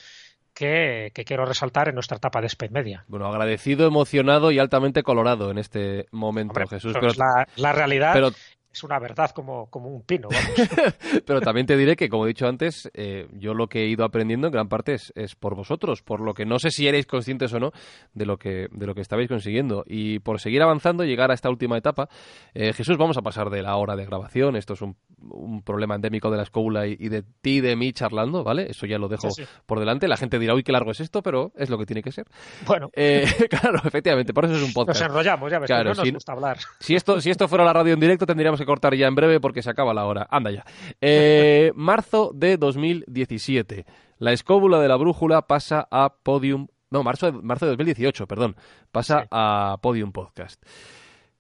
que, 0.53 1.13
quiero 1.27 1.47
resaltar 1.47 1.89
en 1.89 1.95
nuestra 1.95 2.17
etapa 2.17 2.41
de 2.41 2.49
Spain 2.49 2.73
Media. 2.73 3.05
Bueno, 3.07 3.27
agradecido, 3.27 3.87
emocionado 3.87 4.51
y 4.51 4.59
altamente 4.59 5.03
colorado 5.03 5.51
en 5.51 5.59
este 5.59 6.07
momento, 6.11 6.67
Jesús. 6.67 6.95
Pero, 7.01 7.13
la, 7.57 7.73
realidad 7.73 8.33
es 8.79 8.85
una 8.85 8.99
verdad 8.99 9.31
como, 9.31 9.67
como 9.67 9.89
un 9.89 10.03
pino. 10.03 10.29
Pero 11.27 11.41
también 11.41 11.67
te 11.67 11.77
diré 11.77 11.97
que, 11.97 12.09
como 12.09 12.25
he 12.25 12.29
dicho 12.29 12.47
antes, 12.47 12.89
eh, 12.95 13.27
yo 13.33 13.55
lo 13.55 13.67
que 13.67 13.83
he 13.83 13.89
ido 13.89 14.05
aprendiendo 14.05 14.47
en 14.47 14.53
gran 14.53 14.69
parte 14.69 14.95
es, 14.95 15.35
por 15.35 15.55
vosotros, 15.57 16.03
por 16.03 16.21
lo 16.21 16.33
que 16.33 16.47
no 16.47 16.59
sé 16.59 16.71
si 16.71 16.87
erais 16.87 17.07
conscientes 17.07 17.53
o 17.53 17.59
no 17.59 17.73
de 18.15 18.27
lo 18.27 18.39
que, 18.39 18.69
de 18.71 18.87
lo 18.87 18.95
que 18.95 19.01
estabais 19.01 19.29
consiguiendo. 19.29 19.85
Y 19.87 20.21
por 20.21 20.41
seguir 20.41 20.63
avanzando, 20.63 21.05
llegar 21.05 21.31
a 21.31 21.35
esta 21.35 21.51
última 21.51 21.77
etapa, 21.77 22.09
eh, 22.55 22.73
Jesús, 22.73 22.97
vamos 22.97 23.19
a 23.19 23.23
pasar 23.23 23.51
de 23.51 23.63
la 23.63 23.77
hora 23.77 23.97
de 23.97 24.07
grabación. 24.07 24.57
Esto 24.57 24.75
es 24.75 24.83
un, 24.83 24.97
un 25.21 25.63
problema 25.63 25.97
endémico 25.97 26.31
de 26.31 26.37
la 26.37 26.45
escuela 26.45 26.87
y, 26.87 26.97
de 26.97 27.23
ti 27.23 27.57
y 27.57 27.61
de 27.61 27.75
mí 27.75 27.93
charlando, 27.93 28.45
¿vale? 28.45 28.71
Eso 28.71 28.87
ya 28.87 28.99
lo 28.99 29.09
dejo 29.09 29.29
por 29.67 29.81
delante. 29.81 30.07
La 30.07 30.17
gente 30.17 30.39
dirá, 30.39 30.55
uy, 30.55 30.63
qué 30.63 30.73
largo 30.73 30.93
es 30.93 31.01
esto, 31.01 31.23
pero 31.23 31.53
es 31.57 31.71
lo 31.71 31.79
que 31.79 31.87
tiene 31.87 32.03
que 32.03 32.13
ser. 32.13 32.27
Bueno. 32.67 32.91
Eh, 32.95 33.25
claro, 33.51 33.81
efectivamente, 33.85 34.33
por 34.33 34.45
eso 34.45 34.55
es 34.55 34.63
un 34.63 34.73
podcast. 34.73 35.01
Nos 35.01 35.11
enrollamos, 35.11 35.51
ya 35.51 35.59
ves, 35.59 35.71
no 35.71 35.85
nos 35.85 36.13
gusta 36.13 36.33
hablar. 36.33 36.59
Si 36.79 36.95
esto, 36.95 37.21
si 37.21 37.31
esto 37.31 37.49
fuera 37.49 37.65
la 37.65 37.73
radio 37.73 37.95
en 37.95 38.01
directo, 38.01 38.27
tendríamos 38.27 38.61
que 38.61 38.67
cortar 38.69 38.95
ya 38.95 39.09
en 39.09 39.15
breve 39.15 39.41
porque 39.41 39.63
se 39.63 39.71
acaba 39.71 39.93
la 39.93 40.05
hora. 40.05 40.29
Anda 40.31 40.51
ya. 40.51 40.65
Eh, 41.01 41.73
marzo 41.75 42.31
de 42.35 42.57
2017. 42.57 43.85
La 44.19 44.33
escóbula 44.33 44.79
de 44.79 44.89
la 44.89 44.97
brújula 44.97 45.43
pasa 45.43 45.89
a 45.91 46.15
Podium. 46.23 46.69
No, 46.91 47.03
marzo 47.03 47.33
de, 47.33 47.33
marzo 47.43 47.65
de 47.67 47.73
2018, 47.73 48.27
perdón. 48.27 48.57
Pasa 48.93 49.27
a 49.31 49.79
Podium 49.81 50.13
Podcast. 50.13 50.63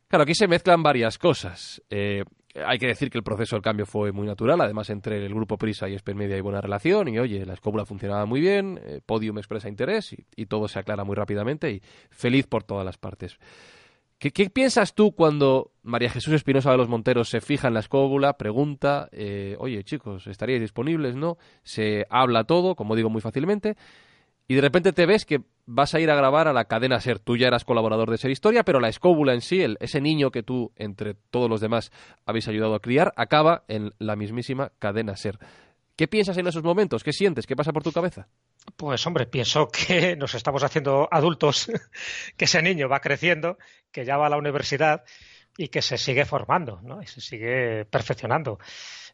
Claro, 0.09 0.22
aquí 0.22 0.35
se 0.35 0.49
mezclan 0.49 0.83
varias 0.83 1.18
cosas. 1.18 1.83
Eh, 1.91 2.24
hay 2.64 2.79
que 2.79 2.87
decir 2.87 3.11
que 3.11 3.18
el 3.18 3.24
proceso 3.24 3.57
del 3.57 3.62
cambio 3.62 3.87
fue 3.87 4.11
muy 4.12 4.26
natural, 4.26 4.61
además 4.61 4.89
entre 4.91 5.24
el 5.24 5.35
grupo 5.35 5.59
Prisa 5.59 5.89
y 5.89 5.97
Media 6.14 6.37
hay 6.37 6.41
buena 6.41 6.61
relación 6.61 7.09
y 7.09 7.18
oye, 7.18 7.45
la 7.45 7.55
escóbula 7.55 7.85
funcionaba 7.85 8.24
muy 8.24 8.41
bien, 8.41 8.81
eh, 8.85 9.01
Podium 9.05 9.39
expresa 9.39 9.68
interés 9.68 10.14
y, 10.37 10.47
todo 10.47 10.66
se 10.66 10.79
aclara 10.79 11.05
muy 11.05 11.14
rápidamente 11.14 11.70
y 11.70 11.83
feliz 12.11 12.47
por 12.47 12.64
todas 12.64 12.85
las 12.85 12.97
partes. 12.97 13.39
¿Qué, 14.19 14.51
piensas 14.51 14.95
tú 14.95 15.12
cuando 15.12 15.71
María 15.83 16.11
Jesús 16.11 16.35
Espinosa 16.35 16.73
de 16.73 16.77
los 16.77 16.89
Monteros 16.89 17.29
se 17.29 17.41
fija 17.41 17.69
en 17.69 17.75
la 17.75 17.81
escóbula, 17.81 18.37
pregunta, 18.37 19.09
eh, 19.12 19.55
oye 19.61 19.85
chicos, 19.85 20.27
¿estaríais 20.27 20.61
disponibles? 20.61 21.14
¿No? 21.14 21.39
Se 21.62 22.05
habla 22.11 22.43
todo, 22.43 22.75
como 22.75 22.97
digo, 22.97 23.11
muy 23.11 23.21
fácilmente, 23.21 23.77
y 24.49 24.57
de 24.57 24.61
repente 24.61 24.93
te 24.93 25.07
ves 25.07 25.25
que 25.25 25.43
vas 25.66 25.95
a 25.95 26.01
ir 26.01 26.11
a 26.11 26.16
grabar 26.16 26.49
a 26.49 26.53
la 26.53 26.64
cadena 26.64 26.99
Ser. 26.99 27.21
Tú 27.21 27.37
ya 27.37 27.47
eras 27.47 27.64
colaborador 27.64 28.11
de 28.11 28.16
Ser 28.16 28.33
Historia, 28.33 28.64
pero 28.64 28.81
la 28.81 28.89
escóbula 28.89 29.35
en 29.35 29.41
sí, 29.41 29.62
ese 29.79 30.01
niño 30.01 30.33
que 30.33 30.43
tú, 30.43 30.73
entre 30.75 31.14
todos 31.14 31.49
los 31.49 31.61
demás, 31.61 31.93
habéis 32.27 32.49
ayudado 32.49 32.75
a 32.75 32.81
criar, 32.81 33.12
acaba 33.16 33.64
en 33.69 33.93
la 33.99 34.16
mismísima 34.16 34.73
cadena 34.81 35.14
Ser. 35.14 35.39
¿Qué 35.99 36.07
piensas 36.07 36.39
en 36.39 36.47
esos 36.47 36.63
momentos? 36.63 37.03
¿Qué 37.03 37.13
sientes? 37.13 37.45
¿Qué 37.45 37.57
pasa 37.57 37.73
por 37.73 37.83
tu 37.83 37.91
cabeza? 37.91 38.29
Pues 38.77 39.05
hombre, 39.05 39.27
pienso 39.27 39.67
que 39.67 40.15
nos 40.15 40.33
estamos 40.37 40.63
haciendo 40.63 41.09
adultos, 41.11 41.73
que 42.37 42.45
ese 42.45 42.63
niño 42.63 42.89
va 42.89 43.01
creciendo, 43.01 43.59
que 43.91 44.05
ya 44.05 44.17
va 44.17 44.27
a 44.27 44.31
la 44.31 44.37
universidad 44.37 45.03
y 45.57 45.67
que 45.69 45.83
se 45.83 45.99
sigue 45.99 46.25
formando 46.25 46.81
¿no? 46.83 47.03
y 47.03 47.07
se 47.09 47.21
sigue 47.21 47.85
perfeccionando. 47.85 48.61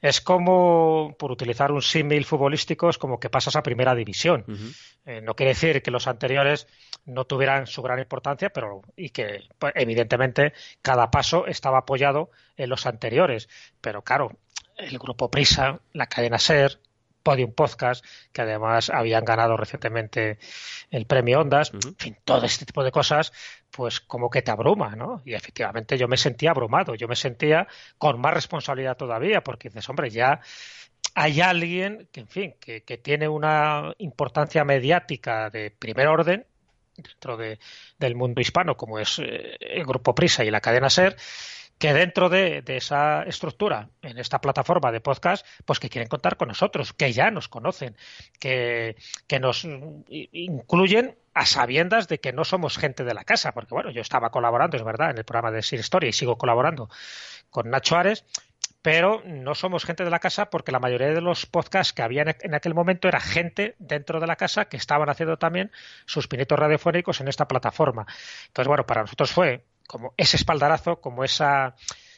Es 0.03 0.20
como, 0.20 1.16
por 1.18 1.32
utilizar 1.32 1.72
un 1.72 1.80
símil 1.80 2.26
futbolístico, 2.26 2.91
es 2.91 2.99
como 2.99 3.18
que 3.18 3.30
pasas 3.30 3.57
a 3.57 3.62
primera 3.62 3.95
división. 3.95 4.45
Eh, 5.07 5.22
no 5.22 5.35
quiere 5.35 5.53
decir 5.53 5.80
que 5.80 5.91
los 5.91 6.07
anteriores 6.07 6.66
no 7.07 7.24
tuvieran 7.24 7.66
su 7.66 7.80
gran 7.80 7.99
importancia, 7.99 8.51
pero 8.51 8.82
y 8.95 9.09
que 9.09 9.49
pues, 9.59 9.72
evidentemente 9.74 10.53
cada 10.82 11.11
paso 11.11 11.47
estaba 11.47 11.78
apoyado 11.78 12.30
en 12.59 12.68
los 12.68 12.85
anteriores. 12.85 13.49
Pero 13.80 14.03
claro, 14.03 14.39
el 14.76 14.98
grupo 14.98 15.30
Prisa, 15.30 15.80
la 15.92 16.06
cadena 16.06 16.38
Ser, 16.38 16.80
Podium 17.24 17.52
Podcast, 17.52 18.04
que 18.32 18.42
además 18.42 18.90
habían 18.90 19.24
ganado 19.24 19.56
recientemente 19.56 20.38
el 20.90 21.06
premio 21.06 21.40
Ondas, 21.40 21.72
en 21.72 21.96
fin, 21.96 22.16
todo 22.24 22.44
este 22.44 22.66
tipo 22.66 22.84
de 22.84 22.92
cosas, 22.92 23.32
pues 23.70 24.00
como 24.00 24.30
que 24.30 24.42
te 24.42 24.50
abruma, 24.50 24.94
¿no? 24.94 25.22
Y 25.24 25.34
efectivamente 25.34 25.96
yo 25.96 26.06
me 26.06 26.18
sentía 26.18 26.50
abrumado, 26.50 26.94
yo 26.94 27.08
me 27.08 27.16
sentía 27.16 27.66
con 27.98 28.20
más 28.20 28.34
responsabilidad 28.34 28.96
todavía, 28.96 29.42
porque 29.42 29.70
dices, 29.70 29.88
hombre, 29.88 30.10
ya 30.10 30.40
hay 31.14 31.40
alguien 31.40 32.08
que, 32.12 32.20
en 32.20 32.28
fin, 32.28 32.54
que, 32.60 32.80
tiene 33.02 33.26
una 33.26 33.94
importancia 33.98 34.64
mediática 34.64 35.48
de 35.48 35.70
primer 35.70 36.08
orden 36.08 36.46
dentro 36.96 37.36
del 37.36 38.14
mundo 38.14 38.40
hispano, 38.40 38.76
como 38.76 38.98
es 38.98 39.18
eh, 39.18 39.56
el 39.60 39.84
Grupo 39.84 40.14
Prisa 40.14 40.44
y 40.44 40.50
la 40.50 40.60
cadena 40.60 40.90
Ser, 40.90 41.16
que 41.78 41.92
dentro 41.92 42.28
de, 42.28 42.62
esa 42.66 43.24
estructura, 43.24 43.88
en 44.02 44.18
esta 44.18 44.40
plataforma 44.40 44.92
de 44.92 45.00
podcast, 45.00 45.46
pues 45.64 45.78
que 45.80 45.88
quieren 45.88 46.08
contar 46.08 46.36
con 46.36 46.48
nosotros, 46.48 46.92
que 46.92 47.12
ya 47.12 47.30
nos 47.30 47.48
conocen, 47.48 47.96
que, 48.38 48.96
que 49.26 49.40
nos 49.40 49.66
incluyen 50.08 51.16
a 51.34 51.46
sabiendas 51.46 52.08
de 52.08 52.20
que 52.20 52.32
no 52.32 52.44
somos 52.44 52.78
gente 52.78 53.04
de 53.04 53.14
la 53.14 53.24
casa, 53.24 53.52
porque 53.52 53.74
bueno, 53.74 53.90
yo 53.90 54.00
estaba 54.00 54.30
colaborando, 54.30 54.76
es 54.76 54.84
verdad, 54.84 55.10
en 55.10 55.18
el 55.18 55.24
programa 55.24 55.50
de 55.50 55.62
Sir 55.62 55.80
Story 55.80 56.08
y 56.08 56.12
sigo 56.12 56.38
colaborando 56.38 56.88
con 57.50 57.70
Nacho 57.70 57.96
Ares, 57.96 58.24
pero 58.84 59.22
no 59.24 59.54
somos 59.54 59.84
gente 59.84 60.04
de 60.04 60.10
la 60.10 60.18
casa 60.18 60.50
porque 60.50 60.70
la 60.70 60.78
mayoría 60.78 61.08
de 61.08 61.22
los 61.22 61.46
podcasts 61.46 61.92
que 61.92 62.02
había 62.02 62.22
en 62.40 62.54
aquel 62.54 62.74
momento 62.74 63.08
era 63.08 63.18
gente 63.18 63.74
dentro 63.78 64.20
de 64.20 64.26
la 64.26 64.36
casa 64.36 64.66
que 64.66 64.76
estaban 64.76 65.08
haciendo 65.08 65.38
también 65.38 65.72
sus 66.04 66.28
pinitos 66.28 66.58
radiofónicos 66.58 67.20
en 67.22 67.28
esta 67.28 67.48
plataforma. 67.48 68.06
Entonces, 68.48 68.68
bueno, 68.68 68.84
para 68.84 69.00
nosotros 69.00 69.32
fue 69.32 69.64
como 69.87 70.14
ese 70.16 70.37
espaldarazo, 70.37 71.01
como 71.01 71.24
esa 71.24 71.74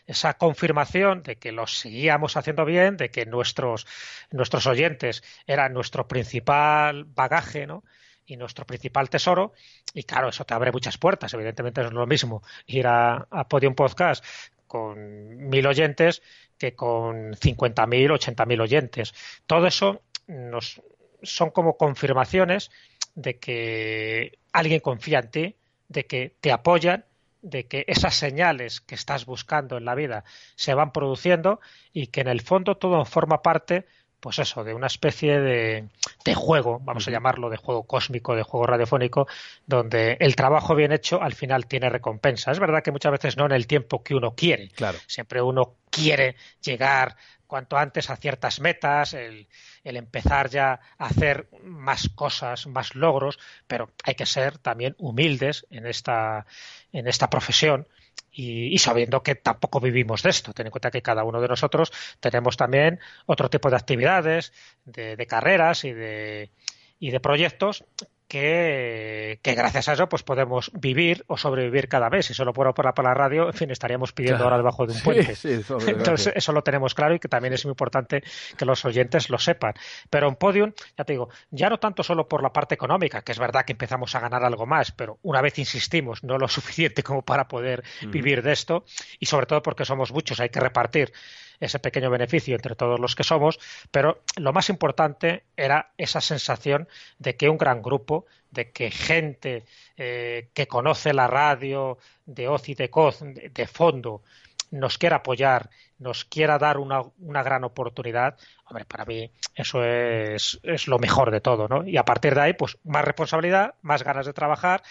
esa 0.07 0.35
confirmación 0.35 1.25
de 1.25 1.37
que 1.37 1.51
los 1.51 1.79
seguíamos 1.79 2.37
haciendo 2.37 2.65
bien, 2.65 2.97
de 2.97 3.11
que 3.11 3.27
nuestros, 3.27 3.89
nuestros 4.31 4.69
oyentes 4.69 5.25
eran 5.49 5.73
nuestro 5.73 6.07
principal 6.07 7.05
bagaje, 7.05 7.67
¿no? 7.67 7.83
y 8.27 8.37
nuestro 8.37 8.67
principal 8.67 9.09
tesoro. 9.09 9.53
Y 9.95 10.03
claro, 10.03 10.29
eso 10.29 10.45
te 10.45 10.55
abre 10.55 10.73
muchas 10.73 10.99
puertas. 10.99 11.33
Evidentemente 11.35 11.81
no 11.83 11.89
es 11.89 11.95
lo 11.95 12.07
mismo 12.07 12.43
ir 12.67 12.87
a, 12.87 13.27
a 13.31 13.49
Podium 13.49 13.75
Podcast 13.75 14.25
con 14.67 15.49
mil 15.49 15.67
oyentes 15.67 16.23
que 16.59 16.75
con 16.75 17.35
50.000, 17.35 18.35
80.000 18.35 18.61
oyentes. 18.61 19.15
Todo 19.47 19.67
eso 19.67 20.03
nos, 20.27 20.83
son 21.23 21.51
como 21.51 21.77
confirmaciones 21.77 22.71
de 23.15 23.39
que 23.39 24.39
alguien 24.53 24.81
confía 24.81 25.21
en 25.21 25.31
ti, 25.31 25.57
de 25.89 26.07
que 26.07 26.35
te 26.41 26.51
apoyan, 26.51 27.05
de 27.47 27.67
que 27.67 27.85
esas 27.87 28.15
señales 28.15 28.81
que 28.81 28.97
estás 28.97 29.25
buscando 29.25 29.77
en 29.77 29.85
la 29.85 29.95
vida 29.95 30.25
se 30.57 30.75
van 30.75 30.93
produciendo 30.93 31.61
y 31.93 32.09
que 32.09 32.21
en 32.21 32.29
el 32.29 32.41
fondo 32.41 32.77
todo 32.77 33.05
forma 33.05 33.41
parte 33.43 33.87
pues 34.19 34.39
eso, 34.41 34.65
de 34.65 34.75
una 34.75 34.89
especie 34.89 35.39
de, 35.41 35.89
de 36.25 36.35
juego, 36.35 36.81
vamos 36.83 37.07
a 37.07 37.11
llamarlo, 37.11 37.49
de 37.49 37.59
juego 37.59 37.85
cósmico, 37.85 38.35
de 38.35 38.43
juego 38.43 38.67
radiofónico, 38.67 39.29
donde 39.67 40.17
el 40.19 40.35
trabajo 40.35 40.75
bien 40.75 40.91
hecho 40.91 41.23
al 41.23 41.35
final 41.35 41.67
tiene 41.67 41.91
recompensa. 41.91 42.51
Es 42.51 42.59
verdad 42.59 42.83
que 42.83 42.91
muchas 42.91 43.13
veces 43.13 43.37
no 43.37 43.45
en 43.47 43.53
el 43.53 43.67
tiempo 43.69 44.03
que 44.03 44.15
uno 44.15 44.35
quiere. 44.35 44.71
Claro. 44.71 44.99
Siempre 45.07 45.43
uno 45.43 45.75
quiere 45.91 46.35
llegar 46.61 47.17
cuanto 47.47 47.77
antes 47.77 48.11
a 48.11 48.17
ciertas 48.17 48.61
metas, 48.61 49.15
el, 49.15 49.49
empezar 49.85 50.51
ya 50.51 50.81
a 50.99 51.07
hacer 51.07 51.49
más 51.63 52.09
cosas, 52.09 52.67
más 52.67 52.95
logros, 52.95 53.39
pero 53.67 53.91
hay 54.05 54.15
que 54.15 54.27
ser 54.27 54.59
también 54.59 54.95
humildes 54.99 55.67
en 55.71 55.87
esta, 55.87 56.47
en 56.93 57.07
esta 57.09 57.31
profesión 57.31 57.87
y, 58.33 58.77
sabiendo 58.79 59.23
que 59.23 59.35
tampoco 59.35 59.81
vivimos 59.81 60.23
de 60.23 60.31
esto. 60.31 60.53
Ten 60.53 60.67
en 60.67 60.71
cuenta 60.71 60.91
que 60.91 61.03
cada 61.03 61.25
uno 61.25 61.41
de 61.41 61.49
nosotros 61.49 61.93
tenemos 62.21 62.57
también 62.57 63.01
otro 63.25 63.49
tipo 63.49 63.71
de 63.71 63.77
actividades, 63.77 64.53
de, 64.85 65.27
carreras 65.27 65.85
y 65.85 65.93
de, 65.93 66.51
y 66.99 67.11
de 67.11 67.21
proyectos 67.21 67.85
que, 68.29 69.39
gracias 69.43 69.89
a 69.89 69.93
eso 69.93 70.09
pues 70.09 70.23
podemos 70.23 70.71
vivir 70.75 71.25
o 71.29 71.37
sobrevivir 71.37 71.89
cada 71.89 72.09
vez. 72.09 72.27
Si 72.27 72.35
solo 72.35 72.53
fuera 72.53 72.73
por 72.73 72.85
la, 72.85 72.95
por 72.95 73.05
la 73.05 73.15
radio, 73.15 73.47
en 73.47 73.53
fin, 73.53 73.71
estaríamos 73.71 74.13
pidiendo 74.13 74.45
ahora 74.45 74.57
debajo 74.57 74.87
de 74.87 74.95
un 74.95 75.01
puente. 75.01 75.35
Entonces, 75.87 76.33
eso 76.35 76.53
lo 76.53 76.63
tenemos 76.63 76.95
claro 76.95 77.15
y 77.15 77.19
que 77.19 77.29
también 77.29 77.55
es 77.55 77.65
muy 77.65 77.71
importante 77.71 78.23
que 78.57 78.65
los 78.65 78.85
oyentes 78.85 79.31
lo 79.31 79.39
sepan. 79.39 79.75
Pero 80.11 80.29
en 80.29 80.37
Podium, 80.37 80.73
ya 80.97 81.05
te 81.05 81.13
digo, 81.13 81.29
ya 81.51 81.71
no 81.71 81.79
tanto 81.79 82.03
solo 82.03 82.29
por 82.29 82.43
la 82.43 82.53
parte 82.53 82.75
económica, 82.75 83.23
que 83.23 83.33
es 83.33 83.39
verdad 83.39 83.65
que 83.65 83.73
empezamos 83.73 84.15
a 84.15 84.21
ganar 84.21 84.45
algo 84.45 84.67
más, 84.67 84.93
pero 84.93 85.19
una 85.23 85.41
vez 85.41 85.59
insistimos, 85.59 86.25
no 86.25 86.39
lo 86.39 86.49
suficiente 86.57 87.03
como 87.03 87.23
para 87.23 87.49
poder 87.49 87.85
vivir 88.09 88.43
de 88.43 88.53
esto, 88.53 88.85
y 89.19 89.27
sobre 89.27 89.47
todo 89.47 89.63
porque 89.63 89.85
somos 89.85 90.13
muchos, 90.13 90.41
hay 90.41 90.49
que 90.49 90.61
repartir 90.61 91.13
ese 91.61 91.79
pequeño 91.79 92.11
beneficio 92.11 92.55
entre 92.55 92.75
todos 92.75 93.01
los 93.01 93.15
que 93.15 93.25
somos, 93.25 93.59
pero 93.91 94.23
lo 94.37 94.53
más 94.53 94.69
importante 94.69 95.45
era 95.57 95.93
esa 95.97 96.21
sensación 96.21 96.89
de 97.19 97.37
que 97.37 97.49
un 97.49 97.59
gran 97.59 97.83
grupo, 97.83 98.27
de 98.51 98.71
que 98.71 98.91
gente 98.91 99.65
eh, 99.97 100.49
que 100.55 100.67
conoce 100.67 101.13
la 101.13 101.27
radio 101.27 101.99
de 102.25 102.49
Oz 102.49 102.69
y 102.69 102.75
de 102.75 102.91
Coz 102.91 103.21
de, 103.21 103.67
fondo 103.67 104.23
nos 104.71 104.99
quiera 104.99 105.17
apoyar, 105.17 105.71
nos 105.99 106.25
quiera 106.25 106.59
dar 106.59 106.79
una, 106.79 107.03
una, 107.21 107.43
gran 107.43 107.65
oportunidad, 107.65 108.37
hombre, 108.67 108.85
para 108.85 109.05
mí 109.05 109.31
eso 109.55 109.85
es, 109.85 110.59
es 110.63 110.89
lo 110.89 110.99
mejor 110.99 111.31
de 111.31 111.41
todo, 111.41 111.69
¿no? 111.69 111.87
Y 111.87 111.97
a 111.97 112.05
partir 112.05 112.35
de 112.35 112.41
ahí, 112.41 112.53
pues 112.53 112.77
más 112.85 113.05
responsabilidad, 113.05 113.75
más 113.83 114.03
ganas 114.03 114.27
de 114.27 114.33
trabajar 114.33 114.83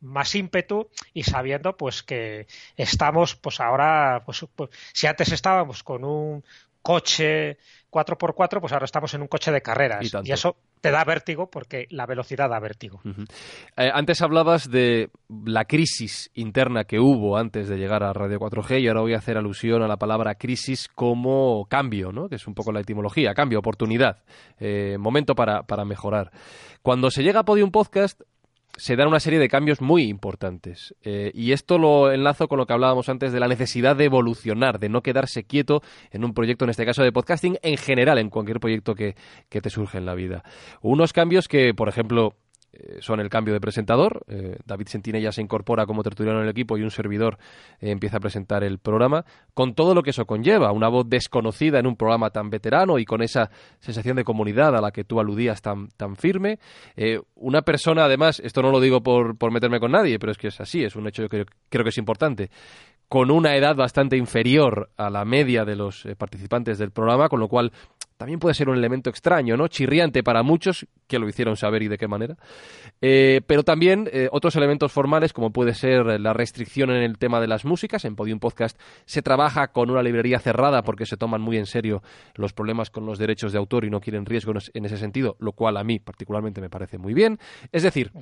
más 0.00 0.34
ímpetu 0.34 0.88
y 1.12 1.22
sabiendo 1.22 1.76
pues 1.76 2.02
que 2.02 2.46
estamos 2.76 3.36
pues 3.36 3.60
ahora 3.60 4.22
pues, 4.24 4.44
pues, 4.54 4.70
si 4.92 5.06
antes 5.06 5.32
estábamos 5.32 5.82
con 5.82 6.04
un 6.04 6.44
coche 6.82 7.58
4x4 7.90 8.60
pues 8.60 8.72
ahora 8.72 8.84
estamos 8.84 9.12
en 9.14 9.22
un 9.22 9.28
coche 9.28 9.52
de 9.52 9.60
carreras 9.60 10.10
y, 10.24 10.32
eso 10.32 10.56
te 10.80 10.90
da 10.90 11.04
vértigo 11.04 11.50
porque 11.50 11.86
la 11.90 12.06
velocidad 12.06 12.48
da 12.48 12.58
vértigo. 12.58 13.02
Eh, 13.76 13.90
antes 13.92 14.22
hablabas 14.22 14.70
de 14.70 15.10
la 15.28 15.66
crisis 15.66 16.30
interna 16.32 16.84
que 16.84 16.98
hubo 16.98 17.36
antes 17.36 17.68
de 17.68 17.76
llegar 17.76 18.02
a 18.02 18.14
Radio 18.14 18.38
4G 18.38 18.80
y 18.80 18.88
ahora 18.88 19.02
voy 19.02 19.12
a 19.12 19.18
hacer 19.18 19.36
alusión 19.36 19.82
a 19.82 19.88
la 19.88 19.98
palabra 19.98 20.36
crisis 20.36 20.88
como 20.88 21.66
cambio, 21.68 22.12
¿no? 22.12 22.28
que 22.28 22.36
es 22.36 22.46
un 22.46 22.54
poco 22.54 22.72
la 22.72 22.80
etimología, 22.80 23.34
cambio, 23.34 23.58
oportunidad, 23.58 24.22
eh, 24.58 24.96
momento 24.98 25.34
para, 25.34 25.64
para 25.64 25.84
mejorar. 25.84 26.30
Cuando 26.80 27.10
se 27.10 27.22
llega 27.22 27.40
a 27.40 27.44
Podium 27.44 27.70
Podcast 27.70 28.22
se 28.76 28.96
dan 28.96 29.08
una 29.08 29.20
serie 29.20 29.38
de 29.38 29.48
cambios 29.48 29.80
muy 29.80 30.04
importantes. 30.04 30.94
Eh, 31.02 31.30
y 31.34 31.52
esto 31.52 31.78
lo 31.78 32.12
enlazo 32.12 32.48
con 32.48 32.58
lo 32.58 32.66
que 32.66 32.72
hablábamos 32.72 33.08
antes 33.08 33.32
de 33.32 33.40
la 33.40 33.48
necesidad 33.48 33.96
de 33.96 34.04
evolucionar, 34.04 34.78
de 34.78 34.88
no 34.88 35.02
quedarse 35.02 35.44
quieto 35.44 35.82
en 36.10 36.24
un 36.24 36.34
proyecto, 36.34 36.64
en 36.64 36.70
este 36.70 36.86
caso 36.86 37.02
de 37.02 37.12
podcasting, 37.12 37.58
en 37.62 37.76
general, 37.76 38.18
en 38.18 38.30
cualquier 38.30 38.60
proyecto 38.60 38.94
que, 38.94 39.16
que 39.48 39.60
te 39.60 39.70
surge 39.70 39.98
en 39.98 40.06
la 40.06 40.14
vida. 40.14 40.42
Unos 40.80 41.12
cambios 41.12 41.48
que, 41.48 41.74
por 41.74 41.88
ejemplo, 41.88 42.34
son 43.00 43.20
el 43.20 43.28
cambio 43.28 43.54
de 43.54 43.60
presentador. 43.60 44.24
Eh, 44.28 44.56
David 44.64 44.88
Sentinella 44.88 45.32
se 45.32 45.42
incorpora 45.42 45.86
como 45.86 46.02
tertuliano 46.02 46.38
en 46.38 46.44
el 46.44 46.50
equipo 46.50 46.78
y 46.78 46.82
un 46.82 46.90
servidor 46.90 47.38
eh, 47.80 47.90
empieza 47.90 48.18
a 48.18 48.20
presentar 48.20 48.64
el 48.64 48.78
programa, 48.78 49.24
con 49.54 49.74
todo 49.74 49.94
lo 49.94 50.02
que 50.02 50.10
eso 50.10 50.24
conlleva. 50.24 50.72
Una 50.72 50.88
voz 50.88 51.08
desconocida 51.08 51.78
en 51.78 51.86
un 51.86 51.96
programa 51.96 52.30
tan 52.30 52.50
veterano 52.50 52.98
y 52.98 53.04
con 53.04 53.22
esa 53.22 53.50
sensación 53.80 54.16
de 54.16 54.24
comunidad 54.24 54.76
a 54.76 54.80
la 54.80 54.90
que 54.90 55.04
tú 55.04 55.20
aludías 55.20 55.62
tan, 55.62 55.88
tan 55.88 56.16
firme. 56.16 56.58
una 57.34 57.62
persona, 57.62 58.04
además, 58.04 58.40
esto 58.40 58.62
no 58.62 58.70
lo 58.70 58.80
digo 58.80 59.02
por, 59.02 59.36
por 59.36 59.50
meterme 59.50 59.80
con 59.80 59.92
nadie, 59.92 60.18
pero 60.18 60.32
es 60.32 60.38
que 60.38 60.48
es 60.48 60.60
así, 60.60 60.84
es 60.84 60.96
un 60.96 61.06
hecho 61.08 61.28
que 61.28 61.46
creo 61.68 61.84
que 61.84 61.90
es 61.90 61.98
importante 61.98 62.50
con 63.08 63.32
una 63.32 63.56
edad 63.56 63.74
bastante 63.74 64.16
inferior 64.16 64.90
a 64.96 65.10
la 65.10 65.24
media 65.24 65.64
de 65.64 65.74
los 65.74 66.06
participantes 66.16 66.78
del 66.78 66.92
programa, 66.92 67.28
con 67.28 67.40
lo 67.40 67.48
cual 67.48 67.72
también 68.20 68.38
puede 68.38 68.54
ser 68.54 68.68
un 68.68 68.76
elemento 68.76 69.08
extraño, 69.08 69.56
¿no? 69.56 69.66
Chirriante 69.68 70.22
para 70.22 70.42
muchos, 70.42 70.86
que 71.06 71.18
lo 71.18 71.26
hicieron 71.26 71.56
saber 71.56 71.84
y 71.84 71.88
de 71.88 71.96
qué 71.96 72.06
manera. 72.06 72.36
Eh, 73.00 73.40
pero 73.46 73.62
también 73.62 74.10
eh, 74.12 74.28
otros 74.30 74.54
elementos 74.56 74.92
formales, 74.92 75.32
como 75.32 75.54
puede 75.54 75.72
ser 75.72 76.20
la 76.20 76.34
restricción 76.34 76.90
en 76.90 77.02
el 77.02 77.16
tema 77.16 77.40
de 77.40 77.46
las 77.46 77.64
músicas. 77.64 78.04
En 78.04 78.16
Podium 78.16 78.38
Podcast 78.38 78.78
se 79.06 79.22
trabaja 79.22 79.68
con 79.68 79.90
una 79.90 80.02
librería 80.02 80.38
cerrada 80.38 80.82
porque 80.82 81.06
se 81.06 81.16
toman 81.16 81.40
muy 81.40 81.56
en 81.56 81.64
serio 81.64 82.02
los 82.34 82.52
problemas 82.52 82.90
con 82.90 83.06
los 83.06 83.18
derechos 83.18 83.52
de 83.52 83.58
autor 83.58 83.86
y 83.86 83.90
no 83.90 84.02
quieren 84.02 84.26
riesgos 84.26 84.70
en 84.74 84.84
ese 84.84 84.98
sentido, 84.98 85.36
lo 85.38 85.52
cual 85.52 85.78
a 85.78 85.82
mí 85.82 85.98
particularmente 85.98 86.60
me 86.60 86.68
parece 86.68 86.98
muy 86.98 87.14
bien. 87.14 87.38
Es 87.72 87.84
decir, 87.84 88.12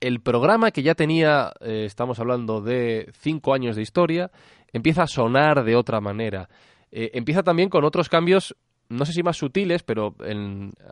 el 0.00 0.22
programa 0.22 0.72
que 0.72 0.82
ya 0.82 0.96
tenía, 0.96 1.52
eh, 1.60 1.84
estamos 1.86 2.18
hablando 2.18 2.62
de 2.62 3.12
cinco 3.16 3.54
años 3.54 3.76
de 3.76 3.82
historia, 3.82 4.32
empieza 4.72 5.04
a 5.04 5.06
sonar 5.06 5.62
de 5.62 5.76
otra 5.76 6.00
manera. 6.00 6.48
empieza 6.90 7.44
también 7.44 7.68
con 7.68 7.84
otros 7.84 8.08
cambios 8.08 8.56
no 8.90 9.06
sé 9.06 9.12
si 9.12 9.22
más 9.22 9.36
sutiles, 9.36 9.84
pero 9.84 10.14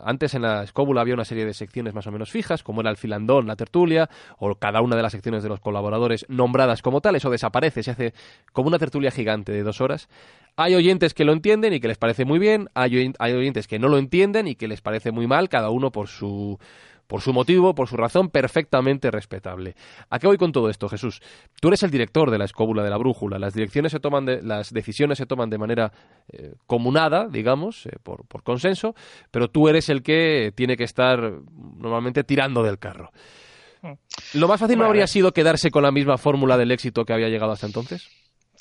antes 0.02 0.34
en 0.34 0.42
la 0.42 0.62
escóbula 0.62 1.00
había 1.00 1.14
una 1.14 1.24
serie 1.24 1.44
de 1.44 1.52
secciones 1.52 1.94
más 1.94 2.06
o 2.06 2.12
menos 2.12 2.30
fijas, 2.30 2.62
como 2.62 2.80
era 2.80 2.90
el 2.90 2.96
filandón, 2.96 3.48
la 3.48 3.56
tertulia, 3.56 4.08
o 4.38 4.54
cada 4.54 4.80
una 4.80 4.96
de 4.96 5.02
las 5.02 5.12
secciones 5.12 5.42
de 5.42 5.48
los 5.48 5.60
colaboradores 5.60 6.24
nombradas 6.28 6.80
como 6.80 7.00
tal, 7.00 7.16
eso 7.16 7.28
desaparece, 7.28 7.82
se 7.82 7.90
hace 7.90 8.14
como 8.52 8.68
una 8.68 8.78
tertulia 8.78 9.10
gigante 9.10 9.50
de 9.50 9.64
dos 9.64 9.80
horas. 9.80 10.08
Hay 10.56 10.76
oyentes 10.76 11.12
que 11.12 11.24
lo 11.24 11.32
entienden 11.32 11.72
y 11.72 11.80
que 11.80 11.88
les 11.88 11.98
parece 11.98 12.24
muy 12.24 12.38
bien, 12.38 12.68
hay 12.74 13.10
oyentes 13.32 13.66
que 13.66 13.80
no 13.80 13.88
lo 13.88 13.98
entienden 13.98 14.46
y 14.46 14.54
que 14.54 14.68
les 14.68 14.80
parece 14.80 15.10
muy 15.10 15.26
mal, 15.26 15.48
cada 15.48 15.70
uno 15.70 15.90
por 15.90 16.06
su 16.06 16.58
por 17.08 17.22
su 17.22 17.32
motivo, 17.32 17.74
por 17.74 17.88
su 17.88 17.96
razón, 17.96 18.28
perfectamente 18.28 19.10
respetable. 19.10 19.74
¿A 20.10 20.18
qué 20.20 20.28
voy 20.28 20.36
con 20.36 20.52
todo 20.52 20.70
esto, 20.70 20.88
Jesús? 20.88 21.20
Tú 21.60 21.68
eres 21.68 21.82
el 21.82 21.90
director 21.90 22.30
de 22.30 22.38
la 22.38 22.44
escóbula 22.44 22.84
de 22.84 22.90
la 22.90 22.98
brújula. 22.98 23.38
Las 23.38 23.54
direcciones 23.54 23.90
se 23.90 23.98
toman 23.98 24.26
de, 24.26 24.42
las 24.42 24.72
decisiones 24.72 25.18
se 25.18 25.26
toman 25.26 25.50
de 25.50 25.58
manera 25.58 25.90
eh, 26.28 26.54
comunada, 26.66 27.26
digamos, 27.26 27.86
eh, 27.86 27.96
por, 28.02 28.26
por 28.26 28.42
consenso, 28.42 28.94
pero 29.30 29.48
tú 29.48 29.68
eres 29.68 29.88
el 29.88 30.02
que 30.02 30.52
tiene 30.54 30.76
que 30.76 30.84
estar 30.84 31.18
normalmente 31.78 32.22
tirando 32.24 32.62
del 32.62 32.78
carro. 32.78 33.10
Mm. 33.82 33.92
¿Lo 34.34 34.46
más 34.46 34.60
fácil 34.60 34.78
no 34.78 34.84
habría 34.84 35.06
sido 35.06 35.32
quedarse 35.32 35.70
con 35.70 35.82
la 35.82 35.90
misma 35.90 36.18
fórmula 36.18 36.58
del 36.58 36.70
éxito 36.72 37.04
que 37.04 37.14
había 37.14 37.28
llegado 37.28 37.52
hasta 37.52 37.66
entonces? 37.66 38.08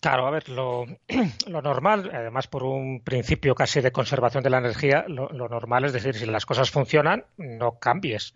Claro, 0.02 0.28
a 0.28 0.32
ver, 0.32 0.48
lo, 0.50 0.86
normal, 1.48 2.12
además 2.14 2.48
por 2.48 2.64
un 2.64 3.02
principio 3.02 3.56
casi 3.56 3.82
de 3.82 3.92
conservación 3.92 4.44
de 4.44 4.50
la 4.50 4.60
energía, 4.60 5.06
lo, 5.08 5.30
normal 5.30 5.86
es 5.86 5.94
decir, 5.94 6.16
si 6.16 6.26
las 6.26 6.46
cosas 6.46 6.70
funcionan, 6.70 7.26
no 7.38 7.80
cambies. 7.80 8.34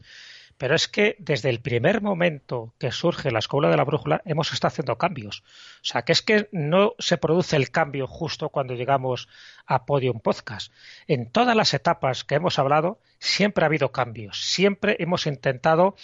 Pero 0.58 0.76
es 0.76 0.88
que 0.88 1.16
desde 1.18 1.50
el 1.50 1.60
primer 1.60 2.02
momento 2.02 2.74
que 2.78 2.92
surge 2.92 3.32
la 3.32 3.40
escuela 3.40 3.70
de 3.70 3.78
la 3.78 3.84
brújula 3.84 4.22
hemos 4.26 4.54
estado 4.54 4.68
haciendo 4.68 4.98
cambios. 4.98 5.44
O 5.82 5.86
sea, 5.86 6.04
que 6.04 6.12
es 6.12 6.22
que 6.22 6.50
no 6.52 6.94
se 7.00 7.18
produce 7.18 7.56
el 7.56 7.72
cambio 7.72 8.06
justo 8.06 8.50
cuando 8.50 8.76
llegamos 8.76 9.28
a 9.66 9.86
Podium 9.86 10.20
Podcast. 10.20 10.72
En 11.08 11.32
todas 11.32 11.56
las 11.56 11.74
etapas 11.74 12.24
que 12.24 12.36
hemos 12.36 12.60
hablado 12.60 13.00
siempre 13.18 13.64
ha 13.64 13.68
habido 13.68 13.92
cambios, 13.92 14.40
siempre 14.40 14.98
hemos 15.00 15.26
intentado 15.26 15.96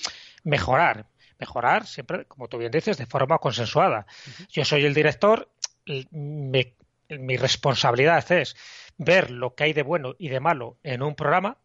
mejorar, 0.43 1.05
mejorar 1.39 1.85
siempre, 1.85 2.25
como 2.25 2.47
tú 2.47 2.57
bien 2.57 2.71
dices, 2.71 2.97
de 2.97 3.05
forma 3.05 3.37
consensuada. 3.37 4.05
Yo 4.49 4.65
soy 4.65 4.85
el 4.85 4.93
director, 4.93 5.49
mi 6.09 7.37
responsabilidad 7.37 8.31
es 8.31 8.55
ver 8.97 9.31
lo 9.31 9.55
que 9.55 9.65
hay 9.65 9.73
de 9.73 9.83
bueno 9.83 10.15
y 10.17 10.29
de 10.29 10.39
malo 10.39 10.77
en 10.83 11.01
un 11.01 11.15
programa 11.15 11.57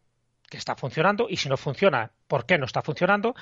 que 0.49 0.57
está 0.57 0.75
funcionando 0.75 1.27
y 1.29 1.37
si 1.37 1.49
no 1.49 1.57
funciona, 1.57 2.11
¿por 2.27 2.45
qué 2.45 2.57
no 2.57 2.65
está 2.65 2.81
funcionando? 2.81 3.35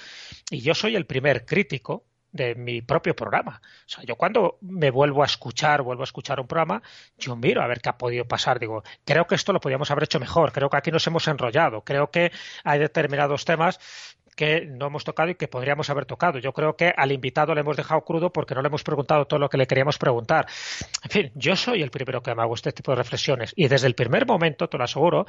Y 0.49 0.61
yo 0.61 0.73
soy 0.73 0.95
el 0.95 1.05
primer 1.05 1.45
crítico 1.45 2.05
de 2.31 2.55
mi 2.55 2.81
propio 2.81 3.13
programa. 3.15 3.61
O 3.85 3.89
sea, 3.89 4.03
yo 4.05 4.15
cuando 4.15 4.57
me 4.61 4.89
vuelvo 4.89 5.21
a 5.21 5.25
escuchar, 5.25 5.81
vuelvo 5.81 6.03
a 6.03 6.05
escuchar 6.05 6.39
un 6.39 6.47
programa, 6.47 6.81
yo 7.17 7.35
miro 7.35 7.61
a 7.61 7.67
ver 7.67 7.81
qué 7.81 7.89
ha 7.89 7.97
podido 7.97 8.25
pasar. 8.25 8.59
Digo, 8.59 8.83
creo 9.03 9.27
que 9.27 9.35
esto 9.35 9.51
lo 9.51 9.59
podríamos 9.59 9.91
haber 9.91 10.05
hecho 10.05 10.19
mejor, 10.19 10.53
creo 10.53 10.69
que 10.69 10.77
aquí 10.77 10.91
nos 10.91 11.05
hemos 11.07 11.27
enrollado, 11.27 11.83
creo 11.83 12.09
que 12.09 12.31
hay 12.63 12.79
determinados 12.79 13.43
temas 13.43 13.79
que 14.35 14.65
no 14.65 14.87
hemos 14.87 15.03
tocado 15.03 15.29
y 15.29 15.35
que 15.35 15.47
podríamos 15.47 15.89
haber 15.89 16.05
tocado. 16.05 16.39
Yo 16.39 16.53
creo 16.53 16.75
que 16.75 16.93
al 16.95 17.11
invitado 17.11 17.53
le 17.53 17.61
hemos 17.61 17.77
dejado 17.77 18.01
crudo 18.01 18.31
porque 18.31 18.55
no 18.55 18.61
le 18.61 18.67
hemos 18.67 18.83
preguntado 18.83 19.25
todo 19.25 19.39
lo 19.39 19.49
que 19.49 19.57
le 19.57 19.67
queríamos 19.67 19.97
preguntar. 19.97 20.47
En 21.03 21.09
fin, 21.09 21.31
yo 21.35 21.55
soy 21.55 21.81
el 21.81 21.91
primero 21.91 22.21
que 22.21 22.33
me 22.33 22.41
hago 22.41 22.55
este 22.55 22.71
tipo 22.71 22.91
de 22.91 22.97
reflexiones 22.97 23.53
y 23.55 23.67
desde 23.67 23.87
el 23.87 23.95
primer 23.95 24.25
momento, 24.25 24.67
te 24.67 24.77
lo 24.77 24.83
aseguro, 24.83 25.25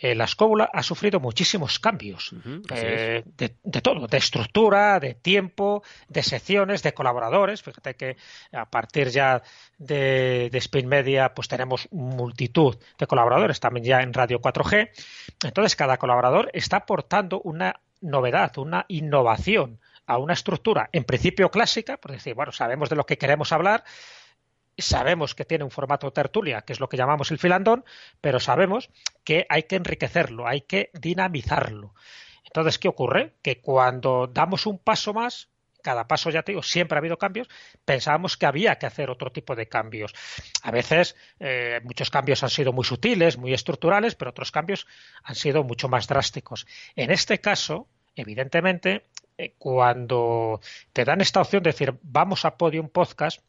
eh, 0.00 0.14
la 0.14 0.24
escóbula 0.24 0.70
ha 0.72 0.82
sufrido 0.82 1.20
muchísimos 1.20 1.78
cambios 1.78 2.34
eh, 2.74 3.22
de, 3.36 3.80
todo, 3.82 4.06
de 4.06 4.16
estructura, 4.16 4.98
de 4.98 5.14
tiempo, 5.14 5.82
de 6.08 6.22
secciones, 6.22 6.82
de 6.82 6.94
colaboradores. 6.94 7.62
Fíjate 7.62 7.94
que 7.94 8.16
a 8.52 8.70
partir 8.70 9.10
ya 9.10 9.42
de, 9.76 10.48
de, 10.50 10.58
Spin 10.58 10.88
Media, 10.88 11.34
pues 11.34 11.46
tenemos 11.46 11.88
multitud 11.92 12.78
de 12.98 13.06
colaboradores, 13.06 13.60
también 13.60 13.84
ya 13.84 14.00
en 14.00 14.14
Radio 14.14 14.40
4G. 14.40 14.90
Entonces, 15.44 15.76
cada 15.76 15.98
colaborador 15.98 16.50
está 16.54 16.78
aportando 16.78 17.42
una 17.42 17.78
novedad, 18.02 18.58
una 18.58 18.84
innovación 18.88 19.80
a 20.06 20.18
una 20.18 20.34
estructura 20.34 20.90
en 20.92 21.04
principio 21.04 21.50
clásica, 21.50 21.96
por 21.96 22.12
decir, 22.12 22.34
bueno, 22.34 22.52
sabemos 22.52 22.90
de 22.90 22.96
lo 22.96 23.06
que 23.06 23.18
queremos 23.18 23.52
hablar, 23.52 23.84
sabemos 24.76 25.34
que 25.34 25.44
tiene 25.44 25.64
un 25.64 25.70
formato 25.70 26.12
tertulia, 26.12 26.62
que 26.62 26.72
es 26.72 26.80
lo 26.80 26.88
que 26.88 26.96
llamamos 26.96 27.30
el 27.30 27.38
filandón, 27.38 27.84
pero 28.20 28.40
sabemos 28.40 28.90
que 29.24 29.46
hay 29.48 29.64
que 29.64 29.76
enriquecerlo, 29.76 30.46
hay 30.46 30.62
que 30.62 30.90
dinamizarlo. 30.94 31.94
Entonces, 32.44 32.78
¿qué 32.78 32.88
ocurre? 32.88 33.34
Que 33.42 33.60
cuando 33.60 34.26
damos 34.26 34.66
un 34.66 34.78
paso 34.78 35.14
más, 35.14 35.51
cada 35.82 36.06
paso, 36.06 36.30
ya 36.30 36.42
te 36.42 36.52
digo, 36.52 36.62
siempre 36.62 36.96
ha 36.96 37.00
habido 37.00 37.18
cambios, 37.18 37.48
pensábamos 37.84 38.36
que 38.36 38.46
había 38.46 38.76
que 38.76 38.86
hacer 38.86 39.10
otro 39.10 39.30
tipo 39.30 39.54
de 39.54 39.68
cambios. 39.68 40.14
A 40.62 40.70
veces 40.70 41.16
eh, 41.40 41.80
muchos 41.84 42.10
cambios 42.10 42.42
han 42.42 42.50
sido 42.50 42.72
muy 42.72 42.84
sutiles, 42.84 43.36
muy 43.36 43.52
estructurales, 43.52 44.14
pero 44.14 44.30
otros 44.30 44.50
cambios 44.50 44.86
han 45.22 45.34
sido 45.34 45.64
mucho 45.64 45.88
más 45.88 46.06
drásticos. 46.06 46.66
En 46.96 47.10
este 47.10 47.40
caso, 47.40 47.88
evidentemente, 48.14 49.04
eh, 49.36 49.54
cuando 49.58 50.60
te 50.92 51.04
dan 51.04 51.20
esta 51.20 51.40
opción 51.40 51.62
de 51.62 51.70
decir 51.70 51.94
vamos 52.02 52.44
a 52.44 52.56
Podium 52.56 52.88
Podcast, 52.88 53.40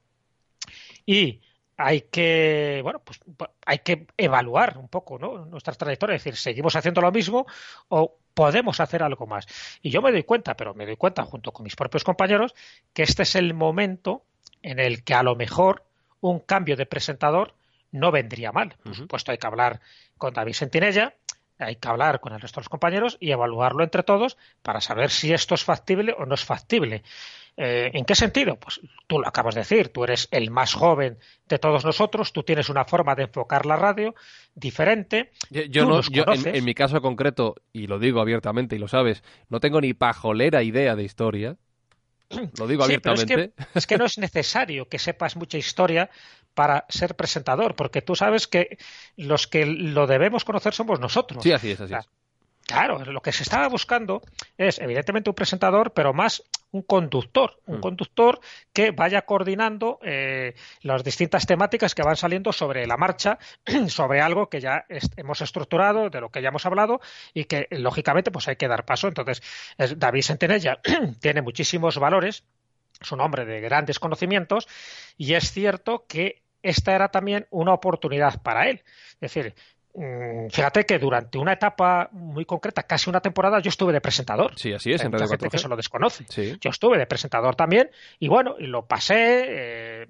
y 1.06 1.42
hay 1.78 2.02
que 2.02 2.82
bueno 2.84 3.00
pues 3.00 3.20
hay 3.66 3.80
que 3.80 4.08
evaluar 4.18 4.78
un 4.78 4.88
poco 4.88 5.18
¿no? 5.18 5.46
nuestras 5.46 5.78
trayectorias 5.78 6.18
es 6.18 6.24
decir 6.24 6.38
seguimos 6.38 6.76
haciendo 6.76 7.02
lo 7.02 7.12
mismo 7.12 7.46
o 7.90 8.18
podemos 8.34 8.80
hacer 8.80 9.04
algo 9.04 9.28
más 9.28 9.48
y 9.82 9.90
yo 9.90 10.02
me 10.02 10.12
doy 10.12 10.24
cuenta 10.24 10.56
pero 10.56 10.74
me 10.74 10.86
doy 10.86 10.98
cuenta 10.98 11.24
junto 11.24 11.52
con 11.52 11.64
mis 11.64 11.76
propios 11.76 12.04
compañeros 12.04 12.54
que 12.94 13.04
este 13.04 13.24
es 13.24 13.36
el 13.36 13.54
momento 13.54 14.24
en 14.62 14.80
el 14.80 15.04
que 15.04 15.14
a 15.14 15.24
lo 15.24 15.36
mejor 15.36 15.84
un 16.22 16.40
cambio 16.40 16.78
de 16.78 16.86
presentador 16.86 17.54
no 17.92 18.12
vendría 18.12 18.52
mal. 18.52 18.76
Por 18.82 18.96
supuesto 18.96 19.32
hay 19.32 19.38
que 19.38 19.46
hablar 19.46 19.82
con 20.18 20.34
David 20.34 20.54
Sentinella 20.54 21.14
hay 21.60 21.76
que 21.76 21.88
hablar 21.88 22.20
con 22.20 22.34
el 22.34 22.42
resto 22.42 22.60
de 22.60 22.64
los 22.64 22.70
compañeros 22.70 23.18
y 23.20 23.32
evaluarlo 23.32 23.84
entre 23.84 24.04
todos 24.04 24.38
para 24.62 24.82
saber 24.82 25.10
si 25.12 25.34
esto 25.34 25.56
es 25.56 25.64
factible 25.64 26.16
o 26.18 26.26
no 26.26 26.36
es 26.36 26.44
factible 26.44 27.04
eh, 27.56 27.92
¿En 27.94 28.04
qué 28.06 28.16
sentido? 28.16 28.56
Pues 28.58 28.82
tú 29.06 29.20
lo 29.20 29.28
acabas 29.28 29.54
de 29.54 29.62
decir, 29.62 29.90
tú 29.90 30.04
eres 30.04 30.28
el 30.32 30.50
más 30.50 30.74
joven 30.74 31.20
de 31.48 31.60
todos 31.60 31.86
nosotros, 31.86 32.34
tú 32.34 32.44
tienes 32.44 32.70
una 32.70 32.84
forma 32.86 33.14
de 33.14 33.24
enfocar 33.24 33.66
la 33.66 33.76
radio 33.76 34.16
diferente. 34.56 35.32
Yo, 35.50 35.86
no, 35.86 36.02
en, 36.26 36.66
mi 36.66 36.74
caso 36.74 37.02
concreto, 37.02 37.56
y 37.72 37.86
lo 37.86 38.00
digo 38.00 38.22
abiertamente 38.22 38.76
y 38.76 38.80
lo 38.80 38.88
sabes, 38.88 39.24
no 39.50 39.60
tengo 39.60 39.82
ni 39.82 39.94
pajolera 39.94 40.64
idea 40.64 40.96
de 40.96 41.04
historia. 41.04 41.58
Lo 42.58 42.66
digo 42.66 42.84
abiertamente. 42.84 43.54
es, 43.76 43.86
que, 43.86 43.98
no 43.98 44.06
es 44.06 44.18
necesario 44.18 44.88
que 44.88 44.98
sepas 44.98 45.36
mucha 45.36 45.60
historia 45.60 46.10
para 46.56 46.86
ser 46.90 47.16
presentador, 47.16 47.76
porque 47.76 48.02
tú 48.02 48.16
sabes 48.16 48.48
que 48.48 48.78
los 49.18 49.46
que 49.46 49.68
lo 49.68 50.08
debemos 50.08 50.44
conocer 50.44 50.74
somos 50.74 51.00
nosotros. 51.00 51.44
Sí, 51.44 51.52
así 51.52 51.72
es, 51.72 51.82
así 51.82 51.94
es. 51.94 52.10
Claro, 52.74 52.98
lo 53.06 53.22
que 53.22 53.32
se 53.32 53.44
estaba 53.44 53.68
buscando 53.68 54.24
es 54.58 54.80
evidentemente 54.80 55.30
un 55.30 55.36
presentador, 55.36 55.94
pero 55.94 56.12
más 56.12 56.42
un 56.72 56.82
conductor, 56.82 57.62
un 57.68 57.78
mm. 57.78 57.82
conductor 57.82 58.40
que 58.74 58.90
vaya 58.90 59.22
coordinando 59.22 60.00
eh, 60.02 60.56
las 60.82 61.04
distintas 61.04 61.46
temáticas 61.46 61.94
que 61.94 62.02
van 62.02 62.16
saliendo 62.16 62.52
sobre 62.52 62.88
la 62.88 62.98
marcha, 62.98 63.38
sobre 63.90 64.22
algo 64.22 64.50
que 64.50 64.60
ya 64.60 64.86
hemos 65.18 65.42
estructurado, 65.42 66.10
de 66.10 66.20
lo 66.20 66.30
que 66.30 66.42
ya 66.42 66.50
hemos 66.50 66.66
hablado 66.66 67.00
y 67.32 67.44
que 67.46 67.68
lógicamente 67.70 68.32
pues 68.32 68.48
hay 68.48 68.56
que 68.56 68.68
dar 68.68 68.86
paso. 68.86 69.08
Entonces, 69.08 69.44
David 69.96 70.24
Sentinella 70.24 70.80
tiene 71.22 71.44
muchísimos 71.44 72.00
valores, 72.00 72.44
es 73.00 73.12
un 73.12 73.22
hombre 73.22 73.46
de 73.46 73.62
grandes 73.62 74.00
conocimientos 74.00 74.68
y 75.16 75.36
es 75.36 75.52
cierto 75.52 76.06
que 76.08 76.42
esta 76.64 76.96
era 76.96 77.10
también 77.10 77.46
una 77.52 77.74
oportunidad 77.74 78.42
para 78.42 78.68
él. 78.68 78.82
Es 79.22 79.34
decir, 79.34 79.54
fíjate 80.50 80.86
que 80.86 80.98
durante 80.98 81.38
una 81.38 81.54
etapa 81.54 82.10
muy 82.12 82.46
concreta, 82.46 82.84
casi 82.84 83.10
una 83.10 83.22
temporada, 83.22 83.60
yo 83.60 83.70
estuve 83.70 83.94
de 83.94 84.02
presentador. 84.02 84.54
Sí, 84.58 84.74
así 84.74 84.92
es, 84.92 85.04
en 85.04 85.12
Mucha 85.12 85.28
gente 85.28 85.50
que 85.50 85.58
eso 85.58 85.68
lo 85.68 85.76
desconoce. 85.76 86.26
Yo 86.60 86.70
estuve 86.70 86.98
de 86.98 87.06
presentador 87.06 87.56
también 87.56 87.90
y 88.20 88.28
bueno, 88.28 88.56
lo 88.60 88.86
pasé 88.86 89.46
eh, 89.48 90.08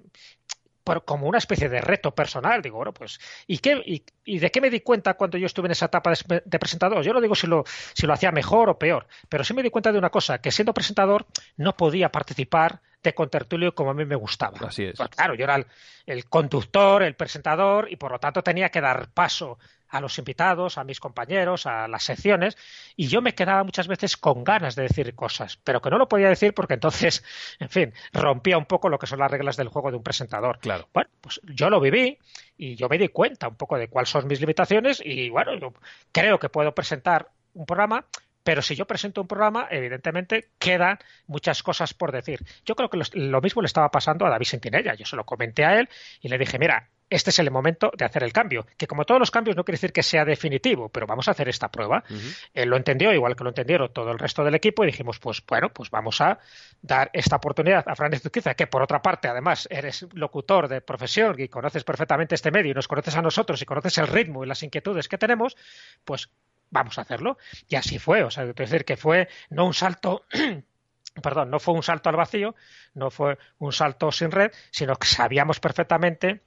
como 1.04 1.28
una 1.28 1.38
especie 1.38 1.68
de 1.68 1.80
reto 1.80 2.14
personal. 2.14 2.62
Digo, 2.62 2.76
bueno, 2.76 2.92
pues, 2.92 3.18
¿y, 3.46 3.58
qué, 3.58 4.02
y, 4.24 4.38
de 4.38 4.50
qué 4.50 4.60
me 4.60 4.70
di 4.70 4.80
cuenta 4.80 5.14
cuando 5.14 5.38
yo 5.38 5.46
estuve 5.46 5.66
en 5.66 5.72
esa 5.72 5.86
etapa 5.86 6.12
de, 6.44 6.58
presentador? 6.58 7.02
Yo 7.02 7.12
no 7.12 7.20
digo 7.20 7.34
si 7.34 7.46
lo, 7.46 7.64
si 7.92 8.06
lo 8.06 8.12
hacía 8.12 8.32
mejor 8.32 8.70
o 8.70 8.78
peor, 8.78 9.06
pero 9.28 9.44
sí 9.44 9.54
me 9.54 9.62
di 9.62 9.70
cuenta 9.70 9.92
de 9.92 9.98
una 9.98 10.10
cosa, 10.10 10.38
que 10.38 10.50
siendo 10.50 10.74
presentador 10.74 11.26
no 11.56 11.76
podía 11.76 12.10
participar 12.10 12.80
de 13.04 13.14
contertulio 13.14 13.74
como 13.74 13.90
a 13.90 13.94
mí 13.94 14.04
me 14.04 14.16
gustaba. 14.16 14.58
Así 14.66 14.84
es. 14.84 14.96
Pues 14.96 15.10
claro, 15.10 15.34
yo 15.34 15.44
era 15.44 15.64
el, 16.06 16.24
conductor, 16.24 17.02
el 17.02 17.14
presentador, 17.14 17.86
y 17.90 17.96
por 17.96 18.10
lo 18.10 18.18
tanto 18.18 18.42
tenía 18.42 18.70
que 18.70 18.80
dar 18.80 19.10
paso 19.10 19.58
a 19.90 20.00
los 20.00 20.18
invitados, 20.18 20.76
a 20.76 20.82
mis 20.82 20.98
compañeros, 20.98 21.66
a 21.66 21.86
las 21.86 22.02
secciones, 22.02 22.56
y 22.96 23.06
yo 23.06 23.22
me 23.22 23.34
quedaba 23.34 23.62
muchas 23.62 23.86
veces 23.86 24.16
con 24.16 24.42
ganas 24.42 24.74
de 24.74 24.84
decir 24.84 25.14
cosas, 25.14 25.58
pero 25.62 25.80
que 25.80 25.90
no 25.90 25.98
lo 25.98 26.08
podía 26.08 26.28
decir 26.28 26.52
porque 26.52 26.74
entonces, 26.74 27.22
en 27.60 27.68
fin, 27.68 27.92
rompía 28.12 28.58
un 28.58 28.64
poco 28.64 28.88
lo 28.88 28.98
que 28.98 29.06
son 29.06 29.20
las 29.20 29.30
reglas 29.30 29.56
del 29.56 29.68
juego 29.68 29.90
de 29.90 29.98
un 29.98 30.02
presentador. 30.02 30.58
Claro. 30.58 30.88
Bueno, 30.92 31.10
pues 31.20 31.40
yo 31.44 31.70
lo 31.70 31.78
viví 31.78 32.18
y 32.56 32.74
yo 32.74 32.88
me 32.88 32.98
di 32.98 33.08
cuenta 33.08 33.46
un 33.46 33.56
poco 33.56 33.78
de 33.78 33.88
cuáles 33.88 34.08
son 34.08 34.26
mis 34.26 34.40
limitaciones 34.40 35.00
y 35.04 35.28
bueno, 35.28 35.54
yo 35.54 35.74
creo 36.10 36.38
que 36.38 36.48
puedo 36.48 36.74
presentar 36.74 37.28
un 37.52 37.66
programa 37.66 38.06
pero 38.44 38.62
si 38.62 38.76
yo 38.76 38.86
presento 38.86 39.22
un 39.22 39.26
programa, 39.26 39.66
evidentemente 39.70 40.50
quedan 40.58 40.98
muchas 41.26 41.62
cosas 41.62 41.94
por 41.94 42.12
decir. 42.12 42.44
Yo 42.64 42.76
creo 42.76 42.90
que 42.90 43.00
lo, 43.14 43.40
mismo 43.40 43.62
le 43.62 43.66
estaba 43.66 43.90
pasando 43.90 44.26
a 44.26 44.30
David 44.30 44.46
Sentinella. 44.46 44.94
Yo 44.94 45.06
se 45.06 45.16
lo 45.16 45.24
comenté 45.24 45.64
a 45.64 45.80
él 45.80 45.88
y 46.20 46.28
le 46.28 46.36
dije, 46.36 46.58
mira, 46.58 46.90
este 47.08 47.30
es 47.30 47.38
el 47.38 47.50
momento 47.50 47.90
de 47.96 48.04
hacer 48.04 48.22
el 48.22 48.34
cambio. 48.34 48.66
Que 48.76 48.86
como 48.86 49.04
todos 49.06 49.18
los 49.18 49.30
cambios 49.30 49.56
no 49.56 49.64
quiere 49.64 49.76
decir 49.76 49.92
que 49.92 50.02
sea 50.02 50.26
definitivo, 50.26 50.90
pero 50.90 51.06
vamos 51.06 51.26
a 51.28 51.30
hacer 51.30 51.48
esta 51.48 51.70
prueba. 51.70 52.04
Él 52.52 52.68
lo 52.68 52.76
entendió, 52.76 53.14
igual 53.14 53.34
que 53.34 53.44
lo 53.44 53.50
entendieron 53.50 53.92
todo 53.92 54.10
el 54.10 54.18
resto 54.18 54.44
del 54.44 54.54
equipo, 54.54 54.84
y 54.84 54.88
dijimos, 54.88 55.18
pues 55.20 55.42
bueno, 55.46 55.70
pues 55.70 55.90
vamos 55.90 56.20
a 56.20 56.38
dar 56.82 57.10
esta 57.14 57.36
oportunidad 57.36 57.84
a 57.86 57.94
Fran 57.94 58.12
Zuzquiza, 58.12 58.54
que 58.54 58.66
por 58.66 58.82
otra 58.82 59.00
parte, 59.00 59.28
además, 59.28 59.66
eres 59.70 60.06
locutor 60.12 60.68
de 60.68 60.82
profesión 60.82 61.34
y 61.38 61.48
conoces 61.48 61.84
perfectamente 61.84 62.34
este 62.34 62.50
medio 62.50 62.72
y 62.72 62.74
nos 62.74 62.88
conoces 62.88 63.16
a 63.16 63.22
nosotros 63.22 63.62
y 63.62 63.64
conoces 63.64 63.96
el 63.98 64.08
ritmo 64.08 64.44
y 64.44 64.48
las 64.48 64.62
inquietudes 64.62 65.08
que 65.08 65.16
tenemos, 65.16 65.56
pues 66.04 66.28
vamos 66.70 66.98
a 66.98 67.02
hacerlo. 67.02 67.38
Y 67.68 67.76
así 67.76 67.98
fue, 67.98 68.22
o 68.22 68.30
sea, 68.30 68.44
es 68.44 68.54
decir, 68.54 68.84
que 68.84 68.96
fue 68.96 69.28
no 69.50 69.66
un 69.66 69.74
salto 69.74 70.24
perdón, 71.22 71.50
no 71.50 71.60
fue 71.60 71.74
un 71.74 71.82
salto 71.82 72.08
al 72.08 72.16
vacío, 72.16 72.54
no 72.94 73.10
fue 73.10 73.38
un 73.58 73.72
salto 73.72 74.10
sin 74.10 74.30
red, 74.30 74.50
sino 74.70 74.96
que 74.96 75.06
sabíamos 75.06 75.60
perfectamente 75.60 76.42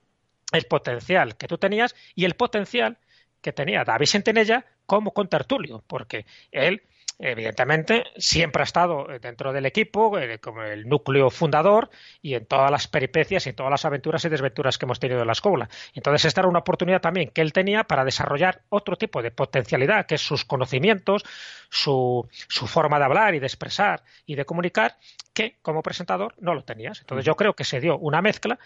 el 0.52 0.66
potencial 0.66 1.38
que 1.38 1.48
tú 1.48 1.58
tenías 1.58 1.96
y 2.16 2.26
el 2.26 2.36
potencial 2.36 2.98
que 3.42 3.54
tenía 3.54 3.84
David 3.84 4.08
Sentinella 4.08 4.66
como 4.86 5.14
contertulio, 5.14 5.84
porque 5.88 6.26
él 6.52 6.84
evidentemente 7.20 8.04
siempre 8.18 8.62
ha 8.62 8.64
estado 8.64 9.08
dentro 9.20 9.52
del 9.52 9.66
equipo 9.66 10.18
eh, 10.20 10.40
como 10.40 10.62
el 10.64 10.88
núcleo 10.88 11.30
fundador 11.30 11.90
y 12.22 12.36
en 12.36 12.46
todas 12.46 12.70
las 12.70 12.88
peripecias 12.88 13.46
y 13.46 13.50
en 13.50 13.56
todas 13.56 13.72
las 13.72 13.86
aventuras 13.86 14.24
y 14.26 14.30
desventuras 14.30 14.78
que 14.78 14.86
hemos 14.86 15.00
tenido 15.00 15.22
en 15.22 15.28
la 15.28 15.34
escuela. 15.34 15.68
Entonces 15.94 16.26
esta 16.26 16.42
era 16.42 16.50
una 16.50 16.60
oportunidad 16.60 17.02
también 17.02 17.30
que 17.30 17.42
él 17.42 17.54
tenía 17.54 17.86
para 17.86 18.06
desarrollar 18.06 18.62
otro 18.70 18.98
tipo 18.98 19.22
de 19.22 19.32
potencialidad, 19.32 20.06
que 20.06 20.16
es 20.16 20.22
sus 20.22 20.46
conocimientos, 20.46 21.24
su, 21.70 22.28
su 22.48 22.68
forma 22.68 23.00
de 23.00 23.06
hablar 23.06 23.34
y 23.36 23.40
de 23.40 23.48
expresar 23.48 24.04
y 24.26 24.36
de 24.36 24.46
comunicar, 24.46 24.98
que 25.34 25.58
como 25.62 25.82
presentador 25.82 26.36
no 26.40 26.54
lo 26.54 26.64
tenías. 26.64 27.00
Entonces 27.00 27.26
yo 27.26 27.36
creo 27.36 27.56
que 27.56 27.64
se 27.64 27.80
dio 27.80 27.98
una 27.98 28.22
mezcla 28.22 28.60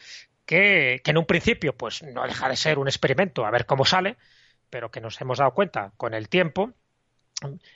que, 0.46 1.02
que 1.04 1.12
en 1.12 1.18
un 1.18 1.26
principio 1.26 1.76
pues 1.76 2.04
no 2.04 2.26
deja 2.28 2.50
de 2.50 2.58
ser 2.58 2.80
un 2.80 2.88
experimento 2.88 3.46
a 3.46 3.52
ver 3.52 3.66
cómo 3.66 3.86
sale, 3.86 4.18
pero 4.70 4.92
que 4.92 5.02
nos 5.02 5.20
hemos 5.22 5.38
dado 5.38 5.54
cuenta 5.54 5.94
con 5.98 6.14
el 6.14 6.28
tiempo 6.28 6.74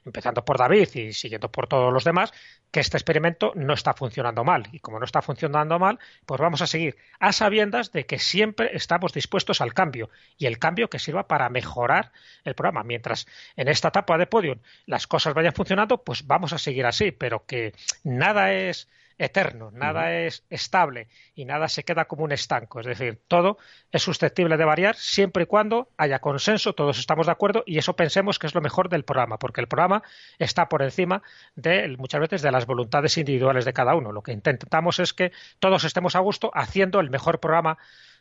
empezando 0.06 0.46
por 0.46 0.58
David 0.58 0.90
y 0.94 1.14
siguiendo 1.14 1.52
por 1.52 1.68
todos 1.68 1.92
los 1.92 2.04
demás, 2.04 2.32
que 2.72 2.80
este 2.80 2.98
experimento 2.98 3.52
no 3.56 3.74
está 3.74 3.94
funcionando 3.94 4.44
mal. 4.44 4.68
Y 4.72 4.80
como 4.80 5.00
no 5.00 5.06
está 5.06 5.22
funcionando 5.22 5.80
mal, 5.80 6.00
pues 6.26 6.40
vamos 6.40 6.62
a 6.62 6.68
seguir 6.68 6.98
a 7.20 7.32
sabiendas 7.32 7.92
de 7.92 8.06
que 8.06 8.20
siempre 8.20 8.72
estamos 8.74 9.14
dispuestos 9.14 9.62
al 9.62 9.74
cambio 9.74 10.10
y 10.38 10.46
el 10.46 10.60
cambio 10.60 10.90
que 10.90 11.00
sirva 11.00 11.28
para 11.28 11.50
mejorar 11.50 12.12
el 12.44 12.56
programa. 12.56 12.84
Mientras 12.84 13.28
en 13.56 13.68
esta 13.68 13.90
etapa 13.90 14.18
de 14.18 14.28
podium 14.28 14.60
las 14.86 15.08
cosas 15.08 15.34
vayan 15.34 15.54
funcionando, 15.54 16.04
pues 16.04 16.28
vamos 16.28 16.54
a 16.54 16.58
seguir 16.58 16.86
así, 16.86 17.12
pero 17.12 17.46
que 17.46 17.74
nada 18.04 18.54
es 18.54 18.90
eterno, 19.18 19.72
nada 19.72 20.14
es 20.14 20.44
estable 20.50 21.08
y 21.34 21.46
nada 21.46 21.70
se 21.70 21.84
queda 21.84 22.06
como 22.06 22.24
un 22.24 22.32
estanco. 22.32 22.80
Es 22.80 22.86
decir, 22.86 23.22
todo 23.28 23.58
es 23.92 24.04
susceptible 24.04 24.58
de 24.58 24.66
variar 24.66 24.96
siempre 24.96 25.44
y 25.44 25.46
cuando 25.46 25.90
haya 25.98 26.20
consenso, 26.20 26.74
todos 26.74 27.00
estamos 27.00 27.28
de 27.28 27.32
acuerdo 27.32 27.64
y 27.66 27.78
eso 27.78 27.96
pensemos 27.96 28.40
que 28.40 28.48
es 28.48 28.56
lo 28.56 28.62
mejor 28.62 28.90
del 28.90 29.06
programa, 29.06 29.40
porque 29.40 29.62
el 29.62 29.68
programa 29.68 30.04
está 30.38 30.68
por 30.68 30.82
encima 30.82 31.24
de 31.56 31.96
muchas 31.98 32.22
veces 32.22 32.42
de 32.42 32.52
las 32.52 32.66
voluntades 32.66 33.18
individuales 33.18 33.66
de 33.66 33.74
cada 33.74 33.96
uno. 33.96 34.12
Lo 34.12 34.22
que 34.22 34.34
intentamos 34.34 35.00
es 35.00 35.14
que 35.14 35.32
todos 35.60 35.86
estemos 35.86 36.16
a 36.16 36.20
gusto 36.20 36.52
haciendo 36.54 37.00
el 37.00 37.10
mejor 37.10 37.40
programa 37.40 37.78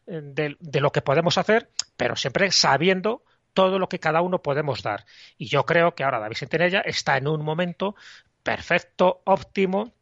eh, 0.06 0.20
de, 0.22 0.56
de 0.60 0.80
lo 0.80 0.92
que 0.92 1.02
podemos 1.02 1.38
hacer, 1.38 1.70
pero 1.96 2.14
siempre 2.14 2.50
sabiendo 2.52 3.24
todo 3.52 3.78
lo 3.78 3.88
que 3.88 4.00
cada 4.00 4.20
uno 4.20 4.42
podemos 4.42 4.82
dar. 4.82 5.06
Y 5.38 5.46
yo 5.46 5.64
creo 5.64 5.94
que 5.94 6.04
ahora 6.04 6.18
David 6.20 6.36
Sentinella 6.36 6.80
está 6.80 7.16
en 7.16 7.28
un 7.28 7.42
momento 7.42 7.94
perfecto, 8.42 9.22
óptimo, 9.24 9.94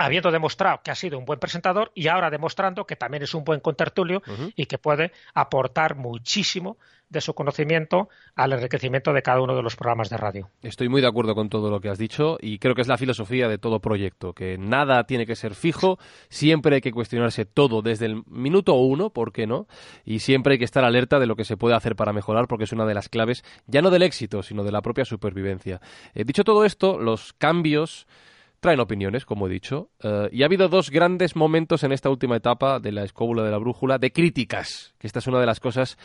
habiendo 0.00 0.30
demostrado 0.30 0.80
que 0.82 0.90
ha 0.90 0.94
sido 0.94 1.18
un 1.18 1.26
buen 1.26 1.38
presentador 1.38 1.92
y 1.94 2.08
ahora 2.08 2.30
demostrando 2.30 2.86
que 2.86 2.96
también 2.96 3.22
es 3.22 3.34
un 3.34 3.44
buen 3.44 3.60
contertulio 3.60 4.22
y 4.56 4.66
que 4.66 4.78
puede 4.78 5.12
aportar 5.34 5.94
muchísimo 5.94 6.78
de 7.10 7.20
su 7.20 7.34
conocimiento 7.34 8.08
al 8.36 8.52
enriquecimiento 8.52 9.12
de 9.12 9.22
cada 9.22 9.42
uno 9.42 9.56
de 9.56 9.62
los 9.62 9.76
programas 9.76 10.08
de 10.08 10.16
radio. 10.16 10.48
Estoy 10.62 10.88
muy 10.88 11.00
de 11.00 11.08
acuerdo 11.08 11.34
con 11.34 11.50
todo 11.50 11.68
lo 11.68 11.80
que 11.80 11.88
has 11.88 11.98
dicho 11.98 12.38
y 12.40 12.58
creo 12.58 12.74
que 12.74 12.82
es 12.82 12.88
la 12.88 12.96
filosofía 12.96 13.48
de 13.48 13.58
todo 13.58 13.80
proyecto, 13.80 14.32
que 14.32 14.56
nada 14.56 15.04
tiene 15.04 15.26
que 15.26 15.34
ser 15.34 15.54
fijo, 15.54 15.98
siempre 16.28 16.76
hay 16.76 16.80
que 16.80 16.92
cuestionarse 16.92 17.44
todo 17.44 17.82
desde 17.82 18.06
el 18.06 18.22
minuto 18.26 18.74
uno, 18.74 19.10
¿por 19.10 19.32
qué 19.32 19.46
no? 19.46 19.66
Y 20.04 20.20
siempre 20.20 20.52
hay 20.52 20.58
que 20.58 20.64
estar 20.64 20.84
alerta 20.84 21.18
de 21.18 21.26
lo 21.26 21.36
que 21.36 21.44
se 21.44 21.56
puede 21.56 21.74
hacer 21.74 21.96
para 21.96 22.12
mejorar, 22.12 22.46
porque 22.46 22.64
es 22.64 22.72
una 22.72 22.86
de 22.86 22.94
las 22.94 23.08
claves, 23.08 23.44
ya 23.66 23.82
no 23.82 23.90
del 23.90 24.02
éxito, 24.02 24.42
sino 24.42 24.62
de 24.62 24.72
la 24.72 24.80
propia 24.80 25.04
supervivencia. 25.04 25.80
Eh, 26.14 26.24
dicho 26.24 26.44
todo 26.44 26.64
esto, 26.64 26.98
los 26.98 27.32
cambios 27.32 28.06
traen 28.60 28.80
opiniones, 28.80 29.24
como 29.24 29.46
he 29.46 29.50
dicho, 29.50 29.90
eh, 30.02 30.28
y 30.32 30.42
ha 30.42 30.46
habido 30.46 30.68
dos 30.68 30.90
grandes 30.90 31.34
momentos 31.34 31.82
en 31.82 31.92
esta 31.92 32.10
última 32.10 32.36
etapa 32.36 32.78
de 32.78 32.92
la 32.92 33.04
escóbula 33.04 33.42
de 33.42 33.50
la 33.50 33.58
brújula 33.58 33.98
de 33.98 34.12
críticas, 34.12 34.94
que 34.98 35.06
esta 35.06 35.18
es 35.18 35.26
una 35.26 35.40
de 35.40 35.46
las 35.46 35.60
cosas 35.60 35.98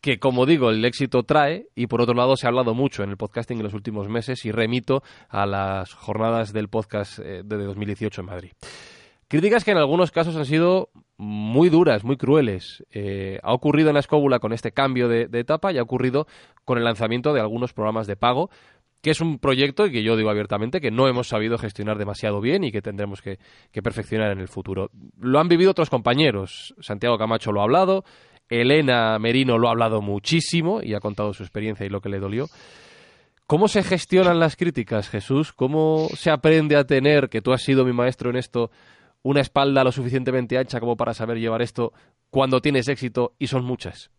que, 0.00 0.20
como 0.20 0.46
digo, 0.46 0.70
el 0.70 0.84
éxito 0.84 1.24
trae 1.24 1.66
y 1.74 1.88
por 1.88 2.00
otro 2.00 2.14
lado 2.14 2.36
se 2.36 2.46
ha 2.46 2.50
hablado 2.50 2.74
mucho 2.74 3.02
en 3.02 3.10
el 3.10 3.16
podcasting 3.16 3.58
en 3.58 3.64
los 3.64 3.74
últimos 3.74 4.08
meses 4.08 4.44
y 4.44 4.52
remito 4.52 5.02
a 5.28 5.44
las 5.46 5.92
jornadas 5.94 6.52
del 6.52 6.68
podcast 6.68 7.18
eh, 7.18 7.42
de 7.44 7.56
2018 7.64 8.20
en 8.20 8.26
Madrid. 8.26 8.52
Críticas 9.26 9.64
que 9.64 9.72
en 9.72 9.76
algunos 9.76 10.10
casos 10.10 10.36
han 10.36 10.46
sido 10.46 10.90
muy 11.18 11.68
duras, 11.68 12.04
muy 12.04 12.16
crueles. 12.16 12.84
Eh, 12.92 13.40
ha 13.42 13.52
ocurrido 13.52 13.90
en 13.90 13.94
la 13.94 14.00
escóbula 14.00 14.38
con 14.38 14.52
este 14.52 14.72
cambio 14.72 15.08
de, 15.08 15.26
de 15.26 15.40
etapa 15.40 15.72
y 15.72 15.78
ha 15.78 15.82
ocurrido 15.82 16.26
con 16.64 16.78
el 16.78 16.84
lanzamiento 16.84 17.34
de 17.34 17.40
algunos 17.40 17.74
programas 17.74 18.06
de 18.06 18.16
pago 18.16 18.48
que 19.00 19.10
es 19.10 19.20
un 19.20 19.38
proyecto 19.38 19.86
y 19.86 19.92
que 19.92 20.02
yo 20.02 20.16
digo 20.16 20.30
abiertamente 20.30 20.80
que 20.80 20.90
no 20.90 21.08
hemos 21.08 21.28
sabido 21.28 21.58
gestionar 21.58 21.98
demasiado 21.98 22.40
bien 22.40 22.64
y 22.64 22.72
que 22.72 22.82
tendremos 22.82 23.22
que, 23.22 23.38
perfeccionar 23.82 24.32
en 24.32 24.40
el 24.40 24.48
futuro. 24.48 24.90
Lo 25.20 25.38
han 25.38 25.48
vivido 25.48 25.70
otros 25.70 25.90
compañeros. 25.90 26.74
Santiago 26.80 27.16
Camacho 27.16 27.52
lo 27.52 27.60
ha 27.60 27.64
hablado, 27.64 28.04
Elena 28.48 29.18
Merino 29.18 29.58
lo 29.58 29.68
ha 29.68 29.72
hablado 29.72 30.02
muchísimo 30.02 30.80
y 30.82 30.94
ha 30.94 31.00
contado 31.00 31.32
su 31.32 31.42
experiencia 31.42 31.86
y 31.86 31.90
lo 31.90 32.00
que 32.00 32.08
le 32.08 32.18
dolió. 32.18 32.46
¿Cómo 33.46 33.68
se 33.68 33.82
gestionan 33.82 34.40
las 34.40 34.56
críticas, 34.56 35.08
Jesús? 35.08 35.52
¿Cómo 35.52 36.08
se 36.14 36.30
aprende 36.30 36.76
a 36.76 36.84
tener, 36.84 37.30
que 37.30 37.40
tú 37.40 37.52
has 37.52 37.62
sido 37.62 37.84
mi 37.84 37.92
maestro 37.92 38.28
en 38.28 38.36
esto, 38.36 38.70
una 39.22 39.40
espalda 39.40 39.84
lo 39.84 39.92
suficientemente 39.92 40.58
ancha 40.58 40.80
como 40.80 40.96
para 40.96 41.14
saber 41.14 41.38
llevar 41.38 41.62
esto 41.62 41.92
cuando 42.30 42.60
tienes 42.60 42.88
éxito 42.88 43.34
y 43.38 43.46
son 43.46 43.64
muchas? 43.64 44.10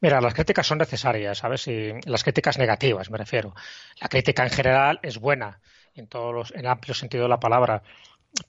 Mira, 0.00 0.20
las 0.20 0.34
críticas 0.34 0.66
son 0.66 0.78
necesarias, 0.78 1.38
¿sabes? 1.38 1.66
Y 1.68 1.92
las 2.06 2.22
críticas 2.22 2.58
negativas, 2.58 3.10
me 3.10 3.18
refiero. 3.18 3.54
La 4.00 4.08
crítica 4.08 4.44
en 4.44 4.50
general 4.50 5.00
es 5.02 5.18
buena, 5.18 5.60
en 5.94 6.06
todos 6.06 6.34
los, 6.34 6.54
en 6.54 6.66
amplio 6.66 6.94
sentido 6.94 7.24
de 7.24 7.28
la 7.28 7.40
palabra. 7.40 7.82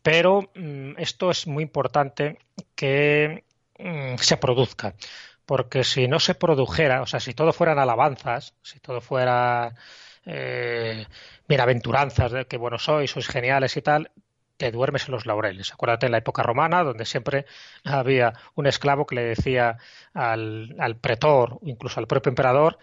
Pero 0.04 0.52
mm, 0.56 0.94
esto 0.98 1.32
es 1.32 1.48
muy 1.48 1.64
importante 1.64 2.38
que 2.76 3.44
mm, 3.80 4.16
se 4.18 4.38
produzca. 4.38 4.96
Porque 5.46 5.84
si 5.84 6.08
no 6.08 6.20
se 6.20 6.36
produjera, 6.36 7.02
o 7.02 7.08
sea, 7.08 7.20
si 7.20 7.34
todo 7.34 7.54
fueran 7.54 7.80
alabanzas, 7.80 8.54
si 8.62 8.80
todo 8.80 9.02
fuera 9.02 9.74
eh, 10.26 11.06
bienaventuranzas 11.48 12.32
de 12.32 12.46
que 12.46 12.58
bueno 12.58 12.78
sois, 12.78 13.10
sois 13.10 13.28
geniales 13.28 13.76
y 13.78 13.82
tal, 13.82 14.12
te 14.60 14.72
duermes 14.72 15.08
en 15.08 15.14
los 15.14 15.26
laureles. 15.26 15.72
Acuérdate 15.72 16.06
en 16.06 16.12
la 16.12 16.18
época 16.18 16.44
romana, 16.44 16.84
donde 16.84 17.06
siempre 17.06 17.46
había 17.86 18.34
un 18.56 18.68
esclavo 18.68 19.06
que 19.06 19.16
le 19.16 19.24
decía 19.24 19.78
al, 20.14 20.76
al 20.78 20.98
pretor, 20.98 21.60
incluso 21.64 22.02
al 22.02 22.08
propio 22.08 22.30
emperador, 22.30 22.78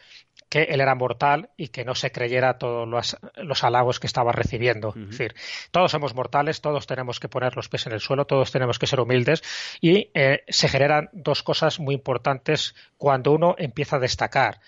que 0.49 0.63
él 0.63 0.81
era 0.81 0.95
mortal 0.95 1.51
y 1.59 1.69
que 1.69 1.85
no 1.85 1.95
se 1.95 2.13
creyera 2.13 2.57
todos 2.57 2.89
los, 2.89 3.65
halagos 3.65 4.01
que 4.01 4.07
estaba 4.07 4.33
recibiendo. 4.33 4.95
Es 4.97 5.11
decir, 5.11 5.35
todos 5.71 5.91
somos 5.91 6.15
mortales, 6.15 6.63
todos 6.63 6.87
tenemos 6.87 7.21
que 7.21 7.29
poner 7.29 7.57
los 7.57 7.69
pies 7.69 7.87
en 7.87 7.93
el 7.93 8.01
suelo, 8.01 8.27
todos 8.27 8.53
tenemos 8.53 8.79
que 8.79 8.87
ser 8.87 9.01
humildes 9.01 9.43
y 9.83 10.11
eh, 10.15 10.45
se 10.49 10.69
generan 10.69 11.11
dos 11.13 11.43
cosas 11.43 11.79
muy 11.79 11.95
importantes 11.95 12.75
cuando 12.97 13.33
uno 13.33 13.55
empieza 13.59 13.97
a 13.97 14.01
destacar. 14.01 14.61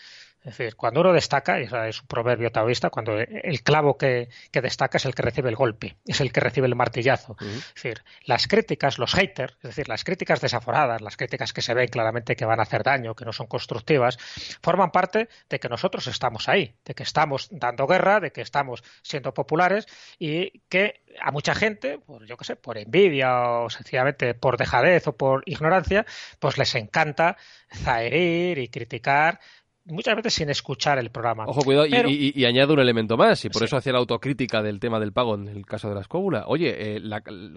Es 0.49 0.57
decir, 0.57 0.77
cuando 0.77 1.03
uno 1.03 1.13
destaca, 1.13 1.61
es 1.61 2.01
un 2.01 2.07
proverbio 2.07 2.51
taoísta, 2.51 2.89
cuando 2.89 3.19
el 3.19 3.63
clavo 3.63 3.99
que, 3.99 4.31
destaca 4.51 4.97
es 4.97 5.05
el 5.05 5.15
que 5.15 5.21
recibe 5.21 5.51
el 5.51 5.57
golpe, 5.57 5.99
es 6.07 6.23
el 6.23 6.33
que 6.33 6.41
recibe 6.41 6.67
el 6.67 6.75
martillazo. 6.75 7.37
Es 7.39 7.75
decir, 7.75 8.03
las 8.25 8.49
críticas, 8.49 8.99
los 8.99 9.13
haters, 9.13 9.53
es 9.57 9.71
decir, 9.71 9.89
las 9.91 10.05
críticas 10.05 10.41
desaforadas, 10.41 11.03
las 11.03 11.19
críticas 11.19 11.53
que 11.53 11.61
se 11.61 11.75
ven 11.75 11.89
claramente 11.89 12.35
que 12.35 12.47
van 12.47 12.61
a 12.61 12.63
hacer 12.63 12.83
daño, 12.83 13.15
que 13.15 13.27
no 13.27 13.33
son 13.35 13.47
constructivas, 13.47 14.17
forman 14.63 14.91
parte 14.91 15.29
de 15.51 15.61
que 15.61 15.69
nosotros 15.69 16.07
estamos 16.07 16.49
ahí, 16.49 16.75
de 16.83 16.95
que 16.95 17.03
estamos 17.03 17.49
dando 17.51 17.87
guerra, 17.87 18.19
de 18.19 18.33
que 18.33 18.41
estamos 18.41 18.83
siendo 19.03 19.35
populares 19.35 19.87
y 20.19 20.61
que 20.71 21.03
a 21.21 21.31
mucha 21.31 21.55
gente, 21.55 21.99
por 21.99 22.25
yo 22.25 22.39
qué 22.39 22.45
sé, 22.45 22.57
por 22.57 22.79
envidia 22.79 23.51
o 23.51 23.71
sencillamente 23.71 24.33
por 24.35 24.57
dejadez 24.57 25.07
o 25.09 25.17
por 25.17 25.43
ignorancia, 25.45 26.07
pues 26.39 26.57
les 26.57 26.75
encanta 26.75 27.37
zaherir 27.71 28.59
y 28.59 28.69
criticar 28.69 29.41
muchas 29.89 30.17
veces 30.17 30.35
sin 30.35 30.51
escuchar 30.51 30.99
el 30.99 31.11
programa. 31.11 31.45
Ojo, 31.47 31.63
cuidado, 31.63 31.87
y, 31.87 32.45
añado 32.45 32.75
un 32.75 32.81
elemento 32.81 33.17
más, 33.17 33.45
y 33.45 33.51
por 33.51 33.63
eso 33.63 33.77
hacía 33.77 33.93
la 33.93 33.99
autocrítica 33.99 34.63
del 34.63 34.81
tema 34.81 35.01
del 35.01 35.13
pago 35.13 35.35
en 35.35 35.49
el 35.49 35.67
caso 35.67 35.89
de 35.89 35.95
la 35.95 36.01
escóbula. 36.01 36.45
Oye, 36.47 36.97
eh, 36.97 37.03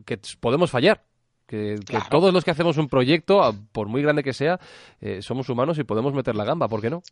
que 0.05 0.19
podemos 0.39 0.71
fallar. 0.71 1.03
Que, 1.45 1.77
todos 2.09 2.33
los 2.33 2.45
que 2.45 2.51
hacemos 2.51 2.77
un 2.77 2.87
proyecto, 2.87 3.53
por 3.73 3.87
muy 3.89 4.01
grande 4.01 4.23
que 4.23 4.31
sea, 4.31 4.57
eh, 5.01 5.21
somos 5.21 5.49
humanos 5.49 5.77
y 5.79 5.83
podemos 5.83 6.13
meter 6.13 6.33
la 6.33 6.45
gamba, 6.45 6.69
¿por 6.69 6.79
qué 6.79 6.89
no? 6.89 7.03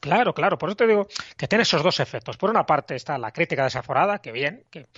Claro, 0.00 0.32
claro, 0.32 0.56
por 0.56 0.70
eso 0.70 0.76
te 0.76 0.86
digo 0.86 1.08
que 1.36 1.46
tiene 1.46 1.62
esos 1.62 1.82
dos 1.82 2.00
efectos. 2.00 2.38
Por 2.38 2.48
una 2.48 2.64
parte 2.64 2.96
está 2.96 3.18
la 3.18 3.32
crítica 3.32 3.64
desaforada, 3.64 4.20
que 4.20 4.32
bien, 4.32 4.64
que, 4.70 4.88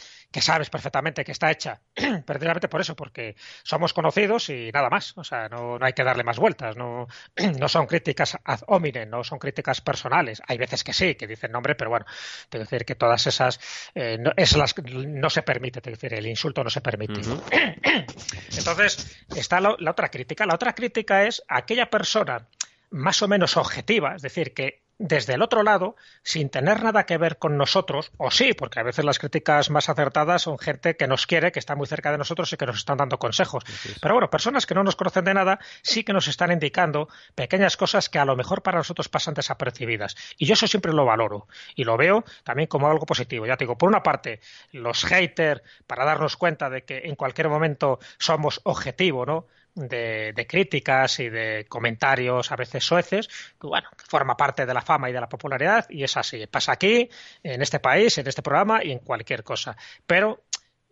sabes 0.41 0.71
perfectamente 0.71 1.25
que 1.25 1.33
está 1.33 1.51
hecha 1.51 1.81
precisamente 2.25 2.69
por 2.69 2.81
eso, 2.81 2.95
porque 2.95 3.35
somos 3.65 3.93
conocidos 3.93 4.49
y 4.49 4.71
nada 4.73 4.89
más. 4.91 5.19
O 5.19 5.25
sea, 5.25 5.49
no, 5.49 5.77
hay 5.81 5.93
que 5.93 6.05
darle 6.05 6.23
más 6.23 6.39
vueltas. 6.39 6.77
No, 6.77 7.09
no 7.59 7.69
son 7.69 7.87
críticas 7.87 8.39
ad 8.45 8.61
hominem, 8.69 9.11
no 9.11 9.25
son 9.25 9.41
críticas 9.41 9.81
personales. 9.81 10.41
Hay 10.47 10.57
veces 10.57 10.85
que 10.85 10.93
sí, 10.93 11.17
que 11.17 11.27
dicen 11.27 11.51
nombre, 11.51 11.75
pero 11.75 11.91
bueno, 11.91 12.07
te 12.49 12.61
decir 12.61 12.85
que 12.85 12.95
todas 12.95 13.27
esas, 13.27 13.59
eh, 13.97 14.19
no, 14.19 14.31
no 14.33 15.31
se 15.31 15.43
permite, 15.43 15.81
te 15.81 15.91
decir, 15.91 16.15
el 16.15 16.27
insulto 16.27 16.63
no 16.63 16.71
se 16.71 16.81
permite. 16.81 17.21
Entonces, 18.57 19.19
está 19.35 19.61
la 19.61 19.91
otra 19.91 20.11
crítica. 20.11 20.47
La 20.47 20.55
otra 20.55 20.75
crítica 20.75 21.25
es 21.25 21.43
aquella 21.49 21.91
persona 21.91 22.47
más 22.93 23.23
o 23.23 23.29
menos 23.29 23.57
objetiva, 23.57 24.15
es 24.15 24.23
decir, 24.23 24.53
que 24.55 24.82
desde 25.03 25.35
el 25.35 25.43
otro 25.43 25.65
lado, 25.65 25.97
sin 26.23 26.49
tener 26.49 26.83
nada 26.83 27.05
que 27.07 27.19
ver 27.19 27.39
con 27.39 27.57
nosotros, 27.57 28.13
o 28.19 28.31
sí, 28.31 28.53
porque 28.55 28.79
a 28.79 28.85
veces 28.85 29.05
las 29.05 29.19
críticas 29.19 29.69
más 29.69 29.89
acertadas 29.89 30.43
son 30.43 30.59
gente 30.59 30.97
que 30.97 31.09
nos 31.09 31.27
quiere, 31.27 31.51
que 31.51 31.59
está 31.59 31.75
muy 31.75 31.89
cerca 31.89 32.13
de 32.13 32.19
nosotros 32.19 32.53
y 32.53 32.57
que 32.57 32.67
nos 32.67 32.77
están 32.77 32.99
dando 32.99 33.19
consejos. 33.19 33.65
Pero 34.01 34.15
bueno, 34.15 34.31
personas 34.31 34.65
que 34.65 34.77
no 34.77 34.85
nos 34.85 34.95
conocen 34.95 35.25
de 35.25 35.35
nada 35.35 35.59
sí 35.83 36.05
que 36.05 36.13
nos 36.13 36.29
están 36.29 36.53
indicando 36.53 37.09
pequeñas 37.35 37.77
cosas 37.77 38.09
que 38.09 38.21
a 38.21 38.25
lo 38.25 38.37
mejor 38.37 38.63
para 38.63 38.79
nosotros 38.79 39.09
pasan 39.09 39.35
desapercibidas. 39.35 40.15
Y 40.39 40.47
yo 40.47 40.55
eso 40.55 40.69
siempre 40.69 40.93
lo 40.93 41.05
valoro 41.05 41.49
y 41.75 41.83
lo 41.83 41.97
veo 41.97 42.25
también 42.45 42.69
como 42.69 42.89
algo 42.89 43.05
positivo. 43.05 43.45
Ya 43.45 43.57
te 43.57 43.65
digo, 43.65 43.77
por 43.77 43.89
una 43.89 44.05
parte, 44.05 44.41
los 44.71 45.05
haters, 45.05 45.63
para 45.89 46.05
darnos 46.05 46.37
cuenta 46.37 46.71
de 46.71 46.85
que 46.85 47.03
en 47.07 47.17
cualquier 47.17 47.49
momento 47.49 47.99
somos 48.19 48.61
objetivo, 48.63 49.27
¿no? 49.27 49.49
De, 49.75 50.47
críticas 50.49 51.19
y 51.21 51.29
de 51.29 51.67
comentarios 51.69 52.53
a 52.53 52.57
veces 52.57 52.85
sueces, 52.85 53.29
que 53.61 53.67
bueno, 53.67 53.89
que 53.97 54.05
forma 54.07 54.37
parte 54.37 54.67
de 54.67 54.75
la 54.75 54.83
fama 54.83 55.11
y 55.11 55.13
de 55.13 55.21
la 55.21 55.29
popularidad, 55.29 55.87
y 55.89 56.05
es 56.05 56.17
así. 56.17 56.47
Pasa 56.47 56.73
aquí, 56.73 57.09
en 57.43 57.63
este 57.63 57.81
país, 57.81 58.17
en 58.19 58.27
este 58.27 58.43
programa 58.43 58.85
y 58.85 58.93
en 58.93 58.99
cualquier 58.99 59.43
cosa. 59.43 59.77
Pero 60.07 60.45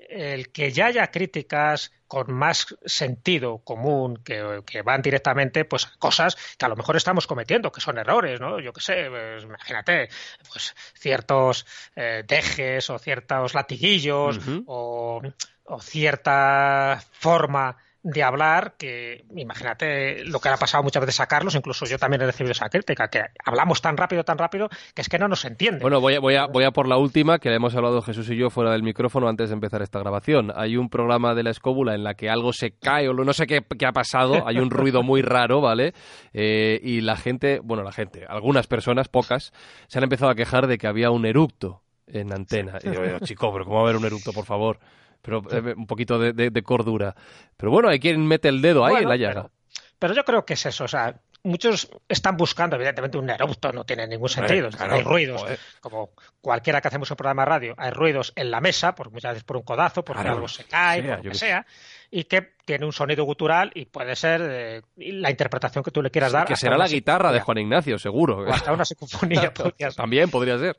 el 0.08 0.50
que 0.50 0.72
ya 0.72 0.86
haya 0.86 1.10
críticas 1.10 1.92
con 2.08 2.32
más 2.32 2.74
sentido 2.84 3.58
común 3.58 4.20
que, 4.24 4.82
van 4.84 5.02
directamente 5.02 5.64
pues 5.64 5.86
a 5.86 5.92
cosas 5.98 6.36
que 6.58 6.64
a 6.64 6.68
lo 6.68 6.74
mejor 6.74 6.96
estamos 6.96 7.26
cometiendo 7.26 7.70
que 7.70 7.80
son 7.80 7.98
errores 7.98 8.40
no 8.40 8.58
yo 8.58 8.72
qué 8.72 8.80
sé 8.80 9.06
pues, 9.08 9.44
imagínate 9.44 10.08
pues 10.50 10.74
ciertos 10.94 11.66
eh, 11.94 12.24
dejes 12.26 12.90
o 12.90 12.98
ciertos 12.98 13.54
latiguillos 13.54 14.40
o, 14.66 15.22
o 15.64 15.80
cierta 15.80 17.00
forma 17.12 17.76
de 18.02 18.22
hablar 18.22 18.74
que, 18.78 19.24
imagínate 19.34 20.24
lo 20.24 20.40
que 20.40 20.48
ha 20.48 20.56
pasado 20.56 20.82
muchas 20.82 21.00
veces 21.00 21.20
a 21.20 21.26
Carlos, 21.26 21.54
incluso 21.54 21.84
yo 21.84 21.98
también 21.98 22.22
he 22.22 22.26
recibido 22.26 22.52
esa 22.52 22.68
crítica, 22.68 23.08
que 23.08 23.22
hablamos 23.44 23.82
tan 23.82 23.96
rápido, 23.96 24.24
tan 24.24 24.38
rápido, 24.38 24.68
que 24.94 25.02
es 25.02 25.08
que 25.08 25.18
no 25.18 25.28
nos 25.28 25.44
entiende. 25.44 25.80
Bueno, 25.82 26.00
voy 26.00 26.14
a, 26.14 26.20
voy 26.20 26.34
a, 26.34 26.46
voy 26.46 26.64
a 26.64 26.70
por 26.70 26.88
la 26.88 26.96
última, 26.96 27.38
que 27.38 27.52
hemos 27.54 27.74
hablado 27.74 28.00
Jesús 28.00 28.30
y 28.30 28.36
yo 28.36 28.48
fuera 28.48 28.72
del 28.72 28.82
micrófono 28.82 29.28
antes 29.28 29.50
de 29.50 29.54
empezar 29.54 29.82
esta 29.82 29.98
grabación. 29.98 30.50
Hay 30.54 30.76
un 30.76 30.88
programa 30.88 31.34
de 31.34 31.42
la 31.42 31.50
escóbula 31.50 31.94
en 31.94 32.02
la 32.02 32.14
que 32.14 32.30
algo 32.30 32.52
se 32.52 32.72
cae 32.72 33.08
o 33.08 33.12
no 33.12 33.32
sé 33.32 33.46
qué, 33.46 33.60
qué 33.78 33.86
ha 33.86 33.92
pasado, 33.92 34.46
hay 34.46 34.58
un 34.58 34.70
ruido 34.70 35.02
muy 35.02 35.20
raro, 35.22 35.60
¿vale? 35.60 35.92
Eh, 36.32 36.80
y 36.82 37.02
la 37.02 37.16
gente, 37.16 37.60
bueno, 37.62 37.82
la 37.82 37.92
gente, 37.92 38.24
algunas 38.28 38.66
personas, 38.66 39.08
pocas, 39.08 39.52
se 39.88 39.98
han 39.98 40.04
empezado 40.04 40.30
a 40.30 40.34
quejar 40.34 40.66
de 40.66 40.78
que 40.78 40.86
había 40.86 41.10
un 41.10 41.26
eructo 41.26 41.82
en 42.06 42.32
antena. 42.32 42.78
Y 42.82 42.92
yo, 42.92 43.18
chico, 43.20 43.52
pero 43.52 43.64
¿cómo 43.64 43.76
va 43.76 43.82
a 43.82 43.84
haber 43.84 43.96
un 43.96 44.06
eructo, 44.06 44.32
por 44.32 44.44
favor? 44.44 44.78
Pero 45.22 45.42
eh, 45.50 45.74
un 45.76 45.86
poquito 45.86 46.18
de, 46.18 46.62
cordura. 46.62 47.14
Pero 47.56 47.70
bueno, 47.70 47.88
hay 47.88 48.00
quien 48.00 48.26
mete 48.26 48.48
el 48.48 48.62
dedo 48.62 48.84
ahí 48.84 49.02
en 49.02 49.08
la 49.08 49.16
llaga. 49.16 49.50
Pero, 49.98 50.14
yo 50.14 50.24
creo 50.24 50.44
que 50.46 50.54
es 50.54 50.64
eso, 50.64 50.84
o 50.84 50.88
sea, 50.88 51.20
muchos 51.42 51.90
están 52.08 52.36
buscando, 52.36 52.76
evidentemente, 52.76 53.18
un 53.18 53.28
erupto, 53.28 53.72
no 53.72 53.84
tiene 53.84 54.06
ningún 54.06 54.28
sentido. 54.28 54.70
hay 54.78 55.02
ruidos, 55.02 55.44
como 55.80 56.10
cualquiera 56.40 56.80
que 56.80 56.88
hacemos 56.88 57.10
un 57.10 57.16
programa 57.16 57.42
de 57.42 57.46
radio, 57.46 57.74
hay 57.76 57.90
ruidos 57.90 58.32
en 58.36 58.50
la 58.50 58.60
mesa, 58.60 58.94
por, 58.94 59.10
muchas 59.10 59.32
veces 59.32 59.44
por 59.44 59.56
un 59.56 59.62
codazo, 59.62 60.04
porque 60.04 60.26
algo 60.26 60.48
se 60.48 60.64
cae, 60.64 61.02
por 61.02 61.16
lo 61.18 61.30
que 61.30 61.34
sea, 61.34 61.66
y 62.10 62.24
que 62.24 62.54
tiene 62.64 62.86
un 62.86 62.92
sonido 62.92 63.24
gutural 63.24 63.70
y 63.74 63.86
puede 63.86 64.16
ser 64.16 64.40
eh, 64.42 64.82
la 64.96 65.30
interpretación 65.30 65.84
que 65.84 65.90
tú 65.90 66.02
le 66.02 66.10
quieras 66.10 66.32
dar. 66.32 66.46
Que 66.46 66.56
será 66.56 66.76
la 66.76 66.88
guitarra 66.88 67.30
de 67.32 67.40
Juan 67.40 67.58
Ignacio, 67.58 67.98
seguro. 67.98 68.38
O 68.38 68.52
hasta 68.52 68.72
una 68.72 68.84
sinfonía. 68.84 69.52
También 69.96 70.30
podría 70.30 70.58
ser. 70.58 70.78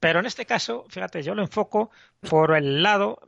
Pero 0.00 0.20
en 0.20 0.26
este 0.26 0.46
caso, 0.46 0.86
fíjate, 0.88 1.22
yo 1.22 1.34
lo 1.34 1.42
enfoco 1.42 1.90
por 2.28 2.56
el 2.56 2.82
lado 2.82 3.18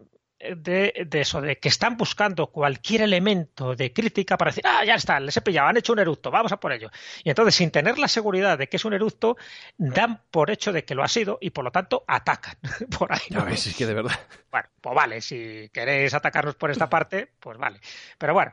de, 0.57 1.09
eso, 1.13 1.41
de 1.41 1.59
que 1.59 1.69
están 1.69 1.97
buscando 1.97 2.49
cualquier 2.49 3.03
elemento 3.03 3.75
de 3.75 3.93
crítica 3.93 4.37
para 4.37 4.51
decir, 4.51 4.65
ah, 4.67 4.85
ya 4.85 4.95
está, 4.95 5.21
les 5.21 5.37
he 5.37 5.41
pillado, 5.41 5.69
han 5.69 5.77
hecho 5.77 5.93
un 5.93 5.99
eructo, 5.99 6.31
vamos 6.31 6.53
a 6.53 6.59
por 6.59 6.73
ello. 6.73 6.91
Y 7.23 7.31
entonces, 7.31 7.55
sin 7.55 7.71
tener 7.71 7.99
la 7.99 8.09
seguridad 8.09 8.59
de 8.59 8.69
que 8.69 8.77
es 8.77 8.85
un 8.85 8.93
eructo, 8.93 9.37
dan 9.79 10.23
por 10.31 10.51
hecho 10.51 10.73
de 10.73 10.85
que 10.85 10.95
lo 10.95 11.03
ha 11.03 11.09
sido 11.09 11.39
y 11.41 11.51
por 11.51 11.65
lo 11.65 11.71
tanto 11.71 12.05
atacan 12.07 12.57
por 12.99 13.13
ahí. 13.13 13.21
¿no? 13.31 13.47
es 13.49 13.75
que 13.77 13.87
de 13.87 13.95
verdad. 13.95 14.19
Bueno, 14.51 14.69
pues 14.81 14.95
vale, 14.95 15.21
si 15.21 15.69
queréis 15.73 16.15
atacarnos 16.15 16.55
por 16.55 16.71
esta 16.71 16.89
parte, 16.89 17.31
pues 17.41 17.59
vale. 17.59 17.81
Pero 18.19 18.35
bueno, 18.35 18.53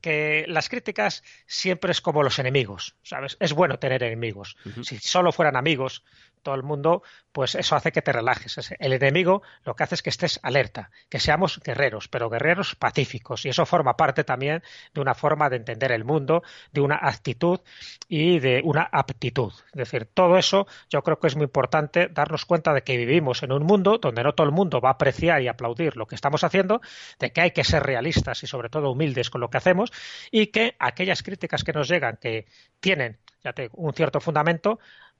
que 0.00 0.44
las 0.48 0.68
críticas 0.68 1.22
siempre 1.46 1.92
es 1.92 2.00
como 2.00 2.22
los 2.22 2.38
enemigos, 2.38 2.96
¿sabes? 3.02 3.36
Es 3.40 3.52
bueno 3.52 3.78
tener 3.78 4.02
enemigos. 4.02 4.56
Si 4.82 4.98
solo 4.98 5.32
fueran 5.32 5.56
amigos, 5.56 6.02
todo 6.46 6.54
el 6.54 6.62
mundo, 6.62 7.02
pues 7.32 7.56
eso 7.56 7.74
hace 7.74 7.90
que 7.90 8.02
te 8.02 8.12
relajes. 8.12 8.70
El 8.78 8.92
enemigo 8.92 9.42
lo 9.64 9.74
que 9.74 9.82
hace 9.82 9.96
es 9.96 10.02
que 10.02 10.10
estés 10.10 10.38
alerta, 10.44 10.92
que 11.08 11.18
seamos 11.18 11.58
guerreros, 11.58 12.06
pero 12.06 12.30
guerreros 12.30 12.76
pacíficos. 12.76 13.44
Y 13.44 13.48
eso 13.48 13.66
forma 13.66 13.96
parte 13.96 14.22
también 14.22 14.62
de 14.94 15.00
una 15.00 15.14
forma 15.14 15.50
de 15.50 15.56
entender 15.56 15.90
el 15.90 16.04
mundo, 16.04 16.44
de 16.70 16.82
una 16.82 17.00
actitud 17.02 17.58
y 18.08 18.38
de 18.38 18.60
una 18.62 18.88
aptitud. 18.92 19.52
Es 19.72 19.90
decir, 19.90 20.06
todo 20.06 20.38
eso 20.38 20.68
yo 20.88 21.02
creo 21.02 21.18
que 21.18 21.26
es 21.26 21.34
muy 21.34 21.46
importante 21.46 22.06
darnos 22.12 22.44
cuenta 22.44 22.72
de 22.72 22.82
que 22.82 22.96
vivimos 22.96 23.42
en 23.42 23.50
un 23.50 23.64
mundo 23.64 23.98
donde 23.98 24.22
no 24.22 24.32
todo 24.32 24.46
el 24.46 24.52
mundo 24.52 24.80
va 24.80 24.90
a 24.90 24.92
apreciar 24.92 25.42
y 25.42 25.48
aplaudir 25.48 25.96
lo 25.96 26.06
que 26.06 26.14
estamos 26.14 26.44
haciendo, 26.44 26.80
de 27.18 27.32
que 27.32 27.40
hay 27.40 27.50
que 27.50 27.64
ser 27.64 27.82
realistas 27.82 28.40
y 28.44 28.46
sobre 28.46 28.68
todo 28.68 28.92
humildes 28.92 29.30
con 29.30 29.40
lo 29.40 29.50
que 29.50 29.58
hacemos 29.58 29.92
y 30.30 30.46
que 30.46 30.76
aquellas 30.78 31.24
críticas 31.24 31.64
que 31.64 31.72
nos 31.72 31.88
llegan 31.88 32.18
que 32.20 32.46
tienen 32.78 33.18
ya 33.42 33.54
un 33.72 33.92
cierto 33.92 34.20
fundamento, 34.20 34.78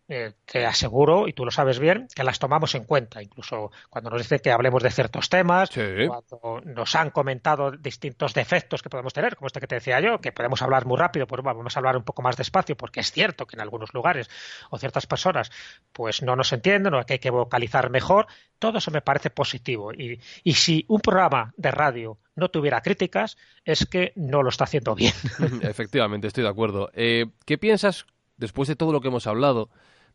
eh, 0.09 0.35
te 0.45 0.65
aseguro, 0.65 1.27
y 1.27 1.33
tú 1.33 1.45
lo 1.45 1.51
sabes 1.51 1.81
bien, 1.81 2.07
que 2.15 2.23
las 2.23 2.39
tomamos 2.39 2.75
en 2.77 2.85
cuenta. 2.85 3.21
Incluso 3.23 3.73
cuando 3.91 4.11
nos 4.11 4.23
dicen 4.23 4.39
que 4.39 4.53
hablemos 4.53 4.83
de 4.83 4.91
ciertos 4.91 5.29
temas, 5.29 5.71
cuando 5.71 6.61
nos 6.65 6.95
han 6.95 7.11
comentado 7.11 7.73
distintos 7.73 8.33
defectos 8.33 8.83
que 8.83 8.89
podemos 8.89 9.13
tener, 9.13 9.35
como 9.35 9.49
este 9.49 9.59
que 9.59 9.67
te 9.67 9.75
decía 9.75 9.99
yo, 10.01 10.21
que 10.21 10.31
podemos 10.31 10.63
hablar 10.63 10.87
muy 10.87 10.97
rápido, 10.97 11.27
pues 11.27 11.43
vamos 11.43 11.77
a 11.77 11.81
hablar 11.81 11.97
un 11.97 12.05
poco 12.05 12.23
más 12.23 12.37
despacio, 12.37 12.77
porque 12.77 13.01
es 13.01 13.11
cierto 13.11 13.47
que 13.47 13.57
en 13.57 13.63
algunos 13.63 13.93
lugares 13.95 14.31
o 14.71 14.79
ciertas 14.79 15.07
personas 15.07 15.51
pues 15.93 16.23
no 16.23 16.37
nos 16.37 16.53
entienden 16.53 16.95
o 16.95 17.05
que 17.05 17.15
hay 17.15 17.19
que 17.19 17.31
vocalizar 17.31 17.91
mejor. 17.91 18.27
Todo 18.61 18.79
eso 18.79 18.93
me 18.93 19.03
parece 19.03 19.31
positivo. 19.31 19.93
Y, 19.93 20.21
si 20.55 20.85
un 20.89 21.01
programa 21.01 21.53
de 21.57 21.71
radio 21.73 22.19
no 22.37 22.49
tuviera 22.49 22.81
críticas, 22.81 23.37
es 23.65 23.87
que 23.87 24.13
no 24.15 24.43
lo 24.43 24.51
está 24.51 24.65
haciendo 24.65 24.95
bien. 24.95 25.13
Efectivamente, 25.63 26.29
estoy 26.29 26.45
de 26.45 26.51
acuerdo. 26.51 26.91
Eh, 26.95 27.27
¿Qué 27.45 27.59
piensas, 27.59 28.07
después 28.37 28.69
de 28.69 28.77
todo 28.77 28.93
lo 28.93 29.01
que 29.01 29.09
hemos 29.09 29.27
hablado, 29.27 29.69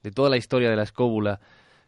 de 0.04 0.12
toda 0.12 0.30
la 0.30 0.38
historia 0.38 0.70
de 0.70 0.76
la 0.76 0.84
escóbula, 0.84 1.40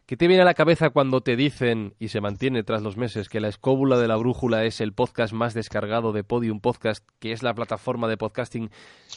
¿qué 0.06 0.16
te 0.16 0.26
viene 0.26 0.42
a 0.42 0.46
la 0.46 0.54
cabeza 0.54 0.90
cuando 0.90 1.22
te 1.22 1.36
dicen, 1.36 1.94
y 1.98 2.08
se 2.08 2.20
mantiene 2.20 2.62
tras 2.62 2.82
los 2.82 2.96
meses, 2.96 3.28
que 3.28 3.40
la 3.40 3.48
escóbula 3.48 3.98
de 3.98 4.08
la 4.08 4.16
brújula 4.16 4.64
es 4.64 4.80
el 4.80 4.92
podcast 4.92 5.32
más 5.32 5.54
descargado 5.54 6.12
de 6.12 6.24
Podium 6.24 6.60
Podcast, 6.60 7.06
que 7.18 7.32
es 7.32 7.42
la 7.42 7.54
plataforma 7.54 8.08
de 8.08 8.16
podcasting 8.16 8.70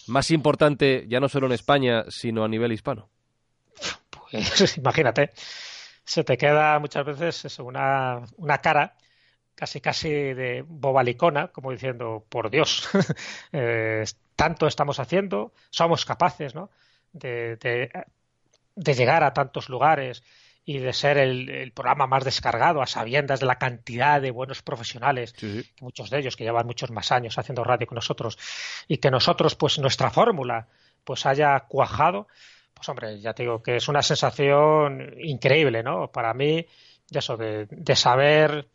más 0.08 0.32
importante, 0.32 1.06
ya 1.08 1.20
no 1.20 1.30
solo 1.30 1.48
en 1.48 1.54
España, 1.54 2.06
sino 2.10 2.44
a 2.44 2.48
nivel 2.48 2.72
hispano? 2.72 3.10
Pues 4.10 4.78
imagínate, 4.78 5.32
se 6.04 6.24
te 6.24 6.38
queda 6.38 6.80
muchas 6.80 7.06
veces 7.06 7.60
una, 7.60 8.22
una 8.38 8.58
cara 8.60 8.96
casi 9.58 9.82
casi 9.82 10.10
de 10.10 10.64
bobalicona, 10.68 11.48
como 11.48 11.72
diciendo, 11.72 12.24
por 12.30 12.52
Dios, 12.52 12.88
eh, 13.52 14.04
tanto 14.36 14.68
estamos 14.68 15.00
haciendo, 15.00 15.52
somos 15.72 16.06
capaces 16.06 16.54
¿no? 16.54 16.70
de, 17.12 17.56
de 17.56 17.90
llegar 18.84 19.24
a 19.24 19.34
tantos 19.34 19.70
lugares 19.70 20.24
y 20.66 20.80
de 20.80 20.92
ser 20.92 21.18
el, 21.18 21.72
programa 21.72 22.08
más 22.08 22.26
descargado 22.26 22.82
a 22.82 22.88
sabiendas 22.88 23.40
de 23.40 23.46
la 23.46 23.58
cantidad 23.58 24.22
de 24.22 24.32
buenos 24.32 24.62
profesionales, 24.62 25.34
muchos 25.80 26.10
de 26.10 26.20
ellos 26.20 26.36
que 26.36 26.44
llevan 26.44 26.66
muchos 26.66 26.92
más 26.92 27.12
años 27.14 27.38
haciendo 27.38 27.64
radio 27.64 27.88
con 27.88 27.96
nosotros, 27.96 28.38
y 28.88 28.98
que 28.98 29.10
nosotros, 29.10 29.56
pues 29.56 29.80
nuestra 29.80 30.10
fórmula, 30.10 30.68
pues 31.06 31.26
haya 31.26 31.58
cuajado, 31.62 32.28
pues 32.74 32.90
hombre, 32.90 33.20
ya 33.22 33.34
te 33.34 33.44
digo 33.44 33.64
que 33.64 33.78
es 33.78 33.88
una 33.88 34.02
sensación 34.02 35.16
increíble, 35.22 35.84
¿no? 35.84 36.12
Para 36.12 36.34
mí, 36.34 36.66
de 37.10 37.20
eso, 37.20 37.38
de, 37.38 37.68
de 37.72 37.96
saber 37.96 38.68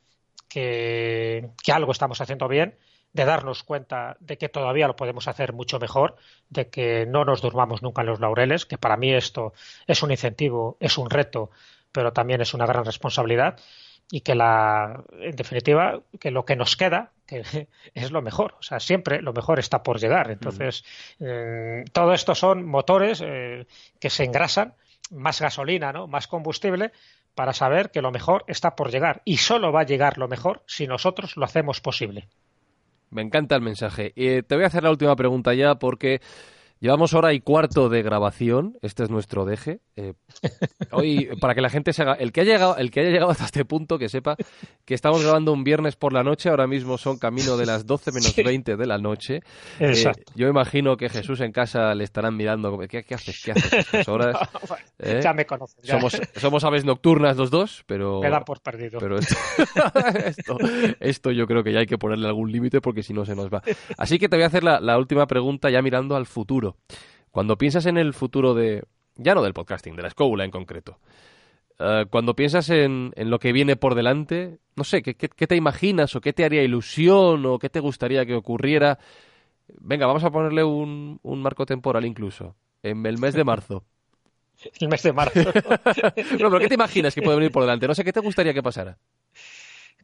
que, 0.49 1.51
que 1.63 1.73
algo 1.73 1.93
estamos 1.93 2.19
haciendo 2.23 2.49
bien 2.49 2.75
de 3.13 3.25
darnos 3.25 3.63
cuenta 3.63 4.17
de 4.21 4.39
que 4.39 4.49
todavía 4.49 4.87
lo 4.87 4.97
podemos 4.97 5.29
hacer 5.29 5.53
mucho 5.53 5.79
mejor, 5.79 6.17
de 6.49 6.69
que 6.69 7.07
no 7.07 7.25
nos 7.25 7.43
durmamos 7.43 7.83
nunca 7.83 8.03
en 8.03 8.09
los 8.09 8.21
laureles, 8.21 8.67
que 8.67 8.79
para 8.79 8.97
mí 8.97 9.13
esto 9.13 9.53
es 9.87 10.03
un 10.03 10.11
incentivo, 10.11 10.77
es 10.81 10.99
un 10.99 11.11
reto, 11.11 11.51
pero 11.93 12.13
también 12.13 12.41
es 12.41 12.55
una 12.55 12.67
gran 12.67 12.85
responsabilidad 12.85 13.59
y 14.11 14.21
que 14.21 14.35
la 14.35 15.05
en 15.21 15.37
definitiva 15.37 16.01
que 16.19 16.31
lo 16.31 16.45
que 16.45 16.57
nos 16.57 16.77
queda 16.77 17.13
que 17.27 17.43
es 17.95 18.11
lo 18.11 18.23
mejor. 18.23 18.55
O 18.59 18.63
sea 18.63 18.81
siempre 18.81 19.23
lo 19.23 19.33
mejor 19.33 19.59
está 19.59 19.83
por 19.83 19.99
llegar. 19.99 20.31
Entonces 20.31 20.85
eh, 21.21 21.85
todo 21.93 22.13
esto 22.13 22.35
son 22.35 22.67
motores 22.67 23.23
eh, 23.25 23.67
que 24.01 24.11
se 24.11 24.25
engrasan 24.25 24.75
más 25.11 25.41
gasolina 25.41 25.93
no 25.93 26.07
más 26.07 26.27
combustible 26.27 26.93
para 27.35 27.53
saber 27.53 27.91
que 27.91 28.03
lo 28.03 28.11
mejor 28.11 28.45
está 28.49 28.75
por 28.77 28.91
llegar. 28.91 29.23
Y 29.25 29.39
solo 29.39 29.73
va 29.73 29.81
a 29.81 29.87
llegar 29.87 30.19
lo 30.19 30.29
mejor 30.29 30.63
si 30.67 30.87
nosotros 30.87 31.37
lo 31.37 31.45
hacemos 31.45 31.81
posible 31.81 32.29
me 33.13 33.23
encanta 33.23 33.55
el 33.55 33.63
mensaje. 33.63 34.13
y 34.17 34.43
te 34.43 34.55
voy 34.55 34.65
a 34.65 34.69
hacer 34.69 34.83
la 34.83 34.91
última 34.91 35.15
pregunta 35.17 35.55
ya 35.55 35.77
porque 35.77 36.21
Llevamos 36.83 37.15
hora 37.15 37.33
y 37.33 37.39
cuarto 37.39 37.89
de 37.89 38.03
grabación. 38.03 38.77
Este 38.83 39.05
es 39.05 39.09
nuestro 39.09 39.45
deje. 39.45 39.79
Eh, 39.95 40.15
hoy, 40.91 41.29
para 41.41 41.55
que 41.55 41.61
la 41.61 41.71
gente 41.71 41.93
se 41.93 42.03
haga. 42.03 42.15
El 42.15 42.33
que, 42.33 42.41
haya 42.41 42.55
llegado, 42.55 42.77
el 42.77 42.91
que 42.91 42.99
haya 42.99 43.11
llegado 43.11 43.31
hasta 43.31 43.45
este 43.45 43.65
punto, 43.65 44.01
que 44.01 44.09
sepa 44.09 44.35
que 44.85 44.95
estamos 44.95 45.23
grabando 45.23 45.53
un 45.53 45.63
viernes 45.63 45.95
por 45.95 46.13
la 46.13 46.25
noche. 46.25 46.49
Ahora 46.49 46.67
mismo 46.67 46.99
son 46.99 47.19
camino 47.19 47.57
de 47.57 47.67
las 47.67 47.87
12 47.87 48.11
menos 48.11 48.35
20 48.45 48.77
de 48.77 48.87
la 48.87 48.99
noche. 48.99 49.43
Eh, 49.79 50.11
yo 50.35 50.49
imagino 50.49 50.97
que 50.97 51.09
Jesús 51.09 51.41
en 51.41 51.53
casa 51.53 51.95
le 51.95 52.03
estarán 52.03 52.37
mirando. 52.37 52.77
¿Qué, 52.89 53.05
qué 53.05 53.15
haces? 53.15 53.41
¿Qué 53.45 53.53
haces 53.53 53.73
a 53.73 53.77
estas 53.79 54.09
horas? 54.09 54.37
¿Eh? 54.99 55.21
Ya 55.23 55.33
me 55.35 55.47
conocen. 55.47 55.85
Somos, 55.85 56.21
somos, 56.35 56.65
aves 56.65 56.85
nocturnas 56.85 57.37
los 57.37 57.53
dos, 57.53 57.85
pero. 57.87 58.21
Me 58.21 58.29
dan 58.29 58.43
por 58.43 58.61
perdido. 58.61 58.99
Pero 58.99 59.19
esto, 60.27 60.59
esto, 60.99 61.31
yo 61.31 61.47
creo 61.47 61.63
que 61.63 61.73
ya 61.73 61.79
hay 61.79 61.87
que 61.87 61.97
ponerle 61.97 62.27
algún 62.27 62.51
límite 62.51 62.81
porque 62.81 63.05
si 63.05 63.13
no 63.13 63.25
se 63.25 63.37
nos 63.37 63.51
va. 63.51 63.63
Así 63.99 64.19
que 64.19 64.29
te 64.29 64.35
voy 64.35 64.43
a 64.43 64.49
hacer 64.49 64.65
la, 64.65 64.81
la 64.81 64.99
última 64.99 65.29
pregunta 65.29 65.71
ya 65.71 65.81
mirando 65.81 66.17
al 66.17 66.27
futuro. 66.27 66.72
Cuando 67.31 67.57
piensas 67.57 67.87
en 67.87 67.97
el 67.97 68.13
futuro 68.13 68.55
de, 68.55 68.85
ya 69.17 69.35
no 69.35 69.43
del 69.43 69.55
podcasting, 69.55 69.97
de 69.97 70.03
la 70.03 70.09
escuela 70.09 70.45
en 70.45 70.51
concreto, 70.51 70.99
eh, 71.79 72.07
cuando 72.11 72.37
piensas 72.37 72.71
en, 72.71 73.13
lo 73.17 73.39
que 73.39 73.53
viene 73.53 73.77
por 73.77 73.95
delante, 73.95 74.59
no 74.77 74.85
sé, 74.85 75.03
¿qué, 75.03 75.15
te 75.15 75.57
imaginas 75.57 76.15
o 76.15 76.21
qué 76.21 76.33
te 76.33 76.45
haría 76.45 76.63
ilusión 76.63 77.45
o 77.47 77.59
qué 77.59 77.71
te 77.71 77.81
gustaría 77.81 78.27
que 78.27 78.35
ocurriera? 78.35 78.99
Venga, 79.81 80.07
vamos 80.07 80.25
a 80.25 80.31
ponerle 80.31 80.63
un, 80.63 81.19
marco 81.25 81.67
temporal 81.67 82.05
incluso, 82.05 82.55
en 82.83 83.05
el 83.07 83.19
mes 83.19 83.35
de 83.35 83.45
marzo. 83.45 83.85
el 84.81 84.89
mes 84.89 85.03
de 85.03 85.13
marzo. 85.13 85.41
no, 85.43 86.13
pero 86.15 86.59
¿qué 86.59 86.69
te 86.69 86.75
imaginas 86.75 87.15
que 87.15 87.23
puede 87.23 87.39
venir 87.39 87.53
por 87.53 87.63
delante? 87.63 87.89
No 87.89 87.95
sé, 87.95 88.05
¿qué 88.05 88.13
te 88.13 88.21
gustaría 88.21 88.55
que 88.55 88.63
pasara? 88.63 88.99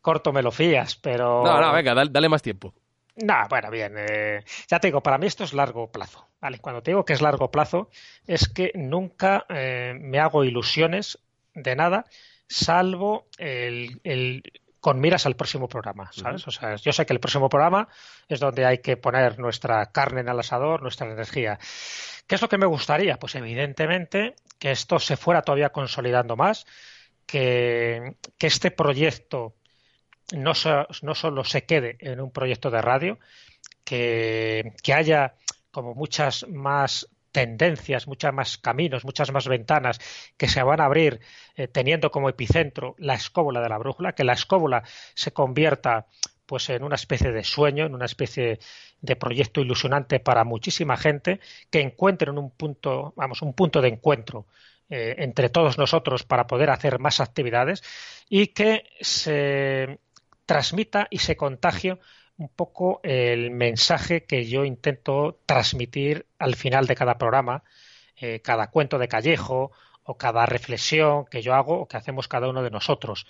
Corto 0.00 0.32
me 0.32 0.42
lo 0.42 0.50
fías, 0.50 0.96
pero... 0.96 1.44
No, 1.44 1.60
no, 1.60 1.72
venga, 1.72 1.94
dale 1.94 2.28
más 2.28 2.42
tiempo. 2.42 2.72
No, 3.24 3.46
bueno, 3.48 3.70
bien. 3.70 3.94
Eh, 3.96 4.44
ya 4.68 4.78
te 4.78 4.88
digo, 4.88 5.02
para 5.02 5.18
mí 5.18 5.26
esto 5.26 5.44
es 5.44 5.52
largo 5.52 5.90
plazo. 5.90 6.28
¿vale? 6.40 6.58
Cuando 6.58 6.82
te 6.82 6.92
digo 6.92 7.04
que 7.04 7.12
es 7.12 7.20
largo 7.20 7.50
plazo, 7.50 7.90
es 8.26 8.48
que 8.48 8.72
nunca 8.74 9.44
eh, 9.48 9.94
me 9.98 10.20
hago 10.20 10.44
ilusiones 10.44 11.18
de 11.54 11.74
nada, 11.74 12.04
salvo 12.46 13.26
el, 13.38 14.42
con 14.80 15.00
miras 15.00 15.26
al 15.26 15.34
próximo 15.34 15.68
programa, 15.68 16.10
¿sabes? 16.12 16.46
O 16.46 16.52
sea, 16.52 16.76
yo 16.76 16.92
sé 16.92 17.04
que 17.04 17.12
el 17.12 17.20
próximo 17.20 17.48
programa 17.48 17.88
es 18.28 18.38
donde 18.38 18.64
hay 18.64 18.78
que 18.78 18.96
poner 18.96 19.38
nuestra 19.38 19.86
carne 19.86 20.20
en 20.20 20.28
el 20.28 20.38
asador, 20.38 20.82
nuestra 20.82 21.10
energía. 21.10 21.58
¿Qué 22.26 22.36
es 22.36 22.42
lo 22.42 22.48
que 22.48 22.58
me 22.58 22.66
gustaría? 22.66 23.18
Pues 23.18 23.34
evidentemente 23.34 24.36
que 24.60 24.70
esto 24.70 25.00
se 25.00 25.16
fuera 25.16 25.42
todavía 25.42 25.70
consolidando 25.70 26.36
más, 26.36 26.66
que, 27.26 28.16
que 28.38 28.46
este 28.46 28.70
proyecto 28.70 29.57
no, 30.34 30.52
no 31.02 31.14
solo 31.14 31.44
se 31.44 31.64
quede 31.64 31.96
en 32.00 32.20
un 32.20 32.30
proyecto 32.30 32.70
de 32.70 32.82
radio, 32.82 33.18
que, 33.84 34.72
haya 34.94 35.34
como 35.70 35.94
muchas 35.94 36.46
más 36.48 37.08
tendencias, 37.32 38.06
muchos 38.06 38.32
más 38.32 38.58
caminos, 38.58 39.04
muchas 39.04 39.32
más 39.32 39.48
ventanas 39.48 39.98
que 40.36 40.48
se 40.48 40.62
van 40.62 40.80
a 40.80 40.84
abrir 40.84 41.20
eh, 41.56 41.68
teniendo 41.68 42.10
como 42.10 42.28
epicentro 42.28 42.94
la 42.98 43.14
escóbula 43.14 43.60
de 43.60 43.68
la 43.68 43.78
brújula, 43.78 44.14
que 44.14 44.24
la 44.24 44.32
escóbula 44.32 44.82
se 45.14 45.32
convierta 45.32 46.06
pues 46.46 46.70
en 46.70 46.82
una 46.82 46.96
especie 46.96 47.30
de 47.30 47.44
sueño, 47.44 47.86
en 47.86 47.94
una 47.94 48.06
especie 48.06 48.58
de 49.00 49.16
proyecto 49.16 49.60
ilusionante 49.60 50.18
para 50.18 50.44
muchísima 50.44 50.96
gente 50.96 51.40
que 51.70 51.80
encuentren 51.80 52.38
un 52.38 52.50
punto, 52.50 53.12
vamos, 53.16 53.42
un 53.42 53.52
punto 53.52 53.80
de 53.80 53.88
encuentro 53.88 54.46
eh, 54.90 55.16
entre 55.18 55.50
todos 55.50 55.76
nosotros 55.76 56.24
para 56.24 56.46
poder 56.46 56.70
hacer 56.70 56.98
más 56.98 57.20
actividades 57.20 57.82
y 58.30 58.48
que 58.48 58.84
se 59.00 59.98
transmita 60.48 61.06
y 61.10 61.18
se 61.18 61.36
contagie 61.36 61.98
un 62.38 62.48
poco 62.48 63.00
el 63.02 63.50
mensaje 63.50 64.24
que 64.24 64.46
yo 64.46 64.64
intento 64.64 65.38
transmitir 65.44 66.26
al 66.38 66.54
final 66.56 66.86
de 66.86 66.94
cada 66.94 67.18
programa, 67.18 67.64
eh, 68.16 68.40
cada 68.40 68.70
cuento 68.70 68.98
de 68.98 69.08
callejo 69.08 69.72
o 70.04 70.16
cada 70.16 70.46
reflexión 70.46 71.26
que 71.26 71.42
yo 71.42 71.54
hago 71.54 71.80
o 71.80 71.86
que 71.86 71.98
hacemos 71.98 72.28
cada 72.28 72.48
uno 72.48 72.62
de 72.62 72.70
nosotros. 72.70 73.26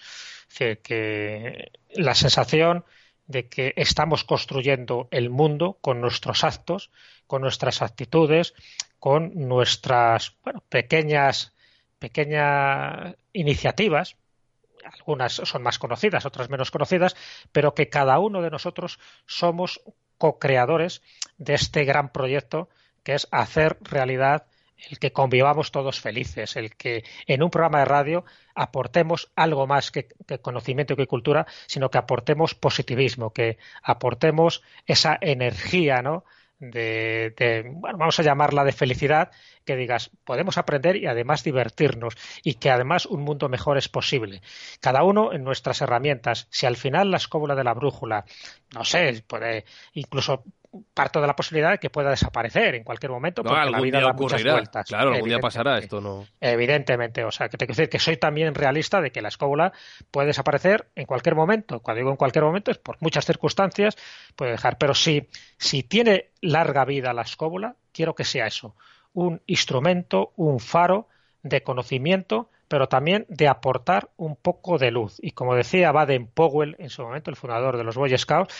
que 0.82 1.72
la 1.90 2.14
sensación 2.14 2.84
de 3.26 3.48
que 3.48 3.74
estamos 3.76 4.24
construyendo 4.24 5.08
el 5.10 5.28
mundo 5.28 5.78
con 5.82 6.00
nuestros 6.00 6.44
actos, 6.44 6.90
con 7.26 7.42
nuestras 7.42 7.82
actitudes, 7.82 8.54
con 8.98 9.32
nuestras 9.34 10.36
pequeñas, 10.70 11.52
pequeñas 11.98 13.16
iniciativas 13.32 14.16
algunas 14.93 15.32
son 15.35 15.62
más 15.62 15.78
conocidas, 15.78 16.27
otras 16.27 16.51
menos 16.51 16.70
conocidas, 16.70 17.16
pero 17.52 17.74
que 17.74 17.89
cada 17.89 18.19
uno 18.19 18.43
de 18.43 18.51
nosotros 18.51 18.98
somos 19.27 19.81
co-creadores 20.19 21.02
de 21.36 21.55
este 21.55 21.85
gran 21.85 22.10
proyecto 22.10 22.69
que 23.02 23.15
es 23.15 23.28
hacer 23.31 23.78
realidad 23.81 24.47
el 24.90 24.98
que 24.98 25.12
convivamos 25.12 25.73
todos 25.73 26.01
felices, 26.01 26.56
el 26.56 26.77
que 26.77 27.05
en 27.27 27.43
un 27.43 27.51
programa 27.51 27.81
de 27.81 27.85
radio 27.85 28.24
aportemos 28.55 29.32
algo 29.35 29.66
más 29.66 29.90
que, 29.90 30.09
conocimiento 30.40 30.93
y 30.93 30.97
que 30.97 31.06
cultura, 31.06 31.47
sino 31.66 31.90
que 31.90 31.98
aportemos 31.98 32.55
positivismo, 32.55 33.32
que 33.32 33.59
aportemos 33.82 34.62
esa 34.86 35.19
energía, 35.20 36.02
¿no? 36.02 36.24
De, 36.59 37.70
bueno, 37.74 37.98
vamos 37.98 38.18
a 38.18 38.22
llamarla 38.22 38.64
de 38.64 38.72
felicidad, 38.72 39.30
que 39.64 39.76
digas, 39.76 40.10
podemos 40.24 40.59
aprender 40.59 40.97
y 40.97 41.06
además 41.06 41.44
divertirnos 41.44 42.14
y 42.43 42.55
que 42.55 42.70
además 42.70 43.06
un 43.06 43.22
mundo 43.22 43.48
mejor 43.48 43.78
es 43.78 43.89
posible. 43.89 44.43
Cada 44.80 45.02
uno 45.05 45.32
en 45.32 45.44
nuestras 45.44 45.80
herramientas. 45.80 46.48
Si 46.51 46.66
al 46.66 46.76
final 46.76 47.10
la 47.10 47.18
escóbula 47.18 47.55
de 47.55 47.64
la 47.64 47.74
brújula, 47.74 48.24
no 48.74 48.85
sé, 48.85 49.22
puede 49.26 49.64
incluso 49.93 50.44
parto 50.92 51.20
de 51.20 51.26
la 51.26 51.34
posibilidad 51.34 51.70
de 51.70 51.78
que 51.78 51.90
pueda 51.90 52.10
desaparecer 52.10 52.74
en 52.74 52.84
cualquier 52.84 53.10
momento 53.10 53.42
porque 53.42 53.70
la 53.70 53.80
vida 53.80 54.00
da 54.00 54.12
muchas 54.12 54.42
vueltas. 54.42 54.86
Claro, 54.86 55.12
algún 55.12 55.28
día 55.28 55.38
pasará 55.38 55.78
esto, 55.78 56.00
no. 56.00 56.26
Evidentemente, 56.40 57.24
o 57.24 57.30
sea, 57.30 57.48
que 57.48 57.56
te 57.56 57.66
quiero 57.66 57.76
decir 57.76 57.88
que 57.88 57.98
soy 57.98 58.16
también 58.16 58.54
realista 58.54 59.00
de 59.00 59.10
que 59.10 59.22
la 59.22 59.28
escóbula 59.28 59.72
puede 60.10 60.28
desaparecer 60.28 60.88
en 60.94 61.06
cualquier 61.06 61.34
momento. 61.34 61.80
Cuando 61.80 61.98
digo 61.98 62.10
en 62.10 62.16
cualquier 62.16 62.44
momento 62.44 62.70
es 62.70 62.78
por 62.78 62.96
muchas 63.00 63.24
circunstancias 63.24 63.96
puede 64.36 64.52
dejar, 64.52 64.78
pero 64.78 64.94
si 64.94 65.28
si 65.56 65.82
tiene 65.82 66.30
larga 66.40 66.84
vida 66.84 67.12
la 67.12 67.22
escóbula, 67.22 67.76
quiero 67.92 68.14
que 68.14 68.24
sea 68.24 68.46
eso, 68.46 68.74
un 69.12 69.42
instrumento, 69.46 70.32
un 70.36 70.60
faro 70.60 71.08
de 71.42 71.62
conocimiento 71.62 72.50
pero 72.68 72.88
también 72.88 73.26
de 73.28 73.48
aportar 73.48 74.10
un 74.16 74.36
poco 74.36 74.78
de 74.78 74.90
luz. 74.90 75.16
Y 75.20 75.32
como 75.32 75.54
decía 75.54 75.90
Baden 75.90 76.26
Powell 76.26 76.76
en 76.78 76.90
su 76.90 77.02
momento, 77.02 77.30
el 77.30 77.36
fundador 77.36 77.76
de 77.76 77.84
los 77.84 77.96
Boy 77.96 78.16
Scouts, 78.16 78.54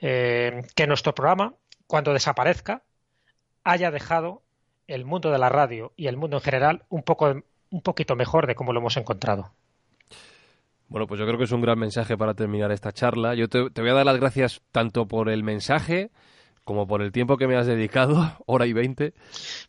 eh, 0.00 0.62
que 0.74 0.86
nuestro 0.86 1.14
programa, 1.14 1.54
cuando 1.86 2.12
desaparezca, 2.12 2.82
haya 3.64 3.90
dejado 3.90 4.42
el 4.86 5.06
mundo 5.06 5.30
de 5.30 5.38
la 5.38 5.48
radio 5.48 5.92
y 5.96 6.06
el 6.06 6.18
mundo 6.18 6.36
en 6.36 6.42
general 6.42 6.84
un, 6.90 7.02
poco, 7.02 7.42
un 7.70 7.82
poquito 7.82 8.14
mejor 8.14 8.46
de 8.46 8.54
cómo 8.54 8.72
lo 8.72 8.80
hemos 8.80 8.96
encontrado. 8.98 9.52
Bueno, 10.88 11.06
pues 11.06 11.18
yo 11.18 11.26
creo 11.26 11.38
que 11.38 11.44
es 11.44 11.52
un 11.52 11.62
gran 11.62 11.78
mensaje 11.78 12.16
para 12.16 12.34
terminar 12.34 12.70
esta 12.70 12.92
charla. 12.92 13.34
Yo 13.34 13.48
te, 13.48 13.70
te 13.70 13.80
voy 13.80 13.90
a 13.90 13.94
dar 13.94 14.04
las 14.04 14.20
gracias 14.20 14.60
tanto 14.70 15.06
por 15.06 15.30
el 15.30 15.42
mensaje, 15.42 16.10
como 16.64 16.86
por 16.86 17.02
el 17.02 17.12
tiempo 17.12 17.36
que 17.36 17.46
me 17.46 17.56
has 17.56 17.66
dedicado, 17.66 18.32
hora 18.46 18.66
y 18.66 18.72
veinte. 18.72 19.14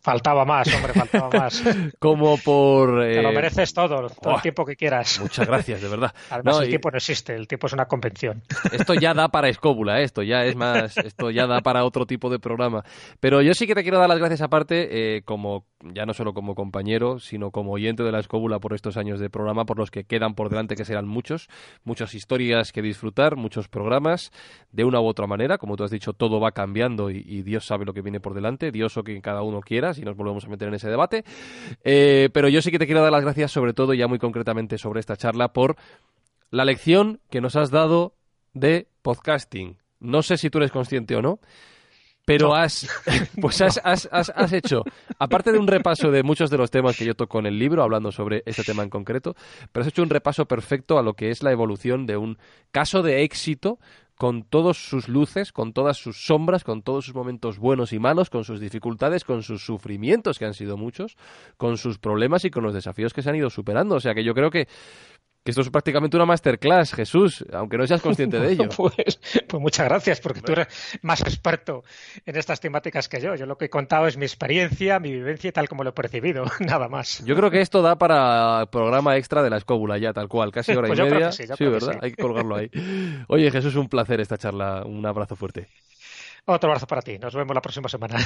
Faltaba 0.02 0.46
más, 0.46 0.74
hombre, 0.74 0.94
faltaba 0.94 1.30
más. 1.40 1.64
como 2.00 2.38
por... 2.38 3.02
Te 3.02 3.22
lo 3.22 3.30
eh, 3.30 3.34
mereces 3.36 3.74
todo, 3.74 4.10
todo 4.10 4.36
el 4.36 4.42
tiempo 4.42 4.66
que 4.66 4.76
quieras. 4.76 5.20
Muchas 5.20 5.46
gracias, 5.48 5.82
de 5.82 5.90
verdad. 5.90 6.14
Además, 6.30 6.62
el 6.62 6.70
tiempo 6.70 6.90
no 6.90 6.98
existe, 6.98 7.36
el 7.36 7.48
tiempo 7.48 7.68
es 7.68 7.74
una 7.74 7.86
convención. 7.86 8.42
Esto 8.72 8.94
ya 8.94 9.14
da 9.14 9.28
para 9.28 9.50
escóbula, 9.50 10.00
¿eh? 10.00 10.04
esto 10.04 10.24
ya 10.24 10.46
es 10.46 10.56
más, 10.56 10.98
esto 10.98 11.30
ya 11.30 11.48
da 11.48 11.62
para 11.62 11.84
otro 11.84 12.06
tipo 12.06 12.30
de 12.30 12.40
programa. 12.40 12.84
Pero 13.20 13.42
yo 13.42 13.54
sí 13.54 13.68
que 13.68 13.76
te 13.76 13.84
quiero 13.84 14.00
dar 14.00 14.10
las 14.10 14.20
gracias 14.20 14.42
aparte, 14.42 15.18
eh, 15.18 15.22
como 15.24 15.66
ya 15.94 16.06
no 16.06 16.14
solo 16.14 16.34
como 16.34 16.56
compañero, 16.56 17.20
sino 17.20 17.52
como 17.52 17.72
oyente 17.72 18.04
de 18.04 18.12
la 18.12 18.20
escóbula 18.20 18.60
por 18.60 18.74
estos 18.74 18.98
años 18.98 19.20
de 19.20 19.30
programa, 19.30 19.66
por 19.66 19.78
los 19.78 19.92
que 19.92 20.04
quedan 20.04 20.36
por 20.36 20.50
delante, 20.50 20.76
que 20.76 20.86
serán 20.86 21.08
muchos, 21.08 21.48
muchas 21.84 22.14
historias 22.16 22.72
que 22.72 22.82
disfrutar, 22.82 23.36
muchos 23.36 23.68
programas, 23.68 24.32
de 24.72 24.84
una 24.84 25.00
u 25.00 25.06
otra 25.06 25.28
manera, 25.28 25.58
como 25.58 25.76
tú 25.76 25.84
has 25.84 25.92
dicho, 25.92 26.14
todo 26.14 26.40
va 26.40 26.52
cambiando 26.52 27.10
y, 27.10 27.44
Dios 27.44 27.66
sabe 27.66 27.86
lo 27.86 27.94
que 27.94 28.02
viene 28.02 28.20
por 28.20 28.34
delante, 28.34 28.72
Dios 28.72 28.98
o 28.98 29.04
quien 29.04 29.22
cada 29.22 29.44
uno 29.44 29.62
quiera, 29.62 29.94
si 29.94 30.02
nos 30.02 30.16
volvemos 30.16 30.46
a 30.46 30.50
meter 30.50 30.68
en 30.68 30.74
ese 30.74 30.90
debate. 30.90 31.24
Eh, 31.84 32.30
pero 32.34 32.50
yo 32.50 32.62
sí 32.62 32.72
que 32.72 32.80
te 32.80 32.86
quiero 32.86 33.02
dar 33.02 33.12
las 33.12 33.24
gracias, 33.24 33.52
sobre 33.52 33.74
todo, 33.74 33.94
ya 33.94 34.08
muy 34.08 34.18
concretamente 34.18 34.78
sobre 34.78 35.00
esta 35.00 35.16
charla, 35.16 35.54
por 35.54 35.76
la 36.50 36.66
lección 36.66 37.20
que 37.30 37.42
nos 37.42 37.56
has 37.56 37.70
dado 37.70 38.16
de 38.54 38.88
podcasting. 39.02 39.78
No 40.00 40.24
sé 40.24 40.38
si 40.38 40.50
tú 40.50 40.58
eres 40.58 40.72
consciente 40.72 41.16
o 41.16 41.22
no, 41.22 41.40
pero 42.26 42.56
has, 42.56 42.88
pues 43.42 43.62
has, 43.62 43.80
has, 43.84 44.10
has, 44.12 44.54
hecho, 44.54 44.84
aparte 45.20 45.52
de 45.52 45.60
un 45.60 45.68
repaso 45.68 46.12
de 46.12 46.24
muchos 46.24 46.50
de 46.50 46.58
los 46.58 46.72
temas 46.72 46.98
que 46.98 47.06
yo 47.06 47.16
toco 47.16 47.40
en 47.40 47.46
el 47.46 47.60
libro, 47.60 47.84
hablando 47.84 48.12
sobre 48.12 48.44
este 48.46 48.64
tema 48.64 48.84
en 48.84 48.90
concreto, 48.90 49.36
pero 49.72 49.84
has 49.84 49.88
hecho 49.88 50.04
un 50.04 50.10
repaso 50.10 50.46
perfecto 50.46 50.98
a 50.98 51.04
lo 51.04 51.14
que 51.14 51.30
es 51.30 51.44
la 51.44 51.52
evolución 51.52 52.06
de 52.06 52.18
un 52.18 52.38
caso 52.72 53.04
de 53.04 53.24
éxito 53.24 53.80
con 54.18 54.44
todas 54.44 54.78
sus 54.78 55.10
luces, 55.10 55.52
con 55.52 55.74
todas 55.74 55.98
sus 55.98 56.26
sombras, 56.26 56.64
con 56.64 56.82
todos 56.82 57.06
sus 57.06 57.16
momentos 57.16 57.60
buenos 57.60 57.92
y 57.92 58.00
malos, 58.00 58.30
con 58.30 58.46
sus 58.46 58.60
dificultades, 58.60 59.26
con 59.26 59.44
sus 59.44 59.64
sufrimientos, 59.66 60.40
que 60.40 60.46
han 60.46 60.54
sido 60.54 60.78
muchos, 60.78 61.18
con 61.58 61.78
sus 61.78 62.00
problemas 62.00 62.46
y 62.46 62.50
con 62.50 62.64
los 62.64 62.74
desafíos 62.74 63.14
que 63.14 63.22
se 63.22 63.30
han 63.30 63.36
ido 63.36 63.50
superando. 63.50 63.96
O 63.96 64.00
sea 64.00 64.14
que 64.14 64.24
yo 64.24 64.34
creo 64.34 64.50
que 64.50 64.68
Que 65.46 65.52
esto 65.52 65.62
es 65.62 65.70
prácticamente 65.70 66.18
una 66.18 66.26
masterclass, 66.26 66.92
Jesús, 66.96 67.46
aunque 67.54 67.78
no 67.78 67.86
seas 67.86 68.02
consciente 68.02 68.40
de 68.40 68.52
ello. 68.54 68.68
pues, 68.76 69.20
pues, 69.48 69.62
muchas 69.62 69.88
gracias, 69.88 70.20
porque 70.20 70.42
tú 70.42 70.54
eres 70.54 70.68
más 71.04 71.22
experto 71.22 71.84
en 72.26 72.36
estas 72.36 72.60
temáticas 72.60 73.08
que 73.08 73.22
yo. 73.22 73.36
Yo 73.36 73.46
lo 73.46 73.56
que 73.56 73.66
he 73.66 73.70
contado 73.70 74.08
es 74.08 74.18
mi 74.18 74.26
experiencia, 74.26 75.00
mi 75.00 75.12
vivencia 75.12 75.50
y 75.50 75.52
tal 75.52 75.70
como 75.70 75.84
lo 75.84 75.92
he 75.92 75.94
percibido, 75.94 76.46
nada 76.62 76.88
más. 76.88 77.24
Yo 77.26 77.36
creo 77.36 77.52
que 77.52 77.62
esto 77.62 77.84
da 77.84 77.96
para 77.96 78.66
programa 78.72 79.18
extra 79.18 79.44
de 79.44 79.52
la 79.52 79.58
escóbula 79.58 80.00
ya, 80.00 80.14
tal 80.14 80.28
cual, 80.28 80.52
casi 80.52 80.72
hora 80.76 80.88
y 80.88 80.96
pues 80.96 81.12
media. 81.12 81.32
sí, 81.32 81.46
¿verdad? 81.60 82.00
Hay 82.02 82.14
que 82.14 82.24
colgarlo 82.24 82.56
ahí. 82.56 82.72
Oye, 83.28 83.52
Jesús, 83.52 83.76
un 83.76 83.88
placer 83.88 84.20
esta 84.22 84.40
charla. 84.40 84.82
Un 84.84 85.06
abrazo 85.06 85.36
fuerte. 85.36 85.68
Otro 86.46 86.72
abrazo 86.72 86.88
para 86.88 87.04
ti. 87.04 87.20
Nos 87.20 87.36
vemos 87.36 87.54
la 87.54 87.62
próxima 87.62 87.88
semana. 87.88 88.18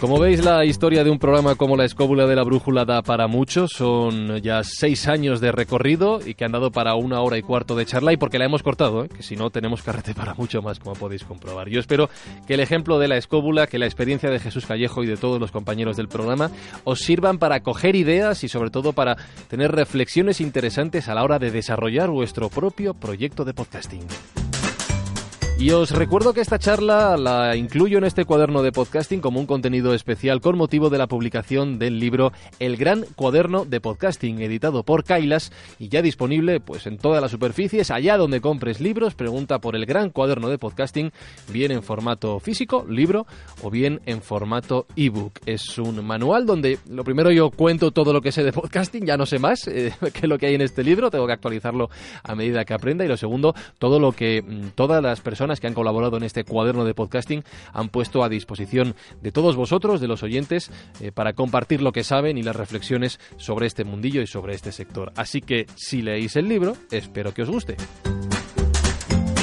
Como 0.00 0.20
veis, 0.20 0.44
la 0.44 0.64
historia 0.64 1.02
de 1.02 1.10
un 1.10 1.18
programa 1.18 1.56
como 1.56 1.76
La 1.76 1.84
Escóbula 1.84 2.28
de 2.28 2.36
la 2.36 2.44
Brújula 2.44 2.84
da 2.84 3.02
para 3.02 3.26
mucho. 3.26 3.66
Son 3.66 4.40
ya 4.40 4.62
seis 4.62 5.08
años 5.08 5.40
de 5.40 5.50
recorrido 5.50 6.20
y 6.24 6.34
que 6.34 6.44
han 6.44 6.52
dado 6.52 6.70
para 6.70 6.94
una 6.94 7.20
hora 7.20 7.36
y 7.36 7.42
cuarto 7.42 7.74
de 7.74 7.84
charla 7.84 8.12
y 8.12 8.16
porque 8.16 8.38
la 8.38 8.44
hemos 8.44 8.62
cortado, 8.62 9.04
¿eh? 9.04 9.08
que 9.08 9.24
si 9.24 9.34
no 9.34 9.50
tenemos 9.50 9.82
carrete 9.82 10.14
para 10.14 10.34
mucho 10.34 10.62
más, 10.62 10.78
como 10.78 10.94
podéis 10.94 11.24
comprobar. 11.24 11.68
Yo 11.68 11.80
espero 11.80 12.08
que 12.46 12.54
el 12.54 12.60
ejemplo 12.60 13.00
de 13.00 13.08
La 13.08 13.16
Escóbula, 13.16 13.66
que 13.66 13.80
la 13.80 13.86
experiencia 13.86 14.30
de 14.30 14.38
Jesús 14.38 14.66
Callejo 14.66 15.02
y 15.02 15.08
de 15.08 15.16
todos 15.16 15.40
los 15.40 15.50
compañeros 15.50 15.96
del 15.96 16.06
programa 16.06 16.52
os 16.84 17.00
sirvan 17.00 17.38
para 17.38 17.64
coger 17.64 17.96
ideas 17.96 18.44
y 18.44 18.48
sobre 18.48 18.70
todo 18.70 18.92
para 18.92 19.16
tener 19.48 19.72
reflexiones 19.72 20.40
interesantes 20.40 21.08
a 21.08 21.14
la 21.14 21.24
hora 21.24 21.40
de 21.40 21.50
desarrollar 21.50 22.08
vuestro 22.08 22.50
propio 22.50 22.94
proyecto 22.94 23.44
de 23.44 23.52
podcasting. 23.52 24.06
Y 25.60 25.72
os 25.72 25.90
recuerdo 25.90 26.34
que 26.34 26.40
esta 26.40 26.60
charla 26.60 27.16
la 27.16 27.56
incluyo 27.56 27.98
en 27.98 28.04
este 28.04 28.24
cuaderno 28.24 28.62
de 28.62 28.70
podcasting 28.70 29.20
como 29.20 29.40
un 29.40 29.46
contenido 29.46 29.92
especial 29.92 30.40
con 30.40 30.56
motivo 30.56 30.88
de 30.88 30.98
la 30.98 31.08
publicación 31.08 31.80
del 31.80 31.98
libro 31.98 32.30
El 32.60 32.76
Gran 32.76 33.04
Cuaderno 33.16 33.64
de 33.64 33.80
Podcasting, 33.80 34.40
editado 34.40 34.84
por 34.84 35.02
Kailas 35.02 35.50
y 35.80 35.88
ya 35.88 36.00
disponible 36.00 36.60
pues 36.60 36.86
en 36.86 36.96
todas 36.96 37.20
las 37.20 37.32
superficies, 37.32 37.90
allá 37.90 38.16
donde 38.16 38.40
compres 38.40 38.80
libros, 38.80 39.16
pregunta 39.16 39.58
por 39.58 39.74
el 39.74 39.84
Gran 39.84 40.10
Cuaderno 40.10 40.48
de 40.48 40.58
Podcasting, 40.58 41.10
bien 41.52 41.72
en 41.72 41.82
formato 41.82 42.38
físico, 42.38 42.86
libro, 42.88 43.26
o 43.60 43.68
bien 43.68 44.00
en 44.06 44.22
formato 44.22 44.86
ebook. 44.94 45.40
Es 45.44 45.76
un 45.76 46.06
manual 46.06 46.46
donde 46.46 46.78
lo 46.88 47.02
primero 47.02 47.32
yo 47.32 47.50
cuento 47.50 47.90
todo 47.90 48.12
lo 48.12 48.20
que 48.20 48.30
sé 48.30 48.44
de 48.44 48.52
podcasting, 48.52 49.04
ya 49.04 49.16
no 49.16 49.26
sé 49.26 49.40
más 49.40 49.66
eh, 49.66 49.92
que 50.14 50.28
lo 50.28 50.38
que 50.38 50.46
hay 50.46 50.54
en 50.54 50.62
este 50.62 50.84
libro, 50.84 51.10
tengo 51.10 51.26
que 51.26 51.32
actualizarlo 51.32 51.90
a 52.22 52.36
medida 52.36 52.64
que 52.64 52.74
aprenda 52.74 53.04
y 53.04 53.08
lo 53.08 53.16
segundo, 53.16 53.56
todo 53.80 53.98
lo 53.98 54.12
que 54.12 54.40
mm, 54.40 54.68
todas 54.76 55.02
las 55.02 55.20
personas 55.20 55.47
que 55.56 55.66
han 55.66 55.74
colaborado 55.74 56.16
en 56.16 56.22
este 56.22 56.44
cuaderno 56.44 56.84
de 56.84 56.94
podcasting 56.94 57.44
han 57.72 57.88
puesto 57.88 58.22
a 58.22 58.28
disposición 58.28 58.94
de 59.22 59.32
todos 59.32 59.56
vosotros, 59.56 60.00
de 60.00 60.08
los 60.08 60.22
oyentes, 60.22 60.70
eh, 61.00 61.12
para 61.12 61.32
compartir 61.32 61.82
lo 61.82 61.92
que 61.92 62.04
saben 62.04 62.38
y 62.38 62.42
las 62.42 62.56
reflexiones 62.56 63.18
sobre 63.36 63.66
este 63.66 63.84
mundillo 63.84 64.22
y 64.22 64.26
sobre 64.26 64.54
este 64.54 64.72
sector. 64.72 65.12
Así 65.16 65.40
que 65.40 65.66
si 65.76 66.02
leéis 66.02 66.36
el 66.36 66.48
libro, 66.48 66.76
espero 66.90 67.32
que 67.32 67.42
os 67.42 67.50
guste. 67.50 67.76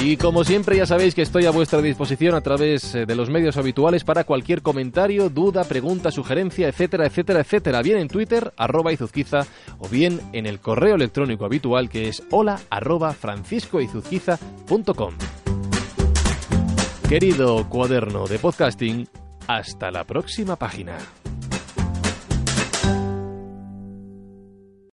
Y 0.05 0.17
como 0.17 0.43
siempre 0.43 0.77
ya 0.77 0.85
sabéis 0.85 1.15
que 1.15 1.23
estoy 1.23 1.47
a 1.47 1.51
vuestra 1.51 1.81
disposición 1.81 2.35
a 2.35 2.41
través 2.41 2.93
eh, 2.93 3.07
de 3.07 3.15
los 3.15 3.31
medios 3.31 3.57
habituales 3.57 4.03
para 4.03 4.23
cualquier 4.23 4.61
comentario, 4.61 5.31
duda, 5.31 5.63
pregunta, 5.63 6.11
sugerencia, 6.11 6.67
etcétera, 6.67 7.07
etcétera, 7.07 7.39
etcétera, 7.39 7.81
bien 7.81 7.97
en 7.97 8.07
Twitter, 8.07 8.53
arroba 8.55 8.93
izuzquiza, 8.93 9.47
o 9.79 9.89
bien 9.89 10.21
en 10.31 10.45
el 10.45 10.59
correo 10.59 10.93
electrónico 10.93 11.45
habitual 11.45 11.89
que 11.89 12.07
es 12.07 12.21
hola 12.29 12.59
arroba 12.69 13.13
franciscoizuzquiza.com. 13.13 15.15
Querido 17.09 17.69
cuaderno 17.69 18.25
de 18.25 18.39
podcasting, 18.39 19.07
hasta 19.45 19.91
la 19.91 20.03
próxima 20.05 20.55
página. 20.55 20.97